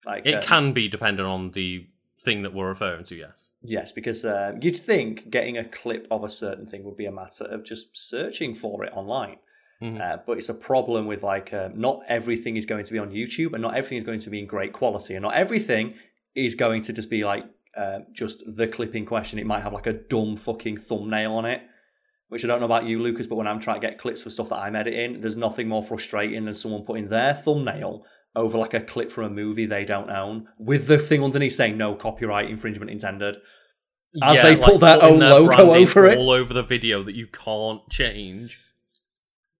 Like 0.05 0.25
it 0.25 0.35
um, 0.35 0.41
can 0.43 0.73
be 0.73 0.87
dependent 0.87 1.27
on 1.27 1.51
the 1.51 1.87
thing 2.23 2.43
that 2.43 2.53
we're 2.53 2.69
referring 2.69 3.05
to, 3.05 3.15
yes. 3.15 3.31
Yes, 3.63 3.91
because 3.91 4.25
uh, 4.25 4.53
you'd 4.59 4.75
think 4.75 5.29
getting 5.29 5.57
a 5.57 5.63
clip 5.63 6.07
of 6.09 6.23
a 6.23 6.29
certain 6.29 6.65
thing 6.65 6.83
would 6.83 6.97
be 6.97 7.05
a 7.05 7.11
matter 7.11 7.45
of 7.45 7.63
just 7.63 7.95
searching 7.95 8.55
for 8.55 8.83
it 8.83 8.91
online. 8.93 9.37
Mhm. 9.81 9.99
Uh, 9.99 10.17
but 10.25 10.37
it's 10.37 10.49
a 10.49 10.53
problem 10.53 11.07
with 11.07 11.23
like 11.23 11.53
uh, 11.53 11.69
not 11.73 12.01
everything 12.07 12.55
is 12.55 12.65
going 12.65 12.83
to 12.83 12.91
be 12.91 12.99
on 12.99 13.11
YouTube, 13.11 13.53
and 13.53 13.61
not 13.61 13.75
everything 13.75 13.97
is 13.97 14.03
going 14.03 14.19
to 14.19 14.29
be 14.29 14.39
in 14.39 14.45
great 14.45 14.73
quality, 14.73 15.15
and 15.15 15.23
not 15.23 15.33
everything 15.33 15.95
is 16.35 16.55
going 16.55 16.81
to 16.83 16.93
just 16.93 17.09
be 17.09 17.23
like 17.23 17.43
uh, 17.75 17.99
just 18.13 18.43
the 18.55 18.67
clip 18.67 18.95
in 18.95 19.05
question. 19.05 19.39
It 19.39 19.45
might 19.45 19.61
have 19.63 19.73
like 19.73 19.87
a 19.87 19.93
dumb 19.93 20.37
fucking 20.37 20.77
thumbnail 20.77 21.33
on 21.33 21.45
it, 21.45 21.61
which 22.29 22.43
I 22.43 22.47
don't 22.47 22.59
know 22.59 22.65
about 22.67 22.85
you, 22.85 23.01
Lucas. 23.01 23.27
But 23.27 23.35
when 23.35 23.47
I'm 23.47 23.59
trying 23.59 23.81
to 23.81 23.87
get 23.87 23.97
clips 23.97 24.21
for 24.21 24.29
stuff 24.29 24.49
that 24.49 24.59
I'm 24.59 24.75
editing, 24.75 25.19
there's 25.19 25.37
nothing 25.37 25.67
more 25.67 25.83
frustrating 25.83 26.45
than 26.45 26.53
someone 26.53 26.83
putting 26.83 27.09
their 27.09 27.33
thumbnail 27.33 28.05
over 28.35 28.57
like 28.57 28.73
a 28.73 28.81
clip 28.81 29.11
from 29.11 29.25
a 29.25 29.29
movie 29.29 29.65
they 29.65 29.85
don't 29.85 30.09
own 30.09 30.47
with 30.57 30.87
the 30.87 30.97
thing 30.97 31.23
underneath 31.23 31.53
saying 31.53 31.77
no 31.77 31.95
copyright 31.95 32.49
infringement 32.49 32.91
intended. 32.91 33.37
As 34.21 34.41
they 34.41 34.57
put 34.57 34.81
their 34.81 35.01
own 35.01 35.19
logo 35.19 35.73
over 35.73 36.05
it. 36.05 36.17
all 36.17 36.31
over 36.31 36.53
the 36.53 36.63
video 36.63 37.01
that 37.03 37.15
you 37.15 37.27
can't 37.27 37.87
change. 37.89 38.59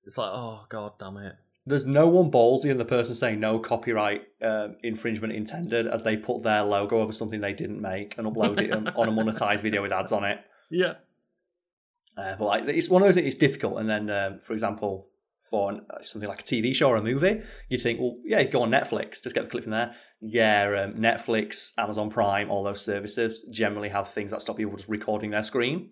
It's 0.03 0.17
like, 0.17 0.31
oh 0.31 0.65
god 0.69 0.93
damn 0.99 1.17
it. 1.17 1.35
There's 1.65 1.85
no 1.85 2.07
one 2.07 2.31
ballsy 2.31 2.65
in 2.65 2.77
the 2.77 2.85
person 2.85 3.13
saying 3.13 3.39
no 3.39 3.59
copyright 3.59 4.23
um, 4.41 4.77
infringement 4.83 5.33
intended 5.33 5.85
as 5.85 6.03
they 6.03 6.17
put 6.17 6.43
their 6.43 6.63
logo 6.63 6.99
over 6.99 7.11
something 7.11 7.39
they 7.39 7.53
didn't 7.53 7.79
make 7.79 8.17
and 8.17 8.27
upload 8.27 8.59
it 8.59 8.71
on, 8.71 8.87
on 8.89 9.07
a 9.07 9.11
monetized 9.11 9.61
video 9.61 9.81
with 9.81 9.91
ads 9.91 10.11
on 10.11 10.23
it. 10.23 10.39
Yeah. 10.73 10.93
Uh, 12.17 12.35
but 12.37 12.45
like 12.45 12.63
it's 12.67 12.87
one 12.87 13.01
of 13.01 13.09
those 13.09 13.15
things. 13.15 13.27
It's 13.27 13.35
difficult. 13.35 13.77
And 13.77 13.89
then, 13.89 14.09
um, 14.09 14.39
for 14.39 14.53
example, 14.53 15.09
for 15.51 15.69
an, 15.71 15.81
uh, 15.91 16.01
something 16.01 16.27
like 16.29 16.39
a 16.39 16.43
TV 16.43 16.73
show 16.73 16.87
or 16.89 16.95
a 16.95 17.03
movie, 17.03 17.41
you'd 17.69 17.81
think, 17.81 17.99
well, 17.99 18.15
yeah, 18.23 18.41
go 18.43 18.63
on 18.63 18.71
Netflix, 18.71 19.21
just 19.21 19.35
get 19.35 19.43
the 19.43 19.49
clip 19.51 19.63
from 19.63 19.71
there. 19.73 19.93
Yeah, 20.21 20.85
um, 20.85 20.93
Netflix, 20.99 21.73
Amazon 21.77 22.09
Prime, 22.09 22.49
all 22.49 22.63
those 22.63 22.81
services 22.83 23.45
generally 23.51 23.89
have 23.89 24.07
things 24.07 24.31
that 24.31 24.41
stop 24.41 24.57
people 24.57 24.75
just 24.77 24.89
recording 24.89 25.29
their 25.31 25.43
screen 25.43 25.89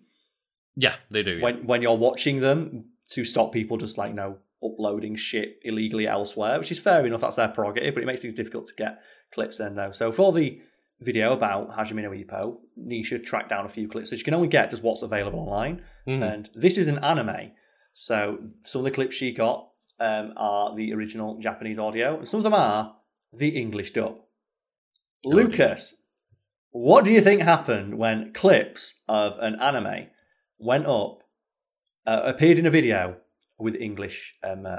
Yeah, 0.76 0.94
they 1.10 1.22
do. 1.22 1.36
yeah. 1.36 1.42
when 1.44 1.66
when 1.66 1.82
you're 1.82 1.96
watching 1.96 2.40
them 2.40 2.86
to 3.10 3.24
stop 3.24 3.52
people 3.52 3.76
just 3.76 3.98
like 3.98 4.10
you 4.10 4.16
know 4.16 4.38
uploading 4.62 5.14
shit 5.16 5.58
illegally 5.62 6.06
elsewhere, 6.06 6.58
which 6.58 6.70
is 6.72 6.78
fair 6.78 7.04
enough. 7.06 7.20
That's 7.22 7.36
their 7.36 7.48
prerogative, 7.48 7.94
but 7.94 8.02
it 8.02 8.06
makes 8.06 8.22
things 8.22 8.34
difficult 8.34 8.66
to 8.66 8.74
get 8.74 9.00
clips 9.32 9.60
in 9.60 9.74
though. 9.74 9.90
So 9.92 10.10
for 10.12 10.32
the 10.32 10.60
video 11.00 11.32
about 11.32 11.70
Hajime 11.76 12.02
no 12.02 12.10
Ippo, 12.10 12.58
Nisha 12.78 13.22
tracked 13.24 13.48
down 13.48 13.64
a 13.64 13.68
few 13.70 13.88
clips, 13.88 14.10
so 14.10 14.16
you 14.16 14.22
can 14.24 14.34
only 14.34 14.48
get 14.48 14.68
just 14.70 14.82
what's 14.82 15.02
available 15.02 15.38
online. 15.40 15.82
Mhm. 16.06 16.22
And 16.34 16.50
this 16.54 16.76
is 16.76 16.88
an 16.88 16.98
anime, 17.02 17.52
so 18.00 18.38
some 18.62 18.80
of 18.80 18.84
the 18.84 18.90
clips 18.90 19.14
she 19.14 19.30
got 19.30 19.68
um, 19.98 20.32
are 20.34 20.74
the 20.74 20.94
original 20.94 21.38
Japanese 21.38 21.78
audio, 21.78 22.16
and 22.16 22.26
some 22.26 22.38
of 22.38 22.44
them 22.44 22.54
are 22.54 22.96
the 23.30 23.50
English 23.50 23.90
dub. 23.90 24.16
Oh, 25.26 25.30
dear. 25.34 25.44
Lucas, 25.44 25.96
what 26.70 27.04
do 27.04 27.12
you 27.12 27.20
think 27.20 27.42
happened 27.42 27.98
when 27.98 28.32
clips 28.32 29.02
of 29.06 29.34
an 29.40 29.60
anime 29.60 30.06
went 30.58 30.86
up, 30.86 31.18
uh, 32.06 32.22
appeared 32.24 32.58
in 32.58 32.64
a 32.64 32.70
video 32.70 33.16
with 33.58 33.74
English, 33.74 34.34
um, 34.42 34.64
uh, 34.64 34.76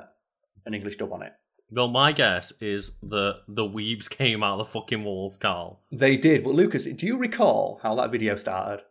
an 0.65 0.74
English 0.74 0.95
dub 0.95 1.13
on 1.13 1.22
it? 1.22 1.34
Well, 1.69 1.89
my 1.89 2.13
guess 2.13 2.51
is 2.59 2.89
that 3.03 3.41
the 3.47 3.65
weebs 3.65 4.09
came 4.17 4.41
out 4.41 4.59
of 4.59 4.65
the 4.65 4.74
fucking 4.74 5.03
walls, 5.03 5.38
Carl. 5.38 5.84
They 5.91 6.17
did, 6.17 6.43
but 6.43 6.55
Lucas, 6.55 6.86
do 6.86 7.05
you 7.05 7.17
recall 7.17 7.80
how 7.84 7.93
that 7.93 8.11
video 8.11 8.36
started? 8.36 8.84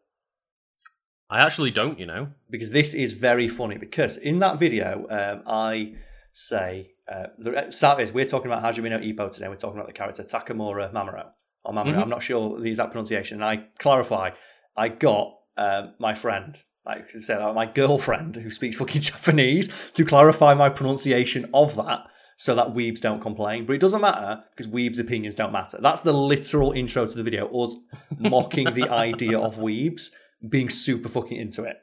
I 1.30 1.40
actually 1.40 1.70
don't, 1.70 1.98
you 1.98 2.06
know. 2.06 2.28
because 2.50 2.70
this 2.72 2.92
is 2.94 3.12
very 3.12 3.48
funny. 3.48 3.78
Because 3.78 4.16
in 4.16 4.40
that 4.40 4.58
video, 4.58 5.06
um, 5.08 5.42
I 5.46 5.94
say 6.32 6.90
uh, 7.10 7.26
the 7.38 7.66
start 7.70 8.00
is 8.00 8.12
we're 8.12 8.24
talking 8.24 8.50
about 8.50 8.62
Hajime 8.62 8.90
no 8.90 8.98
Ippo 8.98 9.30
today. 9.32 9.48
We're 9.48 9.56
talking 9.56 9.78
about 9.78 9.86
the 9.86 9.92
character 9.92 10.22
Takamura 10.22 10.92
Mamoru 10.92 11.24
or 11.64 11.72
Mamoru. 11.74 11.94
Mhm. 11.94 12.02
I'm 12.02 12.08
not 12.08 12.22
sure 12.22 12.58
the 12.60 12.68
exact 12.68 12.90
pronunciation. 12.92 13.36
And 13.42 13.44
I 13.44 13.64
clarify, 13.78 14.30
I 14.76 14.88
got 14.88 15.34
um, 15.56 15.94
my 15.98 16.14
friend, 16.14 16.56
like 16.86 17.10
I 17.14 17.18
said, 17.20 17.40
uh, 17.42 17.52
my 17.52 17.66
girlfriend 17.66 18.36
who 18.36 18.50
speaks 18.50 18.76
fucking 18.76 19.00
Japanese, 19.12 19.68
to 19.94 20.04
clarify 20.04 20.54
my 20.54 20.68
pronunciation 20.68 21.46
of 21.54 21.76
that. 21.76 22.00
So 22.36 22.54
that 22.54 22.68
weebs 22.68 23.00
don't 23.02 23.20
complain, 23.20 23.66
but 23.66 23.74
it 23.74 23.80
doesn't 23.82 24.00
matter 24.00 24.42
because 24.56 24.66
weebs' 24.72 24.98
opinions 24.98 25.34
don't 25.34 25.52
matter. 25.52 25.76
That's 25.78 26.00
the 26.00 26.14
literal 26.14 26.72
intro 26.72 27.04
to 27.06 27.14
the 27.14 27.22
video. 27.22 27.46
Us 27.62 27.76
mocking 28.18 28.72
the 28.72 28.88
idea 28.88 29.38
of 29.38 29.58
weebs, 29.58 30.10
being 30.48 30.68
super 30.68 31.08
fucking 31.08 31.36
into 31.36 31.64
it. 31.64 31.76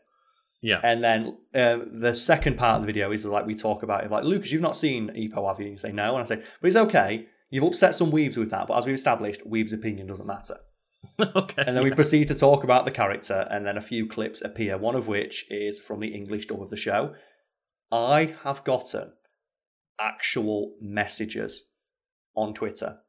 Yeah. 0.62 0.80
And 0.84 1.04
then 1.04 1.38
um, 1.54 2.00
the 2.00 2.14
second 2.14 2.58
part 2.58 2.78
of 2.78 2.82
the 2.82 2.88
video 2.88 3.12
is 3.12 3.26
like 3.26 3.46
we 3.46 3.54
talk 3.54 3.84
about 3.84 4.04
it, 4.04 4.12
like 4.12 4.24
Lucas, 4.24 4.52
you've 4.52 4.62
not 4.62 4.76
seen 4.76 5.10
Ippo, 5.10 5.48
have 5.48 5.60
you? 5.60 5.68
And 5.68 5.74
you 5.74 5.78
say 5.78 5.92
no, 5.92 6.16
and 6.16 6.24
I 6.24 6.26
say, 6.26 6.44
but 6.62 6.68
it's 6.68 6.76
okay. 6.76 7.28
You've 7.50 7.64
upset 7.64 7.96
some 7.96 8.12
weebs 8.12 8.38
with 8.38 8.50
that, 8.50 8.68
but 8.68 8.78
as 8.78 8.86
we've 8.86 8.96
established, 8.96 9.48
weebs' 9.50 9.74
opinion 9.74 10.08
doesn't 10.08 10.26
matter. 10.26 10.58
okay. 11.20 11.64
And 11.66 11.78
then 11.78 11.84
we 11.84 11.92
proceed 11.92 12.28
to 12.28 12.36
talk 12.36 12.64
about 12.64 12.86
the 12.86 12.92
character, 12.92 13.48
and 13.50 13.66
then 13.66 13.78
a 13.78 13.82
few 13.82 14.08
clips 14.08 14.42
appear. 14.42 14.78
One 14.78 14.96
of 14.96 15.08
which 15.08 15.46
is 15.50 15.80
from 15.80 16.00
the 16.00 16.14
English 16.14 16.48
dub 16.48 16.62
of 16.62 16.70
the 16.70 16.76
show. 16.76 17.14
I 17.92 18.36
have 18.44 18.66
gotten 18.66 19.14
actual 20.00 20.76
messages 20.82 21.66
on 22.36 22.54
Twitter 22.54 23.00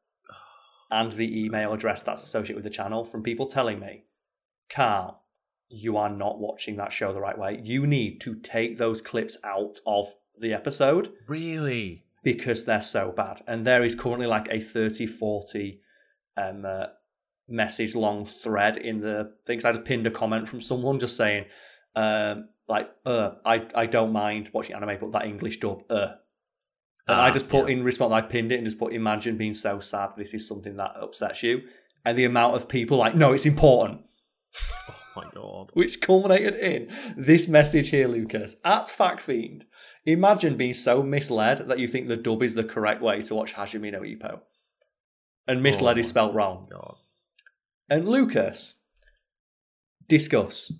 and 0.90 1.12
the 1.12 1.44
email 1.44 1.72
address 1.72 2.02
that's 2.02 2.22
associated 2.22 2.56
with 2.56 2.64
the 2.64 2.70
channel 2.70 3.04
from 3.04 3.22
people 3.22 3.46
telling 3.46 3.80
me, 3.80 4.04
Carl, 4.70 5.22
you 5.70 5.96
are 5.96 6.08
not 6.08 6.38
watching 6.38 6.76
that 6.76 6.92
show 6.92 7.12
the 7.12 7.20
right 7.20 7.38
way. 7.38 7.60
You 7.62 7.86
need 7.86 8.20
to 8.22 8.34
take 8.34 8.78
those 8.78 9.00
clips 9.02 9.36
out 9.44 9.78
of 9.86 10.06
the 10.38 10.52
episode 10.54 11.12
really? 11.26 12.04
because 12.22 12.64
they're 12.64 12.80
so 12.80 13.12
bad. 13.12 13.40
And 13.46 13.66
there 13.66 13.84
is 13.84 13.94
currently 13.94 14.26
like 14.26 14.48
a 14.50 14.60
30, 14.60 15.06
40 15.06 15.80
um, 16.36 16.64
uh, 16.64 16.86
message 17.48 17.94
long 17.94 18.24
thread 18.24 18.76
in 18.76 19.00
the 19.00 19.32
things. 19.46 19.64
I 19.64 19.72
just 19.72 19.84
pinned 19.84 20.06
a 20.06 20.10
comment 20.10 20.48
from 20.48 20.60
someone 20.60 20.98
just 20.98 21.16
saying, 21.16 21.46
um, 21.96 22.48
like, 22.68 22.90
uh, 23.06 23.32
I, 23.44 23.66
I 23.74 23.86
don't 23.86 24.12
mind 24.12 24.50
watching 24.52 24.76
anime, 24.76 24.98
but 25.00 25.12
that 25.12 25.24
English 25.26 25.58
dub, 25.60 25.82
uh. 25.90 26.12
And 27.06 27.18
I 27.18 27.28
Ah, 27.28 27.32
just 27.32 27.48
put 27.48 27.68
yeah. 27.68 27.76
in 27.76 27.84
response, 27.84 28.12
I 28.12 28.20
pinned 28.20 28.52
it 28.52 28.56
and 28.56 28.66
just 28.66 28.78
put, 28.78 28.92
imagine 28.92 29.38
being 29.38 29.54
so 29.54 29.80
sad 29.80 30.10
this 30.16 30.34
is 30.34 30.46
something 30.46 30.76
that 30.76 30.92
upsets 31.00 31.42
you. 31.42 31.62
And 32.04 32.18
the 32.18 32.24
amount 32.26 32.54
of 32.54 32.68
people 32.68 32.98
like, 32.98 33.14
no, 33.14 33.32
it's 33.32 33.46
important 33.46 34.02
my 35.24 35.30
god. 35.32 35.70
which 35.74 36.00
culminated 36.00 36.54
in 36.54 36.88
this 37.16 37.48
message 37.48 37.90
here, 37.90 38.08
Lucas. 38.08 38.56
At 38.64 38.88
Fact 38.88 39.20
Fiend, 39.20 39.64
imagine 40.04 40.56
being 40.56 40.74
so 40.74 41.02
misled 41.02 41.68
that 41.68 41.78
you 41.78 41.88
think 41.88 42.06
the 42.06 42.16
dub 42.16 42.42
is 42.42 42.54
the 42.54 42.64
correct 42.64 43.02
way 43.02 43.20
to 43.22 43.34
watch 43.34 43.54
Hajime 43.54 43.92
no 43.92 44.00
Ippo. 44.00 44.40
And 45.46 45.62
misled 45.62 45.96
Oh 45.96 46.00
is 46.00 46.08
spelt 46.08 46.34
wrong. 46.34 46.68
God. 46.70 46.96
And 47.88 48.08
Lucas, 48.08 48.74
discuss. 50.08 50.72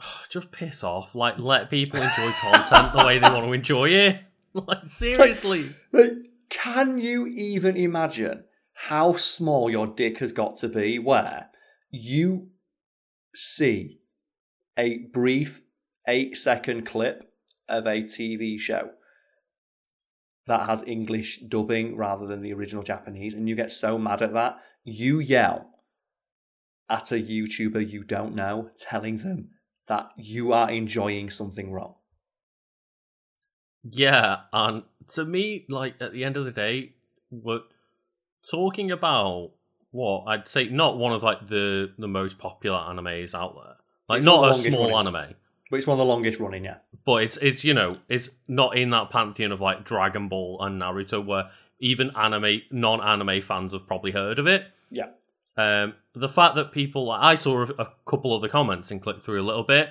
Just 0.30 0.52
piss 0.52 0.84
off. 0.84 1.14
Like, 1.14 1.38
let 1.38 1.70
people 1.70 2.00
enjoy 2.00 2.30
content 2.40 2.92
the 2.92 3.04
way 3.04 3.18
they 3.18 3.28
want 3.28 3.46
to 3.46 3.52
enjoy 3.52 3.88
it. 3.90 4.20
Like, 4.54 4.88
seriously. 4.88 5.68
Like, 5.92 6.12
can 6.48 6.96
you 6.96 7.26
even 7.26 7.76
imagine 7.76 8.44
how 8.72 9.14
small 9.16 9.68
your 9.68 9.86
dick 9.86 10.20
has 10.20 10.32
got 10.32 10.56
to 10.56 10.68
be 10.68 10.98
where 10.98 11.50
you 11.90 12.48
see 13.36 14.00
a 14.78 14.98
brief 15.12 15.62
eight 16.08 16.36
second 16.36 16.86
clip 16.86 17.32
of 17.68 17.86
a 17.86 18.02
TV 18.02 18.58
show 18.58 18.90
that 20.46 20.68
has 20.68 20.84
English 20.86 21.38
dubbing 21.48 21.96
rather 21.96 22.26
than 22.26 22.40
the 22.40 22.52
original 22.52 22.82
Japanese, 22.82 23.34
and 23.34 23.48
you 23.48 23.56
get 23.56 23.70
so 23.70 23.98
mad 23.98 24.22
at 24.22 24.32
that, 24.32 24.58
you 24.84 25.18
yell 25.18 25.70
at 26.88 27.10
a 27.10 27.16
YouTuber 27.16 27.90
you 27.90 28.04
don't 28.04 28.34
know, 28.34 28.70
telling 28.76 29.16
them 29.16 29.50
that 29.88 30.10
you 30.16 30.52
are 30.52 30.70
enjoying 30.70 31.30
something 31.30 31.72
wrong. 31.72 31.94
Yeah, 33.82 34.42
and 34.52 34.84
to 35.14 35.24
me, 35.24 35.66
like 35.68 35.94
at 36.00 36.12
the 36.12 36.24
end 36.24 36.36
of 36.36 36.44
the 36.44 36.52
day, 36.52 36.94
we're 37.30 37.60
talking 38.50 38.90
about 38.90 39.52
what 39.96 40.24
I'd 40.26 40.46
say 40.46 40.68
not 40.68 40.98
one 40.98 41.12
of 41.12 41.22
like 41.22 41.48
the 41.48 41.92
the 41.98 42.06
most 42.06 42.38
popular 42.38 42.76
animes 42.78 43.34
out 43.34 43.56
there. 43.56 43.76
Like 44.08 44.18
It's 44.18 44.26
not 44.26 44.50
a 44.50 44.58
small 44.58 44.90
running. 44.90 45.14
anime. 45.14 45.34
But 45.70 45.78
it's 45.78 45.86
one 45.86 45.94
of 45.94 45.98
the 45.98 46.04
longest 46.04 46.38
running, 46.38 46.64
yeah. 46.64 46.76
but 47.04 47.22
it's 47.24 47.36
it's 47.38 47.64
you 47.64 47.74
know 47.74 47.90
it's 48.08 48.28
not 48.46 48.76
in 48.76 48.90
that 48.90 49.10
pantheon 49.10 49.50
of 49.50 49.60
like 49.60 49.84
Dragon 49.84 50.28
Ball 50.28 50.58
and 50.60 50.80
Naruto 50.80 51.24
where 51.24 51.48
even 51.80 52.10
anime 52.16 52.62
non-anime 52.70 53.42
fans 53.42 53.72
have 53.72 53.86
probably 53.86 54.12
heard 54.12 54.38
of 54.38 54.46
it. 54.46 54.78
Yeah. 54.90 55.08
Um, 55.56 55.94
the 56.14 56.28
fact 56.28 56.54
that 56.54 56.70
people 56.70 57.10
I 57.10 57.34
saw 57.34 57.62
a, 57.62 57.82
a 57.82 57.88
couple 58.04 58.34
of 58.36 58.42
the 58.42 58.48
comments 58.48 58.90
and 58.90 59.02
clicked 59.02 59.22
through 59.22 59.40
a 59.40 59.44
little 59.44 59.64
bit 59.64 59.88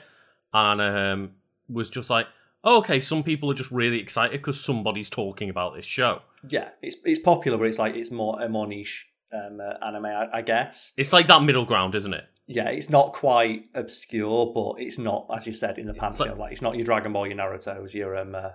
and 0.54 0.80
um, 0.80 1.32
was 1.68 1.90
just 1.90 2.10
like, 2.10 2.28
oh, 2.64 2.78
okay, 2.78 3.02
some 3.02 3.24
people 3.24 3.52
are 3.52 3.56
just 3.56 3.72
really 3.72 4.00
excited 4.00 4.40
because 4.40 4.64
somebody's 4.64 5.10
talking 5.10 5.50
about 5.50 5.76
this 5.76 5.86
show. 5.86 6.22
Yeah, 6.48 6.70
it's 6.82 6.96
it's 7.04 7.20
popular, 7.20 7.58
but 7.58 7.66
it's 7.66 7.80
like 7.80 7.96
it's 7.96 8.12
more 8.12 8.42
a 8.42 8.48
more 8.48 8.68
niche 8.68 9.08
um, 9.36 9.60
uh, 9.60 9.86
anime, 9.86 10.06
I, 10.06 10.28
I 10.34 10.42
guess. 10.42 10.94
It's 10.98 11.12
like 11.14 11.28
that 11.28 11.44
middle 11.44 11.66
ground, 11.66 11.96
isn't 11.96 12.14
it? 12.14 12.24
Yeah, 12.48 12.70
it's 12.70 12.90
not 12.90 13.14
quite 13.14 13.66
obscure, 13.74 14.52
but 14.54 14.76
it's 14.80 14.98
not, 15.00 15.28
as 15.36 15.48
you 15.48 15.54
said, 15.54 15.78
in 15.80 15.88
the 15.88 15.94
pantheon. 15.94 16.30
like- 16.30 16.38
Like, 16.38 16.52
it's 16.54 16.62
not 16.62 16.76
your 16.76 16.86
Dragon 16.86 17.12
Ball, 17.14 17.28
your 17.28 17.38
Naruto's, 17.38 17.94
your 17.96 18.16
um, 18.18 18.36
uh, 18.36 18.50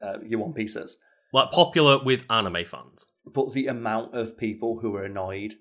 uh, 0.00 0.18
your 0.24 0.40
One 0.40 0.52
Pieces. 0.52 0.98
Like 1.32 1.50
popular 1.50 2.02
with 2.04 2.24
anime 2.30 2.64
fans. 2.70 3.00
But 3.24 3.52
the 3.52 3.66
amount 3.68 4.14
of 4.14 4.36
people 4.36 4.78
who 4.80 4.94
are 4.96 5.04
annoyed, 5.04 5.54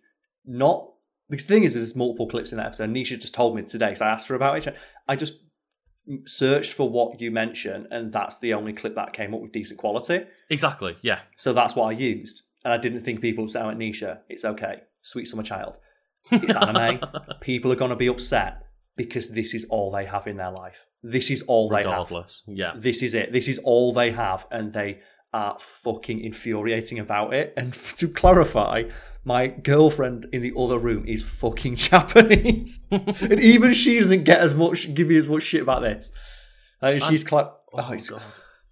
not 0.46 0.88
because 1.30 1.46
the 1.46 1.54
thing 1.56 1.64
is, 1.64 1.74
there's 1.74 1.96
multiple 1.96 2.28
clips 2.28 2.52
in 2.52 2.58
that 2.58 2.68
episode. 2.68 2.90
Nisha 2.90 3.20
just 3.20 3.34
told 3.34 3.56
me 3.56 3.62
today 3.64 3.88
because 3.88 4.02
I 4.02 4.10
asked 4.10 4.28
her 4.28 4.36
about 4.36 4.68
it. 4.68 4.76
I 5.08 5.16
just 5.16 5.34
searched 6.26 6.74
for 6.74 6.90
what 6.90 7.22
you 7.22 7.32
mentioned, 7.32 7.88
and 7.92 8.12
that's 8.12 8.40
the 8.40 8.54
only 8.54 8.74
clip 8.74 8.96
that 8.96 9.14
came 9.14 9.34
up 9.34 9.42
with 9.42 9.52
decent 9.52 9.80
quality. 9.80 10.26
Exactly. 10.50 10.98
Yeah. 11.02 11.20
So 11.38 11.54
that's 11.54 11.76
what 11.76 11.86
I 11.86 11.92
used. 11.98 12.42
And 12.64 12.74
I 12.74 12.78
didn't 12.78 13.00
think 13.00 13.22
people 13.22 13.44
would 13.44 13.52
say, 13.52 13.62
oh, 13.62 13.74
Nisha, 13.74 14.20
it's 14.30 14.46
okay. 14.46 14.82
Sweet 15.02 15.26
summer 15.26 15.44
child. 15.44 15.80
It's 16.32 16.56
anime. 16.56 17.00
people 17.42 17.72
are 17.72 17.76
going 17.76 17.90
to 17.90 17.96
be 17.96 18.08
upset 18.08 18.64
because 18.96 19.30
this 19.30 19.54
is 19.54 19.66
all 19.70 19.92
they 19.92 20.06
have 20.06 20.28
in 20.28 20.38
their 20.38 20.52
life. 20.52 20.86
This 21.02 21.32
is 21.32 21.42
all 21.44 21.70
they 21.70 21.84
have. 21.84 22.14
Yeah. 22.48 22.74
This 22.76 23.02
is 23.02 23.16
it. 23.16 23.32
This 23.32 23.48
is 23.48 23.60
all 23.60 23.94
they 23.94 24.12
have. 24.12 24.46
And 24.52 24.74
they 24.74 25.00
are 25.34 25.58
fucking 25.60 26.20
infuriating 26.22 27.00
about 27.00 27.34
it. 27.34 27.54
And 27.58 27.74
to 27.98 28.08
clarify, 28.08 28.84
my 29.24 29.48
girlfriend 29.48 30.28
in 30.32 30.42
the 30.42 30.54
other 30.58 30.78
room 30.78 31.06
is 31.08 31.24
fucking 31.24 31.76
Japanese. 31.90 32.82
and 32.92 33.40
even 33.40 33.74
she 33.74 34.00
doesn't 34.00 34.24
get 34.24 34.40
as 34.40 34.54
much, 34.54 34.94
give 34.94 35.10
you 35.10 35.18
as 35.18 35.30
much 35.30 35.44
shit 35.44 35.62
about 35.62 35.82
this. 35.82 36.12
And 36.82 37.02
she's 37.02 37.24
cla- 37.24 37.54
oh, 37.74 37.86
oh 37.88 37.94
it's, 37.94 38.10
God. 38.10 38.22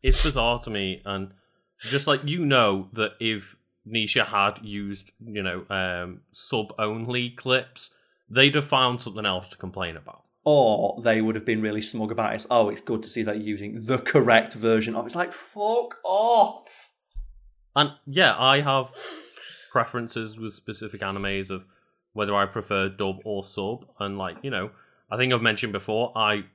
It's 0.02 0.24
bizarre 0.24 0.60
to 0.64 0.70
me, 0.70 1.02
and 1.06 1.32
just 1.80 2.08
like 2.08 2.24
you 2.26 2.44
know 2.44 2.90
that 2.94 3.12
if 3.20 3.56
Nisha 3.90 4.26
had 4.26 4.60
used, 4.64 5.12
you 5.26 5.42
know, 5.44 5.66
um, 5.70 6.22
sub 6.32 6.74
only 6.78 7.30
clips, 7.32 7.90
they'd 8.30 8.56
have 8.56 8.66
found 8.68 9.02
something 9.02 9.26
else 9.26 9.50
to 9.50 9.58
complain 9.58 9.98
about. 9.98 10.22
or 10.46 11.02
they 11.02 11.22
would 11.22 11.36
have 11.36 11.46
been 11.46 11.62
really 11.62 11.82
smug 11.82 12.12
about 12.12 12.34
it. 12.34 12.46
Oh, 12.50 12.70
it's 12.70 12.82
good 12.82 13.04
to 13.04 13.10
see 13.10 13.24
that 13.24 13.38
you're 13.38 13.46
using 13.46 13.76
the 13.86 13.98
correct 13.98 14.54
version 14.56 14.96
of. 14.96 15.06
It's 15.06 15.16
like 15.16 15.34
fuck 15.34 15.98
off. 16.04 16.90
And 17.76 17.92
yeah, 18.06 18.36
I 18.38 18.62
have 18.62 18.90
preferences 19.72 20.38
with 20.40 20.54
specific 20.54 21.02
animes 21.02 21.50
of 21.50 21.66
whether 22.14 22.34
I 22.36 22.46
prefer 22.46 22.90
dub 22.90 23.20
or 23.26 23.44
sub, 23.44 23.86
and 24.00 24.18
like 24.18 24.38
you 24.42 24.50
know, 24.50 24.72
I 25.12 25.18
think 25.18 25.34
I've 25.34 25.42
mentioned 25.42 25.74
before, 25.74 26.12
I 26.16 26.46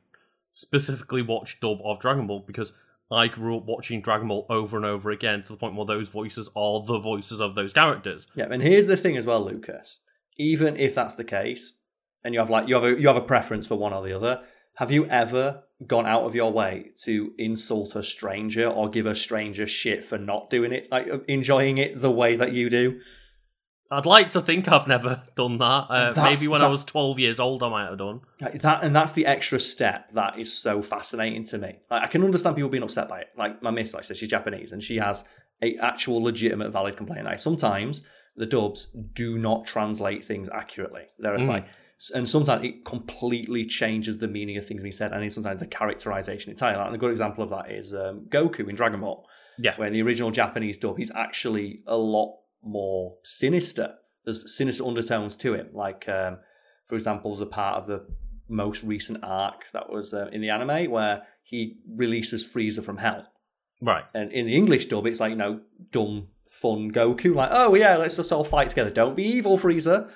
specifically 0.55 1.23
watch 1.23 1.61
dub 1.61 1.79
of 1.85 2.01
Dragon 2.01 2.27
Ball 2.27 2.41
because 2.47 2.73
I 3.15 3.29
grew 3.29 3.57
up 3.57 3.65
watching 3.65 4.01
Dragon 4.01 4.29
Ball 4.29 4.47
over 4.49 4.77
and 4.77 4.87
over 4.87 5.11
again 5.11 5.43
to 5.43 5.53
the 5.53 5.59
point 5.59 5.75
where 5.75 5.87
those 5.87 6.09
voices 6.09 6.49
are 6.57 6.83
the 6.85 6.99
voices 6.99 7.41
of 7.41 7.55
those 7.55 7.73
characters. 7.73 8.27
Yeah, 8.35 8.49
and 8.51 8.63
here's 8.63 8.87
the 8.87 8.97
thing 8.97 9.17
as 9.17 9.27
well, 9.27 9.45
Lucas. 9.45 10.01
Even 10.37 10.77
if 10.77 10.95
that's 10.95 11.15
the 11.15 11.25
case, 11.25 11.75
and 12.25 12.35
you 12.35 12.41
have 12.41 12.51
like 12.51 12.69
you 12.69 12.75
have 12.75 12.85
a 12.85 13.01
you 13.01 13.07
have 13.07 13.17
a 13.17 13.21
preference 13.21 13.67
for 13.67 13.77
one 13.77 13.93
or 13.93 14.05
the 14.05 14.15
other, 14.15 14.43
have 14.77 14.91
you 14.91 15.07
ever 15.07 15.63
gone 15.87 16.07
out 16.07 16.23
of 16.23 16.35
your 16.35 16.53
way 16.53 16.91
to 17.03 17.33
insult 17.39 17.95
a 17.95 18.03
stranger 18.03 18.67
or 18.67 18.89
give 18.89 19.07
a 19.07 19.15
stranger 19.15 19.67
shit 19.67 20.03
for 20.03 20.19
not 20.19 20.51
doing 20.51 20.73
it, 20.73 20.89
like 20.91 21.07
enjoying 21.29 21.79
it 21.79 22.01
the 22.01 22.11
way 22.11 22.37
that 22.37 22.53
you 22.53 22.71
do? 22.71 23.01
I'd 23.95 24.07
like 24.07 24.31
to 24.31 24.41
think 24.41 24.69
I've 24.69 24.87
never 24.87 25.23
done 25.37 25.59
that. 25.59 25.87
Uh, 25.91 26.13
maybe 26.17 26.49
when 26.49 26.63
I 26.63 26.69
was 26.69 26.85
12 26.85 27.19
years 27.19 27.41
old, 27.41 27.63
I 27.63 27.69
might 27.69 27.89
have 27.89 27.99
done. 27.99 28.21
That, 28.41 28.83
and 28.85 28.95
that's 28.95 29.13
the 29.13 29.27
extra 29.27 29.59
step 29.61 30.11
that 30.13 30.39
is 30.39 30.53
so 30.53 30.83
fascinating 30.83 31.45
to 31.45 31.59
me. 31.59 31.77
Like, 31.91 32.03
I 32.03 32.07
can 32.09 32.23
understand 32.25 32.57
people 32.57 32.71
being 32.71 32.83
upset 32.83 33.09
by 33.09 33.21
it. 33.21 33.29
Like 33.37 33.63
my 33.63 33.71
miss, 33.71 33.95
like 33.95 34.03
I 34.03 34.07
said, 34.07 34.17
she's 34.17 34.29
Japanese 34.29 34.73
and 34.73 34.83
she 34.83 34.97
has 34.97 35.25
a 35.63 35.77
actual 35.79 36.23
legitimate 36.23 36.71
valid 36.73 36.97
complaint. 36.97 37.25
Like 37.25 37.39
sometimes 37.39 38.03
the 38.37 38.47
dubs 38.47 38.87
do 39.15 39.39
not 39.39 39.65
translate 39.67 40.25
things 40.25 40.49
accurately. 40.49 41.03
There 41.19 41.35
it's 41.37 41.47
Mm. 41.47 41.51
like, 41.51 41.67
and 42.15 42.29
sometimes 42.29 42.65
it 42.65 42.85
completely 42.85 43.65
changes 43.65 44.19
the 44.19 44.27
meaning 44.29 44.57
of 44.57 44.67
things 44.67 44.83
being 44.83 44.93
said, 44.93 45.13
and 45.13 45.33
sometimes 45.33 45.61
the 45.61 45.67
characterization 45.69 46.51
entirely. 46.51 46.85
And 46.85 46.95
a 46.95 46.99
good 46.99 47.13
example 47.13 47.45
of 47.45 47.51
that 47.51 47.71
is 47.71 47.95
um, 47.95 48.27
Goku 48.29 48.69
in 48.69 48.75
Dragon 48.75 49.01
Ball 49.01 49.27
Yeah. 49.59 49.77
where 49.77 49.87
in 49.87 49.93
the 49.93 50.03
original 50.03 50.31
Japanese 50.33 50.77
dub, 50.77 50.99
he's 50.99 51.13
actually 51.15 51.83
a 51.87 51.97
lot 51.97 52.37
more 52.65 53.17
sinister. 53.23 53.95
There's 54.25 54.57
sinister 54.57 54.85
undertones 54.85 55.37
to 55.37 55.55
him. 55.55 55.69
Like, 55.73 56.09
um, 56.09 56.39
for 56.87 56.95
example, 56.95 57.31
there's 57.33 57.41
a 57.41 57.47
part 57.47 57.77
of 57.77 57.87
the 57.87 58.07
most 58.49 58.83
recent 58.83 59.19
arc 59.23 59.71
that 59.73 59.91
was 59.91 60.15
uh, 60.15 60.29
in 60.33 60.41
the 60.41 60.51
anime 60.51 60.91
where 60.91 61.23
he 61.43 61.79
releases 61.89 62.47
Frieza 62.47 62.83
from 62.83 62.99
hell. 62.99 63.27
Right. 63.81 64.05
And 64.15 64.33
in 64.33 64.47
the 64.47 64.57
English 64.57 64.87
dub, 64.87 65.07
it's 65.07 65.21
like, 65.21 65.31
you 65.31 65.37
know, 65.37 65.61
dumb, 65.91 66.29
fun 66.49 66.91
Goku. 66.91 67.35
Like, 67.35 67.51
oh, 67.53 67.75
yeah, 67.75 67.97
let's 67.97 68.17
just 68.17 68.33
all 68.33 68.45
fight 68.45 68.69
together. 68.69 68.91
Don't 68.91 69.17
be 69.17 69.25
evil, 69.25 69.59
Frieza. 69.59 70.11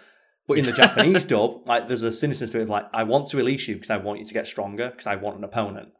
But 0.46 0.58
in 0.58 0.64
the 0.64 0.72
Japanese 0.84 1.26
dub, 1.26 1.68
like, 1.68 1.88
there's 1.88 2.02
a 2.02 2.12
sinister 2.12 2.46
to 2.46 2.60
it. 2.62 2.68
Like, 2.68 2.86
I 2.92 3.02
want 3.02 3.26
to 3.28 3.36
release 3.36 3.68
you 3.68 3.74
because 3.74 3.90
I 3.90 3.98
want 3.98 4.20
you 4.20 4.24
to 4.24 4.34
get 4.34 4.46
stronger 4.46 4.90
because 4.90 5.06
I 5.06 5.16
want 5.16 5.36
an 5.36 5.44
opponent. 5.44 5.90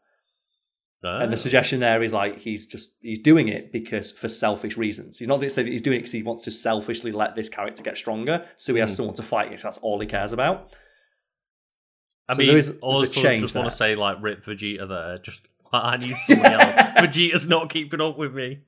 And 1.02 1.32
the 1.32 1.36
suggestion 1.36 1.78
there 1.80 2.02
is 2.02 2.12
like 2.12 2.38
he's 2.40 2.66
just 2.66 2.90
he's 3.00 3.20
doing 3.20 3.46
it 3.48 3.72
because 3.72 4.10
for 4.10 4.26
selfish 4.28 4.76
reasons. 4.76 5.18
He's 5.18 5.28
not 5.28 5.40
saying 5.50 5.66
that 5.66 5.70
he's 5.72 5.82
doing 5.82 5.96
it 5.98 6.00
because 6.00 6.12
he 6.12 6.22
wants 6.24 6.42
to 6.42 6.50
selfishly 6.50 7.12
let 7.12 7.36
this 7.36 7.48
character 7.48 7.82
get 7.84 7.96
stronger, 7.96 8.44
so 8.56 8.74
he 8.74 8.80
has 8.80 8.90
Hmm. 8.90 8.96
someone 8.96 9.14
to 9.16 9.22
fight. 9.22 9.48
Because 9.50 9.62
that's 9.62 9.78
all 9.78 10.00
he 10.00 10.06
cares 10.08 10.32
about. 10.32 10.74
I 12.28 12.34
so 12.34 12.38
mean, 12.38 12.48
there 12.48 12.56
is- 12.56 12.76
also 12.82 13.06
just 13.38 13.54
want 13.54 13.70
to 13.70 13.76
say, 13.76 13.94
like, 13.94 14.18
rip 14.20 14.44
Vegeta 14.44 14.86
there. 14.88 15.16
Just, 15.18 15.46
I 15.72 15.96
need 15.96 16.16
somebody 16.16 16.54
else. 16.54 16.74
Vegeta's 16.98 17.48
not 17.48 17.70
keeping 17.70 18.00
up 18.00 18.18
with 18.18 18.34
me. 18.34 18.58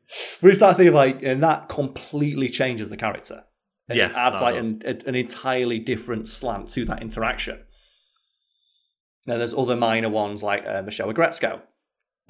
But 0.41 0.51
it's 0.51 0.61
that 0.61 0.77
thing 0.77 0.93
like, 0.93 1.23
and 1.23 1.43
that 1.43 1.69
completely 1.69 2.49
changes 2.49 2.89
the 2.91 2.97
character. 2.97 3.45
And 3.89 3.99
Yeah, 3.99 4.11
it 4.11 4.15
adds 4.15 4.41
like 4.41 4.55
an, 4.55 4.81
an 4.87 5.15
entirely 5.17 5.79
different 5.81 6.29
slant 6.29 6.69
to 6.71 6.85
that 6.87 7.03
interaction. 7.03 7.65
Now 9.27 9.37
there's 9.37 9.53
other 9.53 9.77
minor 9.77 10.09
ones 10.09 10.43
like 10.43 10.65
uh, 10.65 10.83
the 10.83 10.91
show 10.91 11.07
with 11.07 11.17
Gretzko, 11.17 11.61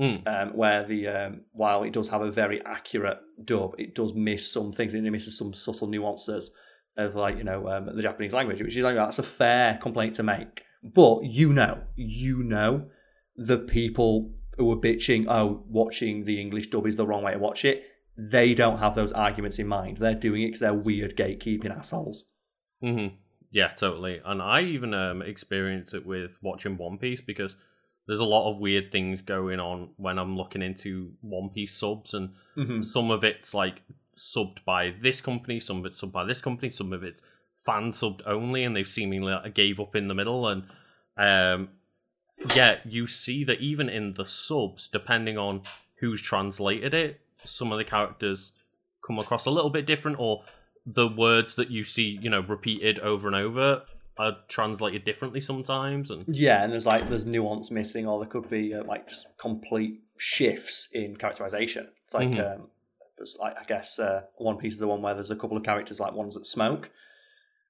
Mm. 0.01 0.27
um, 0.27 0.57
where 0.57 0.83
the 0.83 1.09
um, 1.09 1.41
while 1.53 1.83
it 1.83 1.93
does 1.93 2.09
have 2.09 2.23
a 2.23 2.31
very 2.31 2.65
accurate 2.65 3.19
dub, 3.45 3.75
it 3.79 3.95
does 3.95 4.15
miss 4.15 4.51
some 4.51 4.73
things 4.73 4.95
and 4.95 5.07
it 5.07 5.11
misses 5.11 5.37
some 5.37 5.53
subtle 5.53 5.89
nuances 5.89 6.53
of 6.97 7.15
like 7.17 7.37
you 7.37 7.45
know 7.45 7.69
um, 7.69 7.95
the 7.95 8.01
Japanese 8.01 8.33
language, 8.33 8.63
which 8.63 8.77
is 8.77 8.83
like 8.83 8.95
that's 8.97 9.19
a 9.19 9.23
fair 9.23 9.79
complaint 9.83 10.15
to 10.15 10.23
make. 10.23 10.63
But 10.83 11.25
you 11.25 11.53
know, 11.53 11.83
you 11.97 12.43
know, 12.43 12.89
the 13.37 13.59
people 13.59 14.33
who 14.57 14.73
are 14.73 14.77
bitching, 14.77 15.27
oh, 15.29 15.65
watching 15.69 16.25
the 16.25 16.41
English 16.41 16.69
dub 16.69 16.87
is 16.87 16.97
the 16.97 17.07
wrong 17.07 17.23
way 17.23 17.33
to 17.33 17.39
watch 17.39 17.67
it. 17.67 17.85
They 18.17 18.55
don't 18.55 18.79
have 18.79 18.95
those 18.95 19.13
arguments 19.13 19.59
in 19.59 19.67
mind. 19.67 19.99
They're 19.99 20.15
doing 20.15 20.43
it 20.43 20.47
because 20.47 20.61
they're 20.61 20.75
weird 20.75 21.17
gatekeeping 21.17 21.77
assholes. 21.77 22.27
hmm 22.81 23.09
Yeah, 23.51 23.69
totally. 23.69 24.21
And 24.25 24.41
I 24.41 24.63
even 24.63 24.95
um, 24.95 25.21
experience 25.23 25.93
it 25.95 26.07
with 26.07 26.39
watching 26.43 26.77
One 26.77 26.99
Piece 26.99 27.21
because 27.21 27.57
there's 28.11 28.19
a 28.19 28.25
lot 28.25 28.51
of 28.51 28.59
weird 28.59 28.91
things 28.91 29.23
going 29.23 29.61
on 29.61 29.91
when 29.97 30.19
I'm 30.19 30.37
looking 30.37 30.63
into 30.63 31.13
One 31.21 31.49
Piece 31.51 31.73
subs, 31.75 32.13
and 32.13 32.31
Mm-hmm. 32.57 32.83
some 32.83 33.13
of 33.13 33.23
it's 33.23 33.55
like 33.55 33.83
subbed 34.19 34.65
by 34.65 34.93
this 35.01 35.21
company, 35.21 35.61
some 35.61 35.79
of 35.79 35.87
it's 35.87 36.01
subbed 36.01 36.11
by 36.11 36.25
this 36.25 36.41
company, 36.41 36.73
some 36.73 36.93
of 36.93 37.05
it's 37.05 37.23
fan 37.65 37.91
subbed 37.93 38.23
only, 38.27 38.65
and 38.65 38.75
they've 38.75 38.89
seemingly 38.89 39.33
like, 39.33 39.55
gave 39.55 39.79
up 39.79 39.95
in 39.95 40.09
the 40.09 40.15
middle. 40.15 40.49
And 40.49 40.65
um, 41.17 41.69
yeah, 42.53 42.79
you 42.85 43.07
see 43.07 43.45
that 43.45 43.61
even 43.61 43.89
in 43.89 44.15
the 44.15 44.27
subs, 44.27 44.89
depending 44.89 45.39
on 45.39 45.63
who's 46.01 46.21
translated 46.21 46.93
it, 46.93 47.21
some 47.45 47.71
of 47.71 47.79
the 47.79 47.85
characters 47.85 48.51
come 49.07 49.21
across 49.21 49.47
a 49.47 49.51
little 49.51 49.71
bit 49.71 49.87
different, 49.87 50.19
or 50.19 50.43
the 50.85 51.07
words 51.07 51.55
that 51.55 51.71
you 51.71 51.85
see, 51.85 52.19
you 52.21 52.29
know, 52.29 52.41
repeated 52.41 52.99
over 52.99 53.29
and 53.29 53.37
over 53.37 53.83
are 54.21 54.37
translated 54.49 55.05
differently 55.05 55.41
sometimes. 55.41 56.11
And 56.11 56.25
Yeah, 56.29 56.63
and 56.63 56.73
there's 56.73 56.87
like 56.87 57.09
there's 57.09 57.27
nuance 57.27 57.71
missing, 57.71 58.07
or 58.07 58.19
there 58.21 58.29
could 58.29 58.49
be 58.51 58.75
uh, 58.75 58.85
like 58.85 59.09
just 59.09 59.27
complete 59.39 60.01
shifts 60.19 60.89
in 60.93 61.17
characterization. 61.17 61.89
It's 62.05 62.15
like 62.15 62.29
Mhm. 62.29 62.55
um, 62.57 62.69
it's 63.19 63.37
like 63.39 63.57
I 63.59 63.65
guess 63.65 63.99
uh, 63.99 64.23
One 64.37 64.59
Piece 64.59 64.75
is 64.75 64.79
the 64.79 64.89
one 64.89 65.03
where 65.03 65.15
there's 65.15 65.31
a 65.31 65.37
couple 65.37 65.57
of 65.57 65.63
characters 65.63 66.01
like 66.01 66.13
ones 66.13 66.35
that 66.35 66.47
smoke, 66.47 66.91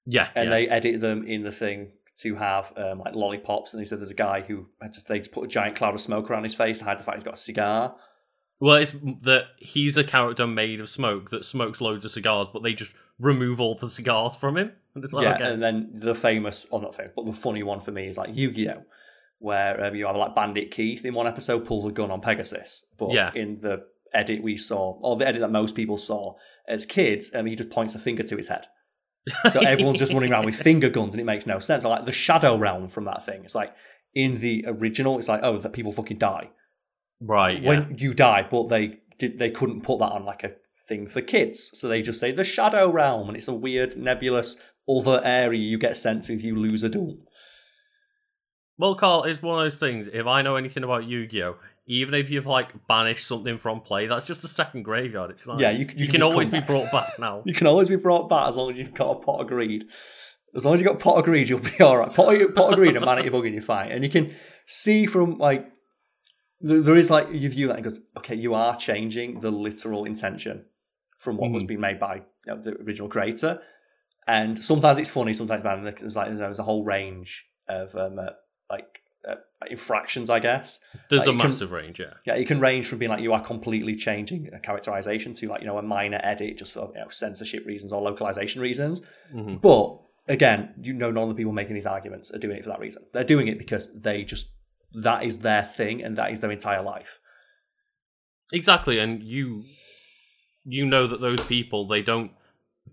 yeah, 0.07 0.29
and 0.35 0.51
yeah. 0.51 0.57
they 0.57 0.69
edit 0.69 1.01
them 1.01 1.25
in 1.27 1.43
the 1.45 1.53
thing 1.53 1.93
to 2.19 2.35
have 2.35 2.73
um, 2.77 2.99
like 2.99 3.15
lollipops. 3.15 3.73
And 3.73 3.81
they 3.81 3.85
said 3.85 4.01
there's 4.01 4.11
a 4.11 4.15
guy 4.15 4.41
who 4.43 4.67
had 4.83 4.93
just 4.93 5.09
they 5.09 5.19
just 5.19 5.33
put 5.33 5.45
a 5.45 5.49
giant 5.49 5.77
cloud 5.77 5.95
of 5.95 6.01
smoke 6.01 6.31
around 6.31 6.43
his 6.45 6.55
face 6.55 6.81
to 6.81 6.85
hide 6.85 6.99
the 6.99 7.03
fact 7.05 7.17
he's 7.19 7.25
got 7.25 7.35
a 7.35 7.37
cigar. 7.37 7.97
Well, 8.61 8.77
it's 8.77 8.93
that 9.23 9.45
he's 9.59 9.97
a 9.97 10.05
character 10.05 10.47
made 10.47 10.81
of 10.81 10.89
smoke 10.89 11.31
that 11.31 11.45
smokes 11.47 11.81
loads 11.81 12.05
of 12.05 12.11
cigars, 12.11 12.49
but 12.53 12.63
they 12.63 12.75
just 12.75 12.93
remove 13.21 13.61
all 13.61 13.77
the 13.77 13.91
cigars 13.91 14.35
from 14.35 14.57
him. 14.57 14.73
And 14.95 15.05
it's 15.05 15.13
like, 15.13 15.25
yeah, 15.25 15.35
okay. 15.35 15.53
and 15.53 15.63
then 15.63 15.91
the 15.93 16.15
famous, 16.15 16.67
or 16.71 16.81
not 16.81 16.95
famous, 16.97 17.13
but 17.15 17.27
the 17.27 17.33
funny 17.33 17.63
one 17.63 17.79
for 17.81 17.93
me 17.93 18.09
is 18.09 18.17
like 18.19 18.31
Yu-Gi-Oh, 18.35 18.83
where 19.39 19.85
um, 19.85 19.95
you 19.95 20.07
have 20.07 20.17
like 20.17 20.35
Bandit 20.35 20.73
Keith 20.73 21.05
in 21.05 21.15
one 21.15 21.29
episode 21.29 21.65
pulls 21.65 21.87
a 21.87 21.93
gun 21.93 22.11
on 22.11 22.21
Pegasus, 22.21 22.87
but 22.99 23.13
Yeah. 23.13 23.31
in 23.35 23.57
the 23.57 23.85
edit 24.13 24.43
we 24.43 24.57
saw, 24.57 24.99
or 25.03 25.17
the 25.17 25.29
edit 25.29 25.41
that 25.43 25.53
most 25.53 25.77
people 25.77 25.97
saw 25.97 26.35
as 26.67 26.85
kids, 26.87 27.31
um, 27.35 27.47
he 27.47 27.55
just 27.55 27.71
points 27.71 27.95
a 27.95 27.99
finger 28.01 28.25
to 28.25 28.37
his 28.37 28.49
head. 28.49 28.67
So 29.51 29.61
everyone's 29.67 29.99
just 30.01 30.13
running 30.13 30.33
around 30.33 30.47
with 30.47 30.57
finger 30.57 30.89
guns, 30.89 31.15
and 31.15 31.21
it 31.21 31.25
makes 31.25 31.47
no 31.47 31.59
sense. 31.61 31.85
Like 31.85 32.07
the 32.07 32.13
Shadow 32.13 32.57
Realm 32.57 32.89
from 32.89 33.05
that 33.05 33.25
thing, 33.25 33.45
it's 33.45 33.55
like 33.55 33.73
in 34.15 34.41
the 34.41 34.65
original, 34.67 35.19
it's 35.19 35.29
like 35.29 35.41
oh, 35.45 35.59
that 35.59 35.73
people 35.73 35.93
fucking 35.93 36.19
die 36.19 36.51
right. 37.21 37.61
Yeah. 37.63 37.69
when 37.69 37.97
you 37.99 38.13
die, 38.13 38.47
but 38.51 38.69
they 38.69 38.99
did 39.19 39.39
they 39.39 39.51
couldn't 39.51 39.83
put 39.83 40.01
that 40.01 40.11
on 40.11 40.25
like 40.25 40.43
a 40.43 40.53
thing 40.91 41.07
for 41.07 41.23
kids, 41.23 41.71
so 41.73 41.89
they 41.89 42.03
just 42.03 42.21
say 42.21 42.33
the 42.33 42.45
Shadow 42.45 42.91
Realm, 42.91 43.29
and 43.29 43.37
it's 43.37 43.49
a 43.49 43.55
weird 43.55 43.97
nebulous 43.97 44.59
other 44.87 45.23
area 45.25 45.61
you 45.61 45.79
get 45.79 45.97
sent 45.97 46.25
to 46.25 46.35
if 46.35 46.45
you 46.45 46.55
lose 46.57 46.83
a 46.83 46.91
duel. 46.91 47.17
Well, 48.77 48.95
Carl, 48.95 49.25
it's 49.25 49.41
one 49.41 49.59
of 49.59 49.65
those 49.65 49.79
things. 49.79 50.09
If 50.13 50.27
I 50.27 50.43
know 50.43 50.57
anything 50.57 50.85
about 50.85 51.05
Yu-Gi-Oh, 51.05 51.57
even 51.87 52.15
if 52.15 52.31
you've 52.31 52.47
like 52.47 52.87
banished 52.87 53.27
something 53.27 53.59
from 53.59 53.81
play, 53.81 54.07
that's 54.07 54.27
just 54.27 54.45
a 54.45 54.49
second 54.49 54.83
graveyard. 54.83 55.31
It's 55.31 55.45
fine. 55.45 55.59
Yeah, 55.59 55.71
you, 55.71 55.81
you, 55.81 55.95
you, 55.97 56.07
can, 56.07 56.17
can 56.17 56.23
always 56.23 56.49
be 56.49 56.61
brought 56.61 56.91
back 56.91 57.13
now. 57.19 57.43
You 57.45 57.55
can 57.55 57.67
always 57.67 57.89
be 57.89 57.97
brought 57.97 58.29
back 58.29 58.49
as 58.49 58.57
long 58.57 58.71
as 58.71 58.79
you've 58.79 58.95
got 58.95 59.11
a 59.11 59.15
pot 59.17 59.41
of 59.41 59.47
greed. 59.49 59.85
As 60.55 60.65
long 60.65 60.75
as 60.75 60.81
you've 60.81 60.89
got 60.89 60.99
pot 60.99 61.19
of 61.19 61.25
greed, 61.25 61.49
you'll 61.49 61.61
be 61.61 61.81
all 61.81 61.99
right. 61.99 62.13
Pot 62.13 62.41
of, 62.41 62.55
pot 62.55 62.73
of 62.73 62.77
greed 62.77 62.97
and 62.97 63.05
man 63.05 63.19
at 63.19 63.25
your 63.25 63.33
bug 63.33 63.45
and 63.45 63.55
you're 63.55 63.63
fine. 63.63 63.93
And 63.93 64.03
you 64.03 64.11
can 64.11 64.35
see 64.67 65.07
from 65.07 65.39
like 65.39 65.67
th- 66.67 66.85
there 66.85 66.97
is 66.97 67.11
like 67.11 67.29
you 67.33 67.49
view 67.51 67.69
that 67.69 67.75
and 67.77 67.85
goes, 67.85 68.01
okay, 68.19 68.35
you 68.35 68.55
are 68.55 68.77
changing 68.77 69.41
the 69.41 69.51
literal 69.51 70.05
intention 70.05 70.65
from 71.25 71.37
what 71.37 71.51
was 71.51 71.63
Mhm. 71.63 71.69
being 71.69 71.81
made 71.89 71.99
by 72.01 72.15
you 72.17 72.23
know, 72.49 72.57
the 72.63 72.73
original 72.87 73.09
creator. 73.09 73.53
And 74.27 74.59
sometimes 74.59 74.99
it's 74.99 75.11
funny, 75.11 75.33
sometimes 75.35 75.63
bad. 75.63 75.85
There's 75.85 76.17
like 76.17 76.35
there's 76.35 76.59
a 76.59 76.63
whole 76.71 76.85
range 76.85 77.47
of 77.69 77.95
um, 77.95 78.19
uh, 78.19 78.31
like 78.71 78.91
uh, 79.29 79.35
infractions, 79.69 80.31
I 80.31 80.39
guess. 80.39 80.81
There's 81.11 81.21
Like, 81.27 81.29
a 81.29 81.33
you 81.33 81.39
can- 81.41 81.51
massive 81.51 81.73
range, 81.73 82.01
yeah. 82.01 82.15
Yeah, 82.25 82.35
it 82.43 82.47
can 82.49 82.59
range 82.59 82.87
from 82.87 82.99
being 83.01 83.11
like 83.11 83.21
you 83.23 83.33
are 83.35 83.45
completely 83.53 83.95
changing 83.97 84.49
a 84.55 84.61
characterization 84.61 85.35
to 85.35 85.49
like 85.49 85.61
you 85.63 85.67
know 85.67 85.79
a 85.79 85.83
minor 85.83 86.21
edit 86.23 86.57
just 86.57 86.73
for 86.73 86.91
you 86.95 87.01
know, 87.03 87.09
censorship 87.11 87.67
reasons 87.67 87.93
or 87.93 88.01
localization 88.03 88.61
reasons. 88.63 89.03
hmm 89.31 89.57
But 89.57 90.01
again, 90.29 90.61
you 90.83 90.95
know, 90.95 91.11
none 91.11 91.25
of 91.25 91.29
the 91.29 91.35
people 91.35 91.53
making 91.53 91.75
these 91.75 91.87
arguments 91.97 92.31
are 92.35 92.39
doing 92.39 92.57
it 92.59 92.63
for 92.65 92.71
that 92.71 92.81
reason. 92.81 93.03
They're 93.13 93.25
doing 93.35 93.49
it 93.49 93.59
because 93.59 93.85
they 94.07 94.25
just 94.25 94.47
that 94.95 95.25
is 95.25 95.41
their 95.41 95.63
thing 95.63 96.03
and 96.05 96.17
that 96.17 96.31
is 96.33 96.41
their 96.41 96.51
entire 96.51 96.83
life. 96.83 97.21
Exactly, 98.53 98.99
and 98.99 99.23
you 99.23 99.65
you 100.65 100.87
know 100.87 101.07
that 101.07 101.21
those 101.21 101.45
people 101.47 101.87
they 101.87 102.03
don't 102.03 102.33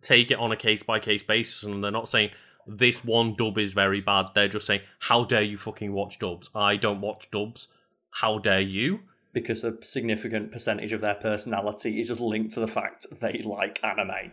take 0.02 0.32
it 0.32 0.40
on 0.40 0.52
a 0.52 0.56
case 0.56 0.84
by 0.84 1.00
case 1.00 1.24
basis, 1.24 1.64
and 1.64 1.84
they're 1.84 1.92
not 1.92 2.10
saying 2.10 2.32
this 2.66 3.04
one 3.04 3.36
dub 3.36 3.58
is 3.58 3.74
very 3.74 4.02
bad. 4.02 4.28
They're 4.36 4.48
just 4.48 4.66
saying, 4.66 4.82
"How 5.00 5.24
dare 5.24 5.42
you 5.42 5.58
fucking 5.58 5.94
watch 5.94 6.20
dubs? 6.20 6.50
I 6.54 6.76
don't 6.76 7.02
watch 7.02 7.30
dubs. 7.32 7.68
How 8.12 8.40
dare 8.40 8.62
you?" 8.62 9.02
Because 9.34 9.64
a 9.64 9.82
significant 9.84 10.52
percentage 10.52 10.94
of 10.94 11.02
their 11.02 11.16
personality 11.16 12.00
is 12.00 12.08
just 12.08 12.20
linked 12.20 12.52
to 12.54 12.60
the 12.60 12.68
fact 12.68 13.06
they 13.22 13.40
like 13.40 13.84
anime. 13.84 14.32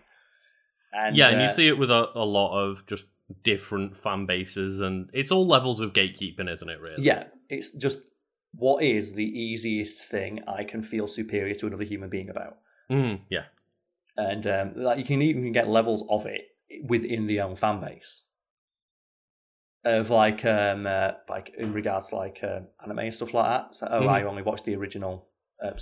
And 0.93 1.16
yeah, 1.16 1.28
and 1.28 1.40
you 1.40 1.47
uh, 1.48 1.52
see 1.52 1.69
it 1.69 1.78
with 1.78 1.90
a, 1.90 2.11
a 2.15 2.24
lot 2.24 2.59
of 2.59 2.86
just 2.86 3.05
different 3.43 3.97
fan 3.97 4.27
bases, 4.27 4.81
and 4.81 5.11
it's 5.12 5.31
all 5.31 5.47
levels 5.47 5.81
of 5.81 5.93
gatekeeping, 5.93 6.52
isn't 6.52 6.69
it? 6.69 6.81
Really? 6.81 7.02
Yeah, 7.02 7.24
it's 7.48 7.73
just 7.73 8.01
what 8.52 8.82
is 8.82 9.15
the 9.15 9.24
easiest 9.24 10.05
thing 10.06 10.43
I 10.47 10.65
can 10.65 10.82
feel 10.82 11.06
superior 11.06 11.55
to 11.55 11.66
another 11.66 11.85
human 11.85 12.09
being 12.09 12.28
about. 12.28 12.59
Mm, 12.90 13.20
yeah. 13.31 13.44
and 14.16 14.47
um, 14.47 14.73
like 14.77 14.98
you 14.98 15.05
can 15.05 15.23
even 15.23 15.52
get 15.52 15.69
levels 15.69 16.05
of 16.09 16.27
it 16.27 16.43
within 16.85 17.27
the 17.27 17.40
own 17.40 17.56
fan 17.56 17.81
base 17.81 18.24
of 19.85 20.11
like 20.11 20.44
um 20.44 20.86
uh, 20.86 21.12
like 21.28 21.52
in 21.59 21.73
regards 21.73 22.09
to 22.09 22.16
like 22.16 22.40
uh, 22.43 22.61
anime 22.82 22.98
and 23.01 23.15
stuff 23.15 23.35
like 23.35 23.47
that. 23.51 23.74
So 23.74 23.86
oh, 23.90 24.02
Mhm. 24.02 24.09
I 24.09 24.23
only 24.23 24.43
watched 24.43 24.65
the 24.65 24.74
original 24.77 25.28
uh, 25.62 25.73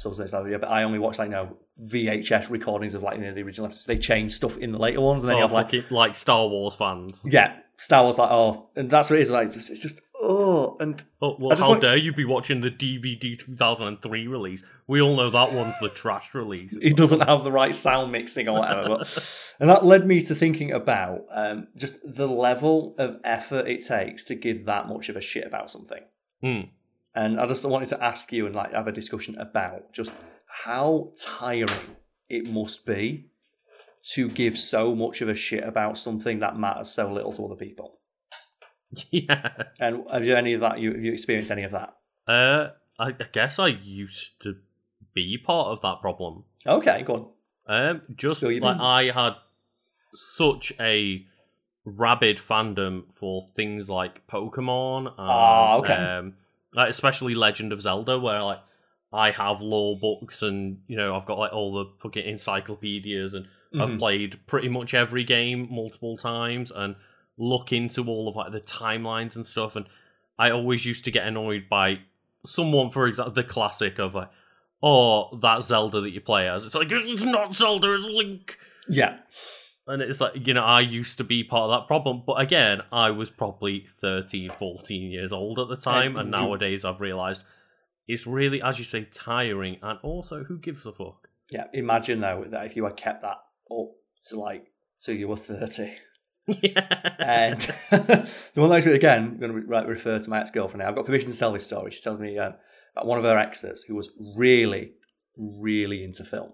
yeah, 0.48 0.58
but 0.58 0.68
I 0.68 0.82
only 0.82 0.98
watched 0.98 1.18
like 1.18 1.28
you 1.28 1.32
know 1.32 1.56
VHS 1.92 2.50
recordings 2.50 2.94
of 2.94 3.02
like 3.02 3.18
you 3.18 3.24
know, 3.24 3.34
the 3.34 3.42
original 3.42 3.66
episodes. 3.66 3.86
They 3.86 3.96
change 3.98 4.32
stuff 4.32 4.56
in 4.58 4.70
the 4.72 4.78
later 4.78 5.00
ones, 5.00 5.24
and 5.24 5.28
then 5.30 5.36
Oh, 5.36 5.38
you 5.40 5.42
have 5.44 5.52
like 5.52 5.90
like 5.90 6.14
Star 6.14 6.46
Wars 6.48 6.74
fans. 6.74 7.20
yeah, 7.24 7.58
Star 7.82 8.04
Wars 8.04 8.16
like 8.16 8.30
oh, 8.30 8.68
and 8.76 8.88
that's 8.88 9.10
what 9.10 9.18
it 9.18 9.22
is 9.22 9.30
like. 9.32 9.50
Just, 9.50 9.68
it's 9.68 9.80
just 9.80 10.00
oh, 10.20 10.76
and 10.78 11.02
Oh, 11.20 11.34
well, 11.36 11.58
how 11.58 11.70
want- 11.70 11.80
dare 11.80 11.96
you 11.96 12.12
be 12.12 12.24
watching 12.24 12.60
the 12.60 12.70
DVD 12.70 13.36
2003 13.36 14.28
release? 14.28 14.62
We 14.86 15.02
all 15.02 15.16
know 15.16 15.30
that 15.30 15.52
one's 15.52 15.74
the 15.80 15.88
trash 15.88 16.32
release. 16.32 16.78
It 16.80 16.96
doesn't 16.96 17.26
have 17.26 17.42
the 17.42 17.50
right 17.50 17.74
sound 17.74 18.12
mixing 18.12 18.48
or 18.48 18.60
whatever. 18.60 18.98
But, 18.98 19.36
and 19.58 19.68
that 19.68 19.84
led 19.84 20.06
me 20.06 20.20
to 20.20 20.32
thinking 20.32 20.70
about 20.70 21.22
um, 21.32 21.66
just 21.76 21.98
the 22.04 22.28
level 22.28 22.94
of 22.98 23.16
effort 23.24 23.66
it 23.66 23.82
takes 23.82 24.24
to 24.26 24.36
give 24.36 24.64
that 24.66 24.86
much 24.86 25.08
of 25.08 25.16
a 25.16 25.20
shit 25.20 25.44
about 25.44 25.68
something. 25.68 26.04
Hmm. 26.40 26.60
And 27.16 27.40
I 27.40 27.46
just 27.46 27.64
wanted 27.68 27.88
to 27.88 28.02
ask 28.02 28.32
you 28.32 28.46
and 28.46 28.54
like 28.54 28.74
have 28.74 28.86
a 28.86 28.92
discussion 28.92 29.36
about 29.38 29.92
just 29.92 30.12
how 30.46 31.10
tiring 31.18 31.96
it 32.28 32.48
must 32.48 32.86
be 32.86 33.31
to 34.02 34.28
give 34.28 34.58
so 34.58 34.94
much 34.94 35.20
of 35.20 35.28
a 35.28 35.34
shit 35.34 35.62
about 35.64 35.96
something 35.96 36.40
that 36.40 36.58
matters 36.58 36.90
so 36.90 37.12
little 37.12 37.32
to 37.32 37.46
other 37.46 37.54
people. 37.54 37.98
yeah. 39.10 39.64
And 39.80 40.04
have 40.10 40.26
you 40.26 40.34
any 40.34 40.54
of 40.54 40.60
that? 40.60 40.78
You 40.78 40.92
have 40.92 41.02
you 41.02 41.12
experienced 41.12 41.50
any 41.50 41.62
of 41.62 41.72
that? 41.72 41.94
Uh, 42.26 42.70
I, 42.98 43.08
I 43.08 43.26
guess 43.32 43.58
I 43.58 43.68
used 43.68 44.40
to 44.42 44.56
be 45.14 45.38
part 45.38 45.68
of 45.68 45.80
that 45.82 46.00
problem. 46.00 46.44
Okay, 46.66 47.02
go 47.02 47.14
on. 47.14 47.26
Um, 47.66 48.02
just 48.16 48.42
like 48.42 48.60
beans. 48.60 48.64
I 48.80 49.10
had 49.12 49.34
such 50.14 50.72
a 50.80 51.24
rabid 51.84 52.38
fandom 52.38 53.04
for 53.14 53.48
things 53.54 53.88
like 53.88 54.26
Pokemon. 54.26 55.06
And, 55.06 55.14
Ah, 55.18 55.76
okay. 55.76 55.94
Um, 55.94 56.34
like 56.74 56.90
especially 56.90 57.34
Legend 57.34 57.72
of 57.72 57.82
Zelda, 57.82 58.18
where 58.18 58.42
like 58.42 58.60
I 59.12 59.30
have 59.30 59.60
lore 59.60 59.98
books 59.98 60.42
and 60.42 60.80
you 60.86 60.96
know 60.96 61.14
I've 61.14 61.26
got 61.26 61.38
like 61.38 61.52
all 61.52 61.72
the 61.72 61.90
fucking 62.02 62.26
encyclopedias 62.26 63.34
and 63.34 63.46
I've 63.74 63.90
Mhm. 63.90 63.98
played 63.98 64.46
pretty 64.46 64.68
much 64.68 64.94
every 64.94 65.24
game 65.24 65.68
multiple 65.70 66.16
times 66.16 66.70
and 66.74 66.96
look 67.38 67.72
into 67.72 68.06
all 68.06 68.28
of 68.28 68.36
like 68.36 68.52
the 68.52 68.60
timelines 68.60 69.36
and 69.36 69.46
stuff 69.46 69.74
and 69.76 69.86
I 70.38 70.50
always 70.50 70.84
used 70.86 71.04
to 71.06 71.10
get 71.10 71.26
annoyed 71.26 71.68
by 71.70 72.00
someone 72.44 72.90
for 72.90 73.06
example 73.06 73.32
the 73.32 73.44
classic 73.44 73.98
of 73.98 74.14
like 74.14 74.30
oh 74.82 75.36
that 75.38 75.62
Zelda 75.62 76.00
that 76.00 76.10
you 76.10 76.20
play 76.20 76.48
as 76.48 76.64
it's 76.64 76.74
like 76.74 76.88
it's 76.90 77.24
not 77.24 77.54
Zelda 77.54 77.92
it's 77.94 78.06
Link 78.06 78.58
Yeah, 78.88 79.18
and 79.86 80.02
it's 80.02 80.20
like 80.20 80.46
you 80.46 80.54
know 80.54 80.64
I 80.64 80.80
used 80.80 81.16
to 81.18 81.24
be 81.24 81.42
part 81.44 81.70
of 81.70 81.80
that 81.80 81.86
problem 81.86 82.22
but 82.26 82.34
again 82.40 82.80
I 82.92 83.10
was 83.10 83.30
probably 83.30 83.86
13 84.00 84.50
14 84.50 85.10
years 85.10 85.32
old 85.32 85.58
at 85.58 85.68
the 85.68 85.76
time 85.76 86.16
and 86.16 86.30
nowadays 86.30 86.84
I've 86.84 87.00
realized 87.00 87.44
it's 88.08 88.26
really 88.26 88.60
as 88.60 88.78
you 88.78 88.84
say 88.84 89.04
tiring 89.12 89.78
and 89.82 89.98
also 90.02 90.44
who 90.44 90.58
gives 90.58 90.84
a 90.84 90.92
fuck 90.92 91.28
yeah. 91.50 91.64
Imagine 91.74 92.20
though 92.20 92.44
that 92.48 92.66
if 92.66 92.76
you 92.76 92.84
had 92.84 92.96
kept 92.96 93.22
that 93.22 93.38
up 93.80 93.90
to 94.28 94.38
like 94.38 94.72
till 95.00 95.16
you 95.16 95.28
were 95.28 95.36
thirty. 95.36 95.94
yeah 96.46 97.14
And 97.18 97.60
the 97.90 98.28
one 98.54 98.70
that 98.70 98.76
actually, 98.76 98.94
again, 98.94 99.22
I'm 99.22 99.38
going 99.38 99.52
to 99.52 99.60
re- 99.60 99.84
refer 99.84 100.18
to 100.18 100.30
my 100.30 100.40
ex 100.40 100.50
girlfriend 100.50 100.80
now. 100.80 100.88
I've 100.88 100.96
got 100.96 101.06
permission 101.06 101.30
to 101.30 101.38
tell 101.38 101.52
this 101.52 101.66
story. 101.66 101.90
She 101.90 102.02
tells 102.02 102.18
me 102.18 102.36
um, 102.38 102.54
about 102.94 103.06
one 103.06 103.18
of 103.18 103.24
her 103.24 103.38
exes 103.38 103.84
who 103.84 103.94
was 103.94 104.10
really, 104.36 104.92
really 105.36 106.02
into 106.02 106.24
film. 106.24 106.52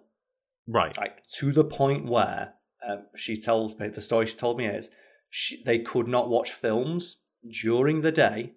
right 0.67 0.97
Like, 0.97 1.27
to 1.39 1.53
the 1.53 1.65
point 1.65 2.05
where 2.05 2.55
um, 2.87 3.05
she 3.17 3.41
tells 3.41 3.79
me, 3.79 3.89
the 3.89 4.01
story 4.01 4.27
she 4.27 4.37
told 4.37 4.59
me 4.59 4.67
is 4.67 4.91
she, 5.31 5.63
they 5.63 5.79
could 5.79 6.07
not 6.07 6.29
watch 6.29 6.53
films 6.53 7.17
during 7.63 8.03
the 8.03 8.13
day 8.13 8.53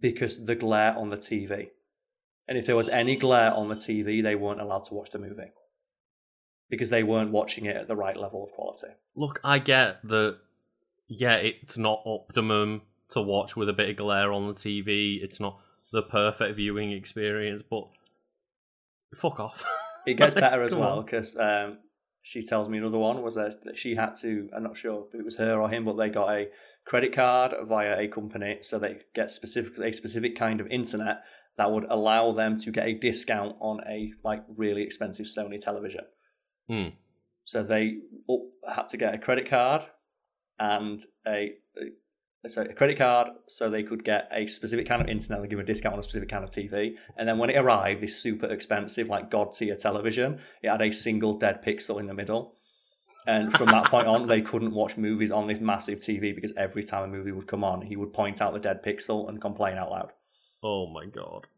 because 0.00 0.46
the 0.46 0.54
glare 0.54 0.96
on 0.96 1.10
the 1.10 1.16
TV. 1.16 1.68
And 2.48 2.56
if 2.56 2.66
there 2.66 2.76
was 2.76 2.88
any 2.88 3.16
glare 3.16 3.52
on 3.52 3.68
the 3.68 3.74
TV, 3.74 4.22
they 4.22 4.34
weren't 4.34 4.60
allowed 4.60 4.84
to 4.84 4.94
watch 4.94 5.10
the 5.10 5.18
movie 5.18 5.52
because 6.68 6.90
they 6.90 7.02
weren't 7.02 7.30
watching 7.30 7.66
it 7.66 7.76
at 7.76 7.88
the 7.88 7.96
right 7.96 8.16
level 8.16 8.44
of 8.44 8.52
quality. 8.52 8.88
Look, 9.14 9.40
I 9.44 9.58
get 9.58 10.02
that. 10.04 10.38
Yeah, 11.08 11.34
it's 11.36 11.78
not 11.78 12.02
optimum 12.04 12.82
to 13.10 13.22
watch 13.22 13.54
with 13.54 13.68
a 13.68 13.72
bit 13.72 13.88
of 13.88 13.96
glare 13.96 14.32
on 14.32 14.48
the 14.48 14.54
TV. 14.54 15.22
It's 15.22 15.38
not 15.38 15.60
the 15.92 16.02
perfect 16.02 16.56
viewing 16.56 16.90
experience, 16.90 17.62
but 17.70 17.84
fuck 19.14 19.38
off. 19.38 19.64
It 20.06 20.14
gets 20.14 20.34
better 20.36 20.62
as 20.62 20.72
Come 20.72 20.80
well 20.80 21.02
because 21.02 21.36
um, 21.36 21.78
she 22.22 22.42
tells 22.42 22.68
me 22.68 22.78
another 22.78 22.98
one 22.98 23.22
was 23.22 23.36
that 23.36 23.76
she 23.76 23.94
had 23.94 24.14
to. 24.22 24.48
I'm 24.54 24.64
not 24.64 24.76
sure 24.76 25.06
if 25.08 25.14
it 25.14 25.24
was 25.24 25.36
her 25.36 25.60
or 25.60 25.68
him, 25.68 25.84
but 25.84 25.96
they 25.96 26.08
got 26.08 26.30
a 26.30 26.48
credit 26.84 27.12
card 27.12 27.54
via 27.68 27.98
a 27.98 28.08
company, 28.08 28.58
so 28.62 28.78
they 28.78 28.94
could 28.94 29.14
get 29.14 29.30
specific 29.30 29.78
a 29.78 29.92
specific 29.92 30.36
kind 30.36 30.60
of 30.60 30.66
internet 30.66 31.22
that 31.56 31.70
would 31.70 31.84
allow 31.88 32.32
them 32.32 32.58
to 32.58 32.70
get 32.70 32.86
a 32.86 32.94
discount 32.94 33.56
on 33.60 33.80
a 33.88 34.12
like 34.24 34.42
really 34.56 34.82
expensive 34.82 35.26
Sony 35.26 35.60
television. 35.60 36.04
Hmm. 36.68 36.88
So 37.44 37.62
they 37.62 37.98
had 38.68 38.88
to 38.88 38.96
get 38.96 39.14
a 39.14 39.18
credit 39.18 39.48
card 39.48 39.84
and 40.58 41.04
a, 41.26 41.54
sorry, 42.48 42.70
a 42.70 42.74
credit 42.74 42.98
card 42.98 43.28
so 43.46 43.70
they 43.70 43.84
could 43.84 44.04
get 44.04 44.28
a 44.32 44.46
specific 44.46 44.88
kind 44.88 45.00
of 45.00 45.08
internet 45.08 45.40
and 45.40 45.50
give 45.50 45.60
a 45.60 45.64
discount 45.64 45.92
on 45.92 45.98
a 46.00 46.02
specific 46.02 46.28
kind 46.28 46.42
of 46.42 46.50
TV. 46.50 46.96
And 47.16 47.28
then 47.28 47.38
when 47.38 47.50
it 47.50 47.56
arrived, 47.56 48.02
this 48.02 48.20
super 48.20 48.46
expensive, 48.46 49.08
like 49.08 49.30
god 49.30 49.52
tier 49.52 49.76
television, 49.76 50.40
it 50.62 50.68
had 50.68 50.82
a 50.82 50.90
single 50.90 51.34
dead 51.38 51.62
pixel 51.62 52.00
in 52.00 52.06
the 52.06 52.14
middle. 52.14 52.54
And 53.28 53.52
from 53.52 53.68
that 53.70 53.90
point 53.90 54.06
on, 54.06 54.28
they 54.28 54.40
couldn't 54.40 54.72
watch 54.72 54.96
movies 54.96 55.32
on 55.32 55.46
this 55.46 55.58
massive 55.58 55.98
TV 55.98 56.34
because 56.34 56.52
every 56.56 56.84
time 56.84 57.02
a 57.02 57.08
movie 57.08 57.32
would 57.32 57.48
come 57.48 57.64
on, 57.64 57.82
he 57.82 57.96
would 57.96 58.12
point 58.12 58.40
out 58.40 58.52
the 58.52 58.60
dead 58.60 58.84
pixel 58.84 59.28
and 59.28 59.40
complain 59.40 59.76
out 59.76 59.90
loud. 59.90 60.12
Oh 60.62 60.86
my 60.86 61.06
god. 61.06 61.48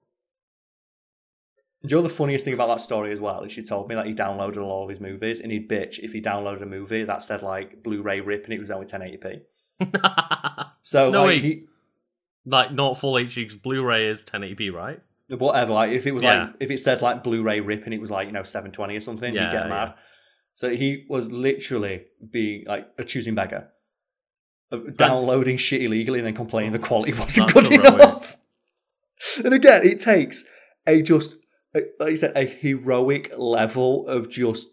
Do 1.83 1.89
you 1.89 1.97
know 1.97 2.03
the 2.03 2.09
funniest 2.15 2.45
thing 2.45 2.55
about 2.55 2.69
that 2.69 2.81
story 2.81 3.13
as 3.13 3.21
well? 3.21 3.43
Is 3.43 3.53
she 3.53 3.63
told 3.63 3.89
me 3.89 3.95
that 3.95 4.07
he 4.07 4.13
downloaded 4.15 4.59
all 4.59 4.83
of 4.83 4.89
his 4.89 5.01
movies 5.01 5.39
and 5.41 5.53
he'd 5.53 5.69
bitch 5.69 6.01
if 6.01 6.13
he 6.13 6.21
downloaded 6.21 6.63
a 6.63 6.67
movie 6.67 7.05
that 7.05 7.23
said 7.23 7.43
like 7.43 7.83
Blu-ray 7.85 8.21
rip 8.21 8.45
and 8.45 8.53
it 8.53 8.59
was 8.59 8.71
only 8.71 8.87
1080p. 8.87 9.43
So 10.83 11.11
No, 11.11 11.21
like, 11.23 11.29
wait. 11.29 11.43
he, 11.45 11.65
like 12.47 12.73
not 12.73 12.99
full 12.99 13.15
HD 13.15 13.61
Blu-ray 13.63 14.09
is 14.09 14.23
1080p, 14.23 14.73
right? 14.73 15.01
whatever, 15.31 15.75
like 15.75 15.91
if 15.93 16.07
it 16.07 16.13
was 16.13 16.25
Yeah. 16.25 16.45
like 16.45 16.55
if 16.61 16.71
it 16.71 16.79
said 16.79 17.03
like 17.03 17.23
Blu-ray 17.23 17.61
rip 17.61 17.85
and 17.85 17.93
it 17.93 18.01
was 18.01 18.11
like 18.11 18.27
you 18.27 18.33
know 18.33 18.43
720 18.43 18.97
or 18.97 19.01
something, 19.01 19.35
Yeah, 19.35 19.51
he'd 19.51 19.57
get 19.57 19.69
mad. 19.69 19.89
yeah. 19.95 20.03
So 20.55 20.71
he 20.75 21.05
was 21.09 21.31
literally 21.31 22.07
being 22.31 22.65
like 22.67 22.89
a 22.99 23.05
choosing 23.05 23.35
beggar, 23.37 23.69
of 24.73 24.97
downloading 24.97 25.57
shit 25.59 25.83
illegally 25.83 26.19
and 26.19 26.27
then 26.27 26.35
complaining 26.35 26.73
the 26.73 26.79
quality 26.79 27.13
wasn't 27.19 27.53
good 27.53 27.71
enough. 27.71 28.37
And 29.45 29.53
again, 29.55 29.87
it 29.87 30.01
takes 30.01 30.45
a 30.87 31.03
just 31.03 31.37
like 31.75 32.11
you 32.11 32.17
said 32.17 32.33
a 32.37 32.45
heroic 32.45 33.33
level 33.37 34.07
of 34.09 34.29
just 34.31 34.69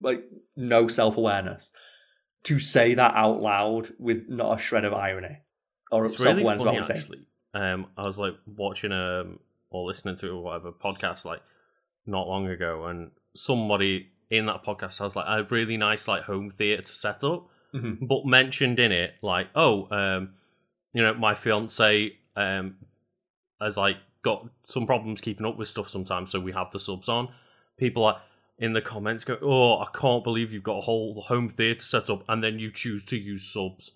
like 0.00 0.24
no 0.56 0.88
self 0.88 1.16
awareness 1.16 1.72
to 2.44 2.58
say 2.58 2.94
that 2.94 3.14
out 3.14 3.40
loud 3.40 3.88
with 3.98 4.28
not 4.28 4.58
a 4.58 4.62
shred 4.62 4.84
of 4.84 4.94
irony 4.94 5.38
or 5.90 6.04
It's 6.06 6.16
self 6.16 6.38
awareness 6.38 6.62
about 6.62 6.74
funny 6.74 6.78
what 6.80 6.90
I'm 6.90 6.96
saying. 6.96 6.98
actually. 7.00 7.26
Um, 7.54 7.86
I 7.96 8.02
was 8.06 8.18
like 8.18 8.34
watching 8.46 8.92
um 8.92 9.38
or 9.70 9.86
listening 9.86 10.16
to 10.18 10.38
whatever 10.40 10.72
podcast 10.72 11.24
like 11.24 11.40
not 12.06 12.26
long 12.26 12.46
ago, 12.48 12.86
and 12.86 13.10
somebody 13.34 14.08
in 14.30 14.46
that 14.46 14.64
podcast 14.64 14.98
has 14.98 15.14
like 15.16 15.26
a 15.28 15.44
really 15.50 15.76
nice 15.76 16.06
like 16.08 16.22
home 16.24 16.50
theater 16.50 16.82
set 16.92 17.22
up, 17.24 17.48
Mhm. 17.74 18.06
but 18.08 18.24
mentioned 18.26 18.78
in 18.78 18.92
it 18.92 19.14
like, 19.22 19.48
oh, 19.54 19.88
um, 19.90 20.34
you 20.94 21.02
know, 21.02 21.14
my 21.14 21.34
fiance 21.34 22.16
um 22.36 22.76
has 23.60 23.76
like 23.76 23.96
got 24.22 24.48
some 24.66 24.86
problems 24.86 25.20
keeping 25.20 25.46
up 25.46 25.56
with 25.56 25.68
stuff 25.68 25.88
sometimes, 25.88 26.30
so 26.30 26.40
we 26.40 26.52
have 26.52 26.70
the 26.72 26.80
subs 26.80 27.08
on. 27.08 27.28
People 27.78 28.04
are 28.04 28.20
in 28.58 28.72
the 28.72 28.80
comments 28.80 29.24
go, 29.24 29.38
oh, 29.40 29.78
I 29.78 29.86
can't 29.94 30.24
believe 30.24 30.52
you've 30.52 30.64
got 30.64 30.78
a 30.78 30.82
whole 30.82 31.20
home 31.22 31.48
theater 31.48 31.82
set 31.82 32.10
up, 32.10 32.24
and 32.28 32.42
then 32.42 32.58
you 32.58 32.70
choose 32.70 33.04
to 33.06 33.16
use 33.16 33.44
subs. 33.44 33.92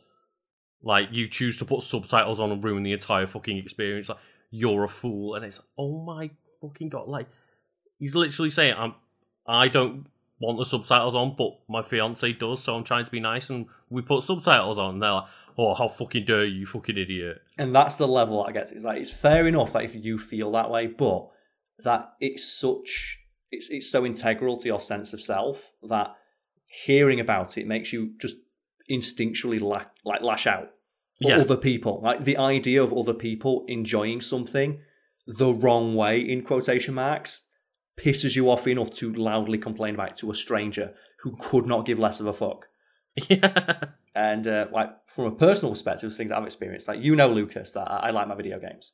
Like 0.83 1.09
you 1.13 1.29
choose 1.29 1.59
to 1.59 1.65
put 1.65 1.83
subtitles 1.83 2.41
on 2.41 2.51
and 2.51 2.63
ruin 2.63 2.83
the 2.83 2.93
entire 2.93 3.27
fucking 3.27 3.57
experience. 3.57 4.09
Like 4.09 4.19
you're 4.51 4.85
a 4.85 4.89
fool, 4.89 5.35
and 5.35 5.45
it's 5.45 5.61
oh 5.79 6.05
my 6.05 6.31
fucking 6.61 6.89
god! 6.89 7.09
Like 7.09 7.29
he's 7.99 8.15
literally 8.15 8.51
saying, 8.51 8.75
"I'm, 8.77 8.95
I 9.47 9.69
don't 9.69 10.07
want 10.41 10.59
the 10.59 10.67
subtitles 10.67 11.15
on, 11.15 11.37
but 11.37 11.59
my 11.69 11.83
fiance 11.83 12.33
does, 12.33 12.63
so 12.65 12.75
I'm 12.75 12.85
trying 12.85 13.05
to 13.05 13.11
be 13.11 13.21
nice, 13.21 13.49
and 13.49 13.67
we 13.91 14.03
put 14.03 14.25
subtitles 14.25 14.77
on." 14.77 14.95
And 14.95 15.03
they're 15.03 15.13
like, 15.13 15.27
"Oh, 15.59 15.75
how 15.75 15.89
fucking 15.89 16.25
dare 16.25 16.45
you, 16.45 16.67
fucking 16.67 16.97
idiot!" 16.99 17.39
And 17.59 17.75
that's 17.75 17.95
the 17.97 18.09
level 18.09 18.43
that 18.43 18.51
I 18.51 18.53
get 18.53 18.67
to. 18.69 18.75
It's 18.75 18.85
like 18.85 19.01
it's 19.01 19.11
fair 19.11 19.47
enough 19.47 19.73
that 19.73 19.85
if 19.85 19.95
you 20.05 20.19
feel 20.19 20.51
that 20.53 20.71
way, 20.71 20.87
but 20.87 21.29
that 21.85 22.13
it's 22.21 22.45
such 22.45 23.19
it's 23.51 23.69
it's 23.71 23.91
so 23.91 24.05
integral 24.07 24.57
to 24.59 24.69
your 24.69 24.81
sense 24.81 25.13
of 25.13 25.21
self 25.21 25.73
that 25.83 26.15
hearing 26.85 27.21
about 27.21 27.59
it 27.59 27.67
makes 27.67 27.93
you 27.93 28.13
just 28.19 28.37
instinctually 28.91 29.61
la- 29.61 29.85
like 30.05 30.23
lash 30.23 30.47
out 30.47 30.71
at 31.23 31.29
Yeah. 31.29 31.39
other 31.41 31.57
people. 31.57 32.01
Like 32.03 32.25
the 32.25 32.37
idea 32.39 32.83
of 32.83 32.93
other 32.93 33.15
people 33.15 33.65
enjoying 33.69 34.21
something 34.21 34.81
the 35.27 35.53
wrong 35.53 35.95
way 35.95 36.21
in 36.21 36.43
quotation 36.43 36.95
marks 36.95 37.43
pisses 37.97 38.35
you 38.35 38.51
off 38.51 38.67
enough 38.67 38.91
to 38.91 39.13
loudly 39.13 39.59
complain 39.59 39.95
about 39.95 40.11
it 40.13 40.17
to 40.17 40.31
a 40.31 40.35
stranger 40.35 40.95
who 41.21 41.37
could 41.39 41.67
not 41.67 41.87
give 41.87 41.99
less 41.99 42.21
of 42.21 42.27
a 42.27 42.33
fuck. 42.33 42.69
Yeah, 43.29 43.85
And 44.15 44.47
uh, 44.47 44.67
like 44.73 44.91
from 45.07 45.25
a 45.27 45.31
personal 45.31 45.73
perspective, 45.73 46.15
things 46.15 46.31
that 46.31 46.39
I've 46.39 46.45
experienced, 46.45 46.89
like 46.89 47.03
you 47.03 47.17
know, 47.17 47.31
Lucas, 47.31 47.73
that 47.73 47.91
I, 47.91 48.09
I 48.09 48.11
like 48.11 48.29
my 48.29 48.35
video 48.35 48.59
games. 48.59 48.93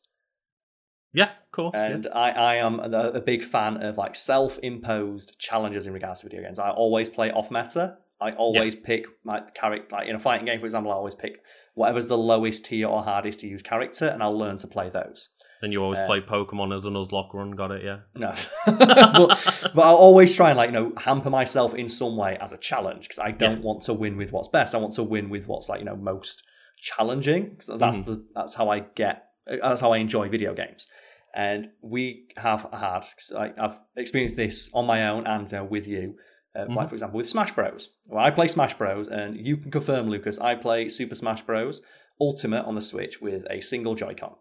yeah, 1.12 1.31
of 1.31 1.51
course. 1.51 1.73
yeah. 1.74 1.86
And 1.86 2.07
I, 2.15 2.31
I 2.31 2.55
am 2.57 2.78
a, 2.78 2.90
a 2.90 3.20
big 3.20 3.43
fan 3.43 3.82
of 3.82 3.99
like 3.99 4.15
self-imposed 4.15 5.39
challenges 5.39 5.86
in 5.86 5.93
regards 5.93 6.20
to 6.20 6.27
video 6.28 6.43
games. 6.43 6.59
I 6.59 6.70
always 6.70 7.09
play 7.09 7.32
off 7.32 7.51
meta. 7.51 7.99
I 8.20 8.32
always 8.32 8.74
pick 8.74 9.07
my 9.24 9.43
character. 9.55 9.95
Like 9.95 10.09
in 10.09 10.16
a 10.16 10.19
fighting 10.19 10.47
game, 10.47 10.59
for 10.59 10.66
example, 10.66 10.93
I 10.93 10.97
always 10.97 11.15
pick 11.15 11.40
whatever's 11.74 12.09
the 12.09 12.19
lowest 12.19 12.65
tier 12.65 12.89
or 12.89 13.03
hardest 13.03 13.40
to 13.40 13.49
use 13.49 13.62
character, 13.62 14.07
and 14.07 14.23
I'll 14.23 14.36
learn 14.36 14.59
to 14.59 14.66
play 14.66 14.89
those. 14.89 15.28
Then 15.61 15.73
you 15.73 15.83
always 15.83 15.99
uh, 15.99 16.07
play 16.07 16.21
Pokemon 16.21 16.77
as 16.77 16.85
a 16.85 16.89
Nuzlocke 16.91 17.35
run. 17.35 17.51
Got 17.53 17.73
it? 17.73 17.85
Yeah. 17.85 17.99
No, 18.15 18.33
but, 18.67 19.71
but 19.75 19.83
I'll 19.83 19.97
always 19.97 20.35
try 20.37 20.51
and 20.51 20.57
like 20.57 20.69
you 20.69 20.73
know 20.75 20.93
hamper 20.97 21.31
myself 21.31 21.75
in 21.75 21.89
some 21.89 22.17
way 22.17 22.37
as 22.41 22.53
a 22.53 22.57
challenge 22.57 23.03
because 23.09 23.19
I 23.19 23.31
don't 23.33 23.59
Yeah. 23.59 23.63
want 23.65 23.83
to 23.83 23.95
win 23.95 24.17
with 24.17 24.33
what's 24.33 24.49
best. 24.49 24.75
I 24.75 24.79
want 24.79 24.95
to 24.95 25.03
win 25.03 25.29
with 25.31 25.47
what's 25.49 25.69
like 25.69 25.81
you 25.81 25.85
know 25.87 25.97
most 25.97 26.43
challenging. 26.79 27.57
So 27.61 27.77
that's 27.77 27.99
the 27.99 28.25
that's 28.35 28.55
how 28.55 28.69
I 28.71 28.81
get. 28.81 29.25
That's 29.47 29.81
how 29.81 29.93
I 29.93 29.99
enjoy 29.99 30.29
video 30.29 30.55
games. 30.55 30.87
And 31.35 31.69
we 31.83 32.29
have 32.37 32.67
had. 32.73 33.01
'cause 33.01 33.33
I, 33.37 33.53
I've 33.59 33.79
experienced 33.97 34.37
this 34.37 34.71
on 34.73 34.87
my 34.87 35.09
own 35.09 35.27
and 35.27 35.53
uh, 35.53 35.65
with 35.69 35.87
you. 35.89 36.17
Uh, 36.57 36.67
Like 36.69 36.89
for 36.89 36.95
example, 36.95 37.19
with 37.19 37.29
Smash 37.29 37.53
Bros. 37.53 37.91
Well, 38.07 38.25
I 38.25 38.31
play 38.31 38.49
Smash 38.49 38.75
Bros. 38.75 39.07
and 39.09 39.37
you 39.37 39.57
can 39.59 39.71
confirm, 39.71 40.09
Lucas. 40.09 40.39
I 40.39 40.55
play 40.55 40.89
Super 40.89 41.15
Smash 41.15 41.43
Bros. 41.43 41.83
Ultimate 42.21 42.65
on 42.65 42.75
the 42.75 42.81
Switch 42.81 43.21
with 43.21 43.47
a 43.49 43.61
single 43.61 43.95
Joy-Con. 43.95 44.35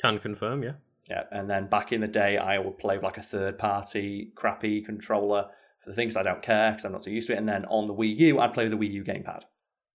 Can 0.00 0.18
confirm. 0.18 0.62
Yeah. 0.62 0.72
Yeah, 1.08 1.22
and 1.30 1.48
then 1.48 1.68
back 1.68 1.92
in 1.92 2.00
the 2.00 2.08
day, 2.08 2.36
I 2.36 2.58
would 2.58 2.78
play 2.78 2.96
with 2.96 3.04
like 3.04 3.16
a 3.16 3.22
third 3.22 3.58
party 3.58 4.32
crappy 4.34 4.82
controller 4.82 5.46
for 5.82 5.90
the 5.90 5.94
things 5.94 6.16
I 6.16 6.24
don't 6.24 6.42
care 6.42 6.72
because 6.72 6.84
I'm 6.84 6.92
not 6.92 7.04
so 7.04 7.10
used 7.10 7.28
to 7.28 7.34
it. 7.34 7.38
And 7.38 7.48
then 7.48 7.64
on 7.66 7.86
the 7.86 7.94
Wii 7.94 8.16
U, 8.18 8.40
I'd 8.40 8.52
play 8.52 8.68
with 8.68 8.72
the 8.72 8.88
Wii 8.88 8.92
U 8.92 9.04
gamepad. 9.04 9.42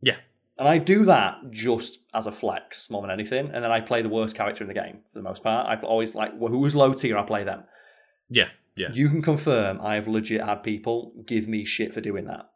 Yeah. 0.02 0.18
And 0.58 0.70
I 0.70 0.78
do 0.78 1.04
that 1.06 1.36
just 1.50 2.00
as 2.14 2.28
a 2.28 2.32
flex 2.32 2.90
more 2.90 3.02
than 3.02 3.12
anything. 3.12 3.50
And 3.52 3.64
then 3.64 3.72
I 3.72 3.82
play 3.82 4.02
the 4.02 4.10
worst 4.10 4.36
character 4.36 4.64
in 4.64 4.70
the 4.70 4.74
game 4.74 5.00
for 5.08 5.20
the 5.20 5.24
most 5.24 5.44
part. 5.44 5.68
I 5.68 5.82
always 5.86 6.16
like 6.16 6.38
who's 6.40 6.76
low 6.76 6.94
tier, 6.94 7.18
I 7.18 7.24
play 7.24 7.44
them. 7.44 7.64
Yeah. 8.30 8.50
Yeah. 8.78 8.90
You 8.94 9.10
can 9.10 9.22
confirm 9.22 9.82
I 9.82 9.96
have 9.96 10.08
legit 10.08 10.44
had 10.44 10.64
people 10.64 11.14
give 11.26 11.48
me 11.48 11.66
shit 11.66 11.94
for 11.94 12.00
doing 12.00 12.26
that 12.26 12.50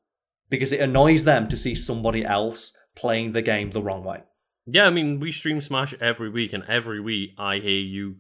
because 0.49 0.72
it 0.72 0.80
annoys 0.80 1.26
them 1.26 1.49
to 1.49 1.57
see 1.57 1.76
somebody 1.76 2.23
else 2.23 2.73
playing 2.95 3.34
the 3.34 3.41
game 3.41 3.72
the 3.72 3.81
wrong 3.81 4.03
way. 4.03 4.23
Yeah, 4.66 4.86
I 4.86 4.90
mean, 4.90 5.20
we 5.20 5.32
stream 5.32 5.62
Smash 5.62 5.94
every 6.02 6.30
week, 6.30 6.54
and 6.54 6.64
every 6.68 7.00
week 7.00 7.34
I 7.38 7.58
hear 7.58 7.80
you 7.80 8.16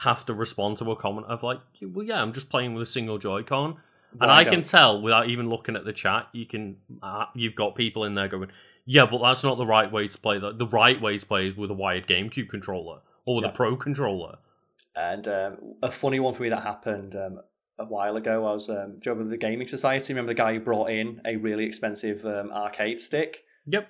have 0.00 0.24
to 0.26 0.34
respond 0.34 0.78
to 0.78 0.90
a 0.90 0.96
comment 0.96 1.26
of 1.26 1.42
like, 1.42 1.58
"Well, 1.82 2.06
yeah, 2.06 2.22
I'm 2.22 2.32
just 2.32 2.48
playing 2.48 2.74
with 2.74 2.82
a 2.88 2.90
single 2.90 3.18
Joy-Con," 3.18 3.76
But 4.12 4.24
and 4.24 4.30
I 4.32 4.40
I, 4.40 4.44
can 4.44 4.62
tell 4.62 5.00
without 5.00 5.28
even 5.28 5.48
looking 5.48 5.76
at 5.76 5.84
the 5.84 5.92
chat. 5.92 6.28
You 6.32 6.46
can, 6.46 6.76
uh, 7.02 7.26
you've 7.34 7.54
got 7.54 7.74
people 7.74 8.04
in 8.04 8.14
there 8.14 8.28
going, 8.28 8.50
"Yeah, 8.84 9.06
but 9.10 9.20
that's 9.20 9.42
not 9.42 9.58
the 9.58 9.66
right 9.66 9.90
way 9.90 10.08
to 10.08 10.18
play. 10.18 10.38
That 10.38 10.58
the 10.58 10.66
right 10.66 11.00
way 11.00 11.18
to 11.18 11.26
play 11.26 11.48
is 11.48 11.56
with 11.56 11.70
a 11.70 11.74
wired 11.74 12.06
GameCube 12.06 12.48
controller 12.48 13.00
or 13.26 13.36
with 13.36 13.44
Yeah. 13.44 13.50
a 13.50 13.54
Pro 13.54 13.76
controller." 13.76 14.38
And 14.94 15.26
um, 15.28 15.56
a 15.82 15.90
funny 15.90 16.20
one 16.20 16.34
for 16.34 16.42
me 16.42 16.48
that 16.50 16.62
happened 16.62 17.14
um, 17.16 17.40
a 17.78 17.84
while 17.84 18.16
ago. 18.16 18.46
I 18.46 18.52
was, 18.52 18.68
um, 18.68 18.98
do 18.98 19.10
you 19.10 19.12
remember 19.12 19.30
the 19.30 19.36
Gaming 19.38 19.66
Society? 19.66 20.12
Remember 20.12 20.28
the 20.30 20.34
guy 20.34 20.54
who 20.54 20.60
brought 20.60 20.90
in 20.90 21.20
a 21.24 21.36
really 21.36 21.64
expensive 21.64 22.24
um, 22.26 22.50
arcade 22.52 23.00
stick? 23.00 23.44
Yep. 23.66 23.88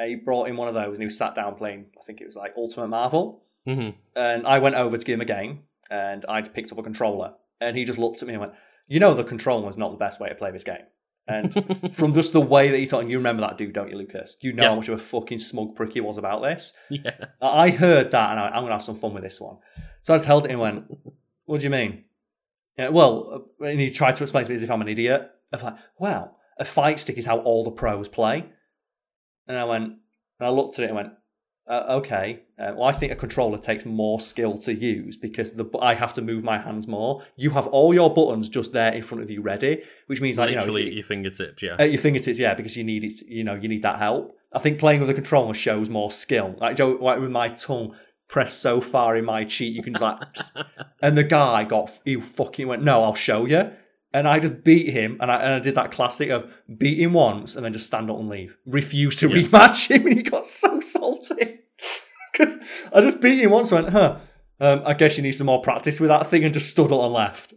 Uh, 0.00 0.04
He 0.06 0.14
brought 0.16 0.48
in 0.48 0.56
one 0.56 0.68
of 0.68 0.74
those 0.74 0.96
and 0.96 1.02
he 1.02 1.04
was 1.06 1.16
sat 1.18 1.34
down 1.34 1.54
playing, 1.56 1.86
I 2.00 2.04
think 2.04 2.20
it 2.20 2.24
was 2.26 2.36
like 2.36 2.54
Ultimate 2.56 2.88
Marvel. 2.88 3.44
hmm 3.66 3.90
And 4.16 4.46
I 4.46 4.58
went 4.58 4.76
over 4.76 4.96
to 4.96 5.04
give 5.04 5.14
him 5.14 5.20
a 5.20 5.24
game 5.26 5.60
and 5.90 6.24
I'd 6.28 6.54
picked 6.54 6.72
up 6.72 6.78
a 6.78 6.82
controller. 6.82 7.34
And 7.60 7.76
he 7.76 7.84
just 7.84 7.98
looked 7.98 8.22
at 8.22 8.28
me 8.28 8.34
and 8.34 8.40
went, 8.40 8.54
You 8.88 9.00
know, 9.00 9.14
the 9.14 9.24
controller 9.24 9.64
was 9.66 9.76
not 9.76 9.90
the 9.90 9.96
best 9.98 10.20
way 10.20 10.28
to 10.28 10.34
play 10.34 10.50
this 10.50 10.64
game. 10.64 10.84
And 11.28 11.52
from 11.94 12.12
just 12.14 12.32
the 12.32 12.40
way 12.40 12.70
that 12.70 12.78
he 12.78 12.86
talked, 12.86 13.02
and 13.02 13.10
you 13.10 13.18
remember 13.18 13.42
that 13.42 13.58
dude, 13.58 13.72
don't 13.74 13.90
you, 13.90 13.96
Lucas? 13.96 14.36
You 14.40 14.52
know 14.52 14.62
Yeah. 14.62 14.68
how 14.70 14.74
much 14.76 14.88
of 14.88 14.94
a 14.94 14.98
fucking 15.02 15.38
smug 15.38 15.76
prick 15.76 15.92
he 15.92 16.00
was 16.00 16.16
about 16.18 16.42
this. 16.42 16.72
Yeah. 16.88 17.26
I 17.42 17.70
heard 17.70 18.10
that 18.12 18.30
and 18.30 18.40
I, 18.40 18.46
I'm 18.46 18.62
going 18.62 18.66
to 18.68 18.72
have 18.72 18.82
some 18.82 18.96
fun 18.96 19.12
with 19.14 19.22
this 19.22 19.40
one. 19.40 19.58
So 20.02 20.14
I 20.14 20.16
just 20.16 20.26
held 20.26 20.46
it 20.46 20.50
and 20.52 20.60
went, 20.60 20.84
What 21.44 21.60
do 21.60 21.64
you 21.64 21.70
mean? 21.70 22.04
Yeah, 22.78 22.88
well, 22.88 23.46
uh, 23.60 23.64
and 23.66 23.78
he 23.78 23.90
tried 23.90 24.16
to 24.16 24.24
explain 24.24 24.44
to 24.44 24.50
me 24.50 24.54
as 24.56 24.62
if 24.62 24.70
I'm 24.70 24.80
an 24.80 24.88
idiot. 24.88 25.30
Of 25.52 25.62
like, 25.62 25.76
well, 25.98 26.38
a 26.58 26.64
fight 26.64 26.98
stick 27.00 27.18
is 27.18 27.26
how 27.26 27.38
all 27.40 27.62
the 27.64 27.70
pros 27.72 28.08
play. 28.08 28.46
And 29.50 29.58
I 29.58 29.64
went, 29.64 29.84
and 29.84 29.98
I 30.40 30.48
looked 30.48 30.78
at 30.78 30.84
it 30.84 30.86
and 30.86 30.96
went, 30.96 31.12
uh, 31.66 31.84
okay. 31.98 32.40
Uh, 32.58 32.72
well, 32.76 32.84
I 32.84 32.92
think 32.92 33.10
a 33.12 33.16
controller 33.16 33.58
takes 33.58 33.84
more 33.84 34.20
skill 34.20 34.56
to 34.58 34.72
use 34.74 35.16
because 35.16 35.52
the 35.52 35.64
I 35.80 35.94
have 35.94 36.12
to 36.14 36.22
move 36.22 36.42
my 36.44 36.58
hands 36.58 36.86
more. 36.86 37.22
You 37.36 37.50
have 37.50 37.66
all 37.68 37.92
your 37.94 38.12
buttons 38.12 38.48
just 38.48 38.72
there 38.72 38.92
in 38.92 39.02
front 39.02 39.22
of 39.24 39.30
you, 39.30 39.40
ready, 39.42 39.82
which 40.06 40.20
means 40.20 40.38
like 40.38 40.50
you 40.50 40.56
know, 40.56 40.60
Literally 40.62 40.82
if 40.82 40.86
at 40.86 40.90
you- 40.92 40.96
your 40.98 41.06
fingertips. 41.06 41.62
Yeah. 41.62 41.76
at 41.78 41.90
your 41.92 42.00
fingertips, 42.00 42.38
yeah, 42.38 42.54
because 42.54 42.76
you 42.76 42.84
need 42.84 43.04
it. 43.04 43.20
You 43.26 43.44
know, 43.44 43.54
you 43.54 43.68
need 43.68 43.82
that 43.82 43.98
help. 43.98 44.36
I 44.52 44.58
think 44.60 44.78
playing 44.78 45.00
with 45.00 45.10
a 45.10 45.14
controller 45.14 45.54
shows 45.54 45.88
more 45.88 46.10
skill. 46.10 46.54
Like 46.58 46.76
Joe, 46.76 46.98
like 47.00 47.20
with 47.20 47.30
my 47.30 47.48
tongue 47.48 47.94
pressed 48.28 48.60
so 48.60 48.80
far 48.80 49.16
in 49.16 49.24
my 49.24 49.44
cheek, 49.44 49.74
you 49.74 49.82
can 49.82 49.94
just 49.94 50.02
like. 50.02 50.20
and 51.02 51.16
the 51.18 51.24
guy 51.24 51.64
got 51.64 51.90
he 52.04 52.16
fucking 52.16 52.66
went, 52.68 52.82
no, 52.82 53.02
I'll 53.04 53.14
show 53.14 53.44
you. 53.46 53.70
And 54.12 54.26
I 54.26 54.40
just 54.40 54.64
beat 54.64 54.88
him, 54.88 55.18
and 55.20 55.30
I, 55.30 55.36
and 55.36 55.54
I 55.54 55.58
did 55.60 55.76
that 55.76 55.92
classic 55.92 56.30
of 56.30 56.62
beat 56.78 56.98
him 56.98 57.12
once 57.12 57.54
and 57.54 57.64
then 57.64 57.72
just 57.72 57.86
stand 57.86 58.10
up 58.10 58.18
and 58.18 58.28
leave. 58.28 58.56
Refuse 58.66 59.16
to 59.18 59.28
Yeah. 59.28 59.46
rematch 59.46 59.88
him, 59.88 60.04
and 60.06 60.16
he 60.16 60.22
got 60.24 60.46
so 60.46 60.80
salty 60.80 61.60
because 62.32 62.58
I 62.92 63.00
just 63.02 63.20
beat 63.20 63.38
him 63.40 63.50
once. 63.52 63.70
and 63.70 63.84
Went, 63.84 63.92
huh? 63.94 64.16
Um, 64.58 64.82
I 64.84 64.94
guess 64.94 65.16
you 65.16 65.22
need 65.22 65.32
some 65.32 65.46
more 65.46 65.62
practice 65.62 66.00
with 66.00 66.08
that 66.08 66.26
thing, 66.26 66.44
and 66.44 66.52
just 66.52 66.70
stood 66.70 66.90
up 66.92 67.00
and 67.02 67.12
left. 67.12 67.54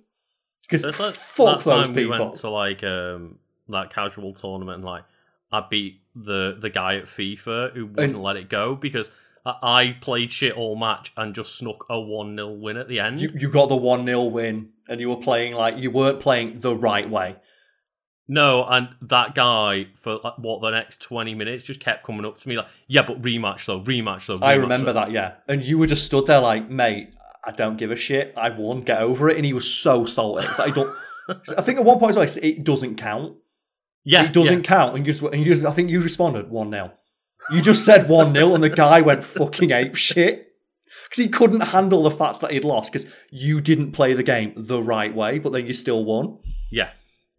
Because 0.62 0.86
like 1.00 1.14
fuck 1.16 1.60
that 1.64 1.66
those 1.70 1.88
time 1.88 1.96
we 1.96 2.04
people. 2.04 2.20
went 2.20 2.38
to 2.40 2.50
like 2.50 2.84
um 2.84 3.40
that 3.70 3.94
casual 3.94 4.34
tournament 4.34 4.78
and 4.78 4.86
like 4.86 5.04
I 5.52 5.64
beat 5.70 6.02
the 6.16 6.58
the 6.60 6.70
guy 6.70 6.96
at 6.98 7.06
FIFA 7.06 7.74
who 7.74 7.88
wouldn't 7.88 8.20
let 8.20 8.38
it 8.38 8.50
go 8.50 8.76
because 8.76 9.10
I 9.46 9.98
played 10.02 10.32
shit 10.32 10.54
all 10.54 10.76
match 10.78 11.12
and 11.18 11.36
just 11.36 11.56
snuck 11.58 11.86
a 11.90 12.00
1 12.00 12.36
0 12.38 12.50
win 12.54 12.78
at 12.78 12.88
the 12.88 13.00
end. 13.02 13.20
You, 13.20 13.30
you 13.38 13.50
got 13.52 13.68
the 13.68 13.76
1 13.76 14.06
0 14.06 14.24
win, 14.24 14.70
and 14.94 15.02
you 15.02 15.10
were 15.10 15.18
playing 15.18 15.56
like 15.56 15.78
you 15.78 15.90
weren't 15.90 16.20
playing 16.20 16.60
the 16.60 16.76
right 16.76 17.10
way. 17.10 17.36
No, 18.28 18.64
and 18.66 18.90
that 19.02 19.36
guy 19.36 19.88
for 20.00 20.20
like, 20.24 20.38
what 20.38 20.62
the 20.62 20.70
next 20.70 21.02
twenty 21.02 21.34
minutes 21.34 21.66
just 21.66 21.80
kept 21.80 22.06
coming 22.06 22.26
up 22.26 22.40
to 22.40 22.48
me 22.48 22.56
like, 22.56 22.68
"Yeah, 22.88 23.02
but 23.02 23.22
rematch 23.22 23.66
though, 23.66 23.82
rematch 23.82 24.28
though." 24.28 24.46
I 24.46 24.54
remember 24.54 24.94
though." 24.94 25.02
that, 25.02 25.12
yeah. 25.12 25.34
And 25.48 25.64
you 25.64 25.80
were 25.80 25.88
just 25.88 26.06
stood 26.06 26.28
there 26.28 26.40
like, 26.40 26.70
mate, 26.70 27.10
I 27.44 27.52
don't 27.52 27.76
give 27.76 27.92
a 27.92 27.96
shit. 27.96 28.34
I 28.38 28.50
won, 28.50 28.82
get 28.82 29.02
over 29.02 29.30
it. 29.30 29.36
And 29.36 29.46
he 29.46 29.52
was 29.52 29.70
so 29.70 30.06
salty. 30.06 30.46
It's 30.48 30.60
like, 30.60 30.70
I 30.70 30.72
don't. 30.72 30.96
I 31.58 31.62
think 31.62 31.80
at 31.80 31.86
one 31.86 32.00
point, 32.00 32.16
like, 32.16 32.30
it 32.38 32.64
doesn't 32.64 32.96
count. 32.96 33.38
Yeah, 34.06 34.26
it 34.26 34.34
doesn't 34.34 34.60
yeah. 34.60 34.64
count. 34.64 34.96
And 34.96 35.06
you 35.06 35.12
just, 35.12 35.24
and 35.24 35.46
you 35.46 35.54
just, 35.54 35.66
I 35.66 35.72
think 35.72 35.90
you 35.90 36.00
responded 36.02 36.50
1 36.50 36.72
0. 36.72 36.92
You 37.52 37.62
just 37.62 37.84
said 37.84 38.08
1 38.08 38.34
0, 38.34 38.54
and 38.54 38.64
the 38.64 38.70
guy 38.70 39.02
went 39.02 39.24
fucking 39.24 39.72
ape 39.72 39.96
shit. 39.96 40.53
Because 41.04 41.24
he 41.24 41.30
couldn't 41.30 41.62
handle 41.62 42.04
the 42.04 42.12
fact 42.12 42.40
that 42.42 42.52
he'd 42.52 42.64
lost 42.64 42.92
because 42.92 43.12
you 43.32 43.62
didn't 43.62 43.92
play 43.92 44.14
the 44.14 44.24
game 44.24 44.54
the 44.56 44.82
right 44.82 45.14
way, 45.14 45.40
but 45.40 45.52
then 45.52 45.66
you 45.66 45.74
still 45.74 46.04
won. 46.06 46.40
Yeah, 46.72 46.90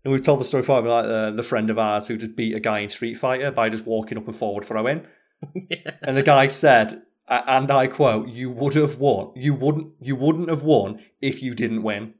And 0.04 0.12
we've 0.12 0.22
told 0.22 0.40
the 0.40 0.44
story 0.44 0.62
before, 0.62 0.82
like 0.82 1.06
uh, 1.06 1.30
the 1.32 1.42
friend 1.42 1.70
of 1.70 1.78
ours 1.78 2.06
who 2.06 2.16
just 2.16 2.36
beat 2.36 2.54
a 2.54 2.60
guy 2.60 2.80
in 2.80 2.88
Street 2.88 3.14
Fighter 3.14 3.50
by 3.50 3.68
just 3.68 3.84
walking 3.84 4.16
up 4.18 4.26
and 4.26 4.36
forward 4.36 4.64
throwing. 4.64 5.06
And 6.02 6.16
the 6.16 6.22
guy 6.22 6.48
said, 6.48 7.02
and 7.28 7.70
I 7.70 7.86
quote, 7.86 8.28
"You 8.28 8.50
would 8.50 8.74
have 8.74 8.98
won. 8.98 9.32
You 9.34 9.54
wouldn't. 9.54 9.92
You 10.00 10.16
wouldn't 10.16 10.50
have 10.50 10.62
won 10.62 11.00
if 11.20 11.42
you 11.42 11.54
didn't 11.54 11.82
win." 11.82 12.14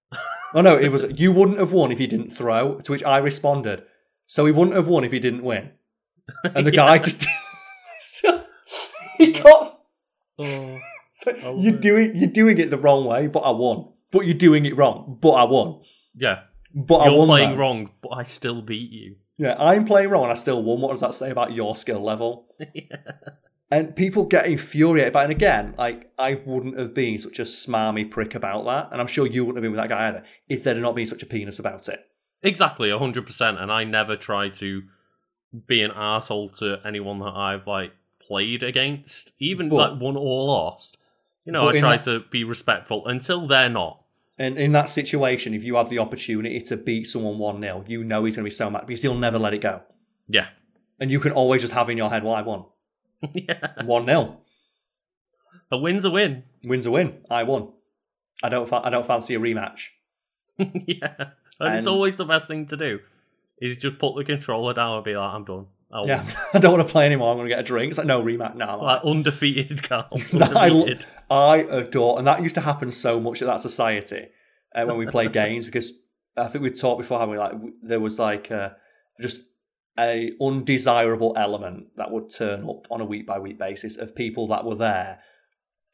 oh 0.54 0.60
no, 0.62 0.76
it 0.76 0.88
was 0.88 1.04
you 1.20 1.32
wouldn't 1.32 1.58
have 1.58 1.72
won 1.72 1.92
if 1.92 2.00
you 2.00 2.06
didn't 2.06 2.30
throw. 2.30 2.78
To 2.80 2.92
which 2.92 3.04
I 3.04 3.18
responded, 3.18 3.84
"So 4.26 4.46
he 4.46 4.52
wouldn't 4.52 4.76
have 4.76 4.88
won 4.88 5.04
if 5.04 5.12
he 5.12 5.18
didn't 5.18 5.42
win." 5.42 5.70
And 6.44 6.66
the 6.66 6.70
guy 6.82 6.98
just, 6.98 7.26
just 8.22 8.46
he 9.18 9.32
got. 9.32 9.75
Oh, 10.38 10.78
So 11.12 11.34
you're 11.58 11.78
doing 11.78 12.16
you're 12.16 12.30
doing 12.30 12.58
it 12.58 12.70
the 12.70 12.78
wrong 12.78 13.04
way, 13.04 13.26
but 13.26 13.40
I 13.40 13.50
won. 13.50 13.88
But 14.12 14.20
you're 14.26 14.34
doing 14.34 14.64
it 14.66 14.76
wrong, 14.76 15.18
but 15.20 15.30
I 15.32 15.44
won. 15.44 15.80
yeah. 16.14 16.40
But 16.74 16.96
I 16.96 17.06
You're 17.06 17.18
won. 17.18 17.28
playing 17.28 17.50
though. 17.52 17.56
wrong, 17.56 17.90
but 18.02 18.10
I 18.10 18.24
still 18.24 18.60
beat 18.62 18.90
you. 18.90 19.16
Yeah, 19.38 19.54
I'm 19.58 19.84
playing 19.86 20.10
wrong 20.10 20.24
and 20.24 20.32
I 20.32 20.34
still 20.34 20.62
won. 20.62 20.80
What 20.82 20.90
does 20.90 21.00
that 21.00 21.14
say 21.14 21.30
about 21.30 21.52
your 21.52 21.74
skill 21.74 22.00
level? 22.02 22.48
And 23.68 23.96
people 23.96 24.24
get 24.26 24.46
infuriated 24.46 25.12
by 25.12 25.22
it. 25.22 25.24
And 25.24 25.32
again, 25.32 25.74
like, 25.76 26.08
I 26.16 26.34
wouldn't 26.46 26.78
have 26.78 26.94
been 26.94 27.18
such 27.18 27.40
a 27.40 27.42
smarmy 27.42 28.08
prick 28.08 28.36
about 28.36 28.64
that. 28.66 28.90
And 28.92 29.00
I'm 29.00 29.08
sure 29.08 29.26
you 29.26 29.44
wouldn't 29.44 29.56
have 29.56 29.62
been 29.62 29.72
with 29.72 29.80
that 29.80 29.88
guy 29.88 30.06
either 30.08 30.22
if 30.48 30.62
there'd 30.62 30.78
not 30.78 30.94
been 30.94 31.04
such 31.06 31.24
a 31.24 31.26
penis 31.26 31.58
about 31.58 31.88
it. 31.88 31.98
Exactly, 32.44 32.96
hundred 32.96 33.26
percent. 33.26 33.58
And 33.58 33.72
I 33.72 33.82
never 33.82 34.14
try 34.16 34.50
to 34.50 34.82
be 35.66 35.82
an 35.82 35.90
asshole 35.96 36.50
to 36.60 36.76
anyone 36.86 37.18
that 37.18 37.34
I've 37.34 37.66
like 37.66 37.90
played 38.26 38.62
against, 38.62 39.32
even 39.38 39.68
But- 39.68 39.92
like 39.92 40.00
won 40.00 40.16
or 40.16 40.44
lost. 40.46 40.98
You 41.44 41.52
know, 41.52 41.68
I 41.68 41.78
try 41.78 41.96
that- 41.96 42.04
to 42.04 42.20
be 42.30 42.42
respectful 42.44 43.06
until 43.06 43.46
they're 43.46 43.68
not. 43.68 44.02
And 44.38 44.58
in 44.58 44.72
that 44.72 44.88
situation, 44.90 45.54
if 45.54 45.64
you 45.64 45.76
have 45.76 45.88
the 45.88 45.98
opportunity 45.98 46.60
to 46.60 46.76
beat 46.76 47.04
someone 47.06 47.38
1 47.38 47.60
0, 47.62 47.84
you 47.86 48.04
know 48.04 48.24
he's 48.24 48.36
going 48.36 48.42
to 48.44 48.46
be 48.46 48.50
so 48.50 48.68
mad 48.68 48.86
because 48.86 49.00
he'll 49.02 49.14
never 49.16 49.38
let 49.38 49.54
it 49.54 49.60
go. 49.62 49.80
Yeah, 50.28 50.48
And 51.00 51.10
you 51.12 51.20
can 51.20 51.32
always 51.32 51.62
just 51.62 51.72
have 51.72 51.88
in 51.88 51.96
your 51.96 52.10
head, 52.10 52.22
well, 52.24 52.34
I 52.34 52.42
won. 52.42 52.64
yeah. 53.32 53.82
1 53.82 54.06
0. 54.06 54.38
A 55.70 55.78
win's 55.78 56.04
a 56.04 56.10
win. 56.10 56.42
Win's 56.64 56.84
a 56.86 56.90
win. 56.90 57.18
I 57.30 57.44
won. 57.44 57.68
I 58.42 58.48
don't, 58.48 58.68
fa- 58.68 58.82
I 58.84 58.90
don't 58.90 59.06
fancy 59.06 59.34
a 59.34 59.40
rematch. 59.40 59.88
yeah, 60.58 61.14
and, 61.60 61.76
it's 61.78 61.86
always 61.86 62.16
the 62.16 62.24
best 62.24 62.48
thing 62.48 62.66
to 62.66 62.76
do. 62.76 63.00
Is 63.60 63.76
just 63.78 63.98
put 63.98 64.16
the 64.16 64.24
controller 64.24 64.74
down 64.74 64.96
and 64.96 65.04
be 65.04 65.16
like, 65.16 65.32
I'm 65.32 65.44
done. 65.44 65.66
I. 65.90 66.04
Yeah, 66.04 66.28
I 66.54 66.58
don't 66.58 66.72
want 66.72 66.86
to 66.86 66.92
play 66.92 67.06
anymore. 67.06 67.30
I'm 67.30 67.36
going 67.36 67.48
to 67.48 67.54
get 67.54 67.60
a 67.60 67.66
drink. 67.66 67.90
It's 67.90 67.98
like, 67.98 68.06
no, 68.06 68.22
rematch. 68.22 68.54
No, 68.54 68.78
Like 68.78 69.02
undefeated, 69.04 69.82
Carl. 69.82 70.08
I, 70.32 70.70
Undefeated. 70.70 71.04
I 71.30 71.56
adore, 71.70 72.18
and 72.18 72.26
that 72.26 72.42
used 72.42 72.54
to 72.56 72.60
happen 72.60 72.90
so 72.90 73.20
much 73.20 73.42
at 73.42 73.46
that 73.46 73.60
society 73.60 74.28
uh, 74.74 74.84
when 74.84 74.96
we 74.96 75.06
played 75.06 75.32
games 75.44 75.66
because 75.66 75.92
I 76.36 76.48
think 76.48 76.62
we 76.62 76.70
talked 76.70 77.00
before 77.00 77.18
how 77.18 77.30
we 77.30 77.38
like 77.38 77.52
there 77.82 78.00
was 78.00 78.18
like 78.18 78.50
uh, 78.50 78.70
just 79.20 79.42
a 79.98 80.32
undesirable 80.40 81.32
element 81.36 81.86
that 81.96 82.10
would 82.10 82.30
turn 82.30 82.68
up 82.68 82.86
on 82.90 83.00
a 83.00 83.04
week 83.04 83.26
by 83.26 83.38
week 83.38 83.58
basis 83.58 83.96
of 83.96 84.14
people 84.14 84.46
that 84.48 84.64
were 84.64 84.74
there 84.74 85.20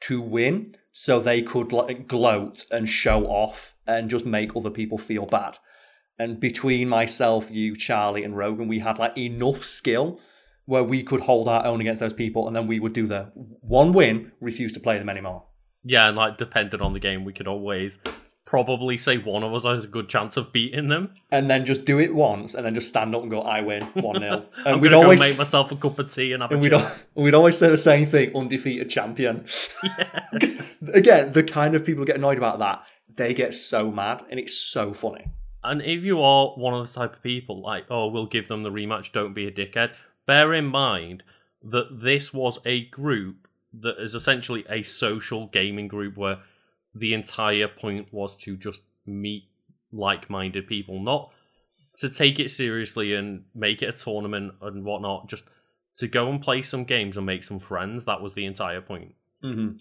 to 0.00 0.20
win, 0.20 0.72
so 0.90 1.20
they 1.20 1.42
could 1.42 1.72
like 1.72 2.08
gloat 2.08 2.64
and 2.70 2.88
show 2.88 3.26
off 3.26 3.76
and 3.86 4.10
just 4.10 4.26
make 4.26 4.56
other 4.56 4.70
people 4.70 4.98
feel 4.98 5.26
bad. 5.26 5.58
And 6.18 6.38
between 6.38 6.88
myself, 6.88 7.50
you, 7.50 7.74
Charlie, 7.74 8.22
and 8.22 8.36
Rogan, 8.36 8.68
we 8.68 8.78
had 8.80 8.98
like 8.98 9.16
enough 9.16 9.64
skill 9.64 10.20
where 10.66 10.84
we 10.84 11.02
could 11.02 11.20
hold 11.20 11.48
our 11.48 11.66
own 11.66 11.80
against 11.80 12.00
those 12.00 12.12
people, 12.12 12.46
and 12.46 12.54
then 12.54 12.66
we 12.66 12.78
would 12.78 12.92
do 12.92 13.06
the 13.06 13.30
one 13.34 13.92
win, 13.92 14.32
refuse 14.40 14.72
to 14.72 14.80
play 14.80 14.98
them 14.98 15.08
anymore. 15.08 15.44
Yeah, 15.84 16.08
and 16.08 16.16
like 16.16 16.38
depending 16.38 16.80
on 16.80 16.92
the 16.92 17.00
game, 17.00 17.24
we 17.24 17.32
could 17.32 17.48
always 17.48 17.98
probably 18.44 18.98
say 18.98 19.16
one 19.16 19.42
of 19.42 19.54
us 19.54 19.64
has 19.64 19.84
a 19.84 19.88
good 19.88 20.10
chance 20.10 20.36
of 20.36 20.52
beating 20.52 20.88
them. 20.88 21.14
And 21.30 21.48
then 21.48 21.64
just 21.64 21.84
do 21.86 21.98
it 21.98 22.14
once, 22.14 22.54
and 22.54 22.64
then 22.64 22.74
just 22.74 22.88
stand 22.88 23.14
up 23.14 23.22
and 23.22 23.30
go, 23.30 23.40
"I 23.40 23.62
win, 23.62 23.82
one 23.94 24.20
0 24.20 24.44
I'm 24.58 24.74
And 24.74 24.82
we'd 24.82 24.92
always, 24.92 25.20
make 25.20 25.38
myself 25.38 25.72
a 25.72 25.76
cup 25.76 25.98
of 25.98 26.12
tea 26.12 26.32
and 26.32 26.42
have 26.42 26.50
a 26.50 26.54
and 26.54 26.62
we'd, 26.62 26.74
al- 26.74 26.92
we'd 27.14 27.34
always 27.34 27.56
say 27.56 27.70
the 27.70 27.78
same 27.78 28.06
thing: 28.06 28.36
undefeated 28.36 28.90
champion. 28.90 29.46
Because 30.32 30.56
again, 30.94 31.32
the 31.32 31.42
kind 31.42 31.74
of 31.74 31.84
people 31.84 32.06
get 32.06 32.16
annoyed 32.16 32.38
about 32.38 32.58
that, 32.60 32.84
they 33.16 33.34
get 33.34 33.52
so 33.52 33.90
mad, 33.90 34.22
and 34.30 34.40
it's 34.40 34.56
so 34.56 34.94
funny. 34.94 35.26
And 35.64 35.80
if 35.82 36.04
you 36.04 36.20
are 36.20 36.48
one 36.56 36.74
of 36.74 36.86
the 36.86 36.92
type 36.92 37.14
of 37.14 37.22
people 37.22 37.62
like, 37.62 37.84
oh, 37.88 38.08
we'll 38.08 38.26
give 38.26 38.48
them 38.48 38.62
the 38.62 38.70
rematch, 38.70 39.12
don't 39.12 39.34
be 39.34 39.46
a 39.46 39.52
dickhead, 39.52 39.92
bear 40.26 40.52
in 40.52 40.66
mind 40.66 41.22
that 41.62 42.02
this 42.02 42.34
was 42.34 42.58
a 42.64 42.86
group 42.86 43.46
that 43.72 43.98
is 43.98 44.14
essentially 44.14 44.64
a 44.68 44.82
social 44.82 45.46
gaming 45.46 45.88
group 45.88 46.16
where 46.16 46.38
the 46.94 47.14
entire 47.14 47.68
point 47.68 48.12
was 48.12 48.36
to 48.36 48.56
just 48.56 48.82
meet 49.06 49.44
like 49.92 50.28
minded 50.28 50.66
people, 50.66 51.00
not 51.00 51.32
to 51.98 52.08
take 52.08 52.40
it 52.40 52.50
seriously 52.50 53.14
and 53.14 53.44
make 53.54 53.82
it 53.82 53.94
a 53.94 53.96
tournament 53.96 54.54
and 54.60 54.84
whatnot, 54.84 55.28
just 55.28 55.44
to 55.94 56.08
go 56.08 56.28
and 56.28 56.42
play 56.42 56.62
some 56.62 56.84
games 56.84 57.16
and 57.16 57.26
make 57.26 57.44
some 57.44 57.58
friends. 57.58 58.04
That 58.04 58.20
was 58.20 58.34
the 58.34 58.46
entire 58.46 58.80
point. 58.80 59.14
hmm 59.40 59.72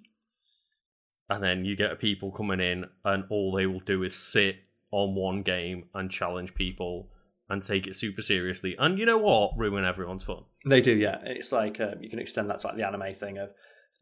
and 1.30 1.42
then 1.42 1.64
you 1.64 1.78
get 1.78 1.98
people 1.98 2.30
coming 2.30 2.60
in 2.60 2.86
and 3.06 3.24
all 3.30 3.54
they 3.54 3.66
will 3.66 3.80
do 3.80 4.04
is 4.04 4.18
sit 4.18 4.58
on 4.92 5.16
one 5.16 5.42
game 5.42 5.86
and 5.94 6.12
challenge 6.12 6.54
people 6.54 7.10
and 7.50 7.64
take 7.64 7.88
it 7.88 7.96
super 7.96 8.22
seriously 8.22 8.76
and 8.80 8.98
you 8.98 9.06
know 9.06 9.18
what 9.18 9.52
ruin 9.58 9.84
everyone's 9.84 10.24
fun 10.24 10.44
They 10.66 10.82
do, 10.82 10.96
yeah. 10.96 11.18
It's 11.26 11.52
like 11.52 11.80
uh, 11.80 11.96
you 12.00 12.10
can 12.10 12.20
extend 12.20 12.50
that 12.50 12.60
to 12.60 12.68
like 12.68 12.78
the 12.78 12.88
anime 12.88 13.14
thing 13.14 13.38
of 13.38 13.50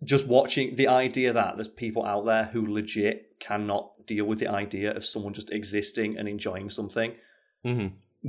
just 0.03 0.27
watching 0.27 0.75
the 0.75 0.87
idea 0.87 1.33
that 1.33 1.55
there's 1.55 1.67
people 1.67 2.05
out 2.05 2.25
there 2.25 2.45
who 2.45 2.71
legit 2.71 3.39
cannot 3.39 3.91
deal 4.05 4.25
with 4.25 4.39
the 4.39 4.49
idea 4.49 4.95
of 4.95 5.03
someone 5.05 5.33
just 5.33 5.51
existing 5.51 6.17
and 6.17 6.27
enjoying 6.27 6.69
something 6.69 7.13
hmm 7.63 7.87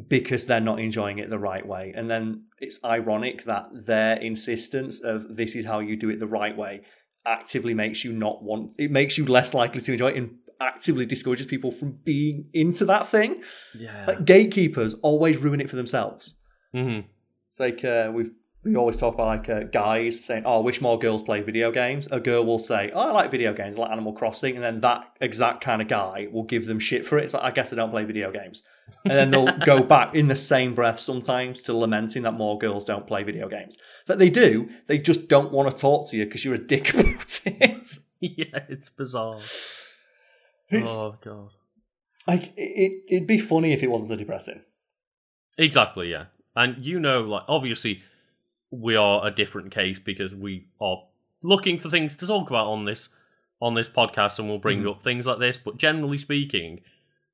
because 0.09 0.47
they're 0.47 0.61
not 0.61 0.79
enjoying 0.79 1.19
it 1.19 1.31
the 1.31 1.39
right 1.39 1.67
way. 1.67 1.93
And 1.97 2.09
then 2.09 2.45
it's 2.61 2.79
ironic 2.85 3.43
that 3.45 3.65
their 3.87 4.15
insistence 4.19 5.01
of 5.01 5.37
this 5.37 5.57
is 5.57 5.67
how 5.67 5.81
you 5.81 5.97
do 5.97 6.11
it 6.11 6.21
the 6.21 6.29
right 6.29 6.57
way 6.57 6.83
actively 7.27 7.75
makes 7.75 8.05
you 8.05 8.13
not 8.13 8.41
want 8.43 8.73
it 8.79 8.91
makes 8.91 9.19
you 9.19 9.27
less 9.27 9.53
likely 9.53 9.81
to 9.81 9.93
enjoy 9.93 10.09
it 10.09 10.17
and 10.17 10.31
actively 10.61 11.07
discourages 11.07 11.47
people 11.47 11.71
from 11.73 11.99
being 12.05 12.47
into 12.53 12.85
that 12.87 13.09
thing. 13.09 13.43
yeah 13.75 14.05
Like 14.07 14.25
gatekeepers 14.25 14.95
always 15.03 15.39
ruin 15.39 15.61
it 15.61 15.71
for 15.71 15.77
themselves. 15.77 16.35
hmm 16.73 17.01
It's 17.49 17.61
like 17.61 17.85
uh, 17.85 18.11
we've 18.15 18.33
we 18.63 18.77
always 18.77 18.99
talk 18.99 19.15
about 19.15 19.27
like 19.27 19.49
uh, 19.49 19.61
guys 19.73 20.23
saying, 20.23 20.43
"Oh, 20.45 20.59
I 20.59 20.61
wish 20.63 20.83
more 20.83 20.99
girls 20.99 21.23
play 21.23 21.41
video 21.41 21.71
games." 21.73 22.09
A 22.11 22.21
girl 22.21 22.45
will 22.45 22.59
say, 22.59 22.91
"Oh, 22.93 23.09
I 23.09 23.13
like 23.13 23.31
video 23.31 23.55
games, 23.55 23.79
I 23.79 23.83
like 23.83 23.91
Animal 23.91 24.13
Crossing," 24.13 24.55
and 24.55 24.63
then 24.63 24.81
that 24.83 25.03
exact 25.23 25.65
kind 25.65 25.81
of 25.81 25.89
guy 25.89 26.29
will 26.31 26.43
give 26.45 26.67
them 26.67 26.79
shit 26.79 27.07
for 27.07 27.17
it. 27.19 27.25
It's 27.25 27.33
like, 27.33 27.43
"I 27.43 27.53
guess 27.53 27.73
I 27.73 27.77
don't 27.77 27.91
play 27.91 28.05
video 28.05 28.31
games," 28.31 28.63
and 29.05 29.15
then 29.19 29.31
they'll 29.31 29.57
go 29.65 29.83
back 29.97 30.15
in 30.15 30.29
the 30.29 30.37
same 30.37 30.75
breath 30.75 31.01
sometimes 31.01 31.63
to 31.63 31.73
lamenting 31.73 32.23
that 32.25 32.33
more 32.33 32.59
girls 32.59 32.85
don't 32.85 33.07
play 33.07 33.23
video 33.23 33.49
games. 33.49 33.79
It's 34.03 34.11
like 34.11 34.19
they 34.19 34.29
do, 34.29 34.69
they 34.89 34.99
just 34.99 35.27
don't 35.27 35.53
want 35.53 35.71
to 35.71 35.75
talk 35.77 36.11
to 36.11 36.19
you 36.19 36.27
because 36.27 36.45
you're 36.45 36.55
a 36.55 36.59
dick 36.59 36.93
about 36.95 37.41
it. 37.47 37.89
yeah 38.21 38.65
it's 38.69 38.91
bizarre 38.91 39.39
Oh 40.73 41.17
god. 41.23 41.51
Like 42.27 42.53
it, 42.57 43.03
it'd 43.09 43.27
be 43.27 43.39
funny 43.39 43.73
if 43.73 43.83
it 43.83 43.91
wasn't 43.91 44.09
so 44.11 44.17
depressing. 44.17 44.63
exactly 45.59 46.11
yeah. 46.11 46.27
And 46.57 46.85
you 46.85 47.01
know 47.01 47.23
like 47.23 47.43
obviously 47.49 48.03
we 48.71 48.97
are 48.97 49.27
a 49.27 49.31
different 49.31 49.73
case 49.73 49.99
because 49.99 50.35
we 50.35 50.67
are 50.81 51.03
looking 51.43 51.79
for 51.79 51.89
things 51.91 52.17
to 52.17 52.27
talk 52.27 52.51
about 52.51 52.67
on 52.67 52.85
this 52.85 53.09
on 53.61 53.75
this 53.75 53.89
podcast 53.89 54.39
and 54.39 54.49
we'll 54.49 54.59
bring 54.59 54.83
Mhm. 54.83 54.91
up 54.91 55.03
things 55.03 55.27
like 55.27 55.39
this. 55.39 55.59
But 55.59 55.77
generally 55.77 56.19
speaking 56.19 56.81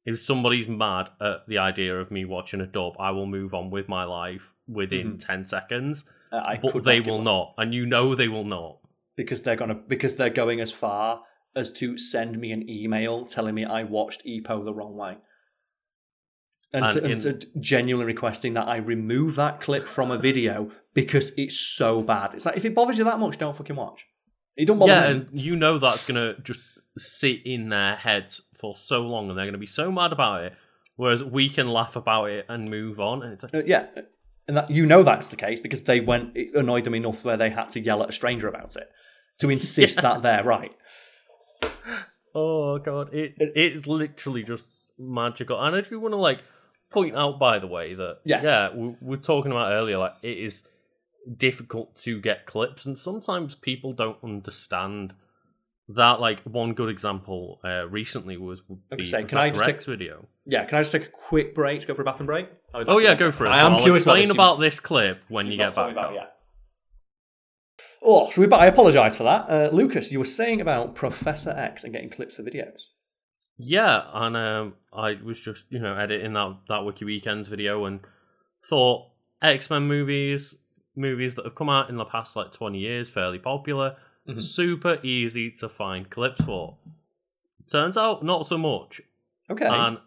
if 0.04 0.18
somebody's 0.20 0.68
mad 0.68 1.10
at 1.20 1.46
the 1.48 1.58
idea 1.58 1.98
of 1.98 2.10
me 2.12 2.24
watching 2.24 2.60
a 2.60 2.66
dub 2.66 2.94
i 3.00 3.10
will 3.10 3.26
move 3.26 3.52
on 3.52 3.70
with 3.70 3.88
my 3.88 4.04
life 4.04 4.52
within 4.68 5.18
10 5.18 5.44
seconds. 5.46 6.04
Uh, 6.32 6.36
I 6.38 6.58
but 6.62 6.84
they 6.84 7.00
will 7.00 7.20
a- 7.20 7.24
not. 7.24 7.54
And 7.58 7.72
you 7.74 7.86
know 7.86 8.14
they 8.14 8.28
will 8.28 8.44
not. 8.44 8.78
Because 9.16 9.42
they're 9.42 9.56
gonna 9.56 9.74
because 9.74 10.16
they're 10.16 10.30
going 10.30 10.60
as 10.60 10.70
far 10.72 11.22
as 11.56 11.72
to 11.72 11.96
send 11.98 12.38
me 12.38 12.52
an 12.52 12.68
email 12.68 13.24
telling 13.24 13.54
me 13.54 13.64
I 13.64 13.82
watched 13.84 14.24
Ippo 14.24 14.64
the 14.64 14.74
wrong 14.74 14.94
way. 14.96 15.16
And, 16.72 16.84
And 16.84 16.92
so- 16.92 16.98
in- 17.00 17.10
and 17.12 17.22
so 17.22 17.32
genuinely 17.60 18.06
requesting 18.12 18.54
that 18.54 18.68
I 18.68 18.76
remove 18.76 19.36
that 19.36 19.60
clip 19.60 19.84
from 19.84 20.10
a 20.10 20.18
video 20.18 20.70
because 20.94 21.32
it's 21.36 21.58
so 21.58 22.02
bad. 22.02 22.34
It's 22.34 22.44
like 22.44 22.56
if 22.56 22.64
it 22.64 22.74
bothers 22.74 22.98
you 22.98 23.04
that 23.04 23.18
much, 23.18 23.38
don't 23.38 23.56
fucking 23.56 23.76
watch. 23.76 24.04
It 24.56 24.66
don't 24.66 24.78
bother 24.78 24.92
yeah, 24.92 25.08
me. 25.12 25.26
and 25.30 25.40
you 25.40 25.56
know 25.56 25.78
that's 25.78 26.06
gonna 26.06 26.34
just 26.42 26.60
sit 26.98 27.40
in 27.44 27.68
their 27.68 27.96
heads 27.96 28.42
for 28.58 28.74
so 28.76 29.02
long, 29.02 29.28
and 29.28 29.38
they're 29.38 29.44
gonna 29.46 29.58
be 29.58 29.66
so 29.66 29.92
mad 29.92 30.12
about 30.12 30.44
it. 30.44 30.54
Whereas 30.96 31.22
we 31.22 31.48
can 31.50 31.68
laugh 31.68 31.94
about 31.94 32.30
it 32.30 32.46
and 32.48 32.68
move 32.70 32.98
on, 32.98 33.22
and 33.22 33.32
it's 33.34 33.42
like, 33.42 33.54
Uh, 33.54 33.62
yeah, 33.66 33.86
and 34.48 34.56
that 34.56 34.70
you 34.70 34.86
know 34.86 35.02
that's 35.02 35.28
the 35.28 35.36
case 35.36 35.60
because 35.60 35.82
they 35.84 36.00
went. 36.00 36.36
It 36.36 36.54
annoyed 36.54 36.84
them 36.84 36.94
enough 36.94 37.24
where 37.24 37.36
they 37.36 37.50
had 37.50 37.68
to 37.70 37.80
yell 37.80 38.02
at 38.02 38.08
a 38.08 38.12
stranger 38.12 38.48
about 38.48 38.76
it 38.76 38.90
to 39.40 39.50
insist 39.50 40.00
that 40.02 40.22
they're 40.22 40.42
right. 40.44 40.72
Oh 42.34 42.78
god, 42.78 43.12
it 43.14 43.34
it's 43.38 43.86
literally 43.86 44.42
just 44.42 44.64
magical. 44.98 45.60
And 45.62 45.76
I 45.76 45.80
do 45.82 45.98
want 46.00 46.12
to 46.12 46.16
like 46.16 46.40
point 46.90 47.16
out, 47.16 47.38
by 47.38 47.58
the 47.58 47.66
way, 47.66 47.94
that 47.94 48.18
Yes. 48.24 48.44
yeah, 48.44 48.74
we, 48.74 48.88
we 48.88 48.96
we're 49.00 49.16
talking 49.16 49.50
about 49.52 49.72
earlier, 49.72 49.98
like 49.98 50.14
it 50.22 50.38
is 50.38 50.62
difficult 51.36 51.96
to 52.02 52.20
get 52.20 52.46
clips, 52.46 52.86
and 52.86 52.98
sometimes 52.98 53.54
people 53.54 53.92
don't 53.92 54.18
understand 54.22 55.14
that. 55.88 56.20
Like 56.20 56.40
one 56.42 56.74
good 56.74 56.88
example 56.88 57.60
uh, 57.64 57.86
recently 57.88 58.36
was 58.36 58.62
Okay, 58.92 59.24
can 59.24 59.38
I 59.38 59.50
just 59.50 59.68
X 59.68 59.84
video. 59.86 60.26
Yeah, 60.44 60.64
can 60.64 60.78
I 60.78 60.80
just 60.82 60.92
take 60.92 61.06
a 61.06 61.10
quick 61.10 61.54
break 61.54 61.80
to 61.80 61.86
go 61.88 61.94
for 61.94 62.02
a 62.02 62.04
bathroom 62.04 62.26
break? 62.26 62.48
I'll 62.72 62.80
be 62.80 62.84
back 62.86 62.94
Oh 62.94 62.98
yeah, 62.98 63.14
go 63.14 63.32
for 63.32 63.46
it. 63.46 63.50
I 63.50 63.60
So 63.60 63.66
am 63.66 63.72
I'll 63.74 63.82
curious 63.82 64.04
explain 64.04 64.24
about, 64.30 64.34
about, 64.34 64.60
this. 64.60 64.74
this 64.76 64.80
clip 64.80 65.20
when 65.28 65.46
you 65.46 65.52
You've 65.52 65.58
get 65.58 65.74
back. 65.74 65.90
about 65.92 66.14
Carl. 66.14 66.26
Oh, 68.08 68.30
so 68.30 68.40
we, 68.40 68.52
I 68.52 68.66
apologise 68.66 69.16
for 69.16 69.24
that. 69.24 69.50
Uh, 69.50 69.68
Lucas, 69.74 70.12
you 70.12 70.20
were 70.20 70.24
saying 70.24 70.60
about 70.60 70.94
Professor 70.94 71.50
X 71.50 71.82
and 71.82 71.92
getting 71.92 72.08
clips 72.08 72.36
for 72.36 72.42
videos. 72.44 72.82
Yeah, 73.58 74.02
and 74.12 74.36
um, 74.36 74.74
I 74.92 75.14
was 75.24 75.42
just 75.42 75.64
you 75.70 75.78
know 75.80 75.96
editing 75.96 76.34
that 76.34 76.56
that 76.68 76.84
Wiki 76.84 77.04
Weekends 77.04 77.48
video 77.48 77.84
and 77.84 78.00
thought 78.68 79.08
X 79.42 79.70
Men 79.70 79.82
movies, 79.88 80.54
movies 80.94 81.34
that 81.34 81.44
have 81.46 81.54
come 81.56 81.68
out 81.68 81.88
in 81.90 81.96
the 81.96 82.04
past 82.04 82.36
like 82.36 82.52
twenty 82.52 82.78
years, 82.78 83.08
fairly 83.08 83.38
popular, 83.38 83.96
Mhm. 84.28 84.40
super 84.42 84.98
easy 85.02 85.50
to 85.52 85.68
find 85.68 86.08
clips 86.10 86.44
for. 86.44 86.76
Turns 87.70 87.96
out 87.96 88.24
not 88.24 88.46
so 88.46 88.56
much. 88.58 89.00
Okay. 89.50 89.66
And 89.66 89.98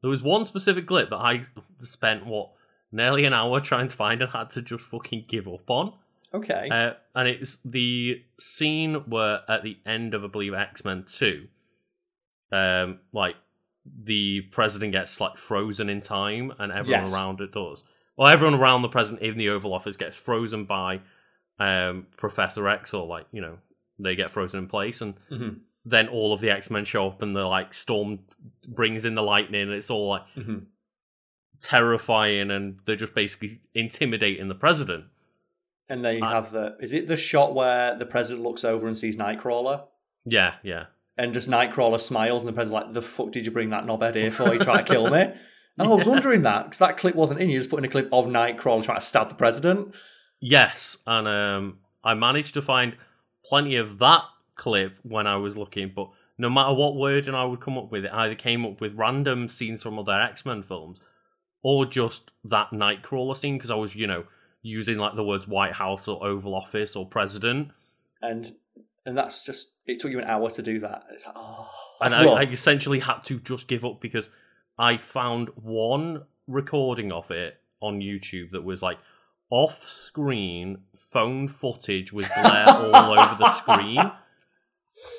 there 0.00 0.10
was 0.10 0.22
one 0.22 0.44
specific 0.44 0.86
clip 0.86 1.10
that 1.10 1.16
I 1.16 1.46
spent 1.82 2.26
what 2.26 2.50
nearly 2.90 3.24
an 3.24 3.32
hour 3.32 3.60
trying 3.60 3.88
to 3.88 3.96
find 3.96 4.22
and 4.22 4.30
had 4.32 4.50
to 4.50 4.62
just 4.62 4.84
fucking 4.84 5.26
give 5.28 5.46
up 5.46 5.68
on. 5.70 5.92
Okay. 6.34 6.68
Uh, 6.70 6.92
and 7.14 7.28
it's 7.28 7.56
the 7.64 8.22
scene 8.38 8.94
where 9.08 9.40
at 9.48 9.62
the 9.62 9.78
end 9.86 10.14
of 10.14 10.24
I 10.24 10.26
believe 10.28 10.52
X 10.54 10.84
Men 10.84 11.04
Two, 11.08 11.48
um, 12.52 13.00
like 13.12 13.36
the 13.84 14.42
president 14.52 14.92
gets 14.92 15.20
like 15.20 15.36
frozen 15.36 15.88
in 15.88 16.00
time, 16.00 16.52
and 16.58 16.74
everyone 16.76 17.02
Yes. 17.04 17.14
around 17.14 17.40
it 17.40 17.52
does. 17.52 17.84
Well, 18.16 18.28
everyone 18.28 18.58
around 18.58 18.82
the 18.82 18.88
president 18.88 19.22
in 19.22 19.36
the 19.38 19.48
Oval 19.48 19.74
Office 19.74 19.96
gets 19.96 20.16
frozen 20.16 20.64
by 20.64 21.00
um, 21.58 22.06
Professor 22.16 22.68
X, 22.68 22.92
or 22.94 23.06
like 23.06 23.26
you 23.32 23.40
know 23.40 23.58
they 23.98 24.14
get 24.16 24.30
frozen 24.30 24.58
in 24.60 24.66
place, 24.68 25.00
and 25.00 25.14
Mhm. 25.30 25.60
then 25.84 26.08
all 26.08 26.32
of 26.32 26.40
the 26.40 26.50
X 26.50 26.70
Men 26.70 26.84
show 26.84 27.06
up, 27.08 27.22
and 27.22 27.36
the 27.36 27.44
like 27.44 27.72
storm 27.74 28.20
brings 28.66 29.04
in 29.04 29.14
the 29.14 29.22
lightning, 29.22 29.62
and 29.62 29.72
it's 29.72 29.90
all 29.90 30.08
like 30.08 30.22
Mhm. 30.36 30.66
terrifying, 31.62 32.50
and 32.50 32.78
they're 32.86 32.96
just 32.96 33.14
basically 33.14 33.60
intimidating 33.74 34.48
the 34.48 34.54
president. 34.54 35.04
And 35.88 36.04
they 36.04 36.20
I- 36.20 36.30
have 36.30 36.52
the. 36.52 36.76
Is 36.80 36.92
it 36.92 37.08
the 37.08 37.16
shot 37.16 37.54
where 37.54 37.96
the 37.96 38.06
president 38.06 38.44
looks 38.44 38.64
over 38.64 38.86
and 38.86 38.96
sees 38.96 39.16
Nightcrawler? 39.16 39.84
Yeah, 40.24 40.54
yeah. 40.62 40.86
And 41.16 41.32
just 41.34 41.48
Nightcrawler 41.48 42.00
smiles, 42.00 42.42
and 42.42 42.48
the 42.48 42.52
president's 42.52 42.86
like, 42.86 42.94
"The 42.94 43.02
fuck 43.02 43.30
did 43.32 43.44
you 43.46 43.52
bring 43.52 43.70
that 43.70 43.84
knobhead 43.84 44.14
here 44.14 44.30
for? 44.30 44.52
You 44.52 44.58
trying 44.58 44.84
to 44.84 44.90
kill 44.92 45.10
me?" 45.10 45.32
Oh, 45.76 45.90
I 45.90 45.94
was 45.96 46.06
wondering 46.06 46.42
that 46.42 46.66
because 46.66 46.78
that 46.78 46.96
clip 46.98 47.16
wasn't 47.16 47.40
in. 47.40 47.50
You 47.50 47.58
just 47.58 47.68
put 47.68 47.80
in 47.80 47.84
a 47.84 47.88
clip 47.88 48.08
of 48.12 48.26
Nightcrawler 48.26 48.84
trying 48.84 49.00
to 49.00 49.04
stab 49.04 49.28
the 49.28 49.34
president. 49.34 49.92
Yes, 50.40 50.96
and 51.04 51.26
um, 51.26 51.78
I 52.04 52.14
managed 52.14 52.54
to 52.54 52.62
find 52.62 52.96
plenty 53.44 53.74
of 53.74 53.98
that 53.98 54.22
clip 54.54 54.96
when 55.02 55.26
I 55.26 55.34
was 55.36 55.56
looking, 55.56 55.90
but 55.92 56.10
no 56.38 56.48
matter 56.48 56.72
what 56.74 56.94
wording 56.94 57.34
I 57.34 57.44
would 57.44 57.60
come 57.60 57.76
up 57.76 57.90
with, 57.90 58.04
it 58.04 58.12
either 58.12 58.36
came 58.36 58.64
up 58.64 58.80
with 58.80 58.94
random 58.94 59.48
scenes 59.48 59.82
from 59.82 59.98
other 59.98 60.12
X 60.12 60.46
Men 60.46 60.62
films 60.62 61.00
or 61.64 61.86
just 61.86 62.30
that 62.44 62.70
Nightcrawler 62.70 63.36
scene 63.36 63.56
because 63.56 63.72
I 63.72 63.74
was, 63.74 63.96
you 63.96 64.06
know, 64.06 64.26
using 64.64 64.98
like 64.98 65.14
the 65.14 65.22
words 65.22 65.46
White 65.46 65.74
House 65.74 66.08
or 66.08 66.26
Oval 66.26 66.54
Office 66.54 66.96
or 66.96 67.06
President. 67.06 67.70
And 68.20 68.50
and 69.06 69.16
that's 69.16 69.44
just. 69.44 69.70
It 69.86 70.00
took 70.00 70.10
you 70.10 70.18
an 70.18 70.24
hour 70.24 70.50
to 70.50 70.62
do 70.62 70.80
that. 70.80 71.04
It's 71.12 71.26
like, 71.26 71.36
oh, 71.38 71.70
And 72.00 72.12
I. 72.12 72.24
I 72.24 72.42
essentially 72.42 72.98
had 73.00 73.18
to 73.26 73.38
just 73.38 73.68
give 73.68 73.84
up 73.84 74.00
because 74.00 74.28
I 74.78 74.96
found 74.96 75.50
one 75.54 76.22
recording 76.48 77.12
of 77.12 77.30
it 77.30 77.60
on 77.80 78.00
YouTube 78.00 78.50
that 78.52 78.64
was 78.64 78.82
like 78.82 78.98
off 79.50 79.86
screen 79.86 80.78
phone 80.96 81.48
footage 81.48 82.12
with 82.12 82.28
glare 82.34 82.68
all 82.68 83.18
over 83.18 83.36
the 83.38 83.50
screen. 83.50 83.98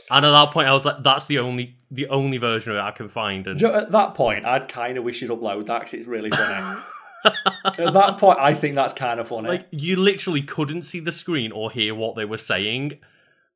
And 0.09 0.25
at 0.25 0.31
that 0.31 0.51
point, 0.51 0.67
I 0.67 0.73
was 0.73 0.85
like, 0.85 1.03
"That's 1.03 1.27
the 1.27 1.37
only 1.37 1.77
the 1.91 2.07
only 2.07 2.37
version 2.37 2.71
of 2.71 2.77
it 2.77 2.81
I 2.81 2.91
can 2.91 3.09
find." 3.09 3.45
And 3.45 3.61
at 3.61 3.91
that 3.91 4.15
point, 4.15 4.45
I'd 4.45 4.67
kind 4.67 4.97
of 4.97 5.03
wish 5.03 5.21
you'd 5.21 5.29
upload 5.29 5.67
that 5.67 5.79
because 5.79 5.93
it's 5.93 6.07
really 6.07 6.31
funny. 6.31 6.81
at 7.25 7.93
that 7.93 8.17
point, 8.17 8.39
I 8.39 8.53
think 8.53 8.75
that's 8.75 8.93
kind 8.93 9.19
of 9.19 9.27
funny. 9.27 9.47
like, 9.49 9.67
you 9.71 9.95
literally 9.95 10.41
couldn't 10.41 10.83
see 10.83 10.99
the 10.99 11.11
screen 11.11 11.51
or 11.51 11.71
hear 11.71 11.93
what 11.95 12.15
they 12.15 12.25
were 12.25 12.37
saying. 12.37 12.99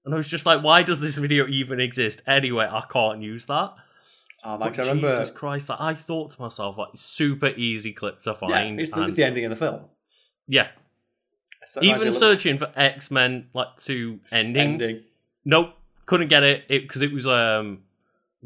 And 0.06 0.14
I 0.14 0.18
was 0.18 0.28
just 0.30 0.46
like, 0.46 0.64
"Why 0.64 0.82
does 0.84 1.00
this 1.00 1.18
video 1.18 1.48
even 1.48 1.80
exist 1.80 2.22
anyway? 2.26 2.68
I 2.72 2.84
can't 2.92 3.22
use 3.22 3.46
that." 3.48 3.74
um, 4.44 4.60
But 4.60 4.70
'cause 4.74 4.80
I 4.80 4.90
remember, 4.94 5.10
Jesus 5.10 5.30
Christ! 5.32 5.70
Like, 5.70 5.82
I 5.82 5.94
thought 5.94 6.32
to 6.32 6.42
myself, 6.42 6.78
like, 6.78 6.90
super 6.96 7.48
easy 7.58 7.92
clip 7.94 8.22
to 8.24 8.32
yeah, 8.42 8.48
find. 8.48 8.80
it's 8.80 8.92
the, 8.92 9.04
it's 9.04 9.16
the 9.16 9.24
ending 9.24 9.46
of 9.46 9.50
the 9.52 9.56
film. 9.58 9.82
yeah, 10.48 10.70
So 11.68 11.82
that 11.82 11.86
reminds 11.86 11.86
me 11.86 11.90
Even 11.90 12.00
little- 12.14 12.14
searching 12.36 12.58
for 12.58 12.72
X 12.76 13.12
Men 13.12 13.50
like 13.54 13.78
to 13.82 14.20
ending, 14.32 14.74
ending. 14.74 15.04
nope, 15.46 15.74
couldn't 16.06 16.30
get 16.30 16.44
it 16.44 16.68
because 16.70 17.02
it, 17.02 17.12
was 17.12 17.28
um 17.28 17.84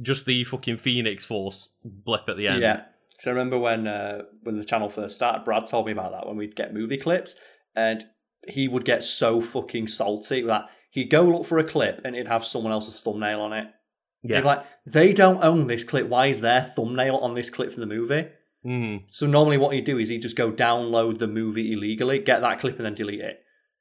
just 0.01 0.25
the 0.25 0.43
fucking 0.43 0.77
Phoenix 0.77 1.23
Force 1.23 1.69
blip 1.85 2.27
at 2.27 2.35
the 2.35 2.47
end. 2.47 2.61
Yeah, 2.61 2.81
because 3.23 3.35
I 3.35 3.39
remember 3.39 3.57
when 3.57 3.87
uh, 3.87 4.23
when 4.41 4.57
the 4.57 4.65
channel 4.65 4.89
first 4.89 5.15
started, 5.15 5.45
Brad 5.45 5.65
told 5.65 5.85
me 5.85 5.91
about 5.93 6.11
that 6.11 6.27
when 6.27 6.35
we'd 6.37 6.55
get 6.55 6.73
movie 6.73 6.97
clips, 6.97 7.35
and 7.75 8.03
he 8.47 8.67
would 8.67 8.83
get 8.85 9.03
so 9.03 9.39
fucking 9.41 9.87
salty 9.87 10.41
that 10.41 10.63
he'd 10.91 11.09
go 11.09 11.21
look 11.23 11.45
for 11.45 11.57
a 11.59 11.63
clip 11.63 12.01
and 12.03 12.15
it'd 12.15 12.27
have 12.27 12.43
someone 12.43 12.73
else's 12.73 12.99
thumbnail 13.01 13.39
on 13.39 13.53
it. 13.53 13.67
yeah. 14.21 14.35
He'd 14.35 14.41
be 14.41 14.47
like, 14.47 14.65
they 14.85 15.13
don't 15.13 15.41
own 15.43 15.67
this 15.67 15.85
clip. 15.85 16.07
Why 16.07 16.25
is 16.27 16.41
their 16.41 16.61
thumbnail 16.61 17.15
on 17.17 17.35
this 17.35 17.49
clip 17.49 17.71
from 17.71 17.79
the 17.81 17.87
movie? 17.87 18.27
Mhm. 18.65 19.03
So 19.07 19.25
normally 19.27 19.57
what 19.57 19.73
he'd 19.73 19.85
do 19.85 19.97
is 19.97 20.09
he'd 20.09 20.21
just 20.21 20.35
go 20.35 20.51
download 20.51 21.19
the 21.19 21.27
movie 21.27 21.71
illegally, 21.71 22.19
get 22.19 22.41
that 22.41 22.59
clip, 22.59 22.75
and 22.77 22.85
then 22.85 22.95
delete 22.95 23.21
it. 23.21 23.39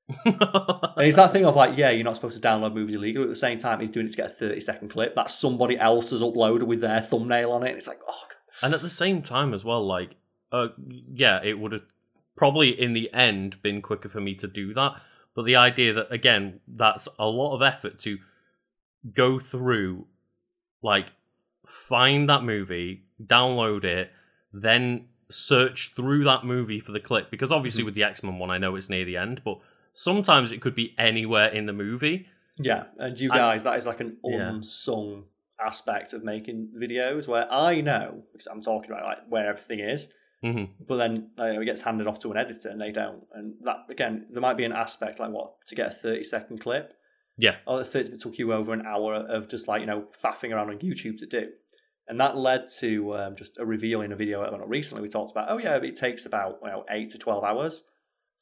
And 0.25 1.07
it's 1.07 1.17
that 1.17 1.33
thing 1.33 1.45
of 1.47 1.57
like, 1.57 1.77
yeah, 1.77 1.91
you're 1.91 2.05
not 2.05 2.15
supposed 2.17 2.41
to 2.41 2.47
download 2.49 2.75
movies 2.75 2.95
illegally. 2.95 3.25
At 3.25 3.31
the 3.31 3.37
same 3.37 3.59
time, 3.59 3.81
he's 3.81 3.91
doing 3.91 4.07
it 4.07 4.11
to 4.11 4.17
get 4.17 4.27
a 4.27 4.35
30 4.35 4.61
second 4.61 4.89
clip 4.91 5.15
that 5.17 5.31
somebody 5.31 5.79
else 5.79 6.11
has 6.11 6.23
uploaded 6.23 6.65
with 6.65 6.81
their 6.81 7.01
thumbnail 7.01 7.51
on 7.53 7.63
it. 7.65 7.71
And 7.71 7.79
it's 7.79 7.89
like, 7.89 8.01
oh, 8.09 8.25
and 8.63 8.75
at 8.75 8.83
the 8.83 8.91
same 8.91 9.23
time 9.23 9.53
as 9.55 9.65
well, 9.65 9.85
like, 9.87 10.17
uh, 10.51 10.69
yeah, 10.89 11.41
it 11.43 11.59
would 11.59 11.73
have 11.73 11.83
probably 12.37 12.69
in 12.71 12.93
the 12.93 13.13
end 13.13 13.61
been 13.63 13.83
quicker 13.83 14.09
for 14.09 14.21
me 14.21 14.35
to 14.37 14.47
do 14.47 14.73
that. 14.75 15.01
But 15.35 15.47
the 15.47 15.57
idea 15.57 15.93
that 15.95 16.13
again, 16.13 16.61
that's 16.69 17.09
a 17.19 17.27
lot 17.27 17.55
of 17.55 17.63
effort 17.63 17.99
to 18.01 18.19
go 19.15 19.39
through, 19.39 20.07
like, 20.83 21.07
find 21.67 22.29
that 22.29 22.45
movie, 22.45 23.05
download 23.23 23.85
it, 23.85 24.11
then 24.53 25.07
search 25.31 25.93
through 25.95 26.25
that 26.25 26.45
movie 26.45 26.81
for 26.81 26.93
the 26.93 27.01
clip. 27.01 27.31
Because 27.31 27.51
obviously, 27.51 27.83
with 27.83 27.95
the 27.95 28.05
X 28.05 28.23
Men 28.23 28.39
one, 28.39 28.51
I 28.51 28.59
know 28.59 28.77
it's 28.77 28.89
near 28.89 29.05
the 29.05 29.17
end, 29.17 29.41
but 29.45 29.59
sometimes 29.95 30.53
it 30.53 30.61
could 30.61 30.75
be 30.75 30.95
anywhere 30.99 31.49
in 31.49 31.67
the 31.67 31.73
movie. 31.73 32.27
Yeah, 32.59 32.85
and 32.99 33.19
you 33.19 33.31
guys, 33.31 33.65
that 33.65 33.79
is 33.79 33.87
like 33.87 34.01
an 34.01 34.19
unsung 34.23 35.25
aspect 35.65 36.13
of 36.13 36.25
making 36.25 36.71
videos 36.77 37.29
where 37.29 37.51
I 37.53 37.81
know, 37.81 38.23
because 38.33 38.47
I'm 38.47 38.61
talking 38.61 38.91
about 38.91 39.05
like 39.05 39.19
where 39.29 39.49
everything 39.49 39.81
is, 39.81 40.09
hmm 40.43 40.65
but 40.89 40.97
then 40.97 41.31
uh, 41.39 41.61
it 41.61 41.65
gets 41.65 41.83
handed 41.83 42.09
off 42.09 42.19
to 42.21 42.31
an 42.33 42.37
editor 42.37 42.69
and 42.69 42.81
they 42.81 42.91
don't. 42.91 43.23
And 43.33 43.55
that, 43.63 43.85
again, 43.89 44.27
there 44.31 44.43
might 44.43 44.57
be 44.57 44.65
an 44.65 44.73
aspect 44.73 45.21
like 45.21 45.31
what, 45.31 45.65
to 45.67 45.75
get 45.75 45.87
a 45.89 45.91
30 45.91 46.25
second 46.25 46.61
clip? 46.61 46.95
Yeah. 47.39 47.57
Or 47.67 47.79
the 47.79 47.85
30 47.85 48.13
it 48.15 48.21
took 48.21 48.39
you 48.39 48.53
over 48.53 48.73
an 48.73 48.85
hour 48.85 49.15
of 49.15 49.49
just 49.49 49.69
like, 49.69 49.81
you 49.81 49.87
know, 49.87 50.07
faffing 50.23 50.53
around 50.53 50.71
on 50.71 50.79
YouTube 50.79 51.17
to 51.19 51.27
do. 51.27 51.51
And 52.09 52.21
that 52.21 52.37
led 52.37 52.69
to 52.81 53.17
um, 53.17 53.37
just 53.37 53.59
a 53.59 53.65
reveal 53.65 54.03
in 54.03 54.13
a 54.13 54.17
video 54.17 54.43
that 54.43 54.51
went 54.51 54.63
up 54.63 54.69
recently. 54.69 55.03
We 55.03 55.09
talked 55.09 55.31
about, 55.31 55.47
oh 55.49 55.59
yeah, 55.59 55.77
it 55.77 55.95
takes 55.95 56.27
about 56.27 56.59
you 56.63 56.69
know, 56.69 56.85
eight 56.91 57.11
to 57.11 57.19
12 57.19 57.45
hours 57.45 57.85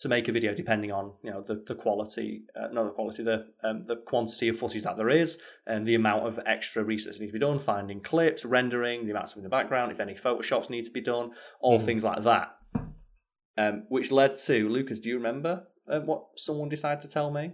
to 0.00 0.08
make 0.08 0.28
a 0.28 0.32
video 0.32 0.54
depending 0.54 0.90
on 0.90 1.12
you 1.22 1.30
know 1.30 1.42
the 1.42 1.62
the 1.66 1.74
quality 1.74 2.42
uh, 2.58 2.68
not 2.72 2.84
the 2.84 2.90
quality 2.90 3.22
the 3.22 3.46
um, 3.62 3.84
the 3.86 3.96
quantity 3.96 4.48
of 4.48 4.58
footage 4.58 4.82
that 4.82 4.96
there 4.96 5.10
is 5.10 5.38
and 5.66 5.86
the 5.86 5.94
amount 5.94 6.26
of 6.26 6.40
extra 6.46 6.82
research 6.82 7.14
that 7.14 7.20
needs 7.20 7.32
to 7.32 7.38
be 7.38 7.46
done 7.46 7.58
finding 7.58 8.00
clips 8.00 8.44
rendering 8.44 9.04
the 9.04 9.10
amounts 9.12 9.36
in 9.36 9.42
the 9.42 9.48
background 9.48 9.92
if 9.92 10.00
any 10.00 10.14
photoshops 10.14 10.70
need 10.70 10.84
to 10.84 10.90
be 10.90 11.00
done 11.00 11.32
all 11.60 11.78
Mhm. 11.78 11.84
things 11.84 12.04
like 12.04 12.22
that 12.22 12.56
um, 13.58 13.84
which 13.88 14.10
led 14.10 14.36
to 14.38 14.68
lucas 14.68 15.00
do 15.00 15.08
you 15.10 15.16
remember 15.16 15.66
uh, 15.88 16.00
what 16.00 16.24
someone 16.36 16.68
decided 16.68 17.00
to 17.00 17.08
tell 17.08 17.30
me 17.30 17.52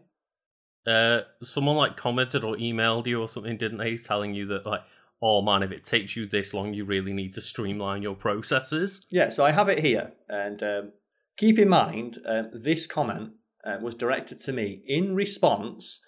Uh, 0.86 1.22
someone 1.42 1.74
like 1.76 1.96
commented 1.96 2.44
or 2.44 2.54
emailed 2.56 3.06
you 3.08 3.20
or 3.20 3.28
something, 3.28 3.56
didn't 3.58 3.78
they? 3.78 3.96
Telling 3.96 4.34
you 4.34 4.46
that 4.46 4.64
like, 4.64 4.82
oh 5.20 5.42
man, 5.42 5.64
if 5.64 5.72
it 5.72 5.82
takes 5.84 6.14
you 6.14 6.28
this 6.28 6.54
long, 6.54 6.74
you 6.74 6.84
really 6.84 7.12
need 7.12 7.34
to 7.34 7.40
streamline 7.40 8.02
your 8.02 8.14
processes. 8.14 9.04
Yeah, 9.10 9.28
so 9.30 9.44
I 9.44 9.50
have 9.50 9.68
it 9.68 9.80
here, 9.80 10.12
and 10.28 10.62
um, 10.62 10.92
keep 11.36 11.58
in 11.58 11.68
mind 11.68 12.18
um, 12.26 12.50
this 12.52 12.86
comment 12.86 13.32
uh, 13.64 13.76
was 13.80 13.94
directed 13.94 14.38
to 14.38 14.52
me 14.52 14.82
in 14.86 15.14
response 15.14 16.00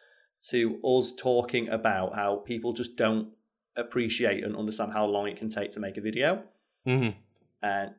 to 0.50 0.78
us 0.84 1.12
talking 1.12 1.68
about 1.68 2.14
how 2.14 2.36
people 2.46 2.72
just 2.72 2.96
don't 2.96 3.28
appreciate 3.76 4.44
and 4.44 4.56
understand 4.56 4.92
how 4.92 5.04
long 5.04 5.26
it 5.26 5.36
can 5.36 5.48
take 5.48 5.70
to 5.70 5.80
make 5.80 5.96
a 5.96 6.00
video, 6.00 6.42
hmm 6.84 7.10
and 7.62 7.92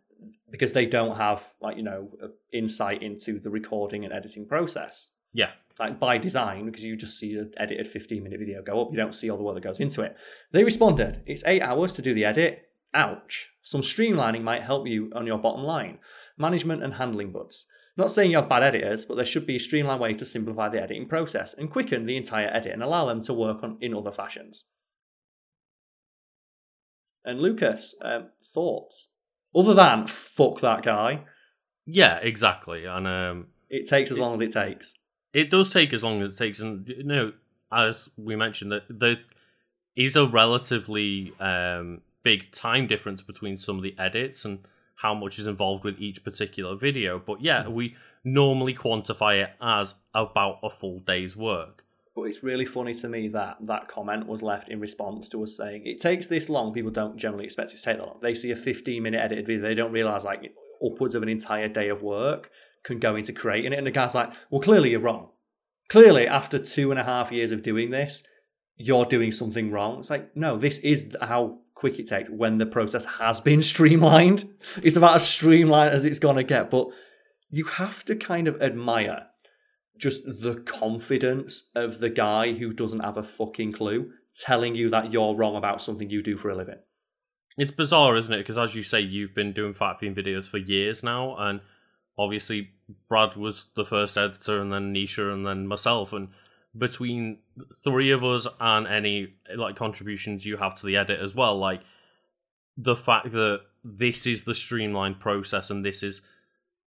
because 0.50 0.74
they 0.74 0.86
don't 0.86 1.18
have 1.18 1.46
like 1.62 1.76
you 1.78 1.84
know 1.84 2.10
uh, 2.24 2.28
insight 2.54 3.02
into 3.04 3.40
the 3.40 3.50
recording 3.50 4.04
and 4.06 4.14
editing 4.14 4.46
process. 4.48 5.12
Yeah. 5.34 5.52
like 5.80 6.00
by 6.00 6.18
design, 6.18 6.66
because 6.66 6.84
you 6.84 6.96
just 6.96 7.20
see 7.20 7.36
an 7.38 7.54
edited 7.58 7.88
15 7.88 8.24
minute 8.24 8.40
video 8.40 8.62
go 8.64 8.82
up, 8.82 8.92
you 8.92 8.98
don't 8.98 9.14
see 9.14 9.30
all 9.30 9.38
the 9.38 9.44
work 9.44 9.56
that 9.56 9.64
goes 9.64 9.80
into 9.80 10.02
it. 10.02 10.18
They 10.52 10.64
responded, 10.64 11.22
It's 11.26 11.44
eight 11.46 11.62
hours 11.62 11.94
to 11.96 12.02
do 12.02 12.14
the 12.14 12.26
edit. 12.26 12.69
Ouch. 12.94 13.50
Some 13.62 13.82
streamlining 13.82 14.42
might 14.42 14.64
help 14.64 14.88
you 14.88 15.12
on 15.14 15.28
your 15.28 15.38
bottom 15.38 15.64
line. 15.64 16.00
Management 16.38 16.84
and 16.84 16.96
handling 16.96 17.32
buds. 17.32 17.68
Not 17.98 18.10
saying 18.12 18.32
you 18.32 18.38
have 18.38 18.50
bad 18.50 18.64
editors, 18.64 19.06
but 19.06 19.16
there 19.16 19.26
should 19.26 19.46
be 19.46 19.58
a 19.58 19.60
streamlined 19.60 20.00
way 20.00 20.14
to 20.14 20.26
simplify 20.26 20.70
the 20.70 20.82
editing 20.82 21.08
process 21.08 21.54
and 21.54 21.70
quicken 21.70 22.06
the 22.06 22.18
entire 22.18 22.48
edit 22.48 22.72
and 22.72 22.82
allow 22.82 23.06
them 23.06 23.22
to 23.24 23.34
work 23.34 23.62
on 23.62 23.78
in 23.82 23.94
other 23.94 24.12
fashions. 24.12 24.66
And 27.26 27.42
Lucas, 27.42 27.96
um, 28.02 28.30
thoughts? 28.54 29.10
Other 29.56 29.74
than 29.74 30.08
fuck 30.08 30.62
that 30.62 30.84
guy, 30.84 31.26
Yeah, 31.86 32.18
exactly. 32.18 32.86
And 32.86 33.08
um, 33.08 33.48
it 33.70 33.88
takes 33.88 34.12
as 34.12 34.20
long 34.20 34.36
as 34.36 34.42
it 34.42 34.52
takes. 34.52 34.94
it 35.34 35.50
does 35.50 35.70
take 35.70 35.92
as 35.94 36.04
long 36.04 36.22
as 36.22 36.32
it 36.32 36.38
takes. 36.38 36.60
And, 36.60 36.88
you 36.88 37.04
know, 37.04 37.34
as 37.72 38.10
we 38.16 38.36
mentioned, 38.36 38.72
that 38.72 38.84
there 38.90 39.18
is 39.96 40.16
a 40.16 40.26
relatively 40.26 41.34
um, 41.40 42.02
big 42.24 42.52
time 42.52 42.88
difference 42.88 43.22
between 43.22 43.58
some 43.58 43.78
of 43.78 43.84
the 43.84 43.96
edits 43.98 44.46
and 44.46 44.60
how 44.96 45.14
much 45.14 45.40
is 45.40 45.48
involved 45.48 45.84
with 45.84 46.00
each 46.00 46.24
particular 46.24 46.76
video. 46.76 47.20
But 47.20 47.42
yeah, 47.42 47.64
mm. 47.64 47.72
we 47.72 47.96
normally 48.24 48.74
quantify 48.74 49.44
it 49.44 49.52
as 49.62 49.96
about 50.14 50.60
a 50.62 50.70
full 50.70 51.00
day's 51.00 51.36
work. 51.36 51.86
But 52.16 52.24
it's 52.24 52.44
really 52.44 52.66
funny 52.66 52.94
to 52.96 53.08
me 53.08 53.30
that 53.30 53.58
that 53.62 53.88
comment 53.88 54.28
was 54.28 54.42
left 54.42 54.70
in 54.70 54.82
response 54.82 55.30
to 55.30 55.44
us 55.44 55.56
saying 55.56 55.86
it 55.86 56.00
takes 56.00 56.28
this 56.28 56.50
long. 56.50 56.74
People 56.74 56.92
don't 56.92 57.18
generally 57.18 57.46
expect 57.46 57.72
it 57.72 57.78
to 57.78 57.84
take 57.84 57.98
that 57.98 58.08
long. 58.08 58.18
They 58.22 58.34
see 58.34 58.52
a 58.52 58.58
15 58.58 59.02
minute 59.02 59.22
edited 59.22 59.46
video, 59.48 59.62
they 59.62 59.74
don't 59.74 59.94
realize 59.94 60.26
like 60.26 60.54
upwards 60.86 61.16
of 61.16 61.24
an 61.24 61.30
entire 61.30 61.70
day 61.70 61.88
of 61.88 62.02
work 62.02 62.52
can 62.84 63.00
go 63.00 63.16
into 63.16 63.32
creating 63.32 63.74
it. 63.74 63.78
And 63.78 63.88
the 63.88 63.92
guy's 63.92 64.16
like, 64.16 64.32
well, 64.50 64.62
clearly 64.62 64.92
you're 64.92 65.00
wrong. 65.00 65.30
Clearly, 65.88 66.28
after 66.28 66.60
two 66.60 66.92
and 66.92 67.00
a 67.00 67.04
half 67.04 67.32
years 67.32 67.52
of 67.52 67.64
doing 67.64 67.90
this, 67.90 68.24
you're 68.78 69.06
doing 69.06 69.32
something 69.32 69.72
wrong. 69.72 70.00
It's 70.00 70.10
like, 70.10 70.36
no, 70.36 70.58
this 70.58 70.80
is 70.80 71.16
how 71.22 71.60
quick 71.80 71.98
it 71.98 72.08
takes 72.08 72.30
when 72.30 72.58
the 72.58 72.66
process 72.66 73.06
has 73.06 73.40
been 73.40 73.62
streamlined. 73.74 74.50
It's 74.84 74.98
about 74.98 75.16
as 75.16 75.28
streamlined 75.28 75.94
as 75.94 76.04
it's 76.04 76.20
going 76.20 76.36
to 76.36 76.44
get. 76.44 76.70
But 76.70 76.88
you 77.50 77.64
have 77.64 78.04
to 78.06 78.16
kind 78.16 78.48
of 78.48 78.62
admire 78.62 79.28
just 79.98 80.24
the 80.42 80.56
confidence 80.66 81.70
of 81.76 82.00
the 82.00 82.10
guy 82.10 82.54
who 82.54 82.74
doesn't 82.74 83.00
have 83.00 83.18
a 83.18 83.24
fucking 83.24 83.72
clue 83.72 84.12
telling 84.36 84.76
you 84.76 84.90
that 84.90 85.12
you're 85.12 85.36
wrong 85.36 85.56
about 85.56 85.82
something 85.82 86.10
you 86.10 86.22
do 86.22 86.38
for 86.38 86.50
a 86.50 86.56
living. 86.56 86.80
It's 87.58 87.72
bizarre, 87.72 88.16
isn't 88.16 88.32
it? 88.32 88.40
Because 88.40 88.58
as 88.58 88.76
you 88.76 88.84
say, 88.84 89.00
you've 89.00 89.36
been 89.36 89.54
doing 89.54 89.74
Fat 89.74 90.00
Fiend 90.00 90.16
videos 90.16 90.48
for 90.48 90.58
years 90.58 91.04
now, 91.04 91.36
and 91.38 91.62
obviously 92.18 92.70
Brad 93.10 93.36
was 93.36 93.66
the 93.76 93.84
first 93.84 94.18
editor, 94.18 94.62
and 94.62 94.72
then 94.72 94.94
Nisha, 94.94 95.34
and 95.34 95.46
then 95.46 95.68
myself, 95.68 96.14
and 96.14 96.30
between 96.78 97.40
three 97.84 98.12
of 98.12 98.24
us 98.24 98.48
and 98.60 98.88
any 98.88 99.34
like 99.56 99.76
contributions 99.76 100.46
you 100.46 100.58
have 100.58 100.80
to 100.80 100.86
the 100.86 100.96
edit 100.96 101.20
as 101.20 101.34
well, 101.34 101.58
like 101.58 101.82
the 102.78 102.96
fact 102.96 103.32
that 103.32 103.62
this 103.84 104.26
is 104.28 104.44
the 104.44 104.54
streamlined 104.54 105.20
process, 105.20 105.70
and 105.70 105.84
this 105.84 106.04
is 106.04 106.22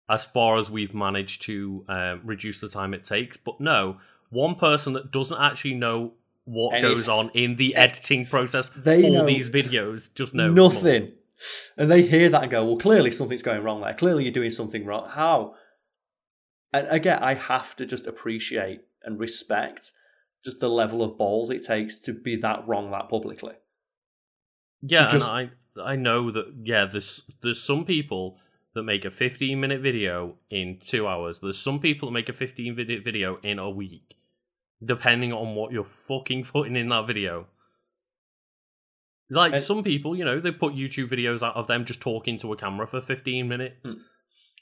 as 0.09 0.25
far 0.25 0.57
as 0.57 0.69
we've 0.69 0.93
managed 0.93 1.41
to 1.43 1.85
um, 1.87 2.21
reduce 2.23 2.59
the 2.59 2.67
time 2.67 2.93
it 2.93 3.03
takes. 3.03 3.37
But 3.37 3.59
no, 3.59 3.97
one 4.29 4.55
person 4.55 4.93
that 4.93 5.11
doesn't 5.11 5.39
actually 5.39 5.75
know 5.75 6.13
what 6.45 6.75
Any- 6.75 6.87
goes 6.87 7.07
on 7.07 7.29
in 7.33 7.55
the 7.55 7.75
editing 7.75 8.25
process 8.25 8.69
They 8.69 9.01
for 9.01 9.09
know 9.09 9.25
these 9.25 9.49
videos 9.49 10.13
just 10.13 10.33
know 10.33 10.51
Nothing. 10.51 11.13
And 11.75 11.89
they 11.89 12.03
hear 12.03 12.29
that 12.29 12.43
and 12.43 12.51
go, 12.51 12.63
well, 12.63 12.77
clearly 12.77 13.09
something's 13.09 13.41
going 13.41 13.63
wrong 13.63 13.81
there. 13.81 13.95
Clearly 13.95 14.23
you're 14.23 14.31
doing 14.31 14.51
something 14.51 14.85
wrong. 14.85 15.09
How? 15.09 15.55
And 16.71 16.87
again, 16.87 17.17
I 17.23 17.33
have 17.33 17.75
to 17.77 17.85
just 17.85 18.05
appreciate 18.05 18.81
and 19.03 19.19
respect 19.19 19.91
just 20.43 20.59
the 20.59 20.69
level 20.69 21.03
of 21.03 21.17
balls 21.17 21.49
it 21.49 21.63
takes 21.63 21.97
to 21.99 22.13
be 22.13 22.35
that 22.37 22.67
wrong 22.67 22.89
that 22.91 23.09
publicly. 23.09 23.53
Yeah, 24.81 25.07
just- 25.07 25.27
and 25.29 25.51
I 25.77 25.91
I 25.91 25.95
know 25.95 26.31
that 26.31 26.53
yeah, 26.63 26.85
there's 26.85 27.21
there's 27.41 27.61
some 27.61 27.85
people 27.85 28.37
that 28.73 28.83
make 28.83 29.03
a 29.05 29.11
15 29.11 29.59
minute 29.59 29.81
video 29.81 30.35
in 30.49 30.79
two 30.81 31.07
hours. 31.07 31.39
There's 31.39 31.59
some 31.59 31.79
people 31.79 32.07
that 32.09 32.13
make 32.13 32.29
a 32.29 32.33
15 32.33 32.75
minute 32.75 33.03
video 33.03 33.37
in 33.43 33.59
a 33.59 33.69
week, 33.69 34.15
depending 34.83 35.31
on 35.33 35.55
what 35.55 35.71
you're 35.71 35.83
fucking 35.83 36.45
putting 36.45 36.75
in 36.75 36.89
that 36.89 37.05
video. 37.05 37.47
Like 39.29 39.53
And- 39.53 39.61
some 39.61 39.83
people, 39.83 40.15
you 40.15 40.25
know, 40.25 40.39
they 40.39 40.51
put 40.51 40.73
YouTube 40.73 41.09
videos 41.09 41.41
out 41.41 41.55
of 41.55 41.67
them 41.67 41.85
just 41.85 42.01
talking 42.01 42.37
to 42.39 42.51
a 42.51 42.57
camera 42.57 42.85
for 42.87 43.01
15 43.01 43.47
minutes, 43.47 43.93
hmm. 43.93 44.01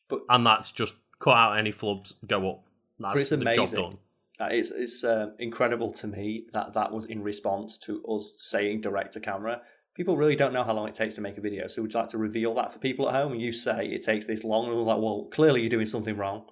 But- 0.08 0.22
and 0.30 0.46
that's 0.46 0.72
just 0.72 0.96
cut 1.20 1.36
out 1.36 1.58
any 1.58 1.72
flubs, 1.72 2.14
go 2.28 2.50
up. 2.52 2.64
That's 3.00 3.20
it's 3.22 3.30
the 3.30 3.38
job 3.38 3.48
amazing. 3.58 3.98
It's 4.40 4.72
it's 4.72 5.04
uh, 5.04 5.32
incredible 5.40 5.92
to 5.94 6.08
me 6.08 6.46
that 6.54 6.74
that 6.74 6.92
was 6.92 7.06
in 7.06 7.22
response 7.24 7.78
to 7.80 8.04
us 8.06 8.36
saying 8.38 8.82
direct 8.82 9.14
to 9.14 9.20
camera. 9.20 9.62
People 9.96 10.16
really 10.16 10.36
don't 10.36 10.54
know 10.54 10.64
how 10.64 10.74
long 10.74 10.88
it 10.88 10.94
takes 10.94 11.16
to 11.16 11.22
make 11.22 11.38
a 11.38 11.42
video, 11.42 11.68
so 11.68 11.82
would 11.82 11.94
you 11.94 12.00
like 12.00 12.10
to 12.10 12.18
reveal 12.18 12.56
that 12.56 12.72
for 12.72 12.80
people 12.80 13.10
at 13.10 13.16
home? 13.16 13.34
And 13.34 13.42
you 13.42 13.52
say 13.52 13.88
it 13.88 14.04
takes 14.04 14.26
this 14.26 14.46
long, 14.46 14.68
and 14.68 14.76
we're 14.76 14.84
like, 14.84 15.02
well, 15.02 15.28
clearly 15.32 15.62
you're 15.62 15.70
doing 15.70 15.86
something 15.86 16.16
wrong. 16.16 16.46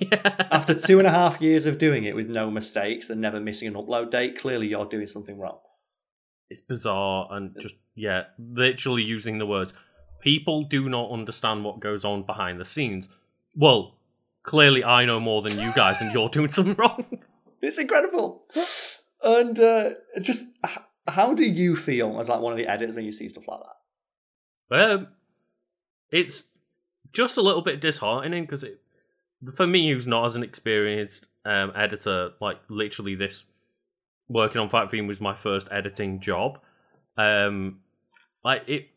yeah. 0.00 0.46
After 0.50 0.74
two 0.74 0.98
and 0.98 1.06
a 1.06 1.10
half 1.12 1.40
years 1.40 1.64
of 1.66 1.78
doing 1.78 2.04
it 2.04 2.16
with 2.16 2.28
no 2.28 2.50
mistakes 2.50 3.08
and 3.08 3.20
never 3.20 3.38
missing 3.38 3.68
an 3.68 3.74
upload 3.74 4.10
date, 4.10 4.36
clearly 4.38 4.66
you're 4.66 4.86
doing 4.86 5.06
something 5.06 5.38
wrong. 5.38 5.58
it's 6.50 6.62
bizarre 6.62 7.28
and 7.30 7.54
just 7.60 7.76
yeah, 7.94 8.24
literally 8.38 9.02
using 9.02 9.38
the 9.38 9.46
words. 9.46 9.72
People 10.20 10.64
do 10.64 10.88
not 10.88 11.10
understand 11.10 11.64
what 11.64 11.78
goes 11.80 12.04
on 12.04 12.24
behind 12.24 12.58
the 12.58 12.64
scenes. 12.64 13.08
Well, 13.54 13.96
clearly 14.42 14.82
I 14.82 15.04
know 15.04 15.20
more 15.20 15.42
than 15.42 15.58
you 15.58 15.72
guys, 15.74 16.00
and 16.00 16.12
you're 16.12 16.28
doing 16.28 16.48
something 16.48 16.74
wrong. 16.78 17.04
It's 17.60 17.78
incredible. 17.78 18.44
And 19.22 19.58
uh, 19.58 19.90
just 20.20 20.48
how 21.08 21.34
do 21.34 21.44
you 21.44 21.74
feel 21.74 22.18
as 22.20 22.28
like 22.28 22.40
one 22.40 22.52
of 22.52 22.58
the 22.58 22.68
editors 22.68 22.94
when 22.96 23.04
you 23.04 23.12
see 23.12 23.28
stuff 23.28 23.48
like 23.48 23.60
that? 24.70 24.90
Um, 24.92 25.08
it's 26.10 26.44
just 27.12 27.36
a 27.36 27.42
little 27.42 27.62
bit 27.62 27.80
disheartening 27.80 28.44
because 28.44 28.62
it, 28.62 28.80
for 29.54 29.66
me, 29.66 29.90
who's 29.92 30.06
not 30.06 30.26
as 30.26 30.36
an 30.36 30.42
experienced 30.42 31.26
um, 31.44 31.72
editor, 31.74 32.30
like 32.40 32.58
literally 32.68 33.14
this 33.14 33.44
working 34.28 34.60
on 34.60 34.68
Fat 34.68 34.90
Fiend 34.90 35.08
was 35.08 35.20
my 35.20 35.34
first 35.34 35.68
editing 35.70 36.20
job. 36.20 36.58
Um, 37.16 37.80
like 38.44 38.62
it 38.68 38.88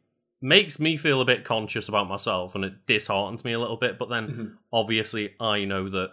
makes 0.41 0.79
me 0.79 0.97
feel 0.97 1.21
a 1.21 1.25
bit 1.25 1.45
conscious 1.45 1.87
about 1.87 2.07
myself, 2.09 2.53
and 2.55 2.65
it 2.65 2.85
disheartens 2.87 3.43
me 3.43 3.53
a 3.53 3.59
little 3.59 3.77
bit. 3.77 3.97
But 3.97 4.09
then, 4.09 4.27
Mhm. 4.27 4.57
obviously, 4.73 5.33
I 5.39 5.65
know 5.65 5.89
that 5.89 6.11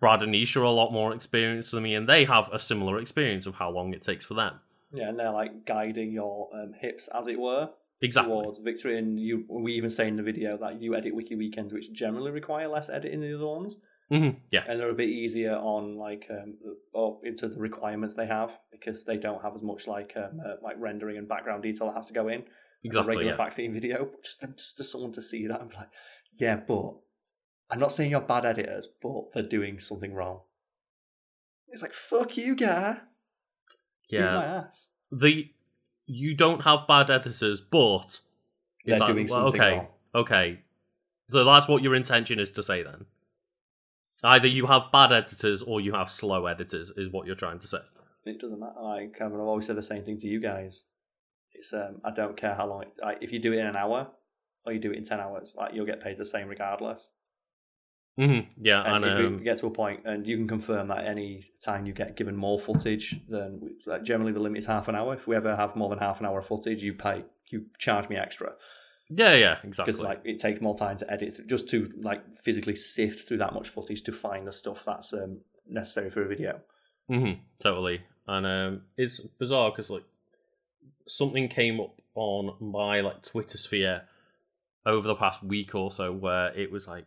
Brad 0.00 0.22
and 0.22 0.34
Nisha 0.34 0.56
are 0.56 0.64
a 0.64 0.70
lot 0.70 0.92
more 0.92 1.14
experienced 1.14 1.70
than 1.70 1.82
me, 1.82 1.94
and 1.94 2.08
they 2.08 2.24
have 2.24 2.48
a 2.52 2.58
similar 2.58 2.98
experience 2.98 3.46
of 3.46 3.54
how 3.54 3.70
long 3.70 3.92
it 3.94 4.02
takes 4.02 4.24
for 4.24 4.34
them. 4.34 4.60
Yeah, 4.92 5.08
and 5.08 5.18
they're 5.18 5.30
like 5.30 5.64
guiding 5.64 6.10
your 6.12 6.48
um, 6.54 6.72
hips, 6.72 7.08
as 7.08 7.26
it 7.26 7.38
were, 7.38 7.70
Exactly. 8.00 8.32
towards 8.32 8.58
victory. 8.58 8.98
And 8.98 9.18
you, 9.18 9.44
we 9.48 9.74
even 9.74 9.90
say 9.90 10.08
in 10.08 10.16
the 10.16 10.22
video 10.22 10.56
that 10.58 10.80
you 10.80 10.94
edit 10.94 11.14
wiki 11.14 11.34
weekends, 11.36 11.72
which 11.72 11.92
generally 11.92 12.30
require 12.30 12.68
less 12.68 12.88
editing 12.88 13.20
than 13.20 13.30
the 13.30 13.36
other 13.36 13.46
ones, 13.46 13.80
hmm 14.10 14.30
Yeah. 14.50 14.64
and 14.68 14.78
they're 14.78 14.90
a 14.90 14.94
bit 14.94 15.08
easier 15.08 15.54
on 15.56 15.96
like 15.96 16.26
um, 16.30 16.54
or 16.92 17.20
into 17.24 17.48
the 17.48 17.58
requirements 17.58 18.14
they 18.14 18.26
have 18.26 18.56
because 18.70 19.04
they 19.04 19.16
don't 19.16 19.42
have 19.42 19.54
as 19.54 19.62
much 19.62 19.86
like 19.88 20.12
um, 20.16 20.40
uh, 20.44 20.54
like 20.62 20.76
rendering 20.78 21.16
and 21.16 21.28
background 21.28 21.62
detail 21.62 21.88
that 21.88 21.96
has 21.96 22.06
to 22.06 22.14
go 22.14 22.28
in. 22.28 22.40
as 22.40 22.44
a 22.46 22.48
Exactly. 22.84 23.16
regular 23.16 23.32
Yeah. 23.32 23.36
Fat 23.36 23.54
Fiend 23.54 23.74
video. 23.74 24.04
But 24.04 24.22
just, 24.24 24.40
just 24.56 24.76
to 24.78 24.84
someone 24.84 25.12
to 25.12 25.22
see 25.22 25.46
that, 25.48 25.60
I'm 25.60 25.70
like, 25.76 25.88
yeah, 26.38 26.56
but 26.56 26.94
I'm 27.70 27.80
not 27.80 27.92
saying 27.92 28.10
you're 28.10 28.20
bad 28.20 28.44
editors, 28.44 28.88
but 29.02 29.32
they're 29.32 29.42
doing 29.42 29.78
something 29.80 30.14
wrong. 30.14 30.40
It's 31.68 31.82
like 31.82 31.92
fuck 31.92 32.36
you, 32.36 32.54
guy. 32.54 32.98
Yeah. 34.08 34.34
my 34.36 34.44
ass. 34.44 34.90
the 35.10 35.50
you 36.06 36.34
don't 36.34 36.62
have 36.62 36.86
bad 36.86 37.10
editors, 37.10 37.60
but 37.60 38.20
They're 38.84 39.00
like, 39.00 39.08
doing 39.08 39.26
something 39.26 39.60
okay, 39.60 39.76
wrong. 39.76 39.86
okay. 40.14 40.60
So 41.28 41.44
that's 41.44 41.66
what 41.66 41.82
your 41.82 41.96
intention 41.96 42.38
is 42.38 42.52
to 42.52 42.62
say 42.62 42.84
then. 42.84 43.06
Either 44.22 44.46
you 44.46 44.66
have 44.66 44.84
bad 44.92 45.12
editors 45.12 45.62
or 45.62 45.80
you 45.80 45.92
have 45.92 46.10
slow 46.10 46.46
editors, 46.46 46.92
is 46.96 47.10
what 47.10 47.26
you're 47.26 47.34
trying 47.34 47.58
to 47.58 47.66
say. 47.66 47.78
It 48.24 48.40
doesn't 48.40 48.58
matter. 48.58 48.80
Like 48.80 49.20
I've 49.20 49.32
always 49.34 49.66
said 49.66 49.76
the 49.76 49.82
same 49.82 50.04
thing 50.04 50.16
to 50.18 50.28
you 50.28 50.40
guys. 50.40 50.84
It's 51.52 51.72
um, 51.72 52.00
I 52.04 52.10
don't 52.10 52.36
care 52.36 52.54
how 52.54 52.66
long. 52.66 52.82
It, 52.82 52.92
like, 53.02 53.18
if 53.20 53.32
you 53.32 53.38
do 53.38 53.52
it 53.52 53.58
in 53.58 53.66
an 53.66 53.76
hour 53.76 54.08
or 54.64 54.72
you 54.72 54.78
do 54.78 54.92
it 54.92 54.98
in 54.98 55.04
ten 55.04 55.20
hours, 55.20 55.56
like 55.58 55.74
you'll 55.74 55.86
get 55.86 56.00
paid 56.00 56.18
the 56.18 56.24
same 56.24 56.48
regardless. 56.48 57.12
Hmm 58.16 58.40
Yeah, 58.60 58.82
And, 58.82 59.04
and, 59.04 59.04
if 59.04 59.26
um, 59.26 59.38
we 59.38 59.44
get 59.44 59.58
to 59.58 59.66
a 59.66 59.70
point, 59.70 60.00
and 60.04 60.26
you 60.26 60.36
can 60.36 60.48
confirm 60.48 60.88
that 60.88 61.04
any 61.04 61.44
time 61.62 61.86
you 61.86 61.92
get 61.92 62.16
given 62.16 62.36
more 62.36 62.58
footage, 62.58 63.20
then 63.28 63.76
like 63.86 64.04
generally 64.04 64.32
the 64.32 64.40
limit 64.40 64.58
is 64.58 64.66
half 64.66 64.88
an 64.88 64.94
hour. 64.94 65.14
If 65.14 65.26
we 65.26 65.36
ever 65.36 65.54
have 65.54 65.76
more 65.76 65.90
than 65.90 65.98
half 65.98 66.20
an 66.20 66.26
hour 66.26 66.38
of 66.38 66.46
footage, 66.46 66.82
you 66.82 66.94
pay, 66.94 67.24
you 67.50 67.66
charge 67.78 68.08
me 68.08 68.16
extra 68.16 68.52
yeah, 69.08 69.34
yeah, 69.34 69.56
exactly. 69.62 69.92
because 69.92 70.02
like 70.02 70.20
it 70.24 70.38
takes 70.38 70.60
more 70.60 70.76
time 70.76 70.96
to 70.96 71.10
edit, 71.10 71.46
just 71.46 71.68
to 71.70 71.92
like 72.00 72.32
physically 72.32 72.74
sift 72.74 73.26
through 73.26 73.38
that 73.38 73.54
much 73.54 73.68
footage 73.68 74.02
to 74.02 74.12
find 74.12 74.46
the 74.46 74.52
stuff 74.52 74.84
that's 74.84 75.12
um, 75.12 75.38
necessary 75.68 76.10
for 76.10 76.22
a 76.22 76.28
video. 76.28 76.60
Mm-hmm, 77.10 77.40
totally. 77.62 78.02
And 78.26 78.46
um, 78.46 78.82
it's 78.96 79.20
bizarre 79.20 79.70
because 79.70 79.90
like 79.90 80.04
something 81.06 81.48
came 81.48 81.80
up 81.80 82.00
on 82.16 82.56
my 82.58 83.00
like 83.00 83.22
Twitter 83.22 83.58
sphere 83.58 84.02
over 84.84 85.06
the 85.06 85.14
past 85.14 85.42
week 85.42 85.74
or 85.74 85.92
so 85.92 86.12
where 86.12 86.52
it 86.58 86.72
was 86.72 86.88
like, 86.88 87.04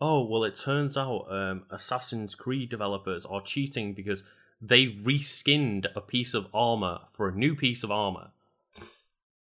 oh 0.00 0.24
well, 0.24 0.44
it 0.44 0.56
turns 0.56 0.96
out 0.96 1.26
um, 1.30 1.64
Assassin's 1.70 2.34
Creed 2.34 2.70
developers 2.70 3.24
are 3.26 3.40
cheating 3.40 3.94
because 3.94 4.24
they 4.60 4.86
reskinned 4.86 5.86
a 5.94 6.00
piece 6.00 6.34
of 6.34 6.46
armor 6.52 7.00
for 7.12 7.28
a 7.28 7.34
new 7.34 7.54
piece 7.54 7.82
of 7.82 7.90
armor, 7.90 8.30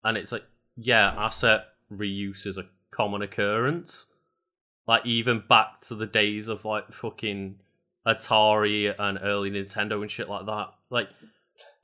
and 0.04 0.16
it's 0.16 0.32
like, 0.32 0.44
yeah, 0.76 1.14
asset 1.16 1.66
reuse 1.90 2.46
is 2.46 2.58
a 2.58 2.66
common 2.90 3.22
occurrence. 3.22 4.06
Like 4.86 5.06
even 5.06 5.44
back 5.48 5.82
to 5.82 5.94
the 5.94 6.06
days 6.06 6.48
of 6.48 6.64
like 6.64 6.92
fucking 6.92 7.60
Atari 8.06 8.92
and 8.98 9.18
early 9.22 9.50
Nintendo 9.50 10.02
and 10.02 10.10
shit 10.10 10.28
like 10.28 10.46
that. 10.46 10.68
Like 10.90 11.08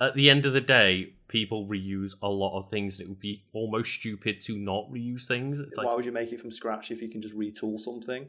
at 0.01 0.15
the 0.15 0.31
end 0.31 0.47
of 0.47 0.53
the 0.53 0.61
day, 0.61 1.13
people 1.29 1.67
reuse 1.67 2.13
a 2.23 2.29
lot 2.29 2.59
of 2.59 2.71
things, 2.71 2.99
and 2.99 3.07
it 3.07 3.09
would 3.09 3.21
be 3.21 3.45
almost 3.53 3.93
stupid 3.93 4.43
to 4.43 4.57
not 4.57 4.91
reuse 4.91 5.25
things. 5.25 5.61
It's 5.61 5.77
like, 5.77 5.87
Why 5.87 5.95
would 5.95 6.05
you 6.05 6.13
make 6.13 6.33
it 6.33 6.41
from 6.41 6.51
scratch 6.51 6.91
if 6.91 7.01
you 7.01 7.09
can 7.09 7.23
just 7.23 7.37
retool 7.37 7.79
something? 7.79 8.29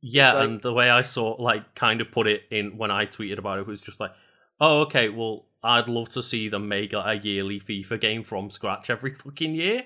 Yeah, 0.00 0.32
like- 0.32 0.44
and 0.48 0.62
the 0.62 0.72
way 0.72 0.90
I 0.90 1.02
saw, 1.02 1.36
like, 1.38 1.74
kind 1.74 2.00
of 2.00 2.10
put 2.10 2.26
it 2.26 2.42
in 2.50 2.76
when 2.76 2.90
I 2.90 3.06
tweeted 3.06 3.38
about 3.38 3.58
it 3.58 3.66
was 3.66 3.80
just 3.80 4.00
like, 4.00 4.12
oh, 4.60 4.80
okay, 4.82 5.08
well, 5.08 5.46
I'd 5.62 5.88
love 5.88 6.08
to 6.10 6.22
see 6.22 6.48
them 6.48 6.68
make 6.68 6.92
like, 6.92 7.22
a 7.22 7.26
yearly 7.26 7.60
FIFA 7.60 8.00
game 8.00 8.24
from 8.24 8.50
scratch 8.50 8.90
every 8.90 9.14
fucking 9.14 9.54
year. 9.54 9.84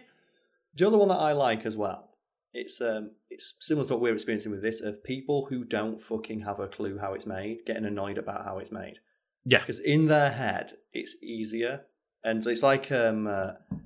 Do 0.75 0.85
you 0.85 0.91
know 0.91 0.93
the 0.93 0.99
one 0.99 1.09
that 1.09 1.15
I 1.23 1.33
like 1.33 1.67
as 1.67 1.77
well? 1.77 2.11
It's 2.53 2.81
um, 2.81 3.11
it's 3.31 3.55
similar 3.59 3.85
to 3.89 3.95
what 3.95 4.03
we're 4.03 4.13
experiencing 4.13 4.53
with 4.53 4.63
this 4.63 4.81
of 4.81 5.03
people 5.03 5.47
who 5.51 5.65
don't 5.65 6.01
fucking 6.01 6.41
have 6.43 6.61
a 6.61 6.69
clue 6.69 6.99
how 6.99 7.13
it's 7.15 7.27
made, 7.27 7.67
getting 7.67 7.85
annoyed 7.85 8.19
about 8.19 8.45
how 8.45 8.59
it's 8.59 8.71
made. 8.71 9.01
Yeah. 9.45 9.59
because 9.59 9.81
in 9.81 10.07
their 10.07 10.31
head 10.31 10.73
it's 10.93 11.17
easier, 11.23 11.83
and 12.23 12.47
it's 12.47 12.63
like 12.63 12.93
um, 12.93 13.27
uh, 13.27 13.53
and 13.71 13.83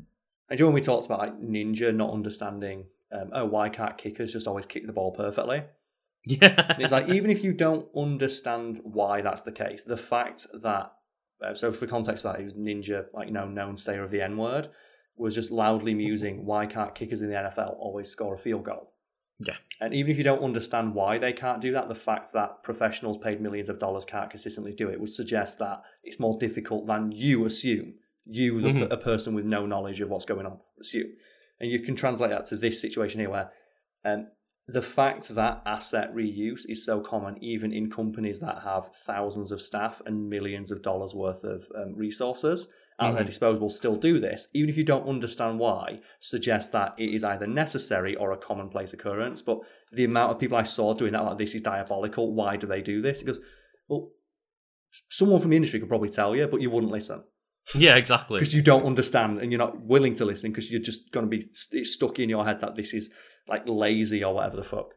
do 0.50 0.54
you 0.56 0.58
know 0.60 0.66
when 0.66 0.74
we 0.74 0.80
talked 0.82 1.06
about 1.06 1.18
like 1.18 1.40
Ninja 1.40 1.94
not 1.94 2.12
understanding, 2.12 2.84
um, 3.10 3.30
oh, 3.32 3.46
why 3.46 3.70
can't 3.70 3.96
kickers 3.96 4.32
just 4.34 4.46
always 4.46 4.66
kick 4.66 4.86
the 4.86 4.92
ball 4.92 5.12
perfectly? 5.12 5.62
Yeah. 6.28 6.76
It's 6.78 6.92
like 6.92 7.08
even 7.08 7.30
if 7.30 7.42
you 7.42 7.52
don't 7.52 7.88
understand 7.96 8.80
why 8.84 9.22
that's 9.22 9.42
the 9.42 9.52
case, 9.52 9.82
the 9.82 9.96
fact 9.96 10.46
that 10.62 10.92
uh, 11.44 11.54
so 11.54 11.72
for 11.72 11.86
context 11.86 12.24
of 12.24 12.32
that, 12.32 12.40
it 12.40 12.44
was 12.44 12.54
Ninja, 12.54 13.06
like 13.14 13.28
you 13.28 13.32
know, 13.32 13.48
known 13.48 13.76
sayer 13.76 14.02
of 14.02 14.10
the 14.10 14.20
N 14.20 14.36
word, 14.36 14.68
was 15.16 15.34
just 15.34 15.50
loudly 15.50 15.94
musing, 15.94 16.44
"Why 16.44 16.66
can't 16.66 16.94
kickers 16.94 17.22
in 17.22 17.30
the 17.30 17.36
NFL 17.36 17.76
always 17.78 18.08
score 18.08 18.34
a 18.34 18.38
field 18.38 18.64
goal?" 18.64 18.92
Yeah. 19.46 19.56
And 19.80 19.94
even 19.94 20.10
if 20.10 20.18
you 20.18 20.24
don't 20.24 20.42
understand 20.42 20.94
why 20.94 21.16
they 21.18 21.32
can't 21.32 21.60
do 21.60 21.72
that, 21.72 21.88
the 21.88 21.94
fact 21.94 22.32
that 22.32 22.64
professionals 22.64 23.18
paid 23.18 23.40
millions 23.40 23.68
of 23.68 23.78
dollars 23.78 24.04
can't 24.04 24.28
consistently 24.30 24.72
do 24.72 24.88
it 24.88 24.98
would 25.00 25.12
suggest 25.12 25.58
that 25.60 25.82
it's 26.02 26.18
more 26.18 26.36
difficult 26.38 26.86
than 26.88 27.12
you 27.12 27.44
assume. 27.46 27.94
You, 28.26 28.60
the, 28.60 28.68
Mhm. 28.68 28.90
a 28.92 28.96
person 28.96 29.34
with 29.34 29.44
no 29.46 29.64
knowledge 29.64 30.00
of 30.02 30.10
what's 30.10 30.24
going 30.26 30.44
on, 30.44 30.58
assume. 30.80 31.10
And 31.60 31.70
you 31.70 31.78
can 31.80 31.94
translate 31.94 32.30
that 32.30 32.44
to 32.46 32.56
this 32.56 32.80
situation 32.80 33.20
here, 33.20 33.30
where 33.30 33.50
um, 34.04 34.26
the 34.70 34.82
fact 34.82 35.30
that 35.30 35.62
asset 35.64 36.14
reuse 36.14 36.68
is 36.68 36.84
so 36.84 37.00
common, 37.00 37.42
even 37.42 37.72
in 37.72 37.90
companies 37.90 38.40
that 38.40 38.62
have 38.62 38.94
thousands 38.94 39.50
of 39.50 39.62
staff 39.62 40.02
and 40.04 40.28
millions 40.28 40.70
of 40.70 40.82
dollars 40.82 41.14
worth 41.14 41.42
of 41.42 41.66
um, 41.74 41.94
resources 41.94 42.68
at 43.00 43.14
their 43.14 43.22
Mhm. 43.22 43.26
disposal, 43.26 43.70
still 43.70 43.96
do 43.96 44.18
this, 44.18 44.48
even 44.52 44.68
if 44.68 44.76
you 44.76 44.84
don't 44.84 45.08
understand 45.08 45.58
why, 45.58 46.00
suggests 46.20 46.70
that 46.72 46.94
it 46.98 47.14
is 47.14 47.24
either 47.24 47.46
necessary 47.46 48.14
or 48.16 48.32
a 48.32 48.36
commonplace 48.36 48.92
occurrence. 48.92 49.40
But 49.40 49.60
the 49.90 50.04
amount 50.04 50.32
of 50.32 50.38
people 50.38 50.58
I 50.58 50.64
saw 50.64 50.92
doing 50.92 51.12
that 51.12 51.24
like 51.24 51.38
this 51.38 51.54
is 51.54 51.62
diabolical. 51.62 52.34
Why 52.34 52.56
do 52.56 52.66
they 52.66 52.82
do 52.82 53.00
this? 53.00 53.22
Because, 53.22 53.40
well, 53.88 54.10
someone 55.10 55.40
from 55.40 55.50
the 55.50 55.56
industry 55.56 55.80
could 55.80 55.88
probably 55.88 56.08
tell 56.10 56.36
you, 56.36 56.46
but 56.46 56.60
you 56.60 56.70
wouldn't 56.70 56.92
listen 56.92 57.22
yeah, 57.74 57.96
exactly. 57.96 58.38
because 58.38 58.54
you 58.54 58.62
don't 58.62 58.84
understand 58.84 59.40
and 59.40 59.52
you're 59.52 59.58
not 59.58 59.80
willing 59.80 60.14
to 60.14 60.24
listen 60.24 60.50
because 60.50 60.70
you're 60.70 60.80
just 60.82 61.10
going 61.12 61.28
to 61.28 61.30
be 61.30 61.46
st- 61.52 61.86
stuck 61.86 62.18
in 62.18 62.28
your 62.28 62.44
head 62.44 62.60
that 62.60 62.76
this 62.76 62.94
is 62.94 63.10
like 63.48 63.62
lazy 63.66 64.22
or 64.24 64.34
whatever 64.34 64.56
the 64.56 64.62
fuck. 64.62 64.90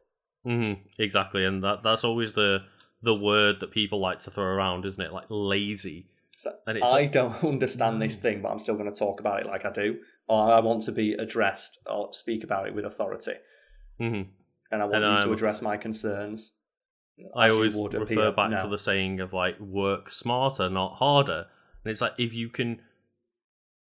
hmm 0.44 0.74
exactly, 1.00 1.46
and 1.46 1.64
that 1.64 1.84
that's 1.84 2.04
always 2.04 2.34
the 2.34 2.60
the 3.04 3.16
word 3.16 3.60
that 3.62 3.72
people 3.72 4.00
like 4.00 4.20
to 4.22 4.32
throw 4.32 4.44
around, 4.46 4.86
isn't 4.86 5.02
it? 5.04 5.12
Like 5.12 5.26
lazy. 5.30 6.08
So 6.38 6.52
And 6.68 6.78
I 6.84 6.90
like- 6.90 7.12
don't 7.12 7.44
understand 7.54 8.02
this 8.02 8.20
thing, 8.20 8.42
but 8.42 8.50
I'm 8.50 8.60
still 8.60 8.76
going 8.76 8.92
to 8.92 8.98
talk 8.98 9.20
about 9.20 9.42
it 9.42 9.48
like 9.48 9.66
I 9.66 9.72
do, 9.72 9.98
or 10.28 10.52
I 10.54 10.60
want 10.60 10.82
to 10.84 10.92
be 10.92 11.14
addressed 11.14 11.80
or 11.88 12.14
speak 12.14 12.44
about 12.44 12.68
it 12.68 12.76
with 12.76 12.86
authority, 12.86 13.34
hmm 14.00 14.22
and 14.74 14.82
I 14.82 14.86
want 14.86 14.96
And, 15.04 15.04
you 15.04 15.18
to 15.24 15.30
um, 15.30 15.34
address 15.34 15.62
my 15.62 15.76
concerns. 15.78 16.54
I 17.36 17.50
always 17.50 17.76
refer 17.76 18.02
appear 18.04 18.32
back 18.32 18.52
now. 18.52 18.64
to 18.64 18.70
the 18.70 18.78
saying 18.78 19.20
of 19.20 19.34
like 19.34 19.60
work 19.60 20.12
smarter, 20.12 20.70
not 20.70 20.96
harder. 20.96 21.48
And 21.84 21.92
it's 21.92 22.02
like 22.02 22.14
if 22.18 22.34
you 22.34 22.50
can 22.50 22.82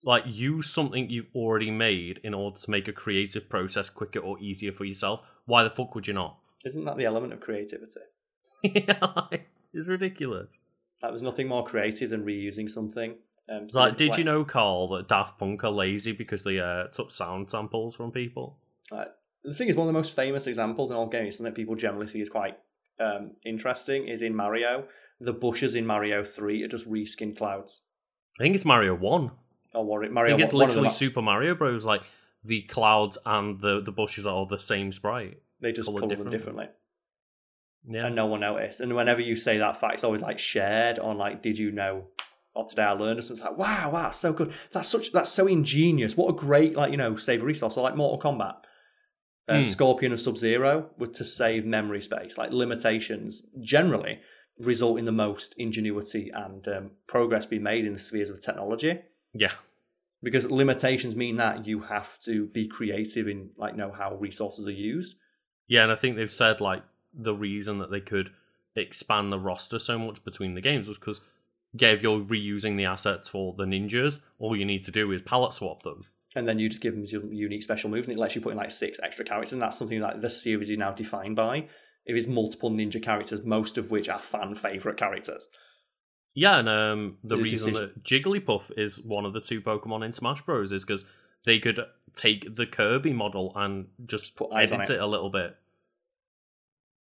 like 0.04 0.24
use 0.26 0.70
something 0.70 1.10
you've 1.10 1.30
already 1.34 1.70
made 1.70 2.18
in 2.24 2.34
order 2.34 2.58
to 2.58 2.70
make 2.70 2.88
a 2.88 2.92
creative 2.92 3.48
process 3.48 3.88
quicker 3.88 4.18
or 4.18 4.38
easier 4.40 4.72
for 4.72 4.84
yourself, 4.84 5.22
why 5.46 5.62
the 5.62 5.70
fuck 5.70 5.94
would 5.94 6.06
you 6.06 6.14
not? 6.14 6.38
Isn't 6.64 6.84
that 6.84 6.96
the 6.96 7.04
element 7.04 7.32
of 7.32 7.40
creativity? 7.40 8.00
it's 8.64 9.88
ridiculous. 9.88 10.48
That 11.00 11.12
was 11.12 11.22
nothing 11.22 11.48
more 11.48 11.64
creative 11.64 12.10
than 12.10 12.24
reusing 12.24 12.68
something. 12.70 13.16
Um, 13.48 13.68
so 13.68 13.80
like, 13.80 13.96
did 13.96 14.16
you 14.16 14.24
know, 14.24 14.44
Carl, 14.44 14.88
that 14.90 15.08
Daft 15.08 15.38
Punk 15.38 15.64
are 15.64 15.70
lazy 15.70 16.12
because 16.12 16.44
they 16.44 16.60
uh, 16.60 16.84
took 16.92 17.10
sound 17.10 17.50
samples 17.50 17.96
from 17.96 18.12
people? 18.12 18.56
Like, 18.90 19.08
the 19.42 19.52
thing 19.52 19.68
is, 19.68 19.74
one 19.74 19.88
of 19.88 19.92
the 19.92 19.98
most 19.98 20.14
famous 20.14 20.46
examples 20.46 20.90
in 20.90 20.96
all 20.96 21.08
games, 21.08 21.36
something 21.36 21.52
that 21.52 21.56
people 21.56 21.74
generally 21.74 22.06
see 22.06 22.20
as 22.20 22.28
quite 22.28 22.56
um, 23.00 23.32
interesting, 23.44 24.06
is 24.06 24.22
in 24.22 24.34
Mario. 24.34 24.84
The 25.24 25.32
bushes 25.32 25.74
in 25.74 25.86
Mario 25.86 26.24
Three 26.24 26.62
are 26.62 26.68
just 26.68 26.88
reskinned 26.90 27.36
clouds. 27.36 27.82
I 28.40 28.42
think 28.44 28.54
it's 28.56 28.64
Mario 28.64 28.94
One. 28.94 29.30
Or 29.74 29.84
what? 29.84 30.04
I 30.04 30.08
Mario. 30.08 30.36
think 30.36 30.44
it's 30.44 30.52
one 30.52 30.62
of 30.64 30.68
literally 30.70 30.88
are- 30.88 30.92
Super 30.92 31.22
Mario 31.22 31.54
Bros. 31.54 31.84
Like 31.84 32.02
the 32.44 32.62
clouds 32.62 33.18
and 33.24 33.60
the 33.60 33.80
the 33.82 33.92
bushes 33.92 34.26
are 34.26 34.34
all 34.34 34.46
the 34.46 34.58
same 34.58 34.90
sprite. 34.92 35.38
they 35.60 35.72
just 35.72 35.88
color 35.88 36.16
them 36.16 36.30
differently. 36.30 36.66
Yeah, 37.88 38.06
and 38.06 38.14
no 38.16 38.26
one 38.26 38.40
noticed. 38.40 38.80
And 38.80 38.94
whenever 38.94 39.20
you 39.20 39.34
say 39.34 39.58
that 39.58 39.76
fact, 39.80 39.94
it's 39.94 40.04
always 40.04 40.22
like 40.22 40.38
shared 40.38 40.98
on 40.98 41.18
like, 41.18 41.42
did 41.42 41.58
you 41.58 41.70
know? 41.72 42.06
Or 42.54 42.64
today 42.66 42.82
I 42.82 42.92
learned, 42.92 43.18
or 43.18 43.22
something. 43.22 43.42
It's 43.44 43.50
like, 43.50 43.58
wow, 43.58 43.90
wow, 43.90 44.02
that's 44.02 44.18
so 44.18 44.32
good. 44.32 44.52
That's 44.72 44.86
such, 44.88 45.10
that's 45.10 45.32
so 45.32 45.46
ingenious. 45.46 46.16
What 46.16 46.28
a 46.30 46.34
great, 46.34 46.76
like 46.76 46.90
you 46.90 46.96
know, 46.98 47.16
save 47.16 47.42
a 47.42 47.46
resource. 47.46 47.74
So 47.76 47.82
like 47.82 47.96
Mortal 47.96 48.20
Kombat, 48.20 48.56
um, 49.48 49.60
Hmm. 49.60 49.64
Scorpion 49.64 50.12
and 50.12 50.20
Sub 50.20 50.36
Zero 50.36 50.90
were 50.98 51.06
to 51.08 51.24
save 51.24 51.64
memory 51.64 52.00
space. 52.02 52.36
Like 52.38 52.52
limitations 52.52 53.42
generally 53.62 54.20
result 54.58 54.98
in 54.98 55.04
the 55.04 55.12
most 55.12 55.54
ingenuity 55.58 56.30
and 56.34 56.66
um, 56.68 56.90
progress 57.06 57.46
being 57.46 57.62
made 57.62 57.84
in 57.84 57.92
the 57.92 57.98
spheres 57.98 58.30
of 58.30 58.40
technology. 58.40 59.00
yeah, 59.34 59.52
Because 60.22 60.46
limitations 60.50 61.16
mean 61.16 61.36
that 61.36 61.66
you 61.66 61.80
have 61.80 62.18
to 62.20 62.46
be 62.46 62.66
creative 62.68 63.26
in 63.28 63.50
like 63.56 63.76
know 63.76 63.90
how 63.92 64.14
resources 64.16 64.66
are 64.66 64.72
used. 64.72 65.14
yeah. 65.66 65.82
And 65.82 65.92
I 65.92 65.96
think 65.96 66.16
they've 66.16 66.30
said 66.30 66.60
like 66.60 66.82
the 67.14 67.34
reason 67.34 67.78
that 67.78 67.90
they 67.90 68.00
could 68.00 68.30
expand 68.76 69.32
the 69.32 69.38
roster 69.38 69.78
so 69.78 69.98
much 69.98 70.24
between 70.24 70.54
the 70.54 70.60
games 70.60 70.88
was 70.88 70.98
because 70.98 71.20
yeah, 71.74 71.88
if 71.88 72.02
you're 72.02 72.20
reusing 72.20 72.76
the 72.76 72.84
assets 72.84 73.28
for 73.28 73.54
the 73.56 73.64
ninjas, 73.64 74.20
all 74.38 74.54
you 74.54 74.64
need 74.64 74.84
to 74.84 74.90
do 74.90 75.10
is 75.12 75.22
palette 75.22 75.54
swap 75.54 75.82
them. 75.82 76.04
And 76.36 76.46
then 76.48 76.58
you 76.58 76.68
just 76.68 76.80
give 76.82 76.94
them 76.94 77.32
unique 77.32 77.62
special 77.62 77.90
moves, 77.90 78.08
and 78.08 78.16
it 78.16 78.20
lets 78.20 78.34
you 78.34 78.40
put 78.40 78.52
in 78.52 78.58
like 78.58 78.70
six 78.70 78.98
extra 79.02 79.24
characters, 79.24 79.52
and 79.52 79.60
that's 79.60 79.76
something 79.78 80.00
that 80.00 80.20
the 80.22 80.30
series 80.30 80.70
is 80.70 80.78
now 80.78 80.92
defined 80.92 81.36
by. 81.36 81.68
It 82.04 82.16
is 82.16 82.26
multiple 82.26 82.70
ninja 82.70 83.02
characters, 83.02 83.42
most 83.44 83.78
of 83.78 83.90
which 83.90 84.08
are 84.08 84.18
fan 84.20 84.54
favorite 84.54 84.96
characters. 84.96 85.48
Yeah, 86.34 86.58
and 86.58 86.68
um, 86.68 87.18
the 87.22 87.36
The 87.36 87.42
reason 87.42 87.72
decision- 87.72 87.92
that 87.94 88.04
Jigglypuff 88.04 88.70
is 88.76 89.00
one 89.00 89.24
of 89.24 89.32
the 89.34 89.40
two 89.40 89.60
Pokemon 89.60 90.04
in 90.04 90.12
Smash 90.12 90.42
Bros. 90.42 90.72
is 90.72 90.84
because 90.84 91.04
they 91.44 91.58
could 91.58 91.78
take 92.14 92.56
the 92.56 92.66
Kirby 92.66 93.12
model 93.12 93.52
and 93.54 93.88
just, 94.06 94.34
put 94.36 94.50
eyes 94.52 94.72
on 94.72 94.80
edit 94.80 94.92
it. 94.92 94.96
it. 94.96 95.02
a 95.02 95.06
little 95.06 95.30
bit. 95.30 95.56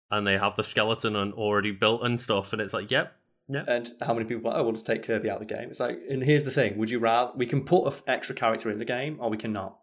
And 0.10 0.26
they 0.26 0.38
have 0.38 0.56
the 0.56 0.64
skeleton 0.64 1.16
and 1.16 1.34
already 1.34 1.72
built 1.72 2.04
and 2.04 2.20
stuff, 2.22 2.54
and 2.54 2.62
it's 2.62 2.74
like, 2.74 2.90
yep, 2.90 3.14
yeah. 3.50 3.64
And 3.68 3.90
how 4.02 4.14
many 4.14 4.26
people 4.26 4.50
are 4.50 4.54
like, 4.54 4.60
oh, 4.62 4.64
we'll 4.64 4.74
just 4.74 4.86
take 4.86 5.04
Kirby 5.04 5.30
out 5.30 5.42
of 5.42 5.48
the 5.48 5.54
game? 5.54 5.70
It's 5.70 5.80
like, 5.82 6.00
and 6.10 6.24
here's 6.24 6.44
the 6.46 6.52
thing: 6.52 6.78
would 6.78 6.90
you 6.90 7.00
rather 7.00 7.32
we 7.36 7.46
can 7.46 7.64
put 7.66 7.86
an 7.88 7.94
extra 8.08 8.34
character 8.36 8.72
in 8.72 8.78
the 8.80 8.86
game, 8.86 9.18
or 9.20 9.30
we 9.30 9.38
cannot? 9.38 9.78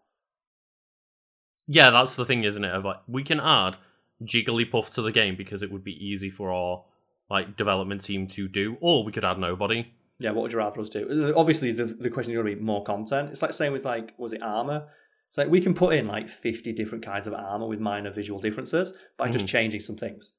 yeah, 1.66 1.90
that's 1.90 2.16
the 2.16 2.24
thing, 2.26 2.44
isn't 2.44 2.64
it? 2.64 2.84
Like, 2.84 2.98
we 3.06 3.22
can 3.22 3.40
add 3.40 3.76
Jigglypuff 4.22 4.90
to 4.94 5.02
the 5.02 5.12
game 5.12 5.36
because 5.36 5.62
it 5.62 5.70
would 5.72 5.84
be 5.84 5.92
easy 5.92 6.30
for 6.30 6.52
our 6.52 6.84
like 7.30 7.56
development 7.56 8.02
team 8.04 8.26
to 8.28 8.48
do, 8.48 8.76
or 8.80 9.04
we 9.04 9.12
could 9.12 9.24
add 9.24 9.38
nobody. 9.38 9.92
Yeah, 10.20 10.30
what 10.30 10.42
would 10.42 10.52
you 10.52 10.58
rather 10.58 10.80
us 10.80 10.88
do? 10.88 11.32
Uh, 11.34 11.38
Obviously, 11.38 11.72
the 11.72 11.84
the 11.86 12.10
question 12.10 12.32
is 12.32 12.36
going 12.36 12.46
to 12.50 12.56
be 12.56 12.62
more 12.62 12.84
content. 12.84 13.30
It's 13.30 13.42
like 13.42 13.52
same 13.52 13.72
with 13.72 13.84
like, 13.84 14.12
was 14.18 14.32
it 14.32 14.42
armor? 14.42 14.86
It's 15.28 15.38
like 15.38 15.48
we 15.48 15.60
can 15.60 15.74
put 15.74 15.94
in 15.94 16.06
like 16.06 16.28
fifty 16.28 16.72
different 16.72 17.04
kinds 17.04 17.26
of 17.26 17.34
armor 17.34 17.66
with 17.66 17.80
minor 17.80 18.10
visual 18.12 18.38
differences 18.38 18.92
by 19.16 19.28
just 19.30 19.46
Mhm. 19.46 19.48
changing 19.48 19.80
some 19.80 19.96
things. 19.96 20.32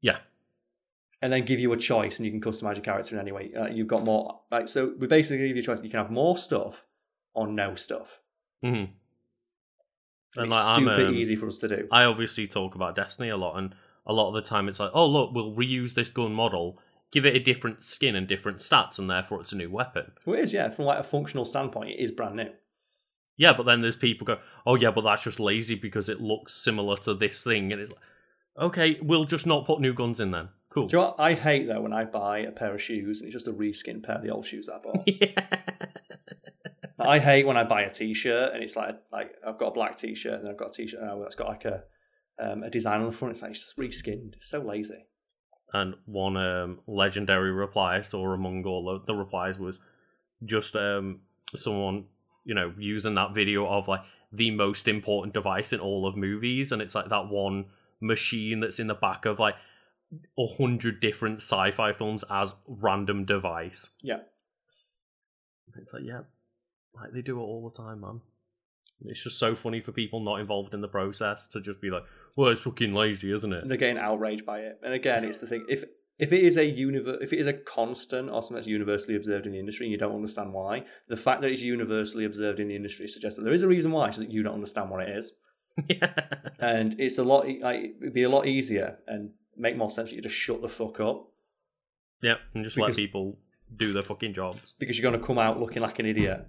Yeah. 0.00 0.18
and 1.24 1.32
then 1.32 1.44
give 1.44 1.60
you 1.60 1.72
a 1.72 1.76
choice, 1.76 2.18
and 2.18 2.26
you 2.26 2.32
can 2.32 2.40
customize 2.40 2.74
your 2.74 2.82
character 2.82 3.14
in 3.14 3.20
any 3.20 3.30
way. 3.30 3.52
Uh, 3.56 3.68
you've 3.68 3.86
got 3.86 4.04
more. 4.04 4.40
Like 4.50 4.66
so, 4.66 4.92
we 4.98 5.06
basically 5.06 5.46
give 5.46 5.56
you 5.56 5.62
a 5.62 5.64
choice. 5.64 5.78
You 5.80 5.88
can 5.88 6.00
have 6.00 6.10
more 6.10 6.36
stuff 6.36 6.84
or 7.32 7.46
no 7.46 7.76
stuff. 7.76 8.20
hmm 8.60 8.84
And 10.36 10.48
it's 10.48 10.56
like 10.56 10.78
I'm, 10.78 10.84
super 10.84 11.06
um, 11.08 11.14
easy 11.14 11.36
for 11.36 11.46
us 11.46 11.58
to 11.58 11.68
do. 11.68 11.88
I 11.90 12.04
obviously 12.04 12.46
talk 12.46 12.74
about 12.74 12.96
Destiny 12.96 13.28
a 13.28 13.36
lot, 13.36 13.56
and 13.56 13.74
a 14.06 14.12
lot 14.12 14.28
of 14.28 14.34
the 14.34 14.48
time 14.48 14.68
it's 14.68 14.80
like, 14.80 14.90
oh 14.94 15.06
look, 15.06 15.32
we'll 15.32 15.54
reuse 15.54 15.94
this 15.94 16.10
gun 16.10 16.32
model, 16.32 16.78
give 17.10 17.26
it 17.26 17.36
a 17.36 17.40
different 17.40 17.84
skin 17.84 18.16
and 18.16 18.26
different 18.26 18.58
stats, 18.58 18.98
and 18.98 19.10
therefore 19.10 19.40
it's 19.40 19.52
a 19.52 19.56
new 19.56 19.70
weapon. 19.70 20.12
Well, 20.24 20.38
it 20.38 20.42
is, 20.42 20.52
yeah. 20.52 20.68
From 20.70 20.86
like 20.86 20.98
a 20.98 21.04
functional 21.04 21.44
standpoint, 21.44 21.90
it 21.90 21.98
is 21.98 22.10
brand 22.10 22.36
new. 22.36 22.50
Yeah, 23.36 23.52
but 23.54 23.64
then 23.64 23.80
there's 23.80 23.96
people 23.96 24.26
go, 24.26 24.38
oh 24.66 24.76
yeah, 24.76 24.90
but 24.90 25.02
that's 25.02 25.24
just 25.24 25.40
lazy 25.40 25.74
because 25.74 26.08
it 26.08 26.20
looks 26.20 26.54
similar 26.54 26.96
to 26.98 27.14
this 27.14 27.44
thing, 27.44 27.72
and 27.72 27.80
it's 27.80 27.90
like, 27.90 28.00
okay, 28.58 28.98
we'll 29.02 29.24
just 29.24 29.46
not 29.46 29.66
put 29.66 29.80
new 29.80 29.94
guns 29.94 30.20
in 30.20 30.30
then. 30.30 30.48
Cool. 30.72 30.86
Do 30.86 30.96
you 30.96 31.02
know 31.02 31.08
what 31.08 31.20
I 31.20 31.34
hate 31.34 31.68
though 31.68 31.82
when 31.82 31.92
I 31.92 32.04
buy 32.04 32.38
a 32.38 32.50
pair 32.50 32.74
of 32.74 32.80
shoes 32.80 33.20
and 33.20 33.26
it's 33.26 33.34
just 33.34 33.46
a 33.46 33.52
reskin 33.52 34.02
pair 34.02 34.16
of 34.16 34.22
the 34.22 34.30
old 34.30 34.46
shoes 34.46 34.70
I 34.70 34.78
bought. 34.78 35.02
yeah. 35.06 35.58
I 36.98 37.18
hate 37.18 37.46
when 37.46 37.56
I 37.56 37.64
buy 37.64 37.82
a 37.82 37.90
t-shirt 37.90 38.52
and 38.54 38.62
it's 38.62 38.76
like 38.76 39.00
like 39.12 39.32
I've 39.46 39.58
got 39.58 39.68
a 39.68 39.72
black 39.72 39.96
t-shirt 39.96 40.34
and 40.34 40.44
then 40.44 40.52
I've 40.52 40.58
got 40.58 40.70
a 40.70 40.72
t-shirt 40.72 41.00
that's 41.20 41.34
got 41.34 41.48
like 41.48 41.64
a 41.64 41.82
um, 42.38 42.62
a 42.62 42.70
design 42.70 43.00
on 43.00 43.06
the 43.06 43.12
front. 43.12 43.32
It's 43.32 43.42
like 43.42 43.52
it's 43.52 43.60
just 43.60 43.78
reskinned. 43.78 44.34
It's 44.34 44.48
so 44.48 44.60
lazy. 44.60 45.06
And 45.72 45.94
one 46.04 46.36
um, 46.36 46.80
legendary 46.86 47.50
reply 47.50 47.96
I 47.96 48.00
saw 48.02 48.32
among 48.32 48.64
all 48.66 49.00
the 49.06 49.14
replies 49.14 49.58
was 49.58 49.78
just 50.44 50.76
um, 50.76 51.20
someone, 51.54 52.06
you 52.44 52.54
know, 52.54 52.74
using 52.78 53.14
that 53.14 53.34
video 53.34 53.66
of 53.66 53.88
like 53.88 54.02
the 54.32 54.50
most 54.50 54.86
important 54.86 55.34
device 55.34 55.72
in 55.72 55.80
all 55.80 56.06
of 56.06 56.16
movies, 56.16 56.72
and 56.72 56.82
it's 56.82 56.94
like 56.94 57.08
that 57.08 57.28
one 57.28 57.66
machine 58.00 58.60
that's 58.60 58.78
in 58.78 58.88
the 58.88 58.94
back 58.94 59.24
of 59.24 59.38
like 59.38 59.54
a 60.38 60.46
hundred 60.58 61.00
different 61.00 61.38
sci-fi 61.38 61.92
films 61.92 62.24
as 62.28 62.54
random 62.66 63.24
device. 63.24 63.90
Yeah. 64.02 64.20
It's 65.76 65.94
like, 65.94 66.02
yeah, 66.04 66.22
like 66.94 67.12
they 67.12 67.22
do 67.22 67.38
it 67.38 67.42
all 67.44 67.68
the 67.68 67.82
time, 67.82 68.00
man. 68.00 68.20
It's 69.04 69.22
just 69.22 69.38
so 69.38 69.54
funny 69.56 69.80
for 69.80 69.90
people 69.92 70.20
not 70.20 70.38
involved 70.40 70.74
in 70.74 70.80
the 70.80 70.88
process 70.88 71.48
to 71.48 71.60
just 71.60 71.80
be 71.80 71.90
like, 71.90 72.04
well, 72.36 72.50
it's 72.50 72.60
fucking 72.62 72.94
lazy, 72.94 73.32
isn't 73.32 73.52
it? 73.52 73.66
They're 73.66 73.76
getting 73.76 73.98
outraged 73.98 74.46
by 74.46 74.60
it. 74.60 74.78
And 74.84 74.94
again, 74.94 75.24
it's 75.24 75.38
the 75.38 75.46
thing 75.46 75.64
if 75.68 75.84
if 76.18 76.32
it 76.32 76.40
is 76.42 76.56
a 76.56 76.60
univer- 76.70 77.20
if 77.20 77.32
it 77.32 77.38
is 77.40 77.46
a 77.48 77.52
constant 77.54 78.28
or 78.30 78.42
something 78.42 78.56
that's 78.56 78.68
universally 78.68 79.16
observed 79.16 79.46
in 79.46 79.52
the 79.52 79.58
industry 79.58 79.86
and 79.86 79.90
you 79.92 79.98
don't 79.98 80.14
understand 80.14 80.52
why, 80.52 80.84
the 81.08 81.16
fact 81.16 81.40
that 81.42 81.50
it's 81.50 81.62
universally 81.62 82.24
observed 82.24 82.60
in 82.60 82.68
the 82.68 82.76
industry 82.76 83.08
suggests 83.08 83.36
that 83.38 83.44
there 83.44 83.52
is 83.54 83.62
a 83.64 83.68
reason 83.68 83.90
why, 83.90 84.10
so 84.10 84.20
that 84.20 84.30
you 84.30 84.42
don't 84.44 84.54
understand 84.54 84.88
what 84.90 85.02
it 85.08 85.16
is. 85.16 85.34
yeah. 85.88 86.12
And 86.60 86.94
it's 87.00 87.18
a 87.18 87.24
lot. 87.24 87.46
Like, 87.60 87.96
it'd 88.00 88.14
be 88.14 88.22
a 88.22 88.28
lot 88.28 88.46
easier 88.46 88.98
and 89.08 89.30
make 89.56 89.76
more 89.76 89.90
sense 89.90 90.10
for 90.10 90.14
you 90.14 90.20
just 90.22 90.34
shut 90.36 90.62
the 90.62 90.68
fuck 90.68 91.00
up 91.00 91.28
Yeah, 92.20 92.34
and 92.54 92.62
just 92.62 92.76
Because- 92.76 92.96
let 92.98 93.02
people 93.04 93.38
do 93.74 93.90
their 93.92 94.02
fucking 94.02 94.34
jobs. 94.34 94.74
because 94.78 94.96
you're 94.98 95.10
going 95.10 95.20
to 95.20 95.26
come 95.26 95.38
out 95.38 95.58
looking 95.58 95.82
like 95.82 95.98
an 95.98 96.06
idiot. 96.06 96.46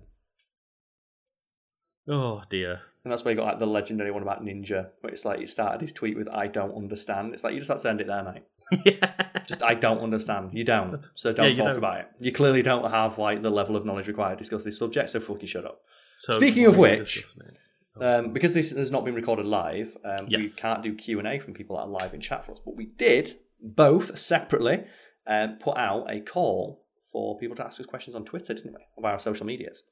Oh 2.07 2.41
dear. 2.49 2.81
And 3.03 3.11
that's 3.11 3.25
where 3.25 3.33
you 3.33 3.37
got 3.39 3.45
like 3.45 3.59
the 3.59 3.65
legendary 3.65 4.11
one 4.11 4.21
about 4.21 4.43
Ninja, 4.43 4.89
where 5.01 5.11
it's 5.11 5.25
like 5.25 5.39
he 5.39 5.45
started 5.45 5.81
his 5.81 5.91
tweet 5.91 6.15
with 6.17 6.29
"I 6.29 6.47
don't 6.47 6.73
understand." 6.75 7.33
It's 7.33 7.43
like 7.43 7.53
you 7.53 7.59
just 7.59 7.69
have 7.71 7.81
to 7.81 7.89
end 7.89 8.01
it 8.01 8.07
there, 8.07 8.23
mate. 8.23 8.43
yeah. 8.85 9.13
Just 9.45 9.61
I 9.61 9.73
don't 9.73 9.99
understand. 9.99 10.53
You 10.53 10.63
don't, 10.63 11.01
so 11.15 11.33
don't 11.33 11.47
Yeah, 11.47 11.51
talk 11.51 11.65
don't. 11.67 11.77
about 11.77 11.99
it. 11.99 12.07
You 12.19 12.31
clearly 12.31 12.61
don't 12.61 12.89
have 12.89 13.17
like 13.17 13.41
the 13.43 13.49
level 13.49 13.75
of 13.75 13.85
knowledge 13.85 14.07
required 14.07 14.37
to 14.37 14.41
discuss 14.41 14.63
this 14.63 14.79
subject. 14.79 15.09
So 15.09 15.19
fucking 15.19 15.47
shut 15.47 15.65
up. 15.65 15.81
So 16.19 16.33
Speaking 16.33 16.65
of 16.65 16.77
what 16.77 16.91
are 16.91 16.93
we 16.93 16.99
which, 16.99 17.13
discussing? 17.15 17.57
Um, 17.99 18.31
because 18.31 18.53
this 18.53 18.71
has 18.71 18.89
not 18.89 19.03
been 19.03 19.13
recorded 19.15 19.45
live, 19.45 19.97
um, 20.05 20.27
we 20.27 20.47
can't 20.49 20.81
do 20.81 20.95
Q 20.95 21.19
and 21.19 21.27
A 21.27 21.39
from 21.39 21.53
people 21.53 21.75
that 21.75 21.83
are 21.83 21.87
live 21.89 22.13
in 22.13 22.21
chat 22.21 22.45
for 22.45 22.53
us. 22.53 22.61
But 22.63 22.77
we 22.77 22.85
did 22.85 23.33
both 23.61 24.17
separately 24.17 24.85
um, 25.27 25.57
put 25.59 25.77
out 25.77 26.09
a 26.09 26.21
call 26.21 26.85
for 27.11 27.37
people 27.37 27.55
to 27.57 27.65
ask 27.65 27.79
us 27.81 27.85
questions 27.85 28.15
on 28.15 28.23
Twitter, 28.23 28.53
didn't 28.53 28.73
we? 28.73 28.81
Of 28.97 29.03
our 29.05 29.19
social 29.19 29.45
medias. 29.45 29.83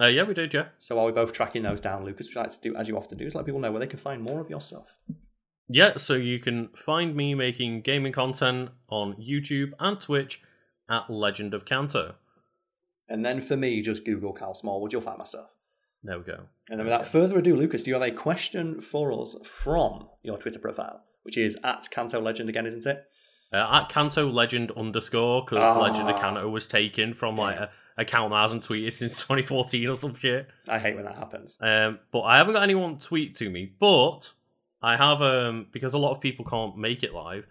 Uh, 0.00 0.06
yeah, 0.06 0.24
we 0.24 0.32
did, 0.32 0.54
yeah. 0.54 0.68
So 0.78 0.96
while 0.96 1.04
we're 1.04 1.12
both 1.12 1.32
tracking 1.32 1.62
those 1.62 1.80
down, 1.80 2.04
Lucas, 2.04 2.34
you 2.34 2.40
like 2.40 2.50
to 2.50 2.60
do, 2.60 2.74
as 2.74 2.88
you 2.88 2.96
often 2.96 3.18
do, 3.18 3.26
is 3.26 3.34
let 3.34 3.44
people 3.44 3.60
know 3.60 3.70
where 3.70 3.80
they 3.80 3.86
can 3.86 3.98
find 3.98 4.22
more 4.22 4.40
of 4.40 4.48
your 4.48 4.60
stuff. 4.60 4.98
Yeah, 5.68 5.98
so 5.98 6.14
you 6.14 6.38
can 6.38 6.70
find 6.74 7.14
me 7.14 7.34
making 7.34 7.82
gaming 7.82 8.12
content 8.12 8.70
on 8.88 9.14
YouTube 9.14 9.72
and 9.78 10.00
Twitch 10.00 10.40
at 10.88 11.10
Legend 11.10 11.52
of 11.54 11.64
Kanto. 11.64 12.14
And 13.08 13.24
then 13.24 13.40
for 13.40 13.56
me, 13.56 13.82
just 13.82 14.04
Google 14.04 14.32
Cal 14.32 14.54
Smallwood, 14.54 14.92
you'll 14.92 15.02
find 15.02 15.18
myself. 15.18 15.50
There 16.02 16.18
we 16.18 16.24
go. 16.24 16.44
And 16.70 16.78
then 16.78 16.86
without 16.86 17.06
further 17.06 17.38
ado, 17.38 17.54
Lucas, 17.54 17.82
do 17.82 17.90
you 17.90 17.94
have 17.94 18.02
a 18.02 18.10
question 18.10 18.80
for 18.80 19.12
us 19.12 19.36
from 19.44 20.08
your 20.22 20.38
Twitter 20.38 20.58
profile, 20.58 21.02
which 21.24 21.36
is 21.36 21.58
at 21.62 21.88
Kanto 21.90 22.20
Legend 22.20 22.48
again, 22.48 22.66
isn't 22.66 22.86
it? 22.86 23.04
Uh, 23.52 23.80
at 23.82 23.88
Kanto 23.88 24.30
Legend 24.30 24.70
underscore, 24.76 25.42
because 25.44 25.58
Ah. 25.58 25.80
Legend 25.80 26.08
of 26.08 26.20
Kanto 26.20 26.48
was 26.48 26.66
taken 26.68 27.14
from 27.14 27.34
like 27.36 27.56
a 27.56 27.70
account 27.98 28.30
that 28.30 28.40
hasn't 28.42 28.66
tweeted 28.66 28.94
since 28.94 29.18
2014 29.22 29.88
or 29.88 29.96
some 29.96 30.14
shit. 30.14 30.48
I 30.68 30.78
hate 30.78 30.94
when 30.94 31.04
that 31.04 31.16
happens. 31.16 31.58
Um, 31.60 31.98
but 32.12 32.20
I 32.22 32.36
haven't 32.38 32.54
got 32.54 32.62
anyone 32.62 32.98
tweet 32.98 33.36
to 33.38 33.50
me. 33.50 33.72
But 33.78 34.32
I 34.82 34.96
have 34.96 35.20
um 35.20 35.66
because 35.72 35.94
a 35.94 35.98
lot 35.98 36.12
of 36.12 36.20
people 36.20 36.44
can't 36.44 36.76
make 36.78 37.02
it 37.02 37.12
live. 37.12 37.46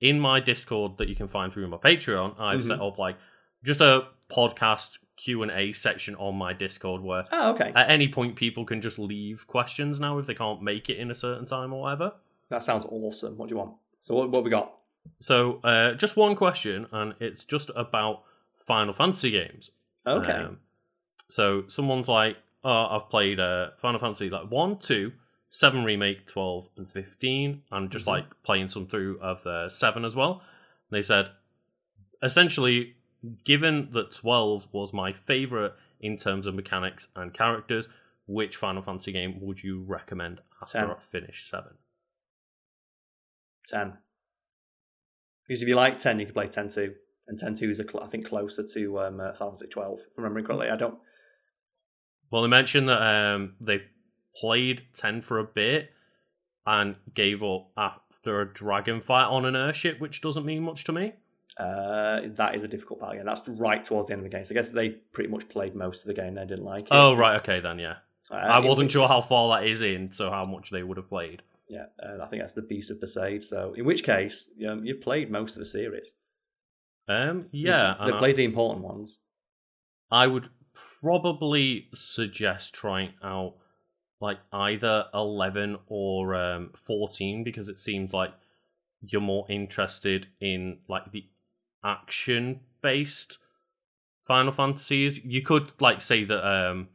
In 0.00 0.18
my 0.18 0.40
Discord 0.40 0.96
that 0.98 1.08
you 1.08 1.14
can 1.14 1.28
find 1.28 1.52
through 1.52 1.68
my 1.68 1.76
Patreon, 1.76 2.34
I've 2.40 2.64
set 2.64 2.80
up 2.80 2.98
like 2.98 3.16
just 3.62 3.80
a 3.80 4.08
podcast 4.30 4.98
Q 5.16 5.42
and 5.42 5.52
A 5.52 5.72
section 5.74 6.16
on 6.16 6.34
my 6.34 6.52
Discord 6.54 7.02
where 7.02 7.24
Oh, 7.30 7.52
okay. 7.52 7.70
at 7.76 7.88
any 7.90 8.08
point 8.08 8.34
people 8.34 8.64
can 8.64 8.80
just 8.80 8.98
leave 8.98 9.46
questions 9.46 10.00
now 10.00 10.18
if 10.18 10.26
they 10.26 10.34
can't 10.34 10.60
make 10.62 10.88
it 10.88 10.96
in 10.98 11.10
a 11.10 11.14
certain 11.14 11.46
time 11.46 11.72
or 11.72 11.82
whatever. 11.82 12.14
That 12.48 12.64
sounds 12.64 12.84
awesome. 12.88 13.36
What 13.36 13.48
do 13.48 13.54
you 13.54 13.58
want? 13.60 13.74
So 14.00 14.14
what, 14.16 14.30
what 14.30 14.42
we 14.42 14.50
got? 14.50 14.72
So 15.18 15.60
uh, 15.64 15.94
just 15.94 16.16
one 16.16 16.34
question, 16.36 16.86
and 16.92 17.14
it's 17.20 17.44
just 17.44 17.70
about 17.76 18.22
Final 18.58 18.92
Fantasy 18.92 19.30
games. 19.30 19.70
Okay. 20.06 20.32
Um, 20.32 20.58
so 21.28 21.64
someone's 21.68 22.08
like, 22.08 22.36
"Oh, 22.64 22.86
I've 22.96 23.08
played 23.08 23.38
uh, 23.40 23.70
Final 23.80 24.00
Fantasy 24.00 24.28
like 24.30 24.50
one, 24.50 24.78
two, 24.78 25.12
seven 25.50 25.84
remake, 25.84 26.26
twelve, 26.26 26.68
and 26.76 26.90
fifteen, 26.90 27.62
and 27.70 27.90
just 27.90 28.04
Mhm. 28.04 28.08
like 28.08 28.42
playing 28.42 28.68
some 28.70 28.86
through 28.86 29.20
of 29.20 29.42
the 29.44 29.68
seven 29.70 30.04
as 30.04 30.14
well." 30.14 30.42
And 30.90 30.98
they 30.98 31.02
said, 31.02 31.30
essentially, 32.22 32.96
given 33.44 33.90
that 33.92 34.12
twelve 34.14 34.66
was 34.72 34.92
my 34.92 35.12
favorite 35.12 35.74
in 36.00 36.16
terms 36.16 36.46
of 36.46 36.54
mechanics 36.54 37.06
and 37.14 37.32
characters, 37.32 37.88
which 38.26 38.56
Final 38.56 38.82
Fantasy 38.82 39.12
game 39.12 39.40
would 39.40 39.62
you 39.62 39.82
recommend 39.82 40.40
after 40.60 40.78
Ten. 40.80 40.90
I 40.90 40.94
finish 40.98 41.44
seven? 41.48 41.74
10. 43.68 43.98
Because 45.52 45.60
if 45.60 45.68
you 45.68 45.76
like 45.76 45.98
10, 45.98 46.18
you 46.18 46.24
can 46.24 46.32
play 46.32 46.46
10 46.46 46.70
2. 46.70 46.94
And 47.28 47.38
10 47.38 47.52
2 47.56 47.68
is, 47.68 47.78
a 47.78 47.86
cl- 47.86 48.02
I 48.02 48.06
think, 48.06 48.26
closer 48.26 48.62
to 48.72 49.00
um, 49.00 49.20
uh, 49.20 49.34
Final 49.34 49.48
Fantasy 49.52 49.66
12, 49.66 49.98
if 50.00 50.06
I'm 50.16 50.24
remembering 50.24 50.46
correctly. 50.46 50.70
I 50.70 50.76
don't. 50.76 50.94
Well, 52.30 52.40
they 52.40 52.48
mentioned 52.48 52.88
that 52.88 53.02
um, 53.02 53.56
they 53.60 53.82
played 54.34 54.84
10 54.96 55.20
for 55.20 55.38
a 55.38 55.44
bit 55.44 55.90
and 56.64 56.96
gave 57.14 57.42
up 57.42 57.68
after 57.76 58.40
a 58.40 58.50
dragon 58.50 59.02
fight 59.02 59.26
on 59.26 59.44
an 59.44 59.54
airship, 59.54 60.00
which 60.00 60.22
doesn't 60.22 60.46
mean 60.46 60.62
much 60.62 60.84
to 60.84 60.92
me. 60.92 61.12
Uh, 61.58 62.22
that 62.28 62.54
is 62.54 62.62
a 62.62 62.68
difficult 62.68 63.00
part 63.00 63.12
again. 63.12 63.26
That's 63.26 63.46
right 63.46 63.84
towards 63.84 64.06
the 64.06 64.14
end 64.14 64.20
of 64.20 64.30
the 64.30 64.34
game. 64.34 64.46
So 64.46 64.54
I 64.54 64.56
guess 64.56 64.70
they 64.70 64.88
pretty 64.88 65.28
much 65.28 65.50
played 65.50 65.74
most 65.74 66.00
of 66.00 66.06
the 66.06 66.14
game. 66.14 66.34
They 66.36 66.46
didn't 66.46 66.64
like 66.64 66.84
it. 66.84 66.92
Oh, 66.92 67.12
right, 67.12 67.36
okay, 67.42 67.60
then, 67.60 67.78
yeah. 67.78 67.96
Uh, 68.30 68.36
I 68.36 68.60
wasn't 68.60 68.86
was- 68.86 68.92
sure 68.94 69.06
how 69.06 69.20
far 69.20 69.60
that 69.60 69.68
is 69.68 69.82
in, 69.82 70.12
so 70.12 70.30
how 70.30 70.46
much 70.46 70.70
they 70.70 70.82
would 70.82 70.96
have 70.96 71.10
played. 71.10 71.42
Yeah, 71.72 71.86
uh, 72.02 72.18
I 72.22 72.26
think 72.26 72.42
that's 72.42 72.52
the 72.52 72.62
Beast 72.62 72.90
of 72.90 72.98
Besaid. 72.98 73.42
So, 73.42 73.72
in 73.74 73.84
which 73.84 74.04
case, 74.04 74.48
um, 74.68 74.84
you've 74.84 75.00
played 75.00 75.30
most 75.30 75.54
of 75.56 75.60
the 75.60 75.64
series. 75.64 76.14
Um, 77.08 77.46
yeah, 77.50 77.94
They 77.98 78.04
and 78.06 78.14
I- 78.14 78.18
played 78.18 78.36
the 78.36 78.44
important 78.44 78.84
ones. 78.84 79.20
I 80.10 80.26
would 80.26 80.50
probably 81.00 81.88
suggest 81.94 82.74
trying 82.74 83.14
out 83.22 83.54
like 84.20 84.38
either 84.52 85.06
11 85.14 85.78
or 85.86 86.34
um, 86.34 86.70
14 86.74 87.42
because 87.42 87.68
it 87.68 87.78
seems 87.78 88.12
like 88.12 88.32
you're 89.00 89.20
more 89.20 89.46
interested 89.48 90.28
in 90.40 90.78
like 90.88 91.10
the 91.10 91.24
action 91.84 92.60
based 92.82 93.38
Final 94.22 94.52
Fantasies. 94.52 95.24
You 95.24 95.42
could 95.42 95.72
like 95.80 96.00
say 96.02 96.22
that 96.24 96.46
um, 96.46 96.88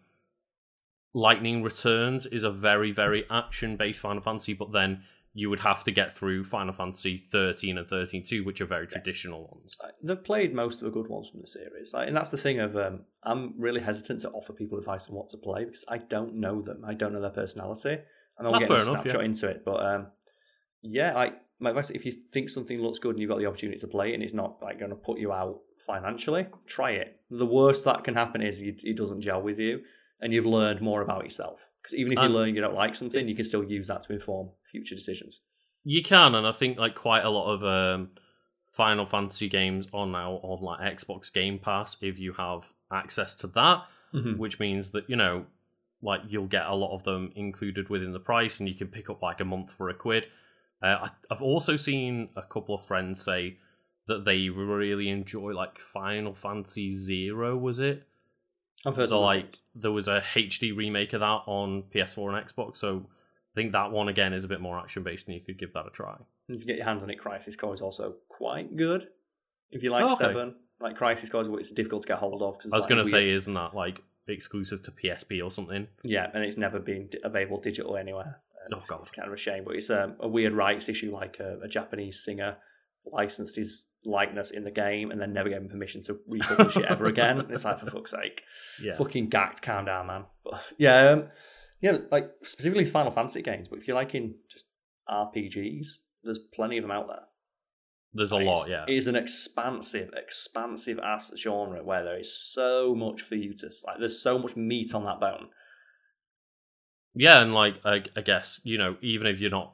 Lightning 1.17 1.63
Returns 1.63 2.27
is 2.27 2.43
a 2.43 2.51
very, 2.51 2.91
very 2.91 3.25
action 3.31 3.75
based 3.75 3.99
Final 4.01 4.21
Fantasy, 4.21 4.53
but 4.53 4.71
then 4.71 5.01
you 5.33 5.49
would 5.49 5.61
have 5.61 5.83
to 5.85 5.91
get 5.91 6.15
through 6.15 6.43
Final 6.43 6.73
Fantasy 6.73 7.17
13 7.17 7.79
and 7.79 7.87
13 7.87 8.23
2, 8.23 8.43
which 8.43 8.61
are 8.61 8.67
very 8.67 8.85
traditional 8.85 9.47
ones. 9.51 9.75
They've 10.03 10.23
played 10.23 10.53
most 10.53 10.75
of 10.75 10.81
the 10.81 10.91
good 10.91 11.07
ones 11.07 11.29
from 11.29 11.41
the 11.41 11.47
series, 11.47 11.91
like, 11.91 12.07
and 12.07 12.15
that's 12.15 12.29
the 12.29 12.37
thing 12.37 12.59
of 12.59 12.77
um, 12.77 12.99
I'm 13.23 13.55
really 13.57 13.81
hesitant 13.81 14.19
to 14.19 14.29
offer 14.29 14.53
people 14.53 14.77
advice 14.77 15.09
on 15.09 15.15
what 15.15 15.29
to 15.29 15.37
play 15.37 15.65
because 15.65 15.83
I 15.89 15.97
don't 15.97 16.35
know 16.35 16.61
them. 16.61 16.83
I 16.85 16.93
don't 16.93 17.13
know 17.13 17.21
their 17.21 17.31
personality. 17.31 17.97
And 18.37 18.47
That's 18.47 18.59
getting 18.59 18.75
a 18.75 18.85
snapshot 18.85 19.21
yeah. 19.21 19.25
into 19.25 19.47
it, 19.47 19.65
but 19.65 19.83
um, 19.83 20.07
yeah, 20.83 21.15
like 21.15 21.33
my 21.59 21.71
advice: 21.71 21.89
if 21.89 22.05
you 22.05 22.11
think 22.11 22.49
something 22.49 22.79
looks 22.79 22.99
good 22.99 23.15
and 23.15 23.19
you've 23.19 23.29
got 23.29 23.39
the 23.39 23.47
opportunity 23.47 23.79
to 23.79 23.87
play 23.87 24.11
it, 24.11 24.13
and 24.13 24.21
it's 24.21 24.35
not 24.35 24.61
like 24.61 24.77
going 24.77 24.91
to 24.91 24.95
put 24.95 25.17
you 25.17 25.33
out 25.33 25.61
financially, 25.79 26.45
try 26.67 26.91
it. 26.91 27.19
The 27.31 27.47
worst 27.47 27.85
that 27.85 28.03
can 28.03 28.13
happen 28.13 28.43
is 28.43 28.61
it 28.61 28.95
doesn't 28.95 29.21
gel 29.21 29.41
with 29.41 29.57
you, 29.57 29.81
and 30.21 30.33
you've 30.33 30.45
learned 30.45 30.81
more 30.81 31.01
about 31.01 31.23
yourself. 31.23 31.67
Because 31.81 31.95
even 31.95 32.13
if 32.13 32.19
you 32.19 32.25
Um, 32.25 32.33
learn 32.33 32.55
you 32.55 32.61
don't 32.61 32.73
like 32.75 32.95
something, 32.95 33.27
you 33.27 33.35
can 33.35 33.43
still 33.45 33.63
use 33.63 33.87
that 33.87 34.03
to 34.03 34.13
inform 34.13 34.49
future 34.71 34.95
decisions. 34.95 35.41
You 35.83 36.03
can, 36.03 36.35
and 36.35 36.45
I 36.45 36.51
think 36.51 36.77
like 36.77 36.95
quite 36.95 37.23
a 37.23 37.29
lot 37.29 37.53
of 37.53 37.63
um, 37.63 38.09
Final 38.73 39.05
Fantasy 39.05 39.47
games 39.49 39.87
are 39.93 40.05
now 40.07 40.33
on 40.43 40.61
like 40.61 40.79
Xbox 40.97 41.31
Game 41.31 41.59
Pass 41.59 41.97
if 42.01 42.19
you 42.19 42.33
have 42.33 42.63
access 42.91 43.35
to 43.37 43.47
that, 43.47 43.85
Mhm. 44.13 44.37
which 44.37 44.59
means 44.59 44.91
that 44.91 45.09
you 45.09 45.15
know, 45.15 45.45
like 46.01 46.21
you'll 46.27 46.47
get 46.47 46.65
a 46.65 46.75
lot 46.75 46.93
of 46.95 47.03
them 47.03 47.31
included 47.35 47.89
within 47.89 48.11
the 48.13 48.19
price, 48.19 48.59
and 48.59 48.67
you 48.67 48.75
can 48.75 48.87
pick 48.87 49.09
up 49.09 49.21
like 49.21 49.39
a 49.39 49.45
month 49.45 49.71
for 49.71 49.89
a 49.89 49.93
quid. 49.93 50.25
Uh, 50.81 50.97
I, 51.05 51.09
I've 51.31 51.41
also 51.41 51.75
seen 51.75 52.29
a 52.35 52.41
couple 52.43 52.75
of 52.75 52.85
friends 52.85 53.23
say 53.23 53.57
that 54.07 54.25
they 54.25 54.49
really 54.49 55.09
enjoy 55.09 55.53
like 55.53 55.79
Final 55.79 56.33
Fantasy 56.35 56.93
Zero. 56.93 57.57
Was 57.57 57.79
it? 57.79 58.03
I've 58.85 58.95
heard 58.95 59.09
So 59.09 59.19
like 59.21 59.43
like 59.45 59.57
there 59.75 59.91
was 59.91 60.07
a 60.07 60.21
HD 60.33 60.75
remake 60.75 61.13
of 61.13 61.21
that 61.21 61.41
on 61.47 61.83
PS4 61.93 62.37
and 62.37 62.47
Xbox. 62.49 62.77
So 62.77 63.05
I 63.07 63.55
think 63.55 63.71
that 63.71 63.91
one 63.91 64.07
again 64.07 64.33
is 64.33 64.43
a 64.43 64.47
bit 64.47 64.61
more 64.61 64.77
action 64.79 65.03
based, 65.03 65.27
and 65.27 65.35
you 65.35 65.41
could 65.41 65.57
give 65.57 65.73
that 65.73 65.85
a 65.87 65.89
try. 65.89 66.15
if 66.49 66.59
you 66.61 66.65
get 66.65 66.77
your 66.77 66.85
hands 66.85 67.03
on 67.03 67.09
it, 67.09 67.17
Crisis 67.19 67.55
Core 67.55 67.73
is 67.73 67.81
also 67.81 68.15
quite 68.29 68.75
good. 68.75 69.05
If 69.71 69.83
you 69.83 69.91
like 69.91 70.03
Oh, 70.03 70.07
okay. 70.13 70.15
Seven, 70.15 70.55
like 70.79 70.95
Crisis 70.95 71.29
Core, 71.29 71.41
is 71.41 71.47
it's 71.47 71.71
difficult 71.71 72.03
to 72.03 72.07
get 72.07 72.17
hold 72.19 72.41
of 72.41 72.57
because 72.57 72.71
I 72.71 72.77
was 72.77 72.85
going 72.85 73.03
to 73.03 73.09
say, 73.09 73.29
isn't 73.31 73.53
that 73.53 73.73
like 73.75 74.01
exclusive 74.27 74.83
to 74.83 74.91
PSP 74.91 75.43
or 75.43 75.51
something? 75.51 75.87
yeah, 76.03 76.29
and 76.33 76.43
it's 76.43 76.57
never 76.57 76.79
been 76.79 77.09
available 77.23 77.59
digital 77.59 77.97
anywhere. 77.97 78.39
And 78.65 78.73
Oh, 78.75 78.77
it's, 78.79 78.89
God. 78.89 78.99
it's 79.01 79.11
kind 79.11 79.27
of 79.27 79.33
a 79.33 79.37
shame, 79.37 79.63
but 79.65 79.75
it's 79.75 79.89
um, 79.89 80.15
a 80.19 80.27
weird 80.27 80.53
rights 80.53 80.87
issue. 80.89 81.11
Like 81.11 81.39
a, 81.39 81.57
a 81.63 81.67
Japanese 81.67 82.23
singer 82.23 82.57
licensed 83.11 83.55
his 83.55 83.83
likeness 84.05 84.51
in 84.51 84.63
the 84.63 84.71
game 84.71 85.11
and 85.11 85.19
then 85.19 85.33
never 85.33 85.49
gave 85.49 85.57
him 85.59 85.69
permission 85.69 86.01
to 86.03 86.17
republish 86.27 86.77
it 86.77 86.85
ever 86.85 87.05
again. 87.13 87.47
It's 87.49 87.65
like 87.65 87.79
for 87.79 87.89
fuck's 87.89 88.11
sake. 88.11 88.41
Yeah. 88.81 88.95
fucking 88.95 89.29
Gackt, 89.29 89.61
calm 89.61 89.85
down, 89.85 90.07
man. 90.07 90.25
But 90.43 90.63
yeah, 90.77 91.09
um, 91.11 91.23
yeah, 91.81 91.97
like 92.11 92.31
specifically 92.43 92.85
Final 92.85 93.11
Fantasy 93.11 93.41
games. 93.41 93.67
But 93.67 93.79
if 93.79 93.87
you're 93.87 93.95
liking 93.97 94.35
just 94.49 94.65
RPGs, 95.09 95.87
there's 96.23 96.39
plenty 96.39 96.77
of 96.77 96.83
them 96.83 96.91
out 96.91 97.07
there. 97.07 97.21
There's 98.13 98.31
a 98.31 98.37
Like, 98.37 98.45
lot, 98.45 98.69
yeah. 98.69 98.85
It 98.87 98.93
is 98.95 99.07
an 99.07 99.15
expansive, 99.15 100.09
expansive 100.15 100.97
ass 100.99 101.33
genre 101.37 101.83
where 101.83 102.03
there 102.03 102.17
is 102.19 102.35
so 102.35 102.95
much 102.95 103.21
for 103.21 103.35
you 103.35 103.53
to 103.53 103.69
like. 103.85 103.99
There's 103.99 104.21
so 104.21 104.39
much 104.39 104.55
meat 104.55 104.93
on 104.95 105.03
that 105.05 105.19
bone. 105.19 105.49
Yeah, 107.13 107.41
and 107.41 107.53
like 107.53 107.75
I, 107.83 108.03
I 108.15 108.21
guess 108.21 108.59
you 108.63 108.77
know, 108.77 108.95
even 109.01 109.27
if 109.27 109.39
you're 109.39 109.51
not 109.51 109.73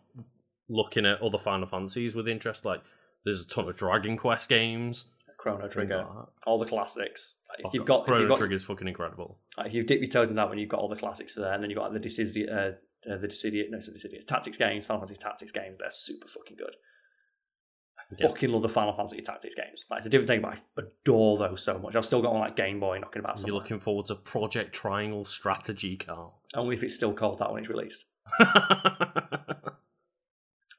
looking 0.69 1.05
at 1.05 1.21
other 1.21 1.37
Final 1.37 1.67
Fantasies 1.67 2.15
with 2.15 2.27
interest, 2.27 2.65
like 2.65 2.81
there's 3.25 3.41
a 3.41 3.47
ton 3.47 3.67
of 3.69 3.75
Dragon 3.75 4.17
Quest 4.17 4.49
games. 4.49 5.05
Chrono 5.37 5.67
Trigger, 5.67 5.97
like 5.97 6.07
all 6.47 6.57
the 6.57 6.65
classics. 6.65 7.35
Like, 7.49 7.67
if 7.67 7.73
you've 7.73 7.85
got, 7.85 8.01
if 8.01 8.05
Chrono 8.05 8.19
you've 8.21 8.29
got, 8.29 8.37
Trigger 8.37 8.55
is 8.55 8.63
fucking 8.63 8.87
incredible. 8.87 9.39
like, 9.57 9.67
if 9.67 9.73
you 9.73 9.83
dip 9.83 9.99
your 9.99 10.09
toes 10.09 10.29
in 10.29 10.35
that 10.37 10.47
one, 10.47 10.57
you've 10.57 10.69
got 10.69 10.79
all 10.79 10.87
the 10.87 10.95
classics 10.95 11.33
for 11.33 11.41
there, 11.41 11.51
and 11.53 11.61
then 11.61 11.69
you've 11.69 11.77
got 11.79 11.91
the 11.93 11.99
Dissidia, 11.99 12.49
uh, 12.49 13.11
uh, 13.11 13.17
the 13.17 13.27
Dissidia, 13.27 13.69
no, 13.69 13.77
it's 13.77 13.87
not 13.89 13.97
Dissidia, 13.97 14.13
it's 14.15 14.25
Tactics 14.25 14.57
games, 14.57 14.85
Final 14.85 15.01
Fantasy 15.01 15.19
Tactics 15.21 15.51
games. 15.51 15.77
They're 15.79 15.89
super 15.89 16.27
fucking 16.29 16.55
good. 16.57 16.73
I 17.99 18.03
Yeah. 18.19 18.27
fucking 18.29 18.51
love 18.51 18.61
the 18.61 18.69
Final 18.69 18.93
Fantasy 18.93 19.21
Tactics 19.21 19.55
games. 19.55 19.85
Like 19.91 19.97
it's 19.97 20.05
a 20.05 20.09
different 20.09 20.29
thing, 20.29 20.41
but 20.41 20.53
I 20.53 20.57
adore 20.81 21.37
those 21.37 21.61
so 21.63 21.77
much. 21.77 21.95
I've 21.97 22.05
still 22.05 22.21
got 22.21 22.31
one 22.31 22.41
like 22.41 22.55
Game 22.55 22.79
Boy 22.79 22.99
knocking 22.99 23.19
about. 23.21 23.41
You're 23.45 23.55
looking 23.55 23.79
forward 23.79 24.05
to 24.07 24.15
Project 24.15 24.73
Triangle 24.73 25.25
Strategy, 25.25 25.97
Carl. 25.97 26.39
Only 26.55 26.75
if 26.75 26.83
it's 26.83 26.95
still 26.95 27.13
called 27.13 27.39
that 27.39 27.51
when 27.51 27.59
it's 27.63 27.69
released. 27.69 28.05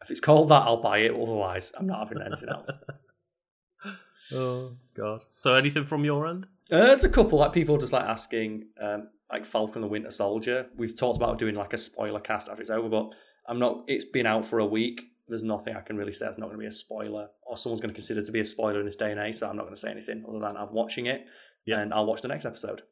If 0.05 0.11
it's 0.11 0.21
called 0.21 0.51
that, 0.51 0.63
I'll 0.63 0.81
buy 0.83 0.99
it. 0.99 1.13
Otherwise, 1.13 1.73
I'm 1.77 1.87
not 1.87 1.99
having 2.07 2.23
anything 2.25 2.49
else. 2.51 2.71
oh 4.33 4.77
God! 4.97 5.23
So 5.35 5.55
anything 5.55 5.85
from 5.85 6.05
your 6.05 6.27
end? 6.27 6.47
Uh, 6.71 6.85
there's 6.87 7.05
a 7.05 7.09
couple 7.09 7.39
like 7.39 7.53
people 7.53 7.77
just 7.79 7.93
like 7.93 8.05
asking, 8.05 8.69
um, 8.81 9.09
like 9.31 9.45
Falcon 9.45 9.83
the 9.83 9.89
Winter 9.89 10.11
Soldier. 10.11 10.67
We've 10.77 10.97
talked 10.97 11.17
about 11.17 11.39
doing 11.39 11.55
like 11.55 11.73
a 11.73 11.79
spoiler 11.79 12.21
cast 12.21 12.49
after 12.49 12.63
it's 12.63 12.71
over, 12.71 12.89
but 12.89 13.13
I'm 13.49 13.59
not. 13.59 13.85
It's 13.87 14.05
been 14.05 14.27
out 14.27 14.47
for 14.47 14.59
a 14.59 14.67
week. 14.67 15.01
There's 15.29 15.43
nothing 15.43 15.75
I 15.75 15.81
can 15.81 15.97
really 15.97 16.13
say. 16.13 16.27
It's 16.27 16.39
not 16.39 16.47
going 16.47 16.59
to 16.59 16.63
be 16.63 16.67
a 16.67 16.73
spoiler, 16.73 17.29
or 17.47 17.57
someone's 17.57 17.81
going 17.81 17.91
to 17.91 17.95
consider 17.95 18.21
it 18.21 18.27
to 18.27 18.33
be 18.33 18.41
a 18.41 18.45
spoiler 18.45 18.81
in 18.81 18.87
this 18.87 18.97
day 18.97 19.11
and 19.11 19.21
age. 19.21 19.37
So 19.37 19.49
I'm 19.49 19.57
not 19.57 19.63
going 19.63 19.75
to 19.75 19.81
say 19.81 19.91
anything 19.91 20.25
other 20.29 20.39
than 20.39 20.57
I'm 20.57 20.73
watching 20.73 21.07
it, 21.07 21.25
Yeah. 21.67 21.81
and 21.81 21.93
I'll 21.95 22.07
watch 22.07 22.21
the 22.23 22.29
next 22.29 22.45
episode. 22.45 22.83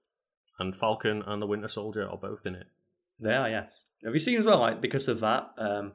And 0.58 0.76
Falcon 0.76 1.22
and 1.26 1.42
the 1.42 1.46
Winter 1.46 1.68
Soldier 1.68 2.08
are 2.08 2.16
both 2.16 2.46
in 2.46 2.54
it. 2.54 2.66
They 3.18 3.34
are, 3.34 3.48
yes. 3.48 3.84
Have 4.04 4.14
you 4.14 4.18
seen 4.20 4.38
as 4.38 4.46
well? 4.46 4.58
Like 4.60 4.80
because 4.80 5.08
of 5.08 5.20
that, 5.20 5.50
um, 5.58 5.92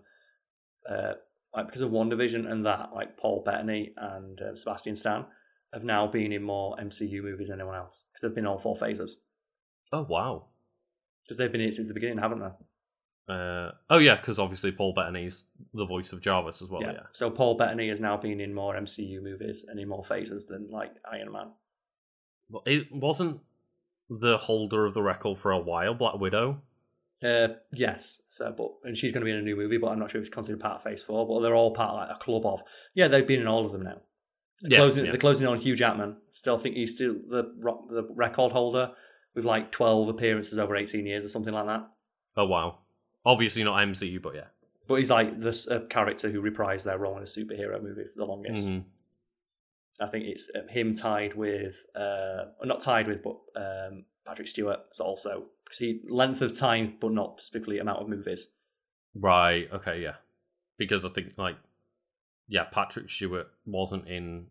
uh, 0.89 1.13
like 1.55 1.67
because 1.67 1.81
of 1.81 1.91
WandaVision 1.91 2.49
and 2.49 2.65
that, 2.65 2.89
like 2.93 3.17
Paul 3.17 3.43
Bettany 3.45 3.93
and 3.97 4.41
um, 4.41 4.55
Sebastian 4.55 4.95
Stan 4.95 5.25
have 5.73 5.83
now 5.83 6.07
been 6.07 6.31
in 6.31 6.43
more 6.43 6.75
MCU 6.77 7.21
movies 7.21 7.49
than 7.49 7.59
anyone 7.59 7.77
else 7.77 8.03
because 8.11 8.21
they've 8.21 8.35
been 8.35 8.45
in 8.45 8.49
all 8.49 8.59
four 8.59 8.75
phases. 8.75 9.17
Oh 9.91 10.05
wow! 10.07 10.45
Because 11.23 11.37
they've 11.37 11.51
been 11.51 11.61
in 11.61 11.69
it 11.69 11.73
since 11.73 11.87
the 11.87 11.93
beginning, 11.93 12.19
haven't 12.19 12.39
they? 12.39 13.33
Uh, 13.33 13.71
oh 13.89 13.97
yeah, 13.97 14.15
because 14.15 14.39
obviously 14.39 14.71
Paul 14.71 14.93
Bettany's 14.93 15.43
the 15.73 15.85
voice 15.85 16.13
of 16.13 16.21
Jarvis 16.21 16.61
as 16.61 16.69
well. 16.69 16.81
Yeah. 16.81 17.01
So 17.11 17.29
Paul 17.29 17.55
Bettany 17.55 17.89
has 17.89 17.99
now 17.99 18.15
been 18.15 18.39
in 18.39 18.53
more 18.53 18.75
MCU 18.75 19.21
movies 19.21 19.65
and 19.67 19.79
in 19.79 19.89
more 19.89 20.03
phases 20.03 20.45
than 20.45 20.69
like 20.69 20.93
Iron 21.11 21.31
Man. 21.31 21.51
But 22.49 22.61
it 22.65 22.87
wasn't 22.91 23.41
the 24.09 24.37
holder 24.37 24.85
of 24.85 24.93
the 24.93 25.01
record 25.01 25.37
for 25.37 25.51
a 25.51 25.59
while. 25.59 25.93
Black 25.93 26.15
Widow. 26.15 26.61
Uh, 27.23 27.47
yes. 27.73 28.21
So, 28.29 28.53
but 28.55 28.71
and 28.83 28.95
she's 28.95 29.11
going 29.11 29.21
to 29.21 29.25
be 29.25 29.31
in 29.31 29.37
a 29.37 29.41
new 29.41 29.55
movie, 29.55 29.77
but 29.77 29.87
I'm 29.87 29.99
not 29.99 30.11
sure 30.11 30.19
if 30.21 30.27
it's 30.27 30.33
considered 30.33 30.59
part 30.59 30.75
of 30.75 30.83
Phase 30.83 31.01
Four. 31.01 31.27
But 31.27 31.41
they're 31.41 31.55
all 31.55 31.71
part 31.71 31.91
of 31.91 31.95
like 32.07 32.15
a 32.15 32.19
club 32.19 32.45
of. 32.45 32.61
Yeah, 32.93 33.07
they've 33.07 33.25
been 33.25 33.41
in 33.41 33.47
all 33.47 33.65
of 33.65 33.71
them 33.71 33.83
now. 33.83 34.01
They're 34.61 34.71
Yeah, 34.71 34.77
closing. 34.77 35.05
yeah. 35.05 35.11
They're 35.11 35.19
closing 35.19 35.47
on 35.47 35.57
Hugh 35.59 35.75
Jackman. 35.75 36.17
Still 36.31 36.57
think 36.57 36.75
he's 36.75 36.93
still 36.93 37.15
the 37.27 37.43
the 37.89 38.07
record 38.11 38.51
holder 38.51 38.91
with 39.33 39.45
like 39.45 39.71
12 39.71 40.09
appearances 40.09 40.57
over 40.59 40.75
18 40.75 41.05
years 41.05 41.23
or 41.25 41.29
something 41.29 41.53
like 41.53 41.65
that. 41.67 41.87
Oh 42.35 42.45
wow! 42.45 42.79
Obviously 43.25 43.63
not 43.63 43.77
MCU, 43.87 44.21
but 44.21 44.35
yeah. 44.35 44.45
But 44.87 44.95
he's 44.95 45.09
like 45.11 45.39
this 45.39 45.67
uh, 45.67 45.81
character 45.89 46.29
who 46.29 46.41
reprised 46.41 46.83
their 46.85 46.97
role 46.97 47.17
in 47.17 47.23
a 47.23 47.25
superhero 47.25 47.81
movie 47.81 48.05
for 48.05 48.17
the 48.17 48.25
longest. 48.25 48.67
Mhm. 48.67 48.83
I 49.99 50.05
think 50.07 50.25
it's 50.25 50.49
uh, 50.55 50.71
him 50.71 50.93
tied 50.93 51.33
with, 51.33 51.83
uh, 51.95 52.45
not 52.63 52.79
tied 52.81 53.07
with, 53.07 53.23
but 53.23 53.37
um, 53.55 54.05
Patrick 54.27 54.47
Stewart 54.47 54.79
is 54.91 54.99
also 54.99 55.45
because 55.63 55.79
he 55.79 56.01
length 56.09 56.41
of 56.41 56.57
time, 56.57 56.95
but 56.99 57.13
not 57.13 57.39
specifically 57.41 57.79
amount 57.79 58.01
of 58.01 58.09
movies. 58.09 58.47
Right. 59.15 59.69
Okay. 59.71 60.01
Yeah. 60.01 60.15
Because 60.77 61.05
I 61.05 61.09
think 61.09 61.33
like, 61.37 61.55
yeah, 62.47 62.65
Patrick 62.65 63.09
Stewart 63.09 63.47
wasn't 63.65 64.07
in 64.07 64.47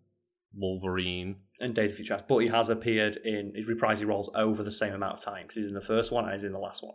Wolverine. 0.54 1.36
and 1.60 1.74
Days 1.74 1.92
of 1.92 1.96
Future 1.96 2.14
Past, 2.14 2.26
but 2.26 2.38
he 2.38 2.48
has 2.48 2.70
appeared 2.70 3.16
in 3.16 3.52
his 3.54 3.68
reprising 3.68 4.06
roles 4.06 4.30
over 4.34 4.62
the 4.62 4.70
same 4.70 4.94
amount 4.94 5.18
of 5.18 5.24
time 5.24 5.42
because 5.42 5.56
he's 5.56 5.68
in 5.68 5.74
the 5.74 5.80
first 5.80 6.10
one 6.10 6.24
and 6.24 6.32
he's 6.32 6.44
in 6.44 6.52
the 6.52 6.58
last 6.58 6.82
one. 6.82 6.94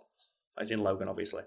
He's 0.59 0.71
in 0.71 0.81
Logan, 0.81 1.07
obviously. 1.07 1.43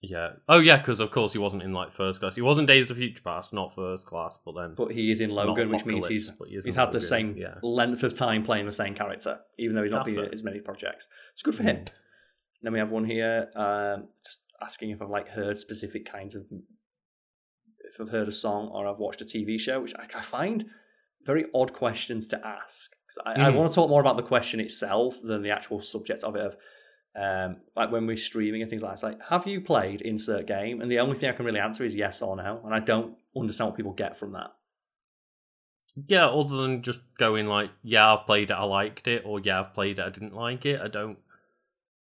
Yeah. 0.00 0.34
Oh 0.48 0.60
yeah, 0.60 0.76
because 0.76 1.00
of 1.00 1.10
course 1.10 1.32
he 1.32 1.38
wasn't 1.38 1.62
in 1.64 1.72
like 1.72 1.92
first 1.92 2.20
class. 2.20 2.36
He 2.36 2.40
was 2.40 2.58
in 2.58 2.66
Days 2.66 2.90
of 2.90 2.96
Future 2.98 3.20
Past, 3.22 3.52
not 3.52 3.74
first 3.74 4.06
class, 4.06 4.38
but 4.44 4.54
then 4.54 4.74
But 4.76 4.92
he 4.92 5.10
is 5.10 5.20
in 5.20 5.30
Logan, 5.30 5.70
which 5.70 5.84
means 5.84 6.06
he's 6.06 6.30
he 6.48 6.60
he's 6.64 6.76
had 6.76 6.92
the 6.92 7.00
same 7.00 7.36
Yeah. 7.36 7.54
length 7.62 8.04
of 8.04 8.14
time 8.14 8.44
playing 8.44 8.66
the 8.66 8.72
same 8.72 8.94
character, 8.94 9.40
even 9.58 9.74
though 9.74 9.82
he's 9.82 9.90
not 9.90 10.04
That's 10.04 10.14
been 10.16 10.24
in 10.26 10.32
as 10.32 10.44
many 10.44 10.60
projects. 10.60 11.08
It's 11.32 11.42
good 11.42 11.54
for 11.54 11.64
him. 11.64 11.84
Then 12.62 12.72
we 12.72 12.78
have 12.78 12.90
one 12.92 13.04
here, 13.04 13.50
um, 13.56 14.08
just 14.24 14.40
asking 14.62 14.90
if 14.90 15.02
I've 15.02 15.10
like 15.10 15.28
heard 15.30 15.58
specific 15.58 16.06
kinds 16.10 16.34
of 16.36 16.46
if 17.92 18.00
I've 18.00 18.10
heard 18.10 18.28
a 18.28 18.32
song 18.32 18.68
or 18.68 18.86
I've 18.86 18.98
watched 18.98 19.20
a 19.20 19.24
TV 19.24 19.58
show, 19.58 19.80
which 19.80 19.94
I, 19.96 20.06
I 20.16 20.20
find 20.22 20.64
very 21.24 21.46
odd 21.54 21.72
questions 21.72 22.28
to 22.28 22.46
ask. 22.46 22.92
Because 23.06 23.22
I 23.26 23.50
Mm. 23.50 23.54
want 23.56 23.68
to 23.68 23.74
talk 23.74 23.88
more 23.90 24.00
about 24.00 24.16
the 24.16 24.22
question 24.22 24.60
itself 24.60 25.16
than 25.22 25.42
the 25.42 25.50
actual 25.50 25.80
subject 25.82 26.22
of 26.22 26.36
it. 26.36 26.42
Of 26.42 26.56
um, 27.18 27.56
like 27.74 27.90
when 27.90 28.06
we're 28.06 28.16
streaming 28.16 28.62
and 28.62 28.70
things 28.70 28.82
like 28.82 28.90
that. 28.90 28.94
It's 28.94 29.02
like, 29.02 29.28
have 29.28 29.46
you 29.46 29.60
played 29.60 30.02
insert 30.02 30.46
game? 30.46 30.80
And 30.80 30.90
the 30.90 31.00
only 31.00 31.16
thing 31.16 31.28
I 31.28 31.32
can 31.32 31.44
really 31.44 31.58
answer 31.58 31.84
is 31.84 31.94
yes 31.94 32.22
or 32.22 32.36
no, 32.36 32.60
and 32.64 32.74
I 32.74 32.80
don't 32.80 33.16
understand 33.36 33.70
what 33.70 33.76
people 33.76 33.92
get 33.92 34.16
from 34.16 34.32
that. 34.32 34.52
Yeah, 36.06 36.28
other 36.28 36.56
than 36.62 36.82
just 36.82 37.00
going 37.18 37.46
like, 37.46 37.70
yeah, 37.82 38.14
I've 38.14 38.26
played 38.26 38.50
it, 38.50 38.54
I 38.54 38.62
liked 38.62 39.08
it, 39.08 39.22
or 39.26 39.40
yeah, 39.40 39.60
I've 39.60 39.74
played 39.74 39.98
it, 39.98 40.02
I 40.02 40.10
didn't 40.10 40.34
like 40.34 40.64
it. 40.64 40.80
I 40.80 40.86
don't 40.86 41.18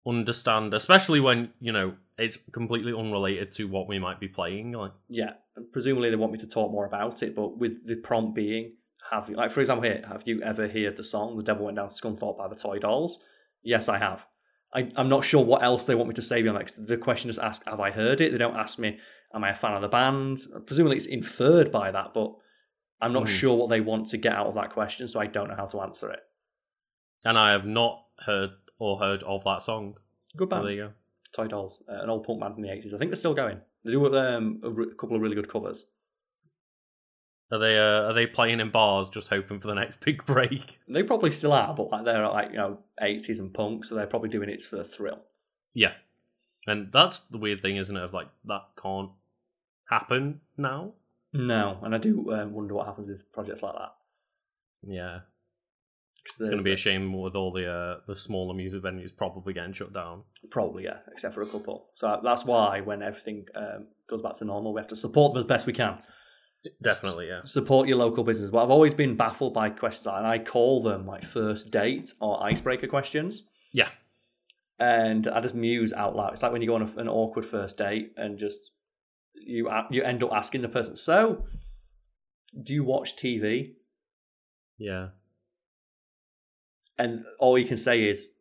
understand, 0.06 0.74
especially 0.74 1.20
when 1.20 1.52
you 1.60 1.72
know 1.72 1.96
it's 2.18 2.38
completely 2.52 2.94
unrelated 2.94 3.54
to 3.54 3.66
what 3.66 3.88
we 3.88 3.98
might 3.98 4.20
be 4.20 4.28
playing. 4.28 4.74
Like, 4.74 4.92
Yeah, 5.10 5.34
presumably 5.72 6.12
they 6.12 6.16
want 6.16 6.32
me 6.32 6.40
to 6.40 6.48
talk 6.48 6.72
more 6.72 6.86
about 6.86 7.24
it, 7.24 7.34
but 7.34 7.58
with 7.58 7.88
the 7.88 7.96
prompt 7.96 8.36
being, 8.36 8.74
have 9.10 9.30
you, 9.30 9.36
like 9.36 9.50
for 9.50 9.62
example, 9.62 9.90
here, 9.90 10.04
have 10.08 10.24
you 10.28 10.44
ever 10.44 10.68
heard 10.68 10.98
the 10.98 11.04
song 11.04 11.38
"The 11.38 11.44
Devil 11.44 11.66
Went 11.66 11.78
Down 11.78 11.90
to 11.90 11.96
Scunthorpe" 11.96 12.38
by 12.38 12.48
the 12.48 12.56
Toy 12.56 12.78
Dolls? 12.78 13.20
Yes, 13.64 13.90
I 13.90 13.98
have. 13.98 14.28
I, 14.74 14.90
I'm 14.96 15.10
not 15.10 15.24
sure 15.26 15.44
what 15.44 15.64
else 15.64 15.86
they 15.86 15.96
want 15.96 16.08
me 16.08 16.14
to 16.16 16.22
say 16.22 16.42
beyond 16.42 16.58
that. 16.58 16.68
'cause 16.68 16.86
the 16.88 16.98
question 16.98 17.30
just 17.30 17.40
asks, 17.42 17.66
"Have 17.68 17.80
I 17.82 17.92
heard 17.92 18.22
it?" 18.22 18.32
They 18.32 18.38
don't 18.38 18.56
ask 18.56 18.80
me, 18.80 19.00
"Am 19.34 19.44
I 19.44 19.50
a 19.50 19.54
fan 19.56 19.74
of 19.74 19.82
the 19.82 19.90
band?" 19.90 20.40
Presumably, 20.66 20.96
it's 20.98 21.06
inferred 21.08 21.72
by 21.72 21.92
that, 21.92 22.14
but 22.14 22.34
I'm 23.02 23.12
not 23.14 23.24
Mhm. 23.24 23.28
sure 23.40 23.56
what 23.58 23.70
they 23.70 23.82
want 23.82 24.08
to 24.10 24.18
get 24.18 24.34
out 24.34 24.48
of 24.48 24.54
that 24.56 24.70
question, 24.70 25.08
so 25.08 25.20
I 25.20 25.26
don't 25.28 25.50
know 25.50 25.56
how 25.56 25.66
to 25.66 25.82
answer 25.82 26.10
it. 26.12 26.22
and 27.24 27.38
I 27.38 27.52
have 27.52 27.66
not 27.68 28.04
heard 28.26 28.50
or 28.80 28.98
heard 28.98 29.22
of 29.24 29.44
that 29.44 29.62
song. 29.62 29.96
Good 30.36 30.50
band, 30.50 30.66
there 30.66 30.72
you 30.74 30.84
go. 30.88 30.94
Toy 31.34 31.48
Dolls, 31.48 31.84
uh, 31.88 32.02
an 32.02 32.10
old 32.10 32.24
punk 32.26 32.40
band 32.40 32.56
from 32.56 32.64
the 32.64 32.70
'80s. 32.70 32.94
I 32.96 32.98
think 32.98 33.12
they're 33.12 33.16
still 33.16 33.36
going. 33.36 33.62
They 33.84 33.92
do 33.92 34.04
um, 34.18 34.60
a 34.64 34.70
re- 34.72 34.94
couple 34.98 35.16
of 35.16 35.22
really 35.22 35.36
good 35.36 35.48
covers. 35.48 35.92
Are 37.52 37.60
they 37.60 37.78
uh, 37.78 38.10
are 38.10 38.14
they 38.14 38.26
playing 38.26 38.60
in 38.60 38.72
bars, 38.72 39.10
just 39.10 39.30
hoping 39.30 39.60
for 39.60 39.68
the 39.68 39.76
next 39.76 40.00
big 40.00 40.26
break? 40.26 40.80
They 40.88 41.04
probably 41.04 41.32
still 41.32 41.54
are, 41.54 41.74
but 41.74 41.92
like 41.92 42.06
they're 42.06 42.28
like 42.28 42.52
you 42.52 42.58
know 42.58 42.80
eighties 43.02 43.40
and 43.40 43.54
punk, 43.54 43.86
so 43.86 43.96
they're 43.96 44.08
probably 44.08 44.30
doing 44.30 44.50
it 44.50 44.62
for 44.62 44.78
the 44.78 44.84
thrill. 44.84 45.20
Yeah, 45.74 45.94
and 46.66 46.92
that's 46.92 47.20
the 47.30 47.38
weird 47.38 47.62
thing, 47.62 47.78
isn't 47.78 47.96
it? 47.96 48.04
Of 48.04 48.14
like 48.14 48.28
that 48.46 48.62
can't 48.82 49.10
happen 49.90 50.42
now. 50.58 50.94
No, 51.34 51.80
and 51.84 51.94
I 51.94 51.98
do 51.98 52.34
um, 52.34 52.54
wonder 52.54 52.74
what 52.74 52.88
happens 52.88 53.10
with 53.10 53.32
projects 53.32 53.64
like 53.64 53.74
that. 53.74 53.94
Yeah, 54.84 55.20
it's 56.26 56.38
going 56.38 56.58
to 56.58 56.64
be 56.64 56.74
a 56.74 56.78
shame 56.78 57.20
with 57.20 57.36
all 57.36 57.52
the 57.52 57.70
uh, 57.70 57.98
the 58.08 58.16
smaller 58.16 58.54
music 58.54 58.82
venues 58.82 59.16
probably 59.16 59.54
getting 59.54 59.74
shut 59.74 59.94
down. 59.94 60.24
Probably, 60.50 60.86
yeah, 60.86 60.98
except 61.12 61.34
for 61.34 61.42
a 61.42 61.46
couple. 61.46 61.90
So 61.96 62.20
that's 62.24 62.46
why 62.46 62.82
when 62.82 63.02
everything 63.02 63.46
um, 63.56 63.88
goes 64.08 64.22
back 64.22 64.34
to 64.36 64.46
normal, 64.46 64.74
we 64.74 64.80
have 64.80 64.88
to 64.88 64.96
support 64.96 65.34
them 65.34 65.40
as 65.40 65.46
best 65.46 65.66
we 65.66 65.74
can. 65.74 66.00
Definitely, 66.82 67.28
yeah. 67.28 67.42
Support 67.44 67.88
your 67.88 67.98
local 67.98 68.24
business. 68.24 68.50
But 68.50 68.64
I've 68.64 68.70
always 68.70 68.94
been 68.94 69.16
baffled 69.16 69.54
by 69.54 69.70
questions 69.70 70.08
and 70.08 70.28
I 70.28 70.38
call 70.38 70.84
them 70.84 71.06
like 71.06 71.24
first 71.24 71.72
date 71.72 72.14
or 72.22 72.44
icebreaker 72.44 72.88
questions. 72.88 73.44
Yeah. 73.74 73.90
And 74.80 75.28
I 75.28 75.42
just 75.42 75.56
muse 75.56 75.94
out 75.94 76.16
loud. 76.16 76.34
It's 76.34 76.44
like 76.44 76.52
when 76.52 76.62
you 76.62 76.68
go 76.68 76.76
on 76.76 76.84
a, 76.84 77.00
an 77.00 77.08
awkward 77.08 77.46
first 77.46 77.78
date 77.78 78.14
and 78.18 78.38
just 78.38 78.72
you 79.36 79.70
you 79.90 80.04
end 80.04 80.24
up 80.24 80.32
asking 80.34 80.62
the 80.62 80.70
person, 80.70 80.96
"So, 80.96 81.46
do 82.62 82.74
you 82.74 82.84
watch 82.84 83.16
TV?" 83.16 83.74
Yeah. 84.78 85.10
And 86.98 87.24
all 87.40 87.58
you 87.58 87.66
can 87.66 87.78
say 87.78 88.04
is, 88.04 88.32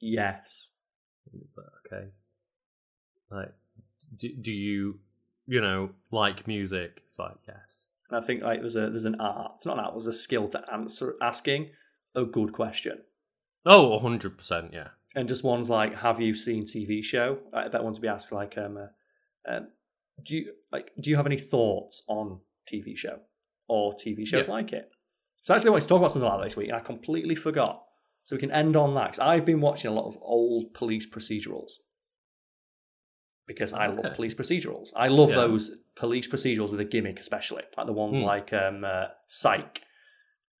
"Yes." 0.00 0.70
It's 1.34 1.56
like, 1.56 1.66
okay. 1.86 2.08
Like, 3.30 3.52
do, 4.16 4.28
do 4.34 4.52
you, 4.52 5.00
you 5.48 5.60
know, 5.60 5.90
like 6.12 6.46
music? 6.46 7.02
It's 7.08 7.18
like, 7.18 7.34
yes. 7.48 7.86
And 8.10 8.22
I 8.22 8.26
think 8.26 8.42
like 8.42 8.60
there's 8.60 8.76
a 8.76 8.88
there's 8.90 9.04
an 9.04 9.20
art. 9.20 9.52
It's 9.56 9.66
not 9.66 9.78
an 9.78 9.84
art. 9.84 9.94
There's 9.94 10.06
a 10.06 10.12
skill 10.12 10.46
to 10.48 10.62
answer 10.72 11.16
asking 11.20 11.70
a 12.14 12.24
good 12.24 12.52
question. 12.52 13.02
Oh, 13.66 13.98
100%, 14.02 14.72
yeah. 14.72 14.88
And 15.16 15.28
just 15.28 15.42
ones 15.44 15.68
like, 15.68 15.94
"Have 15.96 16.20
you 16.20 16.32
seen 16.34 16.64
TV 16.64 17.02
show?" 17.02 17.38
I 17.52 17.68
bet 17.68 17.82
one 17.82 17.92
to 17.94 18.00
be 18.00 18.08
asked 18.08 18.30
like, 18.32 18.56
um, 18.56 18.76
uh, 18.78 18.86
um, 19.50 19.68
"Do 20.22 20.36
you 20.36 20.52
like? 20.70 20.92
Do 21.00 21.10
you 21.10 21.16
have 21.16 21.26
any 21.26 21.38
thoughts 21.38 22.02
on 22.08 22.40
TV 22.70 22.96
show 22.96 23.18
or 23.68 23.94
TV 23.94 24.24
shows 24.26 24.46
Yeah. 24.46 24.52
like 24.52 24.72
it?" 24.72 24.90
So 25.42 25.54
actually, 25.54 25.68
I 25.68 25.72
wanted 25.72 25.82
to 25.82 25.88
talk 25.88 25.98
about 25.98 26.12
something 26.12 26.28
like 26.30 26.38
that 26.40 26.44
this 26.44 26.56
week, 26.56 26.68
and 26.68 26.76
I 26.76 26.80
completely 26.80 27.34
forgot. 27.34 27.84
So 28.24 28.36
we 28.36 28.40
can 28.40 28.52
end 28.52 28.76
on 28.76 28.94
that. 28.94 29.12
'cause 29.12 29.18
I've 29.18 29.46
been 29.46 29.60
watching 29.60 29.90
a 29.90 29.94
lot 29.94 30.06
of 30.06 30.18
old 30.22 30.74
police 30.74 31.06
procedurals 31.08 31.72
because 33.48 33.72
I 33.72 33.86
love 33.88 34.14
police 34.14 34.34
procedurals. 34.34 34.90
I 34.94 35.08
love 35.08 35.30
Yeah. 35.30 35.36
those 35.36 35.72
police 35.96 36.28
procedurals 36.28 36.70
with 36.70 36.78
a 36.78 36.84
gimmick, 36.84 37.18
especially 37.18 37.62
like 37.76 37.86
the 37.86 37.92
ones 37.92 38.20
Hmm. 38.20 38.24
like 38.26 38.52
um, 38.52 38.84
uh, 38.84 39.06
Psych. 39.26 39.82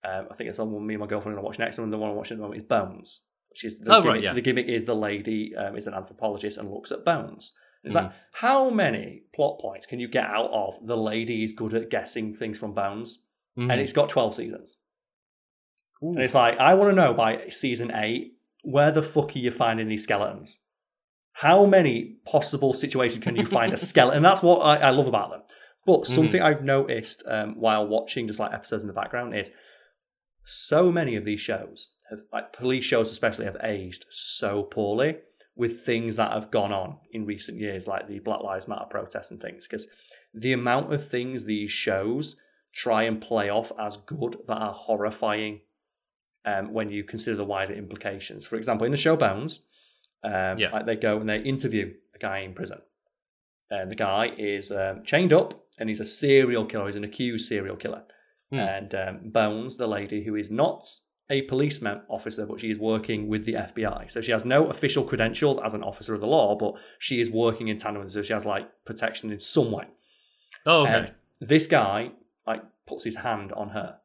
Um, 0.02 0.26
I 0.30 0.34
think 0.34 0.48
it's 0.48 0.56
the 0.58 0.64
one 0.64 0.84
me 0.86 0.94
and 0.94 1.00
my 1.00 1.06
girlfriend 1.06 1.34
are 1.34 1.36
going 1.40 1.44
to 1.44 1.46
watch 1.46 1.58
next, 1.60 1.78
and 1.78 1.92
the 1.92 1.98
one 1.98 2.10
I'm 2.10 2.16
watching 2.16 2.34
at 2.36 2.38
the 2.38 2.42
moment 2.42 2.62
is 2.62 2.66
Bones, 2.66 3.20
which 3.50 3.64
is 3.64 3.78
the 3.78 3.92
Oh, 3.94 3.98
right, 3.98 4.04
gimmick. 4.04 4.22
yeah. 4.24 4.32
The 4.32 4.40
gimmick 4.40 4.66
is 4.66 4.84
the 4.86 4.96
lady 4.96 5.54
um, 5.54 5.76
is 5.76 5.86
an 5.86 5.94
anthropologist 5.94 6.58
and 6.58 6.70
looks 6.70 6.90
at 6.90 7.04
bones. 7.04 7.52
It's 7.84 7.94
Hmm. 7.94 8.04
like 8.06 8.12
how 8.32 8.70
many 8.70 9.22
plot 9.34 9.60
points 9.60 9.86
can 9.86 10.00
you 10.00 10.08
get 10.08 10.24
out 10.24 10.50
of 10.50 10.84
the 10.86 10.96
lady 10.96 11.42
is 11.44 11.52
good 11.52 11.74
at 11.74 11.90
guessing 11.90 12.34
things 12.34 12.58
from 12.58 12.72
bones, 12.74 13.24
Mhm. 13.56 13.70
and 13.70 13.80
it's 13.80 13.92
got 13.92 14.08
twelve 14.08 14.34
seasons. 14.34 14.78
Ooh. 16.02 16.10
And 16.14 16.22
it's 16.22 16.34
like, 16.34 16.58
I 16.58 16.74
want 16.74 16.90
to 16.90 16.94
know 16.96 17.12
by 17.12 17.48
season 17.48 17.90
eight, 17.94 18.38
where 18.62 18.90
the 18.90 19.02
fuck 19.02 19.34
are 19.34 19.38
you 19.38 19.50
finding 19.50 19.88
these 19.88 20.04
skeletons? 20.04 20.60
How 21.40 21.66
many 21.66 22.16
possible 22.24 22.72
situations 22.72 23.22
can 23.22 23.36
you 23.36 23.46
find 23.46 23.72
a 23.72 23.76
skeleton? 23.90 24.16
And 24.16 24.24
that's 24.24 24.42
what 24.42 24.58
I, 24.58 24.76
I 24.76 24.90
love 24.90 25.06
about 25.06 25.30
them. 25.30 25.42
But 25.86 26.06
something 26.06 26.42
I've 26.42 26.64
noticed 26.64 27.22
um, 27.26 27.54
while 27.60 27.86
watching 27.86 28.26
just 28.26 28.40
like 28.40 28.52
episodes 28.52 28.82
in 28.82 28.88
the 28.88 28.94
background 28.94 29.36
is 29.36 29.52
so 30.44 30.90
many 30.90 31.14
of 31.14 31.24
these 31.24 31.38
shows, 31.38 31.90
have, 32.10 32.18
like 32.32 32.52
police 32.52 32.84
shows 32.84 33.12
especially, 33.12 33.44
have 33.44 33.56
aged 33.62 34.04
so 34.10 34.64
poorly 34.64 35.18
with 35.54 35.80
things 35.80 36.16
that 36.16 36.32
have 36.32 36.50
gone 36.50 36.72
on 36.72 36.98
in 37.12 37.24
recent 37.24 37.56
years, 37.56 37.86
like 37.86 38.08
the 38.08 38.18
Black 38.18 38.42
Lives 38.42 38.66
Matter 38.66 38.86
protests 38.90 39.30
and 39.30 39.40
things. 39.40 39.66
Because 39.66 39.86
the 40.34 40.52
amount 40.52 40.92
of 40.92 41.08
things 41.08 41.44
these 41.44 41.70
shows 41.70 42.34
try 42.72 43.04
and 43.04 43.20
play 43.20 43.48
off 43.48 43.70
as 43.78 43.96
good 43.96 44.36
that 44.48 44.58
are 44.58 44.72
horrifying 44.72 45.60
um, 46.44 46.72
when 46.72 46.90
you 46.90 47.04
consider 47.04 47.36
the 47.36 47.44
wider 47.44 47.74
implications. 47.74 48.44
For 48.44 48.56
example, 48.56 48.84
in 48.84 48.90
the 48.90 48.98
show 48.98 49.16
Bones, 49.16 49.60
um, 50.24 50.58
Yeah. 50.58 50.70
like 50.72 50.86
they 50.86 50.96
go 50.96 51.18
and 51.20 51.28
they 51.28 51.38
interview 51.40 51.94
a 52.14 52.18
guy 52.18 52.38
in 52.40 52.54
prison. 52.54 52.78
And 53.70 53.90
the 53.90 53.94
guy 53.96 54.32
is 54.38 54.70
um, 54.70 55.02
chained 55.04 55.32
up 55.32 55.54
and 55.78 55.88
he's 55.88 56.00
a 56.00 56.04
serial 56.04 56.64
killer. 56.64 56.86
He's 56.86 56.96
an 56.96 57.04
accused 57.04 57.48
serial 57.48 57.76
killer. 57.76 58.04
Hmm. 58.50 58.58
And 58.58 58.94
um, 58.94 59.20
Bones, 59.30 59.76
the 59.76 59.86
lady 59.86 60.24
who 60.24 60.34
is 60.34 60.50
not 60.50 60.84
a 61.30 61.42
policeman 61.42 62.00
officer, 62.08 62.46
but 62.46 62.58
she 62.60 62.70
is 62.70 62.78
working 62.78 63.28
with 63.28 63.44
the 63.44 63.52
FBI. 63.52 64.10
So 64.10 64.22
she 64.22 64.32
has 64.32 64.46
no 64.46 64.68
official 64.68 65.04
credentials 65.04 65.58
as 65.58 65.74
an 65.74 65.82
officer 65.82 66.14
of 66.14 66.22
the 66.22 66.26
law, 66.26 66.56
but 66.56 66.74
she 66.98 67.20
is 67.20 67.30
working 67.30 67.68
in 67.68 67.76
tandem 67.76 68.08
so 68.08 68.22
she 68.22 68.32
has 68.32 68.46
like 68.46 68.66
protection 68.86 69.30
in 69.30 69.38
some 69.40 69.70
way. 69.70 69.84
oh, 70.64 70.82
okay. 70.84 70.92
And 70.94 71.14
this 71.40 71.66
guy 71.66 72.12
like 72.46 72.62
puts 72.86 73.04
his 73.04 73.16
hand 73.16 73.52
on 73.52 73.68
her, 73.70 73.98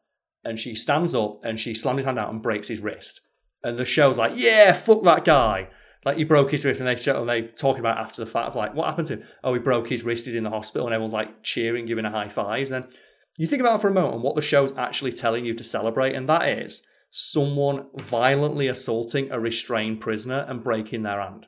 and 0.44 0.60
she 0.60 0.76
stands 0.76 1.15
up 1.15 1.40
and 1.45 1.57
she 1.57 1.73
slams 1.73 1.99
his 1.99 2.06
hand 2.06 2.19
out 2.19 2.30
and 2.30 2.41
breaks 2.41 2.68
his 2.68 2.81
wrist. 2.81 3.22
And 3.64 3.77
the 3.77 3.85
show's 3.85 4.18
like, 4.19 4.34
yeah, 4.35 4.73
fuck 4.73 5.03
that 5.03 5.23
guy. 5.23 5.69
Like 6.05 6.17
he 6.17 6.23
broke 6.23 6.51
his 6.51 6.65
wrist, 6.65 6.80
and 6.80 6.88
they 6.88 6.95
show, 6.95 7.19
and 7.19 7.30
they 7.30 7.43
talking 7.43 7.80
about 7.80 7.97
after 7.97 8.23
the 8.23 8.30
fact, 8.30 8.55
like 8.55 8.73
what 8.73 8.88
happened 8.88 9.07
to 9.07 9.17
him? 9.17 9.23
Oh, 9.43 9.53
he 9.53 9.59
broke 9.59 9.89
his 9.89 10.03
wrist. 10.03 10.25
He's 10.25 10.35
in 10.35 10.43
the 10.43 10.49
hospital, 10.49 10.88
and 10.88 10.93
everyone's 10.93 11.13
like 11.13 11.43
cheering, 11.43 11.85
giving 11.85 12.05
a 12.05 12.11
high 12.11 12.30
fives. 12.30 12.71
And 12.71 12.84
then 12.84 12.91
you 13.38 13.47
think 13.47 13.61
about 13.61 13.75
it 13.75 13.81
for 13.81 13.89
a 13.89 13.93
moment, 13.93 14.21
what 14.21 14.35
the 14.35 14.41
show's 14.41 14.73
actually 14.77 15.11
telling 15.11 15.45
you 15.45 15.53
to 15.53 15.63
celebrate, 15.63 16.15
and 16.15 16.27
that 16.30 16.47
is 16.47 16.84
someone 17.15 17.85
violently 17.95 18.67
assaulting 18.67 19.31
a 19.31 19.39
restrained 19.39 20.01
prisoner 20.01 20.45
and 20.47 20.63
breaking 20.63 21.03
their 21.03 21.21
hand. 21.21 21.45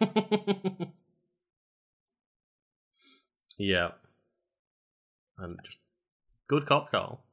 yeah. 3.58 3.88
And 5.38 5.58
just 5.64 5.78
good 6.48 6.66
cop 6.66 6.90
call. 6.90 7.24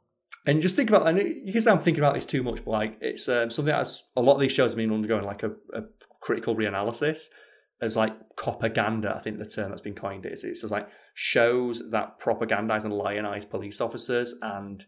And 0.50 0.64
just 0.64 0.76
think 0.76 0.90
about, 0.90 1.08
and 1.08 1.20
you 1.46 1.52
can 1.52 1.62
say 1.62 1.70
I'm 1.70 1.78
thinking 1.78 2.04
about 2.04 2.16
this 2.16 2.26
too 2.26 2.42
much, 2.42 2.66
but 2.66 2.72
like 2.72 2.98
it's 3.02 3.30
um, 3.30 3.52
something 3.52 3.72
that's 3.72 4.02
a 4.16 4.22
lot 4.22 4.34
of 4.34 4.40
these 4.40 4.52
shows 4.52 4.72
have 4.72 4.78
been 4.78 4.92
undergoing 4.92 5.24
like 5.24 5.44
a, 5.44 5.52
a 5.76 5.84
critical 6.22 6.56
reanalysis 6.56 7.26
as 7.84 7.96
like 7.96 8.16
propaganda. 8.36 9.14
I 9.16 9.20
think 9.20 9.38
the 9.38 9.46
term 9.46 9.70
that's 9.70 9.84
been 9.84 9.94
coined 9.94 10.26
is 10.26 10.44
it's 10.44 10.62
just 10.62 10.72
like 10.72 10.90
shows 11.14 11.92
that 11.92 12.20
propagandize 12.20 12.84
and 12.84 12.96
lionize 12.96 13.46
police 13.48 13.80
officers 13.80 14.34
and 14.42 14.84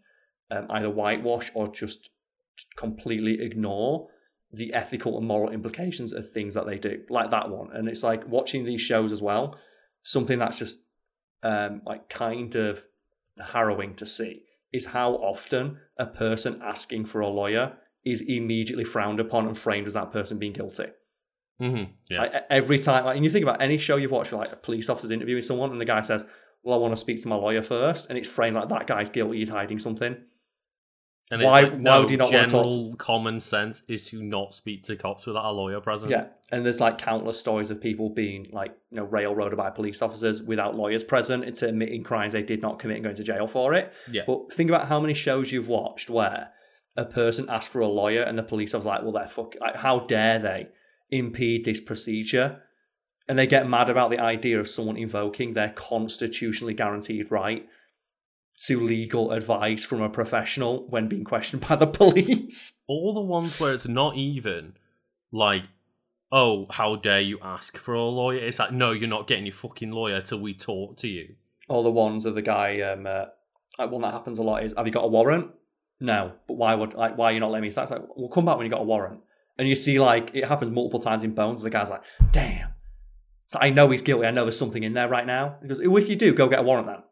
um, 0.50 0.66
either 0.72 0.90
whitewash 0.90 1.52
or 1.54 1.68
just 1.68 2.10
completely 2.76 3.40
ignore 3.40 4.08
the 4.52 4.74
ethical 4.74 5.16
and 5.20 5.28
moral 5.28 5.52
implications 5.52 6.12
of 6.12 6.28
things 6.28 6.56
that 6.56 6.66
they 6.66 6.80
do, 6.80 7.04
like 7.08 7.30
that 7.30 7.52
one. 7.52 7.70
And 7.72 7.88
it's 7.88 8.02
like 8.02 8.28
watching 8.28 8.66
these 8.66 8.82
shows 8.82 9.12
as 9.12 9.22
well, 9.22 9.60
something 10.02 10.40
that's 10.40 10.58
just 10.58 10.80
um, 11.44 11.84
like 11.86 12.10
kind 12.10 12.56
of 12.56 12.84
harrowing 13.38 13.94
to 13.98 14.08
see 14.08 14.46
is 14.74 14.88
how 14.88 15.14
often 15.16 15.78
a 15.98 16.06
person 16.06 16.62
asking 16.64 17.06
for 17.06 17.22
a 17.22 17.28
lawyer 17.28 17.74
is 18.06 18.22
immediately 18.22 18.84
frowned 18.84 19.20
upon 19.20 19.46
and 19.46 19.58
framed 19.58 19.88
as 19.88 19.94
that 19.94 20.12
person 20.12 20.40
being 20.40 20.54
guilty. 20.54 20.88
hmm 21.60 21.84
Yeah. 22.10 22.22
Like 22.22 22.34
every 22.50 22.80
time, 22.80 23.06
like, 23.06 23.16
and 23.16 23.24
you 23.26 23.32
think 23.32 23.44
about 23.44 23.62
any 23.62 23.78
show 23.78 23.98
you've 23.98 24.12
watched, 24.12 24.34
like 24.34 24.52
a 24.52 24.56
police 24.56 24.90
officer's 24.90 25.12
interviewing 25.12 25.42
someone, 25.42 25.72
and 25.72 25.80
the 25.80 25.86
guy 25.86 26.02
says, 26.02 26.26
"Well, 26.64 26.76
I 26.76 26.82
want 26.82 26.94
to 26.94 26.98
speak 26.98 27.22
to 27.22 27.28
my 27.28 27.36
lawyer 27.36 27.62
first. 27.62 28.10
and 28.10 28.18
it's 28.18 28.30
framed 28.30 28.56
like 28.56 28.70
that 28.70 28.88
guy's 28.88 29.10
guilty, 29.10 29.38
he's 29.40 29.50
hiding 29.50 29.78
something. 29.80 30.16
And 31.32 31.42
why- 31.42 31.62
like, 31.62 31.72
why 31.72 31.78
no, 31.80 32.06
do 32.06 32.14
you 32.14 32.18
not 32.18 32.32
wanna 32.32 32.46
talk 32.48 32.66
to- 32.66 32.70
general 32.72 32.96
common 32.98 33.40
sense 33.40 33.82
is 33.88 34.06
to 34.10 34.22
not 34.22 34.54
speak 34.54 34.84
to 34.84 34.96
cops 34.96 35.26
without 35.26 35.46
a 35.46 35.52
lawyer 35.52 35.80
present. 35.82 36.12
Yeah, 36.12 36.26
and 36.52 36.66
there's 36.66 36.80
like 36.82 36.98
countless 36.98 37.40
stories 37.40 37.72
of 37.72 37.82
people 37.82 38.10
being 38.10 38.50
like, 38.52 38.76
you 38.92 38.98
know, 38.98 39.06
railroaded 39.06 39.58
by 39.58 39.70
police 39.70 40.02
officers 40.02 40.44
without 40.44 40.76
lawyers 40.76 41.04
present 41.04 41.44
into 41.44 41.68
admitting 41.68 42.04
crimes 42.04 42.34
they 42.34 42.44
did 42.44 42.62
not 42.62 42.78
commit 42.80 42.98
and 42.98 43.04
going 43.06 43.16
to 43.16 43.24
jail 43.24 43.48
for 43.48 43.74
it. 43.74 43.92
Yeah. 44.12 44.24
But 44.28 44.54
think 44.54 44.70
about 44.70 44.88
how 44.88 45.00
many 45.00 45.14
shows 45.14 45.52
you've 45.52 45.68
watched 45.70 46.10
where 46.10 46.50
a 46.98 47.06
person 47.06 47.46
asked 47.50 47.70
for 47.70 47.80
a 47.80 47.88
lawyer 47.88 48.22
and 48.22 48.38
the 48.38 48.44
police 48.44 48.74
officer's 48.74 48.86
like, 48.88 49.02
well, 49.02 49.14
they're 49.14 49.24
fuck, 49.26 49.56
like, 49.62 49.78
how 49.78 50.02
dare 50.02 50.38
they 50.40 50.68
impede 51.10 51.64
this 51.64 51.80
procedure? 51.80 52.62
And 53.30 53.40
they 53.40 53.48
get 53.48 53.70
mad 53.70 53.90
about 53.90 54.10
the 54.10 54.20
idea 54.20 54.60
of 54.60 54.68
someone 54.68 54.98
invoking 54.98 55.54
their 55.54 55.70
constitutionally 55.70 56.74
guaranteed 56.74 57.32
right 57.32 57.66
to 58.66 58.80
legal 58.80 59.32
advice 59.32 59.84
from 59.84 60.02
a 60.02 60.10
professional 60.10 60.88
when 60.90 61.08
being 61.08 61.24
questioned 61.24 61.68
by 61.68 61.76
the 61.76 61.88
police. 62.02 62.82
All 62.88 63.14
the 63.14 63.22
ones 63.22 63.60
where 63.60 63.74
it's 63.74 63.88
not 63.88 64.16
even 64.16 64.74
like, 65.32 65.64
oh, 66.32 66.68
how 66.70 66.96
dare 66.96 67.22
you 67.22 67.40
ask 67.42 67.78
for 67.78 67.94
a 67.94 68.04
lawyer? 68.04 68.40
It's 68.40 68.60
like, 68.60 68.72
no, 68.72 68.92
you're 68.92 69.10
not 69.10 69.28
getting 69.28 69.46
your 69.46 69.56
fucking 69.56 69.92
lawyer 69.92 70.22
till 70.22 70.40
we 70.40 70.54
talk 70.54 70.98
to 70.98 71.08
you. 71.08 71.36
All 71.70 71.84
the 71.84 71.92
ones 71.92 72.26
of 72.26 72.36
the 72.36 72.42
guy, 72.42 72.82
um, 72.82 73.08
uh, 73.08 73.26
like 73.80 73.92
one 73.92 74.02
that 74.02 74.14
happens 74.14 74.38
a 74.38 74.44
lot 74.44 74.64
is, 74.64 74.74
have 74.78 74.86
you 74.86 74.94
got 74.94 75.06
a 75.06 75.08
warrant? 75.08 75.52
No, 76.00 76.34
but 76.48 76.56
why 76.56 76.74
would 76.74 76.96
like 76.96 77.16
why 77.16 77.30
are 77.30 77.32
you 77.32 77.40
not 77.40 77.52
letting 77.52 77.64
me? 77.64 77.70
So 77.70 77.84
it's 77.84 77.92
like, 77.92 78.02
we'll 78.16 78.30
come 78.30 78.44
back 78.44 78.58
when 78.58 78.66
you 78.66 78.72
got 78.72 78.82
a 78.82 78.86
warrant. 78.86 79.20
And 79.58 79.68
you 79.68 79.76
see 79.76 80.00
like 80.00 80.32
it 80.34 80.46
happens 80.48 80.72
multiple 80.72 81.00
times 81.00 81.24
in 81.24 81.36
Bones. 81.36 81.62
The 81.62 81.70
guy's 81.70 81.92
like, 81.92 82.04
damn. 82.32 82.70
So 83.46 83.60
I 83.62 83.70
know 83.70 83.90
he's 83.90 84.02
guilty. 84.02 84.26
I 84.26 84.32
know 84.32 84.44
there's 84.44 84.58
something 84.58 84.84
in 84.84 84.94
there 84.94 85.08
right 85.08 85.28
now. 85.28 85.58
He 85.62 85.68
goes, 85.68 85.80
if 85.80 86.10
you 86.10 86.16
do, 86.16 86.34
go 86.34 86.48
get 86.48 86.60
a 86.60 86.64
warrant 86.64 86.88
then. 86.88 87.04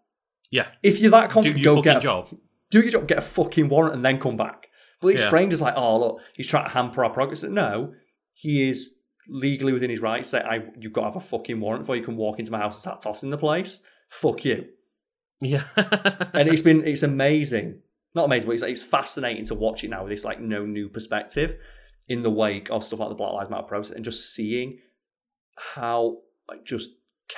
Yeah. 0.52 0.72
If 0.84 1.00
you're 1.00 1.12
that 1.12 1.30
confident, 1.30 1.64
go 1.64 1.82
get 1.82 1.98
a, 1.98 2.00
job. 2.00 2.30
do 2.72 2.82
your 2.82 2.92
job, 2.92 3.08
get 3.08 3.18
a 3.18 3.22
fucking 3.22 3.70
warrant, 3.70 3.96
and 3.96 4.04
then 4.06 4.20
come 4.20 4.38
back. 4.38 4.68
But 5.02 5.10
it's 5.10 5.24
Yeah. 5.24 5.30
framed 5.30 5.54
as 5.54 5.62
like, 5.62 5.76
oh 5.78 6.00
look, 6.00 6.22
he's 6.36 6.48
trying 6.48 6.66
to 6.66 6.72
hamper 6.72 7.04
our 7.04 7.12
progress. 7.12 7.44
No, 7.44 7.94
he 8.34 8.68
is 8.70 8.96
legally 9.28 9.74
within 9.74 9.90
his 9.90 10.00
rights. 10.02 10.30
Say, 10.30 10.40
I, 10.40 10.64
you've 10.80 10.94
got 10.94 11.02
to 11.02 11.08
have 11.08 11.16
a 11.16 11.20
fucking 11.20 11.60
warrant 11.60 11.84
before 11.84 11.96
you 11.96 12.04
can 12.04 12.18
walk 12.18 12.40
into 12.40 12.52
my 12.52 12.58
house 12.60 12.76
and 12.76 12.82
start 12.82 13.02
tossing 13.02 13.30
the 13.30 13.38
place. 13.38 13.80
Fuck 14.10 14.44
you. 14.46 14.66
Yeah. 15.42 15.64
and 16.34 16.50
it's 16.50 16.62
been 16.62 16.86
it's 16.86 17.04
amazing. 17.04 17.82
Not 18.16 18.26
amazing, 18.26 18.48
but 18.48 18.54
it's, 18.54 18.64
it's 18.64 18.84
fascinating 18.84 19.46
to 19.46 19.56
watch 19.56 19.84
it 19.84 19.90
now 19.90 20.04
with 20.04 20.10
this 20.12 20.26
like 20.26 20.42
no 20.42 20.66
new 20.66 20.90
perspective 20.90 21.56
in 22.08 22.24
the 22.24 22.30
wake 22.32 22.70
of 22.72 22.84
stuff 22.84 23.00
like 23.00 23.10
the 23.10 23.16
Black 23.16 23.34
Lives 23.34 23.50
Matter 23.52 23.64
process 23.64 23.96
and 23.96 24.04
just 24.04 24.34
seeing 24.34 24.80
how 25.76 26.18
like 26.50 26.66
just 26.66 26.90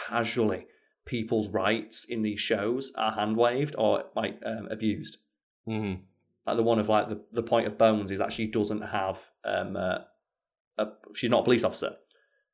casually 0.08 0.66
people's 1.12 1.50
rights 1.50 2.06
in 2.06 2.22
these 2.22 2.40
shows 2.40 2.94
are 2.96 3.12
hand 3.12 3.36
waved 3.36 3.76
or 3.78 4.06
like 4.16 4.40
um, 4.46 4.68
abused. 4.72 5.18
hmm 5.66 5.94
Like 6.48 6.58
the 6.58 6.64
one 6.64 6.80
of 6.80 6.88
like 6.90 7.10
the, 7.10 7.20
the 7.34 7.44
point 7.44 7.68
of 7.68 7.78
Bones 7.78 8.12
is 8.12 8.20
that 8.20 8.32
she 8.32 8.48
doesn't 8.48 8.84
have 9.00 9.18
um 9.44 9.76
uh, 9.76 10.00
a 10.78 10.86
she's 11.14 11.30
not 11.30 11.42
a 11.42 11.44
police 11.44 11.66
officer, 11.66 11.92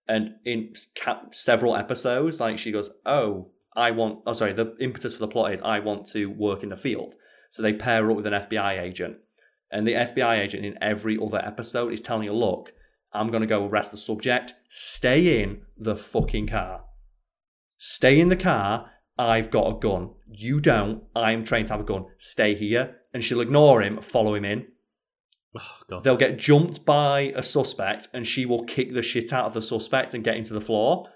and 0.08 0.24
in 0.44 0.74
ca- 1.02 1.26
several 1.32 1.76
episodes, 1.76 2.40
like 2.40 2.58
she 2.58 2.72
goes, 2.72 2.90
"Oh, 3.06 3.52
I 3.76 3.92
want." 3.92 4.14
Oh, 4.26 4.34
sorry. 4.34 4.54
The 4.54 4.76
impetus 4.80 5.14
for 5.14 5.20
the 5.20 5.34
plot 5.36 5.54
is 5.54 5.62
I 5.62 5.80
want 5.80 6.08
to 6.14 6.26
work 6.26 6.64
in 6.64 6.70
the 6.70 6.84
field, 6.88 7.14
so 7.52 7.62
they 7.62 7.74
pair 7.74 8.04
her 8.04 8.10
up 8.12 8.18
with 8.18 8.28
an 8.28 8.34
FBI 8.34 8.82
agent, 8.82 9.18
and 9.72 9.86
the 9.86 9.94
FBI 9.94 10.40
agent 10.40 10.66
in 10.66 10.82
every 10.82 11.16
other 11.26 11.42
episode 11.52 11.94
is 11.94 12.02
telling 12.02 12.28
her, 12.28 12.34
"Look, 12.34 12.74
I'm 13.14 13.28
going 13.28 13.42
to 13.42 13.48
go 13.56 13.68
arrest 13.68 13.92
the 13.92 13.98
subject. 13.98 14.54
Stay 14.70 15.42
in 15.42 15.62
the 15.78 15.96
fucking 15.96 16.48
car. 16.48 16.84
Stay 17.78 18.20
in 18.20 18.30
the 18.30 18.36
car. 18.36 18.92
I've 19.18 19.50
got 19.50 19.76
a 19.76 19.80
gun. 19.80 20.12
You 20.28 20.60
don't. 20.60 21.04
I'm 21.16 21.44
trained 21.44 21.68
to 21.68 21.74
have 21.74 21.82
a 21.82 21.86
gun. 21.86 22.06
Stay 22.18 22.56
here." 22.56 22.98
And 23.14 23.24
she'll 23.24 23.42
ignore 23.42 23.82
him, 23.82 24.02
follow 24.02 24.36
him 24.36 24.46
in. 24.46 24.68
Oh, 25.58 25.78
God. 25.90 26.04
They'll 26.04 26.18
get 26.18 26.38
jumped 26.38 26.86
by 26.86 27.34
a 27.36 27.42
suspect, 27.42 28.10
and 28.14 28.28
she 28.28 28.46
will 28.46 28.64
kick 28.64 28.94
the 28.94 29.02
shit 29.02 29.34
out 29.34 29.46
of 29.46 29.54
the 29.54 29.62
suspect 29.62 30.14
and 30.14 30.24
get 30.24 30.38
into 30.38 30.54
the 30.54 30.62
floor. 30.62 31.08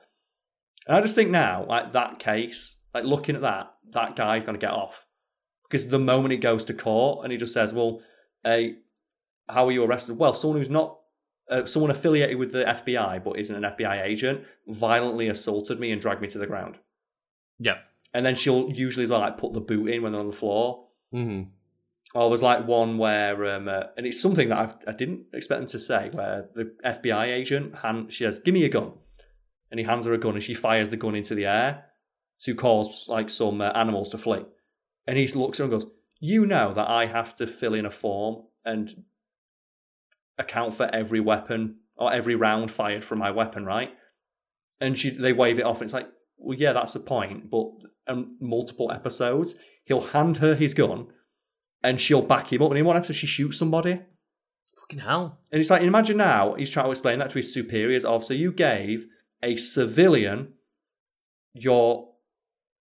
And 0.88 0.98
I 0.98 1.02
just 1.02 1.16
think 1.16 1.30
now, 1.30 1.66
like 1.68 1.92
that 1.92 2.20
case, 2.20 2.80
like 2.94 3.04
looking 3.04 3.36
at 3.36 3.42
that, 3.42 3.74
that 3.92 4.16
guy's 4.16 4.44
going 4.44 4.60
to 4.60 4.66
get 4.66 4.74
off 4.74 5.06
because 5.64 5.88
the 5.88 6.00
moment 6.00 6.32
he 6.32 6.38
goes 6.38 6.66
to 6.66 6.74
court 6.74 7.24
and 7.24 7.32
he 7.32 7.38
just 7.38 7.54
says, 7.54 7.74
"Well, 7.74 8.02
uh, 8.44 8.62
how 9.48 9.68
are 9.68 9.72
you 9.72 9.84
arrested?" 9.84 10.18
Well, 10.18 10.34
someone 10.34 10.60
who's 10.60 10.70
not. 10.70 10.98
Uh, 11.52 11.66
someone 11.66 11.92
affiliated 11.92 12.38
with 12.38 12.54
the 12.54 12.64
FBI 12.64 13.22
but 13.24 13.38
isn't 13.38 13.64
an 13.64 13.70
FBI 13.74 14.04
agent 14.04 14.46
violently 14.68 15.28
assaulted 15.28 15.80
me 15.80 15.92
and 15.92 16.02
dragged 16.02 16.22
me 16.22 16.28
to 16.30 16.38
the 16.38 16.48
ground. 16.48 16.80
Yeah. 17.60 17.80
And 18.14 18.26
then 18.26 18.36
she'll 18.36 18.72
usually 18.72 19.04
as 19.04 19.10
well 19.10 19.20
like 19.20 19.38
put 19.38 19.54
the 19.54 19.60
boot 19.60 19.90
in 19.90 20.02
when 20.02 20.14
they're 20.14 20.22
on 20.22 20.28
the 20.28 20.34
floor. 20.34 20.88
hmm 21.12 21.44
Or 22.16 22.30
there's 22.30 22.42
like 22.42 22.68
one 22.68 22.98
where, 22.98 23.46
um, 23.54 23.68
uh, 23.68 23.84
and 23.98 24.06
it's 24.06 24.22
something 24.22 24.50
that 24.50 24.58
I've, 24.58 24.76
I 24.88 24.94
didn't 24.94 25.26
expect 25.34 25.60
them 25.60 25.68
to 25.68 25.80
say, 25.80 26.10
where 26.14 26.50
the 26.54 26.74
FBI 26.86 27.28
agent, 27.28 27.76
hand, 27.76 28.12
she 28.12 28.24
says, 28.24 28.40
"Give 28.40 28.54
me 28.54 28.66
a 28.66 28.70
gun," 28.70 28.94
and 29.70 29.80
he 29.80 29.86
hands 29.86 30.06
her 30.06 30.14
a 30.14 30.18
gun, 30.18 30.34
and 30.34 30.44
she 30.44 30.54
fires 30.54 30.90
the 30.90 30.98
gun 30.98 31.16
into 31.16 31.36
the 31.36 31.46
air 31.46 31.86
to 32.40 32.56
cause 32.56 33.08
like 33.08 33.30
some 33.30 33.62
uh, 33.62 33.70
animals 33.70 34.10
to 34.10 34.18
flee. 34.18 34.46
And 35.08 35.18
he 35.18 35.28
looks 35.28 35.60
at 35.60 35.64
her 35.64 35.72
and 35.72 35.82
goes, 35.82 35.92
"You 36.20 36.46
know 36.46 36.74
that 36.74 36.90
I 36.90 37.06
have 37.06 37.36
to 37.36 37.48
fill 37.48 37.74
in 37.74 37.86
a 37.86 37.92
form 37.92 38.44
and 38.66 39.04
account 40.42 40.74
for 40.74 40.94
every 40.94 41.20
weapon 41.20 41.78
or 41.96 42.12
every 42.14 42.36
round 42.36 42.72
fired 42.72 43.04
from 43.04 43.20
my 43.20 43.32
weapon, 43.32 43.66
right?" 43.66 43.92
And 44.80 44.98
she, 44.98 45.12
they 45.12 45.34
wave 45.34 45.60
it 45.60 45.66
off, 45.66 45.78
and 45.78 45.86
it's 45.86 45.94
like, 45.94 46.10
"Well, 46.38 46.58
yeah, 46.58 46.74
that's 46.74 46.94
the 46.94 47.00
point." 47.00 47.50
But 47.50 47.70
um, 48.08 48.38
multiple 48.42 48.92
episodes, 48.92 49.56
he'll 49.86 50.02
hand 50.02 50.38
her 50.38 50.56
his 50.56 50.74
gun 50.74 51.08
and 51.84 52.00
she'll 52.00 52.22
back 52.22 52.52
him 52.52 52.62
up. 52.62 52.72
And 52.72 52.80
in 52.80 52.86
one 52.86 52.98
episode, 52.98 53.16
she 53.16 53.28
shoots 53.28 53.58
somebody. 53.58 54.00
Fucking 54.80 55.00
hell. 55.00 55.40
And 55.52 55.60
it's 55.60 55.70
like, 55.70 55.82
imagine 55.82 56.18
now, 56.18 56.54
he's 56.56 56.70
trying 56.70 56.86
to 56.86 56.92
explain 56.92 57.20
that 57.20 57.30
to 57.32 57.40
his 57.40 57.54
superiors 57.54 58.06
of, 58.06 58.24
so 58.24 58.34
you 58.34 58.52
gave 58.52 59.06
a 59.44 59.56
civilian 59.56 60.54
your 61.54 62.10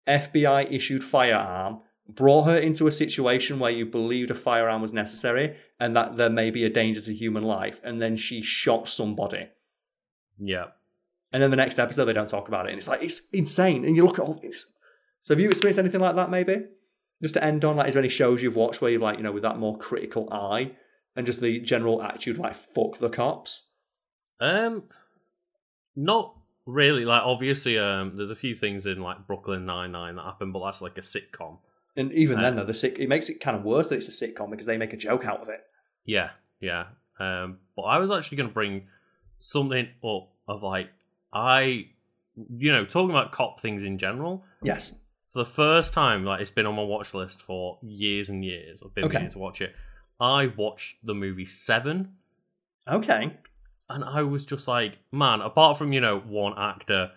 FBI 0.08 0.72
issued 0.72 1.04
firearm, 1.04 1.82
brought 2.08 2.44
her 2.44 2.58
into 2.58 2.88
a 2.88 2.92
situation 2.92 3.60
where 3.60 3.72
you 3.72 3.86
believed 3.86 4.32
a 4.32 4.36
firearm 4.36 4.82
was 4.82 4.94
necessary 4.94 5.58
and 5.80 5.96
that 5.96 6.18
there 6.18 6.30
may 6.30 6.52
be 6.52 6.64
a 6.64 6.70
danger 6.70 7.02
to 7.02 7.14
human 7.14 7.44
life, 7.44 7.82
and 7.84 8.02
then 8.02 8.16
she 8.16 8.42
shot 8.42 8.88
somebody. 8.88 9.48
Yeah. 10.38 10.68
And 11.34 11.42
then 11.42 11.50
the 11.50 11.58
next 11.58 11.80
episode, 11.80 12.06
they 12.06 12.14
don't 12.14 12.30
talk 12.30 12.48
about 12.48 12.68
it. 12.68 12.70
And 12.70 12.78
it's 12.78 12.88
like, 12.88 13.02
it's 13.02 13.28
insane. 13.34 13.84
And 13.84 13.96
you 13.96 14.06
look 14.06 14.20
at 14.20 14.26
all 14.26 14.40
this. 14.42 14.68
So 15.22 15.34
have 15.34 15.42
you 15.42 15.50
experienced 15.50 15.80
anything 15.80 16.02
like 16.02 16.16
that, 16.16 16.30
maybe? 16.30 16.66
Just 17.22 17.34
to 17.34 17.44
end 17.44 17.66
on, 17.66 17.78
like, 17.78 17.88
is 17.88 17.96
there 17.96 18.02
any 18.02 18.10
shows 18.10 18.44
you've 18.44 18.56
watched 18.56 18.82
where 18.82 18.92
you've, 18.92 19.02
like, 19.02 19.18
you 19.18 19.24
know, 19.24 19.32
with 19.32 19.44
that 19.44 19.58
more 19.58 19.78
critical 19.78 20.32
eye 20.32 20.72
and 21.16 21.26
just 21.26 21.42
the 21.42 21.60
general 21.60 22.02
attitude, 22.04 22.38
like, 22.38 22.54
fuck 22.54 23.00
the 23.00 23.10
cops? 23.10 23.70
Um, 24.40 24.84
not 25.96 26.36
really. 26.66 27.06
Like, 27.06 27.24
obviously, 27.24 27.78
um, 27.80 28.16
there's 28.16 28.30
a 28.30 28.36
few 28.36 28.54
things 28.56 28.86
in 28.86 29.02
like 29.02 29.26
Brooklyn 29.26 29.66
Nine 29.66 29.92
Nine 29.92 30.16
that 30.16 30.24
happen, 30.24 30.52
but 30.52 30.64
that's 30.64 30.82
like 30.82 30.98
a 30.98 31.02
sitcom. 31.02 31.58
And 31.98 32.12
even 32.14 32.42
then, 32.42 32.54
Uh, 32.54 32.58
though, 32.58 32.66
the 32.66 32.74
sick, 32.74 33.00
it 33.00 33.08
makes 33.08 33.30
it 33.30 33.40
kind 33.40 33.56
of 33.56 33.64
worse 33.64 33.90
that 33.90 33.96
it's 33.96 34.10
a 34.10 34.28
sitcom 34.28 34.50
because 34.52 34.66
they 34.66 34.78
make 34.78 34.94
a 34.94 34.98
joke 34.98 35.26
out 35.26 35.42
of 35.42 35.50
it. 35.50 35.62
Yeah, 36.06 36.32
yeah. 36.60 36.88
Um, 37.20 37.60
but 37.76 37.84
I 37.84 37.98
was 38.00 38.12
actually 38.12 38.38
going 38.38 38.50
to 38.50 38.54
bring 38.54 38.88
something 39.40 39.88
up 40.04 40.28
of 40.48 40.62
like 40.64 40.90
I, 41.34 41.88
you 42.58 42.72
know, 42.72 42.86
talking 42.86 43.10
about 43.12 43.32
cop 43.32 43.60
things 43.62 43.84
in 43.84 43.98
general. 43.98 44.44
Yes. 44.62 44.94
For 45.32 45.40
the 45.44 45.50
first 45.50 45.94
time, 45.94 46.24
like 46.26 46.42
it's 46.42 46.52
been 46.52 46.66
on 46.66 46.76
my 46.76 46.84
watch 46.84 47.14
list 47.14 47.42
for 47.42 47.80
years 47.82 48.30
and 48.30 48.44
years. 48.44 48.82
I've 48.86 48.94
been 48.94 49.06
Okay. 49.06 49.18
meaning 49.18 49.32
to 49.32 49.40
watch 49.40 49.62
it. 49.62 49.74
I 50.20 50.48
watched 50.48 51.06
the 51.06 51.14
movie 51.14 51.46
Seven. 51.46 52.16
Okay. 52.88 53.38
and 53.90 54.04
I 54.04 54.24
was 54.24 54.46
just 54.46 54.68
like, 54.68 54.98
man, 55.12 55.42
apart 55.42 55.78
from 55.78 55.92
you 55.94 56.02
know 56.02 56.20
one 56.20 56.54
actor, 56.58 57.12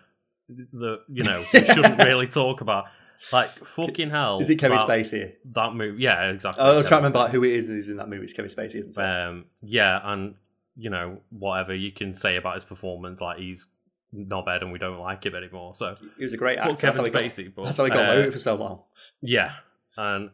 the 0.48 1.00
you 1.08 1.24
know 1.24 1.44
we 1.52 1.64
shouldn't 1.66 1.98
really 2.04 2.26
talk 2.26 2.60
about, 2.60 2.86
like 3.32 3.50
fucking 3.66 4.10
hell. 4.10 4.38
Is 4.40 4.50
it 4.50 4.56
Kevin 4.56 4.76
that, 4.76 4.88
Spacey? 4.88 5.34
That 5.52 5.74
movie, 5.74 6.02
yeah, 6.02 6.30
exactly. 6.30 6.62
Oh, 6.62 6.72
I 6.72 6.76
was 6.76 6.88
trying 6.88 7.02
to 7.02 7.08
remember 7.08 7.20
like, 7.20 7.32
who 7.32 7.44
it 7.44 7.52
is 7.52 7.68
who's 7.68 7.88
in 7.88 7.96
that 7.96 8.08
movie. 8.08 8.24
It's 8.24 8.32
Kevin 8.32 8.50
Spacey, 8.50 8.76
isn't 8.76 8.96
it? 8.96 9.02
Um, 9.02 9.46
yeah, 9.62 10.00
and 10.04 10.34
you 10.76 10.90
know 10.90 11.20
whatever 11.30 11.74
you 11.74 11.92
can 11.92 12.14
say 12.14 12.36
about 12.36 12.54
his 12.54 12.64
performance, 12.64 13.20
like 13.20 13.38
he's 13.38 13.66
not 14.12 14.46
bad 14.46 14.62
and 14.62 14.72
we 14.72 14.78
don't 14.78 14.98
like 14.98 15.24
him 15.24 15.34
anymore. 15.34 15.74
So 15.74 15.94
he 16.16 16.22
was 16.22 16.32
a 16.32 16.36
great 16.36 16.58
actor. 16.58 16.70
That's 16.70 16.98
Kevin 16.98 17.12
got, 17.12 17.22
Spacey, 17.22 17.52
but 17.54 17.64
that's 17.64 17.76
how 17.76 17.84
he 17.84 17.90
got 17.90 18.08
uh, 18.08 18.12
away 18.12 18.30
for 18.30 18.38
so 18.38 18.54
long. 18.54 18.82
Yeah, 19.20 19.52
and 19.96 20.30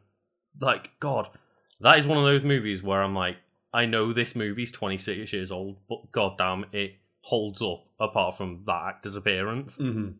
like 0.61 0.91
God, 1.01 1.29
that 1.81 1.99
is 1.99 2.07
one 2.07 2.19
of 2.19 2.25
those 2.25 2.43
movies 2.45 2.83
where 2.83 3.03
I'm 3.03 3.15
like, 3.15 3.37
I 3.73 3.87
know 3.87 4.13
this 4.13 4.37
movie's 4.37 4.71
26 4.71 5.33
years 5.33 5.51
old, 5.51 5.79
but 5.89 6.13
goddamn, 6.13 6.67
it 6.73 6.97
holds 7.23 7.63
up 7.63 7.87
apart 7.99 8.37
from 8.37 8.63
that 8.67 8.83
actor's 8.89 9.17
appearance. 9.17 9.77
hmm 9.77 10.11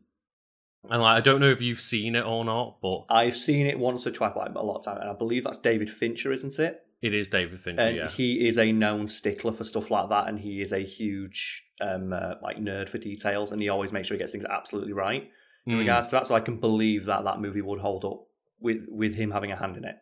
And 0.91 1.03
like, 1.03 1.17
I 1.17 1.21
don't 1.21 1.41
know 1.41 1.51
if 1.51 1.61
you've 1.63 1.81
seen 1.81 2.15
it 2.15 2.25
or 2.25 2.45
not, 2.45 2.77
but 2.83 3.05
I've 3.09 3.37
seen 3.37 3.67
it 3.67 3.79
once 3.79 4.07
or 4.07 4.11
twice, 4.11 4.35
like 4.37 4.55
a 4.55 4.61
lot 4.63 4.77
of 4.79 4.85
time, 4.85 4.99
and 5.01 5.09
I 5.11 5.15
believe 5.15 5.45
that's 5.45 5.59
David 5.59 5.89
Fincher, 5.91 6.31
isn't 6.33 6.59
it? 6.59 6.81
it 7.03 7.13
is 7.13 7.29
David 7.29 7.61
Fincher. 7.61 7.83
And 7.83 7.97
yeah, 7.97 8.09
he 8.09 8.47
is 8.49 8.57
a 8.59 8.73
known 8.73 9.07
stickler 9.07 9.53
for 9.53 9.65
stuff 9.65 9.91
like 9.91 10.09
that, 10.09 10.29
and 10.29 10.39
he 10.39 10.61
is 10.63 10.73
a 10.73 10.79
huge 10.81 11.63
um 11.81 12.13
uh, 12.13 12.35
like 12.43 12.57
nerd 12.59 12.89
for 12.89 12.99
details, 12.99 13.53
and 13.53 13.61
he 13.61 13.69
always 13.69 13.93
makes 13.93 14.09
sure 14.09 14.15
he 14.15 14.19
gets 14.19 14.33
things 14.33 14.45
absolutely 14.45 14.93
right 14.93 15.31
in 15.67 15.75
Mm. 15.75 15.79
regards 15.79 16.09
to 16.09 16.17
that. 16.17 16.27
So 16.27 16.35
I 16.35 16.41
can 16.41 16.57
believe 16.59 17.07
that 17.07 17.25
that 17.25 17.41
movie 17.41 17.63
would 17.63 17.81
hold 17.81 18.05
up 18.05 18.27
with 18.61 18.85
with 18.89 19.15
him 19.15 19.31
having 19.31 19.51
a 19.53 19.57
hand 19.57 19.77
in 19.77 19.85
it. 19.85 19.97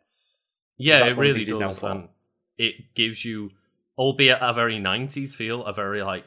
yeah, 0.76 0.98
it 0.98 1.00
one 1.00 1.09
of 1.10 1.16
the 1.16 1.20
really 1.22 1.44
does, 1.44 1.82
and 1.82 2.09
it 2.59 2.74
gives 2.94 3.24
you, 3.24 3.50
albeit 3.98 4.38
a 4.40 4.52
very 4.52 4.78
'90s 4.78 5.34
feel, 5.34 5.64
a 5.64 5.72
very 5.72 6.02
like 6.02 6.24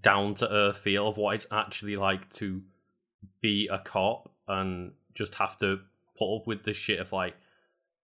down 0.00 0.34
to 0.36 0.52
earth 0.52 0.78
feel 0.78 1.08
of 1.08 1.16
what 1.16 1.34
it's 1.36 1.46
actually 1.50 1.96
like 1.96 2.30
to 2.34 2.62
be 3.40 3.68
a 3.70 3.78
cop 3.78 4.30
and 4.46 4.92
just 5.14 5.34
have 5.36 5.58
to 5.58 5.80
put 6.18 6.36
up 6.36 6.46
with 6.46 6.64
this 6.64 6.76
shit 6.76 7.00
of 7.00 7.12
like, 7.12 7.34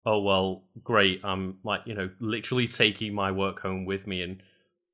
oh 0.06 0.19
well, 0.22 0.64
great, 0.84 1.22
I'm 1.23 1.57
like 1.64 1.82
you 1.86 1.94
know 1.94 2.10
literally 2.19 2.68
taking 2.68 3.14
my 3.14 3.32
work 3.32 3.60
home 3.60 3.86
with 3.86 4.07
me 4.07 4.22
and 4.22 4.41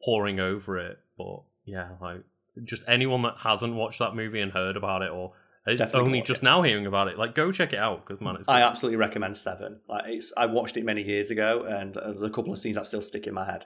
pouring 0.04 0.40
over 0.40 0.78
it, 0.78 1.00
but 1.18 1.44
yeah, 1.66 1.90
like 2.02 2.24
just 2.64 2.84
anyone 2.88 3.22
that 3.24 3.36
hasn't 3.40 3.76
watched 3.76 4.00
that 4.00 4.16
movie 4.16 4.42
and 4.42 4.52
heard 4.52 4.76
about 4.76 5.02
it 5.02 5.12
or 5.12 5.34
is 5.68 5.78
Definitely 5.78 6.08
only 6.08 6.22
just 6.22 6.42
it. 6.42 6.46
now 6.46 6.64
hearing 6.64 6.88
about 6.88 7.08
it, 7.08 7.20
like 7.20 7.36
go 7.36 7.52
check 7.52 7.74
it 7.74 7.80
out 7.80 8.06
because 8.06 8.22
man, 8.22 8.36
it's 8.36 8.48
I 8.48 8.62
absolutely 8.62 8.98
recommend 8.98 9.38
Seven. 9.38 9.80
Like 9.88 10.06
it's, 10.08 10.34
I 10.36 10.48
watched 10.48 10.76
it 10.76 10.84
many 10.84 11.04
years 11.04 11.30
ago, 11.30 11.64
and 11.64 11.94
there's 11.94 12.24
a 12.24 12.30
couple 12.30 12.52
of 12.52 12.58
scenes 12.58 12.78
that 12.78 12.86
still 12.86 13.02
stick 13.02 13.28
in 13.28 13.34
my 13.34 13.46
head. 13.46 13.66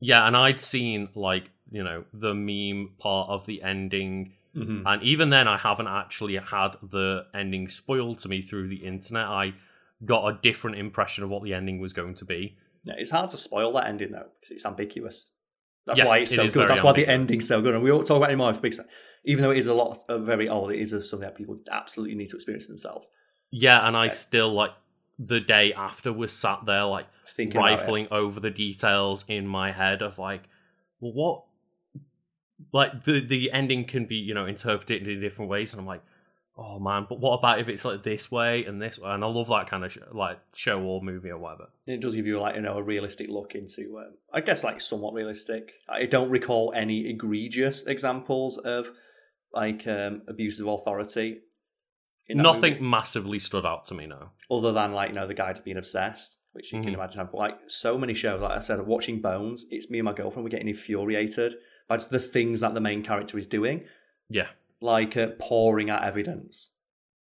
Yeah, 0.00 0.26
and 0.26 0.36
I'd 0.36 0.60
seen 0.60 1.08
like 1.16 1.50
you 1.70 1.82
know 1.82 2.04
the 2.12 2.34
meme 2.34 2.92
part 2.98 3.28
of 3.28 3.44
the 3.46 3.62
ending, 3.62 4.34
Mm-hmm. 4.56 4.86
and 4.86 5.02
even 5.02 5.30
then, 5.30 5.48
I 5.48 5.58
haven't 5.58 5.88
actually 5.88 6.36
had 6.36 6.76
the 6.82 7.26
ending 7.34 7.68
spoiled 7.68 8.18
to 8.20 8.28
me 8.28 8.40
through 8.42 8.68
the 8.68 8.84
internet. 8.86 9.26
I 9.26 9.54
got 10.04 10.28
a 10.28 10.38
different 10.42 10.78
impression 10.78 11.24
of 11.24 11.30
what 11.30 11.42
the 11.42 11.54
ending 11.54 11.80
was 11.80 11.92
going 11.92 12.14
to 12.16 12.24
be. 12.24 12.56
Yeah, 12.84 12.94
it's 12.98 13.10
hard 13.10 13.30
to 13.30 13.36
spoil 13.36 13.72
that 13.72 13.86
ending 13.86 14.12
though 14.12 14.26
because 14.40 14.50
it's 14.50 14.66
ambiguous. 14.66 15.32
That's 15.86 15.98
Yeah, 15.98 16.06
why 16.06 16.18
it's 16.18 16.32
it 16.32 16.36
so 16.36 16.50
good. 16.50 16.68
That's 16.68 16.82
why 16.82 16.92
the 16.92 17.06
ending's 17.08 17.46
so 17.46 17.60
good. 17.60 17.74
And 17.74 17.82
we 17.82 17.92
won't 17.92 18.06
talk 18.06 18.16
about 18.18 18.30
it 18.30 18.32
anymore. 18.32 18.54
For 18.54 18.60
big, 18.60 18.74
even 19.24 19.42
though 19.42 19.50
it 19.50 19.58
is 19.58 19.66
a 19.66 19.74
lot 19.74 19.98
of 20.08 20.22
very 20.22 20.48
old, 20.48 20.72
it 20.72 20.80
is 20.80 20.90
something 20.90 21.20
that 21.20 21.36
people 21.36 21.58
absolutely 21.70 22.14
need 22.14 22.28
to 22.30 22.36
experience 22.36 22.66
themselves. 22.66 23.08
Yeah, 23.50 23.86
and 23.86 23.96
I 23.96 24.06
Yeah. 24.06 24.12
still 24.12 24.52
like 24.52 24.72
the 25.18 25.40
day 25.40 25.72
after 25.72 26.12
was 26.12 26.32
sat 26.32 26.64
there 26.66 26.84
like 26.84 27.06
Thinking 27.26 27.56
rifling 27.56 28.08
over 28.10 28.40
the 28.40 28.50
details 28.50 29.24
in 29.28 29.46
my 29.46 29.72
head 29.72 30.02
of 30.02 30.18
like, 30.18 30.48
well, 31.00 31.12
what? 31.12 31.44
Like 32.72 33.04
the 33.04 33.20
the 33.20 33.50
ending 33.52 33.84
can 33.84 34.06
be 34.06 34.16
you 34.16 34.34
know 34.34 34.46
interpreted 34.46 35.06
in 35.08 35.20
different 35.20 35.50
ways, 35.50 35.72
and 35.72 35.80
I'm 35.80 35.86
like, 35.86 36.02
oh 36.56 36.78
man, 36.78 37.06
but 37.08 37.18
what 37.20 37.38
about 37.38 37.58
if 37.60 37.68
it's 37.68 37.84
like 37.84 38.02
this 38.04 38.30
way 38.30 38.64
and 38.64 38.80
this 38.80 38.98
way? 38.98 39.10
And 39.10 39.24
I 39.24 39.26
love 39.26 39.48
that 39.48 39.68
kind 39.68 39.84
of 39.84 39.92
sh- 39.92 39.98
like 40.12 40.38
show 40.54 40.80
or 40.82 41.02
movie 41.02 41.30
or 41.30 41.38
whatever. 41.38 41.68
It 41.86 42.00
does 42.00 42.14
give 42.16 42.26
you 42.26 42.40
like 42.40 42.54
you 42.56 42.62
know 42.62 42.76
a 42.78 42.82
realistic 42.82 43.28
look 43.28 43.54
into, 43.54 43.98
um, 43.98 44.14
I 44.32 44.40
guess 44.40 44.62
like 44.64 44.80
somewhat 44.80 45.14
realistic. 45.14 45.72
I 45.88 46.06
don't 46.06 46.30
recall 46.30 46.72
any 46.74 47.08
egregious 47.08 47.84
examples 47.84 48.58
of 48.58 48.88
like 49.52 49.86
um, 49.86 50.22
abuses 50.28 50.60
of 50.60 50.68
authority. 50.68 51.40
Nothing 52.28 52.74
movie, 52.74 52.84
massively 52.84 53.38
stood 53.38 53.66
out 53.66 53.86
to 53.88 53.94
me 53.94 54.06
now. 54.06 54.30
other 54.50 54.72
than 54.72 54.92
like 54.92 55.10
you 55.10 55.14
know 55.14 55.26
the 55.26 55.34
guy 55.34 55.52
being 55.62 55.76
obsessed, 55.76 56.38
which 56.52 56.72
you 56.72 56.80
can 56.80 56.90
Mhm. 56.90 56.94
imagine. 56.94 57.28
But 57.30 57.38
like 57.38 57.58
so 57.66 57.98
many 57.98 58.14
shows, 58.14 58.40
like 58.40 58.56
I 58.56 58.60
said, 58.60 58.80
watching 58.86 59.20
Bones, 59.20 59.66
it's 59.70 59.90
me 59.90 59.98
and 59.98 60.06
my 60.06 60.14
girlfriend. 60.14 60.44
We're 60.44 60.50
getting 60.50 60.68
infuriated 60.68 61.54
by 61.88 61.96
just 61.96 62.10
the 62.10 62.18
things 62.18 62.60
that 62.60 62.74
the 62.74 62.80
main 62.80 63.02
character 63.02 63.38
is 63.38 63.46
doing, 63.46 63.84
Yeah. 64.28 64.48
like 64.80 65.16
uh, 65.16 65.28
pouring 65.38 65.90
out 65.90 66.02
evidence. 66.04 66.72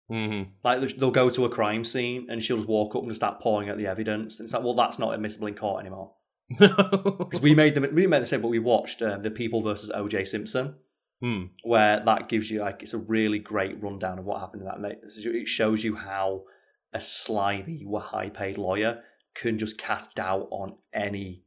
hmm 0.08 0.42
Like 0.64 0.80
they'll 0.96 1.10
go 1.10 1.30
to 1.30 1.44
a 1.44 1.48
crime 1.48 1.84
scene 1.84 2.26
and 2.30 2.42
she'll 2.42 2.56
just 2.56 2.68
walk 2.68 2.94
up 2.96 3.02
and 3.02 3.10
just 3.10 3.20
start 3.20 3.40
pouring 3.40 3.68
out 3.70 3.76
the 3.78 3.86
evidence. 3.86 4.40
And 4.40 4.46
it's 4.46 4.54
like, 4.54 4.62
well, 4.64 4.74
that's 4.74 4.98
not 4.98 5.14
admissible 5.14 5.46
in 5.46 5.54
court 5.54 5.80
anymore. 5.80 6.14
Because 6.58 7.40
we 7.40 7.54
made 7.54 7.74
them, 7.74 7.86
we 7.94 8.06
made 8.08 8.22
the 8.22 8.26
same, 8.26 8.42
but 8.42 8.48
we 8.48 8.58
watched 8.58 9.02
um, 9.02 9.22
the 9.22 9.30
People 9.30 9.62
versus 9.62 9.90
O.J. 9.94 10.24
Simpson, 10.24 10.74
Hmm. 11.22 11.44
where 11.62 12.00
that 12.00 12.28
gives 12.30 12.50
you 12.50 12.60
like 12.62 12.82
it's 12.82 12.94
a 12.94 12.98
really 12.98 13.38
great 13.38 13.80
rundown 13.82 14.18
of 14.18 14.24
what 14.24 14.40
happened 14.40 14.62
in 14.62 14.68
that. 14.68 14.78
And 14.78 15.36
It 15.36 15.46
shows 15.48 15.84
you 15.84 15.94
how 15.94 16.44
a 16.92 17.00
slimy, 17.00 17.86
high-paid 18.00 18.56
lawyer 18.58 19.02
can 19.34 19.58
just 19.58 19.78
cast 19.78 20.14
doubt 20.16 20.48
on 20.50 20.76
any, 20.94 21.44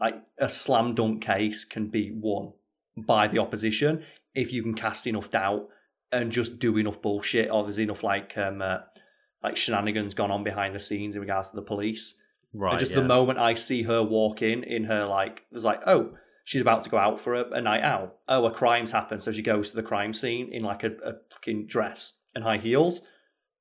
like 0.00 0.14
a 0.38 0.48
slam 0.48 0.94
dunk 0.94 1.22
case 1.22 1.64
can 1.64 1.88
be 1.88 2.12
won 2.12 2.52
by 2.96 3.26
the 3.26 3.38
opposition 3.38 4.02
if 4.34 4.52
you 4.52 4.62
can 4.62 4.74
cast 4.74 5.06
enough 5.06 5.30
doubt 5.30 5.68
and 6.12 6.32
just 6.32 6.58
do 6.58 6.76
enough 6.76 7.00
bullshit, 7.00 7.50
or 7.50 7.62
there's 7.62 7.78
enough 7.78 8.02
like 8.02 8.36
um 8.36 8.62
uh, 8.62 8.78
like 9.42 9.56
shenanigans 9.56 10.14
gone 10.14 10.30
on 10.30 10.44
behind 10.44 10.74
the 10.74 10.80
scenes 10.80 11.14
in 11.14 11.20
regards 11.20 11.50
to 11.50 11.56
the 11.56 11.62
police. 11.62 12.16
Right. 12.52 12.72
And 12.72 12.80
just 12.80 12.92
yeah. 12.92 12.98
the 12.98 13.04
moment 13.04 13.38
I 13.38 13.54
see 13.54 13.82
her 13.82 14.02
walk 14.02 14.42
in, 14.42 14.64
in 14.64 14.84
her 14.84 15.06
like, 15.06 15.44
there's 15.52 15.64
like, 15.64 15.82
oh, 15.86 16.14
she's 16.44 16.60
about 16.60 16.82
to 16.82 16.90
go 16.90 16.98
out 16.98 17.20
for 17.20 17.34
a, 17.34 17.48
a 17.50 17.60
night 17.60 17.82
out. 17.82 18.16
Oh, 18.28 18.44
a 18.46 18.50
crime's 18.50 18.90
happened, 18.90 19.22
so 19.22 19.30
she 19.30 19.42
goes 19.42 19.70
to 19.70 19.76
the 19.76 19.82
crime 19.84 20.12
scene 20.12 20.52
in 20.52 20.64
like 20.64 20.82
a, 20.82 20.90
a 21.04 21.12
fucking 21.30 21.66
dress 21.66 22.18
and 22.34 22.42
high 22.42 22.58
heels, 22.58 23.02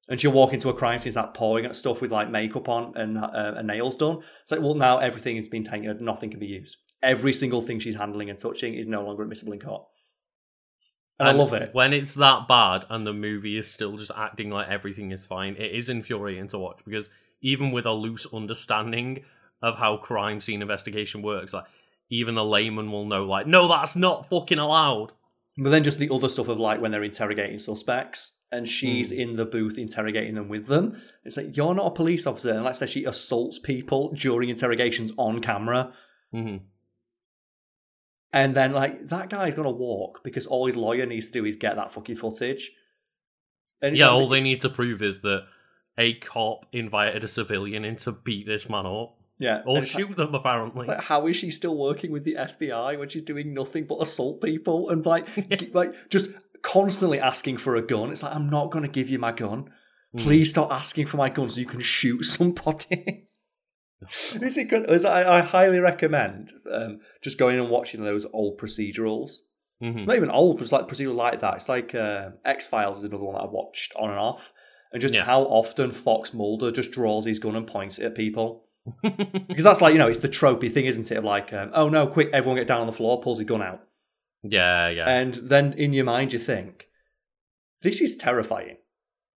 and 0.09 0.19
she'll 0.19 0.31
walk 0.31 0.53
into 0.53 0.69
a 0.69 0.73
crime 0.73 0.99
scene, 0.99 1.11
start 1.11 1.33
pouring 1.33 1.65
at 1.65 1.75
stuff 1.75 2.01
with 2.01 2.11
like 2.11 2.29
makeup 2.29 2.67
on 2.67 2.93
and 2.97 3.17
uh, 3.17 3.53
and 3.55 3.67
nails 3.67 3.95
done. 3.95 4.19
It's 4.41 4.51
like, 4.51 4.59
well, 4.59 4.73
now 4.73 4.97
everything 4.97 5.35
has 5.37 5.47
been 5.47 5.63
tainted, 5.63 6.01
nothing 6.01 6.31
can 6.31 6.39
be 6.39 6.47
used. 6.47 6.77
Every 7.01 7.31
single 7.31 7.61
thing 7.61 7.79
she's 7.79 7.95
handling 7.95 8.29
and 8.29 8.37
touching 8.37 8.73
is 8.73 8.87
no 8.87 9.05
longer 9.05 9.23
admissible 9.23 9.53
in 9.53 9.59
court. 9.59 9.83
And, 11.19 11.29
I 11.29 11.31
love 11.31 11.53
it. 11.53 11.69
When 11.73 11.93
it's 11.93 12.15
that 12.15 12.47
bad 12.47 12.85
and 12.89 13.05
the 13.05 13.13
movie 13.13 13.57
is 13.57 13.71
still 13.71 13.97
just 13.97 14.11
acting 14.15 14.49
like 14.49 14.67
everything 14.67 15.11
is 15.11 15.25
fine, 15.25 15.55
it 15.55 15.75
is 15.75 15.89
infuriating 15.89 16.47
to 16.49 16.59
watch 16.59 16.79
because 16.83 17.09
even 17.41 17.71
with 17.71 17.85
a 17.85 17.91
loose 17.91 18.25
understanding 18.33 19.23
of 19.61 19.77
how 19.77 19.97
crime 19.97 20.41
scene 20.41 20.61
investigation 20.61 21.21
works, 21.21 21.53
like 21.53 21.65
even 22.09 22.37
a 22.37 22.43
layman 22.43 22.91
will 22.91 23.05
know, 23.05 23.25
like, 23.25 23.47
no, 23.47 23.67
that's 23.67 23.95
not 23.95 24.29
fucking 24.29 24.59
allowed. 24.59 25.11
But 25.57 25.69
then 25.71 25.83
just 25.83 25.99
the 25.99 26.09
other 26.11 26.29
stuff 26.29 26.47
of 26.47 26.57
like 26.57 26.81
when 26.81 26.91
they're 26.91 27.03
interrogating 27.03 27.57
suspects 27.57 28.38
and 28.51 28.67
she's 28.67 29.11
in 29.11 29.35
the 29.35 29.45
booth 29.45 29.77
interrogating 29.77 30.35
them 30.35 30.49
with 30.49 30.67
them. 30.67 31.01
It's 31.23 31.37
like 31.37 31.55
you're 31.55 31.75
not 31.75 31.87
a 31.87 31.91
police 31.91 32.25
officer, 32.25 32.51
and 32.51 32.63
like 32.63 32.75
said, 32.75 32.89
she 32.89 33.05
assaults 33.05 33.59
people 33.59 34.11
during 34.13 34.49
interrogations 34.49 35.11
on 35.17 35.39
camera. 35.39 35.93
hmm 36.31 36.57
And 38.31 38.55
then 38.55 38.73
like 38.73 39.07
that 39.07 39.29
guy's 39.29 39.55
gonna 39.55 39.71
walk 39.71 40.23
because 40.23 40.47
all 40.47 40.65
his 40.65 40.75
lawyer 40.75 41.05
needs 41.05 41.27
to 41.27 41.33
do 41.33 41.45
is 41.45 41.55
get 41.55 41.75
that 41.75 41.91
fucking 41.91 42.15
footage. 42.15 42.71
And 43.81 43.97
Yeah, 43.97 44.09
all 44.09 44.27
they 44.29 44.41
need 44.41 44.61
to 44.61 44.69
prove 44.69 45.01
is 45.01 45.21
that 45.21 45.43
a 45.97 46.13
cop 46.15 46.65
invited 46.71 47.23
a 47.23 47.27
civilian 47.27 47.85
in 47.85 47.95
to 47.97 48.11
beat 48.11 48.45
this 48.47 48.69
man 48.69 48.85
up 48.85 49.15
yeah, 49.37 49.61
or 49.65 49.77
it's 49.79 49.93
like- 49.95 50.05
shoot 50.05 50.17
them, 50.17 50.35
apparently. 50.35 50.79
It's 50.81 50.87
like, 50.89 50.99
how 51.01 51.25
is 51.27 51.35
she 51.37 51.49
still 51.49 51.77
working 51.77 52.11
with 52.11 52.25
the 52.25 52.35
FBI 52.35 52.99
when 52.99 53.07
she's 53.07 53.21
doing 53.21 53.53
nothing 53.53 53.85
but 53.85 54.01
assault 54.01 54.41
people 54.41 54.89
and 54.89 55.05
like, 55.05 55.27
like 55.73 55.93
just 56.09 56.31
constantly 56.61 57.19
asking 57.19 57.57
for 57.57 57.75
a 57.75 57.81
gun? 57.81 58.11
It's 58.11 58.23
like, 58.23 58.35
I'm 58.35 58.49
not 58.49 58.71
going 58.71 58.83
to 58.83 58.89
give 58.91 59.09
you 59.09 59.19
my 59.19 59.31
gun. 59.31 59.69
Hmm. 60.13 60.19
Please 60.21 60.49
stop 60.49 60.71
asking 60.71 61.05
for 61.07 61.17
my 61.17 61.29
gun 61.29 61.49
so 61.49 61.59
you 61.59 61.65
can 61.65 61.79
shoot 61.79 62.23
somebody. 62.23 63.25
Is 64.41 64.57
it 64.57 64.69
good? 64.69 64.89
Is- 64.89 65.05
I, 65.05 65.39
I 65.39 65.41
highly 65.41 65.79
recommend 65.79 66.53
um, 66.71 66.99
just 67.21 67.37
going 67.37 67.59
and 67.59 67.69
watching 67.69 68.03
those 68.03 68.25
old 68.33 68.57
procedurals. 68.57 69.31
Mhm. 69.83 70.05
Not 70.07 70.15
even 70.17 70.29
old, 70.31 70.57
but 70.57 70.63
it's 70.63 70.71
like 70.73 70.87
procedural 70.87 71.15
like 71.15 71.39
that. 71.39 71.55
It's 71.55 71.69
like 71.69 71.95
uh, 71.95 72.31
X 72.43 72.65
Files 72.65 72.97
is 72.97 73.03
another 73.03 73.23
one 73.23 73.35
that 73.35 73.43
I 73.43 73.47
watched 73.49 73.93
on 73.97 74.09
and 74.09 74.19
off, 74.19 74.51
and 74.91 75.01
just 75.01 75.13
Yeah. 75.13 75.23
how 75.23 75.43
often 75.43 75.91
Fox 75.91 76.33
Mulder 76.33 76.69
just 76.71 76.91
draws 76.91 77.25
his 77.25 77.39
gun 77.39 77.55
and 77.55 77.65
points 77.65 77.97
it 77.97 78.05
at 78.05 78.15
people 78.15 78.65
because 79.47 79.63
that's 79.63 79.79
like 79.81 79.93
you 79.93 79.97
know 79.99 80.07
it's 80.09 80.19
the 80.19 80.27
tropey 80.27 80.69
thing, 80.69 80.83
isn't 80.85 81.09
it? 81.11 81.17
Of 81.17 81.23
like, 81.23 81.53
um, 81.53 81.71
oh 81.73 81.87
no, 81.87 82.07
quick, 82.07 82.29
everyone 82.33 82.57
get 82.57 82.67
down 82.67 82.81
on 82.81 82.87
the 82.87 82.91
floor, 82.93 83.21
pulls 83.21 83.39
his 83.39 83.47
gun 83.47 83.61
out, 83.61 83.81
yeah, 84.43 84.89
yeah. 84.89 85.09
and 85.09 85.33
then 85.35 85.73
in 85.73 85.93
your 85.93 86.05
mind 86.05 86.33
you 86.33 86.39
think, 86.39 86.87
this 87.81 88.01
is 88.01 88.15
terrifying. 88.17 88.77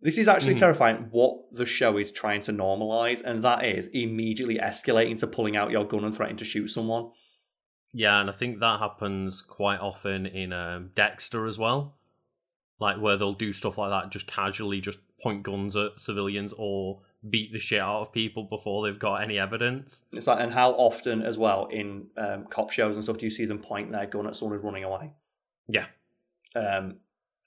This 0.02 0.18
is 0.18 0.28
actually 0.28 0.56
Mhm. 0.56 0.60
terrifying. 0.60 0.96
What 1.12 1.54
the 1.54 1.66
show 1.66 1.98
is 1.98 2.12
trying 2.12 2.42
to 2.44 2.52
normalize, 2.52 3.22
and 3.24 3.42
that 3.44 3.64
is 3.66 3.88
immediately 3.88 4.58
escalating 4.58 5.18
to 5.20 5.28
pulling 5.28 5.56
out 5.56 5.72
your 5.72 5.86
gun 5.86 6.04
and 6.04 6.14
threatening 6.14 6.38
to 6.38 6.46
shoot 6.46 6.68
someone. 6.68 7.12
Yeah, 7.94 8.20
and 8.20 8.30
I 8.30 8.34
think 8.34 8.60
that 8.60 8.80
happens 8.80 9.42
quite 9.42 9.80
often 9.80 10.26
in 10.26 10.52
um, 10.52 10.92
Dexter 10.96 11.46
as 11.46 11.58
well. 11.58 11.96
Like 12.80 12.98
where 13.00 13.16
they'll 13.16 13.34
do 13.34 13.54
stuff 13.54 13.78
like 13.78 13.92
that, 13.92 14.10
just 14.12 14.28
casually 14.28 14.82
just 14.82 15.00
point 15.22 15.44
guns 15.44 15.78
at 15.78 16.00
civilians 16.00 16.54
or 16.58 17.02
beat 17.30 17.54
the 17.54 17.60
shit 17.60 17.80
out 17.80 18.02
of 18.02 18.12
people 18.12 18.44
before 18.44 18.86
they've 18.86 19.00
got 19.00 19.22
any 19.24 19.40
evidence. 19.40 20.04
It's 20.12 20.28
like, 20.28 20.40
and 20.40 20.52
how 20.52 20.72
often 20.74 21.22
as 21.24 21.38
well 21.38 21.68
in 21.68 22.08
um, 22.18 22.46
cop 22.50 22.72
shows 22.72 22.96
and 22.96 23.04
stuff 23.04 23.18
do 23.18 23.26
you 23.26 23.30
see 23.30 23.46
them 23.46 23.60
point 23.60 23.92
their 23.92 24.06
gun 24.06 24.28
at 24.28 24.36
someone 24.36 24.58
who's 24.58 24.64
running 24.66 24.84
away? 24.84 25.12
Yeah. 25.68 25.86
um, 26.56 26.98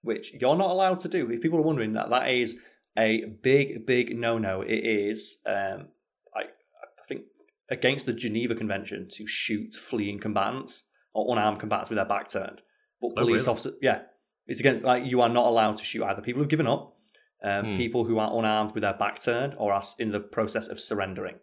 which 0.03 0.33
you're 0.41 0.57
not 0.57 0.71
allowed 0.71 1.01
to 1.01 1.09
do. 1.09 1.31
If 1.31 1.41
people 1.41 1.59
are 1.59 1.63
wondering 1.63 1.93
that, 1.95 2.11
that 2.11 2.29
is 2.29 2.57
a 2.97 3.25
big, 3.43 3.85
big 3.87 4.17
no-no. 4.17 4.63
It 4.63 4.85
is, 4.85 5.39
um, 5.47 5.89
I, 6.35 6.43
I 6.43 7.03
think, 7.09 7.23
against 7.69 8.07
the 8.07 8.13
Geneva 8.13 8.55
Convention 8.55 9.09
to 9.13 9.27
shoot 9.27 9.75
fleeing 9.75 10.19
combatants 10.21 10.85
or 11.13 11.31
unarmed 11.37 11.59
combatants 11.61 11.91
with 11.91 11.97
their 11.97 12.05
back 12.07 12.29
turned. 12.29 12.63
But 13.01 13.09
Oh, 13.09 13.15
police 13.15 13.43
really? 13.43 13.53
officers, 13.53 13.75
yeah, 13.83 14.03
it's 14.47 14.61
against 14.61 14.85
like 14.85 15.05
you 15.05 15.21
are 15.21 15.29
not 15.29 15.47
allowed 15.47 15.77
to 15.77 15.85
shoot 15.85 16.05
either 16.05 16.23
people 16.23 16.41
who've 16.41 16.49
given 16.49 16.67
up, 16.67 16.96
um, 17.43 17.65
Hmm. 17.73 17.77
people 17.77 18.05
who 18.05 18.19
are 18.19 18.37
unarmed 18.39 18.73
with 18.75 18.83
their 18.83 18.95
back 18.95 19.21
turned, 19.21 19.55
or 19.59 19.73
are 19.73 19.83
in 19.99 20.13
the 20.13 20.21
process 20.21 20.69
of 20.69 20.81
surrendering. 20.81 21.37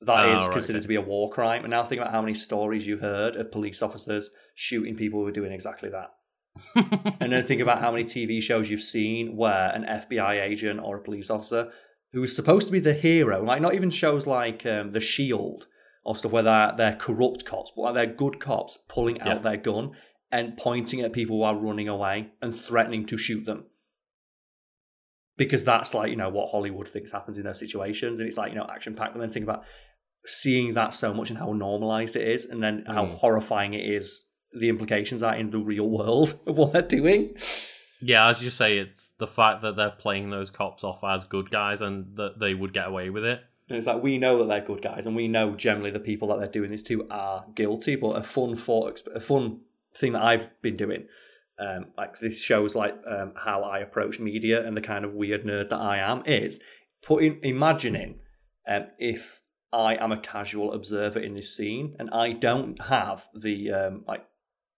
That 0.00 0.20
Ah, 0.20 0.34
is 0.34 0.42
right, 0.42 0.52
considered 0.52 0.78
okay. 0.78 0.82
to 0.84 0.88
be 0.88 0.94
a 0.94 1.00
war 1.00 1.28
crime. 1.30 1.64
And 1.64 1.70
now 1.72 1.82
think 1.84 2.00
about 2.00 2.12
how 2.12 2.22
many 2.22 2.34
stories 2.34 2.86
you've 2.86 3.00
heard 3.00 3.34
of 3.36 3.50
police 3.50 3.82
officers 3.82 4.30
shooting 4.54 4.94
people 4.96 5.20
who 5.20 5.26
are 5.26 5.32
doing 5.32 5.52
exactly 5.52 5.90
that. 5.90 6.10
And 7.20 7.32
then 7.32 7.42
think 7.44 7.60
about 7.60 7.80
how 7.80 7.90
many 7.90 8.04
TV 8.04 8.40
shows 8.40 8.70
you've 8.70 8.80
seen 8.82 9.36
where 9.36 9.70
an 9.74 9.84
FBI 9.84 10.40
agent 10.40 10.80
or 10.80 10.96
a 10.96 11.00
police 11.02 11.30
officer 11.30 11.70
who 12.12 12.22
is 12.22 12.34
supposed 12.34 12.66
to 12.68 12.72
be 12.72 12.80
the 12.80 12.94
hero, 12.94 13.42
like 13.44 13.60
not 13.60 13.74
even 13.74 13.90
shows 13.90 14.26
like 14.26 14.64
um, 14.66 14.92
The 14.92 15.00
Shield 15.00 15.66
or 16.04 16.14
stuff 16.16 16.32
where 16.32 16.42
they're, 16.42 16.72
they're 16.76 16.96
corrupt 16.96 17.44
cops, 17.44 17.72
but 17.74 17.82
like 17.82 17.94
they're 17.94 18.06
good 18.14 18.40
cops 18.40 18.78
pulling 18.88 19.16
Yeah. 19.16 19.34
out 19.34 19.42
their 19.42 19.56
gun 19.56 19.92
and 20.30 20.56
pointing 20.56 21.00
at 21.00 21.12
people 21.12 21.36
who 21.38 21.42
are 21.42 21.56
running 21.56 21.88
away 21.88 22.28
and 22.40 22.54
threatening 22.54 23.04
to 23.06 23.16
shoot 23.18 23.44
them. 23.44 23.64
Because 25.38 25.64
that's 25.64 25.94
like, 25.94 26.10
you 26.10 26.16
know, 26.16 26.28
what 26.28 26.50
Hollywood 26.50 26.86
thinks 26.86 27.12
happens 27.12 27.38
in 27.38 27.44
those 27.44 27.58
situations. 27.58 28.20
And 28.20 28.26
it's 28.28 28.36
like, 28.36 28.50
you 28.52 28.58
know, 28.58 28.66
action 28.70 28.94
packed. 28.94 29.14
And 29.14 29.22
then 29.22 29.30
think 29.30 29.44
about 29.44 29.64
seeing 30.26 30.74
that 30.74 30.92
so 30.92 31.14
much 31.14 31.30
and 31.30 31.38
how 31.38 31.52
normalized 31.54 32.14
it 32.16 32.28
is 32.28 32.44
and 32.44 32.62
then 32.62 32.84
how 32.86 33.06
Mm. 33.06 33.18
horrifying 33.18 33.72
it 33.72 33.84
is 33.88 34.24
the 34.52 34.68
implications 34.68 35.22
are 35.22 35.34
in 35.34 35.50
the 35.50 35.58
real 35.58 35.88
world 35.88 36.38
of 36.46 36.58
what 36.58 36.72
they're 36.72 36.82
doing. 36.82 37.34
yeah, 38.02 38.28
as 38.28 38.42
you 38.42 38.50
say, 38.50 38.78
it's 38.78 39.12
the 39.18 39.26
fact 39.26 39.62
that 39.62 39.76
they're 39.76 39.90
playing 39.90 40.30
those 40.30 40.50
cops 40.50 40.84
off 40.84 41.02
as 41.04 41.24
good 41.24 41.50
guys 41.50 41.80
and 41.80 42.16
that 42.16 42.38
they 42.38 42.52
would 42.54 42.72
get 42.74 42.86
away 42.88 43.08
with 43.10 43.24
it. 43.24 43.40
And 43.68 43.76
it's 43.76 43.86
like 43.86 44.02
we 44.02 44.18
know 44.18 44.38
that 44.38 44.48
they're 44.48 44.60
good 44.66 44.80
guys, 44.82 45.04
and 45.06 45.14
we 45.14 45.28
know 45.28 45.52
generally 45.54 45.90
the 45.90 46.00
people 46.00 46.28
that 46.28 46.38
they're 46.38 46.48
doing 46.48 46.70
this 46.70 46.82
to 46.84 47.06
are 47.10 47.44
guilty. 47.54 47.96
But 47.96 48.16
a 48.16 48.22
fun 48.22 48.56
thought, 48.56 49.02
a 49.14 49.20
fun 49.20 49.60
thing 49.94 50.12
that 50.14 50.22
I've 50.22 50.48
been 50.62 50.76
doing, 50.76 51.06
um, 51.58 51.86
like 51.96 52.18
this 52.18 52.42
shows 52.42 52.74
like 52.76 52.94
um, 53.06 53.32
how 53.36 53.62
I 53.62 53.80
approach 53.80 54.18
media 54.20 54.66
and 54.66 54.76
the 54.76 54.80
kind 54.80 55.04
of 55.04 55.14
weird 55.14 55.44
nerd 55.44 55.70
that 55.70 55.80
I 55.80 55.98
am 55.98 56.22
is 56.26 56.60
putting 57.02 57.40
imagining 57.42 58.20
um, 58.66 58.86
if 58.98 59.42
I 59.72 59.96
am 59.96 60.12
a 60.12 60.20
casual 60.20 60.72
observer 60.72 61.18
in 61.18 61.34
this 61.34 61.54
scene 61.56 61.96
and 61.98 62.10
I 62.10 62.32
don't 62.32 62.80
have 62.82 63.26
the 63.34 63.72
um, 63.72 64.04
like 64.06 64.24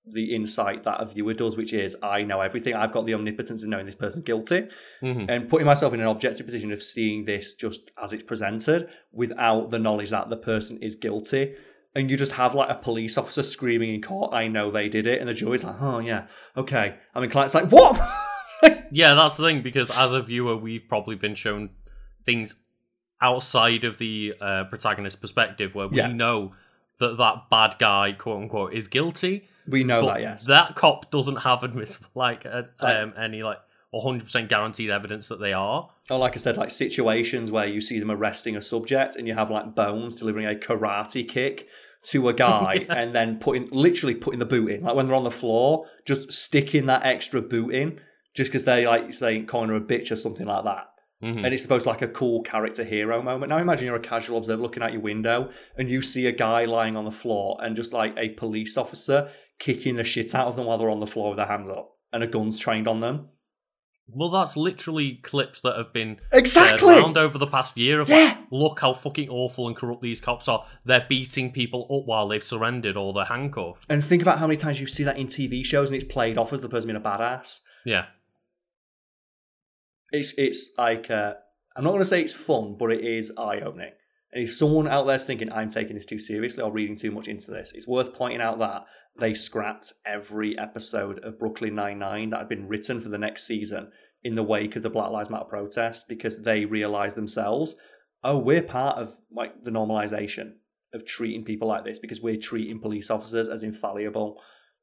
the 0.06 0.34
insight 0.34 0.82
that 0.84 1.00
a 1.00 1.04
viewer 1.04 1.34
does, 1.34 1.56
which 1.58 1.72
is 1.74 1.94
I 2.02 2.22
know 2.22 2.40
everything. 2.40 2.74
I've 2.74 2.92
got 2.92 3.04
the 3.04 3.12
omnipotence 3.14 3.62
of 3.62 3.68
knowing 3.68 3.84
this 3.84 3.94
person 3.94 4.22
guilty 4.22 4.66
Mhm. 5.02 5.26
and 5.28 5.48
putting 5.48 5.66
myself 5.66 5.92
in 5.92 6.00
an 6.00 6.06
objective 6.06 6.46
position 6.46 6.72
of 6.72 6.82
seeing 6.82 7.24
this 7.24 7.54
just 7.54 7.82
as 8.02 8.12
it's 8.14 8.22
presented 8.22 8.88
without 9.12 9.68
the 9.68 9.78
knowledge 9.78 10.10
that 10.10 10.30
the 10.30 10.38
person 10.38 10.78
is 10.78 10.96
guilty. 10.96 11.54
And 11.94 12.08
you 12.10 12.16
just 12.16 12.32
have 12.32 12.54
like 12.54 12.70
a 12.70 12.76
police 12.76 13.18
officer 13.18 13.42
screaming 13.42 13.92
in 13.94 14.00
court, 14.02 14.32
I 14.32 14.46
know 14.46 14.70
they 14.70 14.88
did 14.88 15.06
it. 15.08 15.18
And 15.20 15.28
the 15.28 15.34
jury's 15.34 15.64
like, 15.64 15.74
oh, 15.80 15.98
yeah, 15.98 16.26
okay. 16.56 16.94
I 17.14 17.20
mean, 17.20 17.30
client's 17.30 17.54
like, 17.54 17.70
what? 17.70 18.00
Yeah, 18.92 19.14
that's 19.14 19.36
the 19.36 19.44
thing 19.44 19.62
because 19.62 19.88
as 19.96 20.12
a 20.12 20.20
viewer, 20.20 20.56
we've 20.56 20.82
probably 20.88 21.14
been 21.14 21.36
shown 21.36 21.70
things 22.24 22.56
outside 23.22 23.84
of 23.84 23.98
the 23.98 24.34
uh, 24.40 24.64
protagonist 24.64 25.20
perspective 25.20 25.74
where 25.74 25.88
we 25.88 25.98
Yeah. 25.98 26.08
know 26.08 26.54
that 26.98 27.16
that 27.16 27.48
bad 27.50 27.76
guy, 27.78 28.12
quote 28.12 28.42
unquote, 28.42 28.74
is 28.74 28.88
guilty. 28.88 29.48
we 29.68 29.84
know 29.84 30.06
that, 30.06 30.20
yes. 30.20 30.44
that 30.46 30.74
cop 30.74 31.10
doesn't 31.10 31.36
have 31.36 31.62
admissible 31.62 32.08
like 32.14 32.44
Like- 32.44 32.66
um, 32.82 33.14
any 33.16 33.42
like 33.44 33.58
100% 33.94 34.48
guaranteed 34.48 34.90
evidence 34.90 35.28
that 35.28 35.40
they 35.40 35.52
are. 35.52 35.90
Or 36.08 36.18
like 36.18 36.34
I 36.34 36.36
said, 36.36 36.56
like 36.56 36.70
situations 36.70 37.50
where 37.50 37.66
you 37.66 37.80
see 37.80 37.98
them 37.98 38.10
arresting 38.10 38.56
a 38.56 38.60
subject 38.60 39.16
and 39.16 39.26
you 39.26 39.34
have 39.34 39.50
like 39.50 39.74
Bones 39.74 40.16
delivering 40.16 40.46
a 40.46 40.54
karate 40.54 41.28
kick 41.28 41.68
to 42.04 42.28
a 42.28 42.32
guy 42.32 42.86
and 42.88 43.14
then 43.14 43.38
putting 43.38 43.68
literally 43.70 44.14
putting 44.14 44.38
the 44.38 44.46
boot 44.46 44.70
in. 44.70 44.82
Like 44.82 44.94
when 44.94 45.06
they're 45.06 45.16
on 45.16 45.24
the 45.24 45.30
floor, 45.30 45.86
just 46.06 46.32
sticking 46.32 46.86
that 46.86 47.04
extra 47.04 47.42
boot 47.42 47.74
in 47.74 48.00
just 48.34 48.50
because 48.50 48.64
they 48.64 48.86
like 48.86 49.12
saying 49.12 49.46
calling 49.46 49.70
her 49.70 49.76
a 49.76 49.80
bitch 49.80 50.10
or 50.12 50.16
something 50.16 50.46
like 50.46 50.64
that. 50.64 50.86
Mhm. 51.22 51.44
And 51.44 51.52
it's 51.52 51.62
supposed 51.62 51.82
to 51.82 51.90
like 51.90 52.00
a 52.00 52.08
cool 52.08 52.42
character 52.42 52.84
hero 52.84 53.20
moment. 53.22 53.50
Now 53.50 53.58
imagine 53.58 53.86
you're 53.86 53.96
a 53.96 54.00
casual 54.00 54.38
observer 54.38 54.62
looking 54.62 54.82
out 54.82 54.92
your 54.92 55.02
window 55.02 55.50
and 55.76 55.90
you 55.90 56.00
see 56.00 56.26
a 56.26 56.32
guy 56.32 56.64
lying 56.64 56.96
on 56.96 57.04
the 57.04 57.10
floor 57.10 57.58
and 57.60 57.76
just 57.76 57.92
like 57.92 58.14
a 58.16 58.30
police 58.30 58.78
officer 58.78 59.28
kicking 59.58 59.96
the 59.96 60.04
shit 60.04 60.34
out 60.34 60.46
of 60.46 60.56
them 60.56 60.66
while 60.66 60.78
they're 60.78 60.88
on 60.88 61.00
the 61.00 61.06
floor 61.06 61.30
with 61.30 61.36
their 61.36 61.46
hands 61.46 61.68
up 61.68 61.90
and 62.12 62.22
a 62.22 62.26
gun's 62.26 62.58
trained 62.58 62.88
on 62.88 63.00
them. 63.00 63.28
Well, 64.14 64.28
that's 64.30 64.56
literally 64.56 65.16
clips 65.22 65.60
that 65.60 65.76
have 65.76 65.92
been 65.92 66.18
Exactly. 66.32 66.94
around 66.94 67.16
over 67.18 67.38
the 67.38 67.46
past 67.46 67.76
year 67.76 68.00
of 68.00 68.08
Yeah. 68.08 68.16
like, 68.16 68.38
look 68.50 68.80
how 68.80 68.94
fucking 68.94 69.28
awful 69.28 69.66
and 69.68 69.76
corrupt 69.76 70.02
these 70.02 70.20
cops 70.20 70.48
are. 70.48 70.66
They're 70.84 71.06
beating 71.08 71.52
people 71.52 71.84
up 71.84 72.06
while 72.06 72.28
they've 72.28 72.44
surrendered 72.44 72.96
or 72.96 73.12
they're 73.12 73.24
handcuffed. 73.24 73.86
And 73.88 74.02
think 74.02 74.22
about 74.22 74.38
how 74.38 74.46
many 74.46 74.56
times 74.56 74.80
you 74.80 74.86
see 74.86 75.04
that 75.04 75.16
in 75.18 75.26
TV 75.26 75.64
shows 75.64 75.90
and 75.90 76.00
it's 76.00 76.10
played 76.10 76.38
off 76.38 76.52
as 76.52 76.60
the 76.62 76.68
person 76.68 76.88
being 76.88 76.96
a 76.96 77.00
badass. 77.00 77.60
Yeah. 77.84 78.06
It's 80.12 80.36
it's 80.38 80.70
like 80.76 81.10
uh, 81.10 81.34
I'm 81.76 81.84
not 81.84 81.90
going 81.90 82.02
to 82.02 82.06
say 82.08 82.20
it's 82.20 82.32
fun, 82.32 82.76
but 82.78 82.90
it 82.92 83.00
is 83.04 83.32
eye 83.38 83.60
opening. 83.60 83.92
And 84.32 84.44
if 84.44 84.54
someone 84.54 84.88
out 84.88 85.06
there's 85.06 85.26
thinking 85.26 85.52
I'm 85.52 85.70
taking 85.70 85.94
this 85.94 86.06
too 86.06 86.18
seriously 86.18 86.62
or 86.62 86.72
reading 86.72 86.96
too 86.96 87.10
much 87.10 87.28
into 87.28 87.50
this, 87.50 87.72
it's 87.74 87.86
worth 87.86 88.14
pointing 88.14 88.40
out 88.40 88.58
that 88.60 88.84
they 89.18 89.34
scrapped 89.34 89.92
every 90.06 90.58
episode 90.58 91.18
of 91.24 91.38
Brooklyn 91.38 91.74
Nine 91.74 91.98
Nine 91.98 92.30
that 92.30 92.38
had 92.38 92.48
been 92.48 92.68
written 92.68 93.00
for 93.00 93.08
the 93.08 93.18
next 93.18 93.46
season 93.46 93.90
in 94.22 94.34
the 94.34 94.42
wake 94.42 94.76
of 94.76 94.82
the 94.82 94.90
Black 94.90 95.10
Lives 95.10 95.30
Matter 95.30 95.44
protest 95.44 96.06
because 96.08 96.42
they 96.42 96.64
realized 96.64 97.16
themselves, 97.16 97.76
oh, 98.22 98.38
we're 98.38 98.62
part 98.62 98.98
of 98.98 99.14
like 99.30 99.64
the 99.64 99.70
normalization 99.70 100.52
of 100.92 101.06
treating 101.06 101.44
people 101.44 101.68
like 101.68 101.84
this 101.84 101.98
because 101.98 102.20
we're 102.20 102.36
treating 102.36 102.80
police 102.80 103.10
officers 103.10 103.48
as 103.48 103.62
infallible 103.62 104.40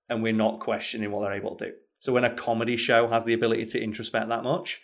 and 0.09 0.23
we're 0.23 0.33
not 0.33 0.59
questioning 0.59 1.11
what 1.11 1.21
they're 1.21 1.37
able 1.37 1.55
to 1.55 1.65
do. 1.67 1.73
So 1.99 2.13
when 2.13 2.23
a 2.23 2.33
comedy 2.33 2.77
show 2.77 3.07
has 3.07 3.25
the 3.25 3.33
ability 3.33 3.65
to 3.65 3.81
introspect 3.81 4.29
that 4.29 4.43
much, 4.43 4.81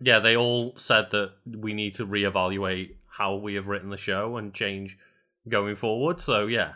Yeah, 0.00 0.18
they 0.18 0.36
all 0.36 0.74
said 0.76 1.06
that 1.12 1.32
we 1.46 1.72
need 1.72 1.94
to 1.94 2.06
reevaluate 2.06 2.96
how 3.08 3.36
we 3.36 3.54
have 3.54 3.66
written 3.66 3.90
the 3.90 3.96
show 3.96 4.36
and 4.36 4.52
change 4.52 4.96
going 5.48 5.76
forward. 5.76 6.20
So, 6.20 6.46
yeah. 6.46 6.74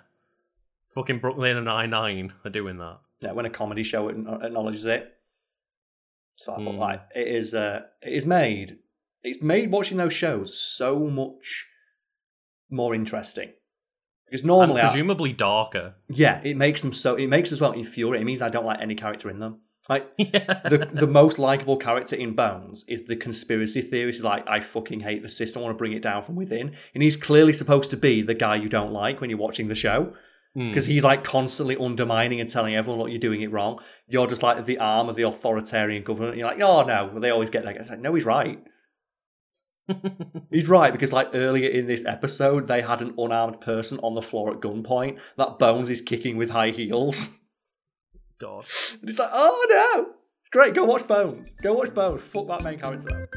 Fucking 0.94 1.18
Brooklyn 1.20 1.56
and 1.56 1.66
Nine 1.66 1.90
Nine 1.90 2.32
are 2.44 2.50
doing 2.50 2.78
that. 2.78 2.98
yeah, 3.20 3.32
when 3.32 3.46
a 3.46 3.50
comedy 3.50 3.82
show 3.82 4.08
acknowledges 4.08 4.84
it, 4.86 5.12
it's 6.34 6.48
like, 6.48 6.64
but 6.64 6.72
Hmm. 6.72 6.78
like 6.78 7.00
it 7.14 7.28
is, 7.28 7.54
uh, 7.54 7.82
it 8.02 8.12
is 8.12 8.26
made. 8.26 8.78
It's 9.22 9.42
made 9.42 9.70
watching 9.70 9.98
those 9.98 10.12
shows 10.14 10.58
so 10.58 11.00
much 11.08 11.66
more 12.70 12.94
interesting 12.94 13.50
because 14.26 14.40
And 14.40 14.48
normally, 14.48 14.80
I- 14.80 14.86
presumably 14.88 15.32
darker. 15.32 15.94
yeah, 16.08 16.40
it 16.42 16.56
makes 16.56 16.80
them 16.82 16.92
so. 16.92 17.14
It 17.16 17.26
makes 17.26 17.52
us 17.52 17.60
well 17.60 17.72
infuriating. 17.72 18.22
It 18.22 18.26
means 18.26 18.42
I 18.42 18.48
don't 18.48 18.64
like 18.64 18.80
any 18.80 18.94
character 18.94 19.28
in 19.30 19.38
them. 19.38 19.60
Like 19.88 20.10
yeah. 20.18 20.60
the 20.68 20.88
the 20.92 21.06
most 21.06 21.38
likable 21.38 21.76
character 21.76 22.14
in 22.16 22.32
Bones 22.34 22.84
is 22.88 23.04
the 23.04 23.16
conspiracy 23.16 23.80
theorist. 23.82 24.18
He's 24.18 24.24
like, 24.24 24.44
I 24.48 24.60
fucking 24.60 25.00
hate 25.00 25.22
the 25.22 25.28
system. 25.28 25.60
I 25.60 25.64
want 25.66 25.74
to 25.76 25.78
bring 25.78 25.92
it 25.92 26.02
down 26.02 26.22
from 26.22 26.36
within. 26.36 26.74
And 26.94 27.02
he's 27.02 27.16
clearly 27.16 27.52
supposed 27.52 27.90
to 27.90 27.96
be 27.96 28.22
the 28.22 28.34
guy 28.34 28.56
you 28.56 28.68
don't 28.68 28.92
like 28.92 29.20
when 29.20 29.30
you're 29.30 29.38
watching 29.38 29.68
the 29.68 29.74
show. 29.74 30.14
Hmm. 30.54 30.70
because 30.70 30.86
he's 30.86 31.04
like 31.04 31.22
constantly 31.22 31.76
undermining 31.76 32.40
and 32.40 32.48
telling 32.48 32.74
everyone, 32.74 32.98
look, 33.00 33.10
you're 33.10 33.20
doing 33.20 33.40
it 33.40 33.52
wrong. 33.52 33.78
You're 34.08 34.26
just 34.26 34.42
like 34.42 34.64
the 34.64 34.78
arm 34.78 35.08
of 35.08 35.14
the 35.14 35.22
authoritarian 35.22 36.02
government. 36.02 36.36
You're 36.36 36.48
like, 36.48 36.60
oh 36.60 36.82
no, 36.82 37.18
they 37.20 37.30
always 37.30 37.50
get 37.50 37.64
that. 37.64 37.76
It's 37.76 37.90
like, 37.90 38.00
no, 38.00 38.14
he's 38.14 38.24
right. 38.24 38.60
He's 40.50 40.68
right 40.68 40.92
because 40.92 41.12
like 41.12 41.30
earlier 41.34 41.68
in 41.68 41.86
this 41.86 42.04
episode, 42.04 42.68
they 42.68 42.82
had 42.82 43.02
an 43.02 43.14
unarmed 43.18 43.60
person 43.60 43.98
on 44.04 44.14
the 44.14 44.22
floor 44.22 44.52
at 44.52 44.60
gunpoint 44.60 45.18
that 45.36 45.58
Bones 45.58 45.90
is 45.90 46.00
kicking 46.00 46.36
with 46.36 46.50
high 46.50 46.70
heels. 46.70 47.30
God. 48.38 48.66
And 49.00 49.08
it's 49.08 49.18
like, 49.18 49.30
oh 49.32 49.66
no! 49.68 50.14
It's 50.40 50.50
great, 50.50 50.74
go 50.74 50.84
watch 50.84 51.06
Bones. 51.06 51.54
Go 51.62 51.74
watch 51.74 51.92
Bones. 51.92 52.22
Fuck 52.22 52.46
that 52.46 52.62
main 52.62 52.78
character. 52.78 53.28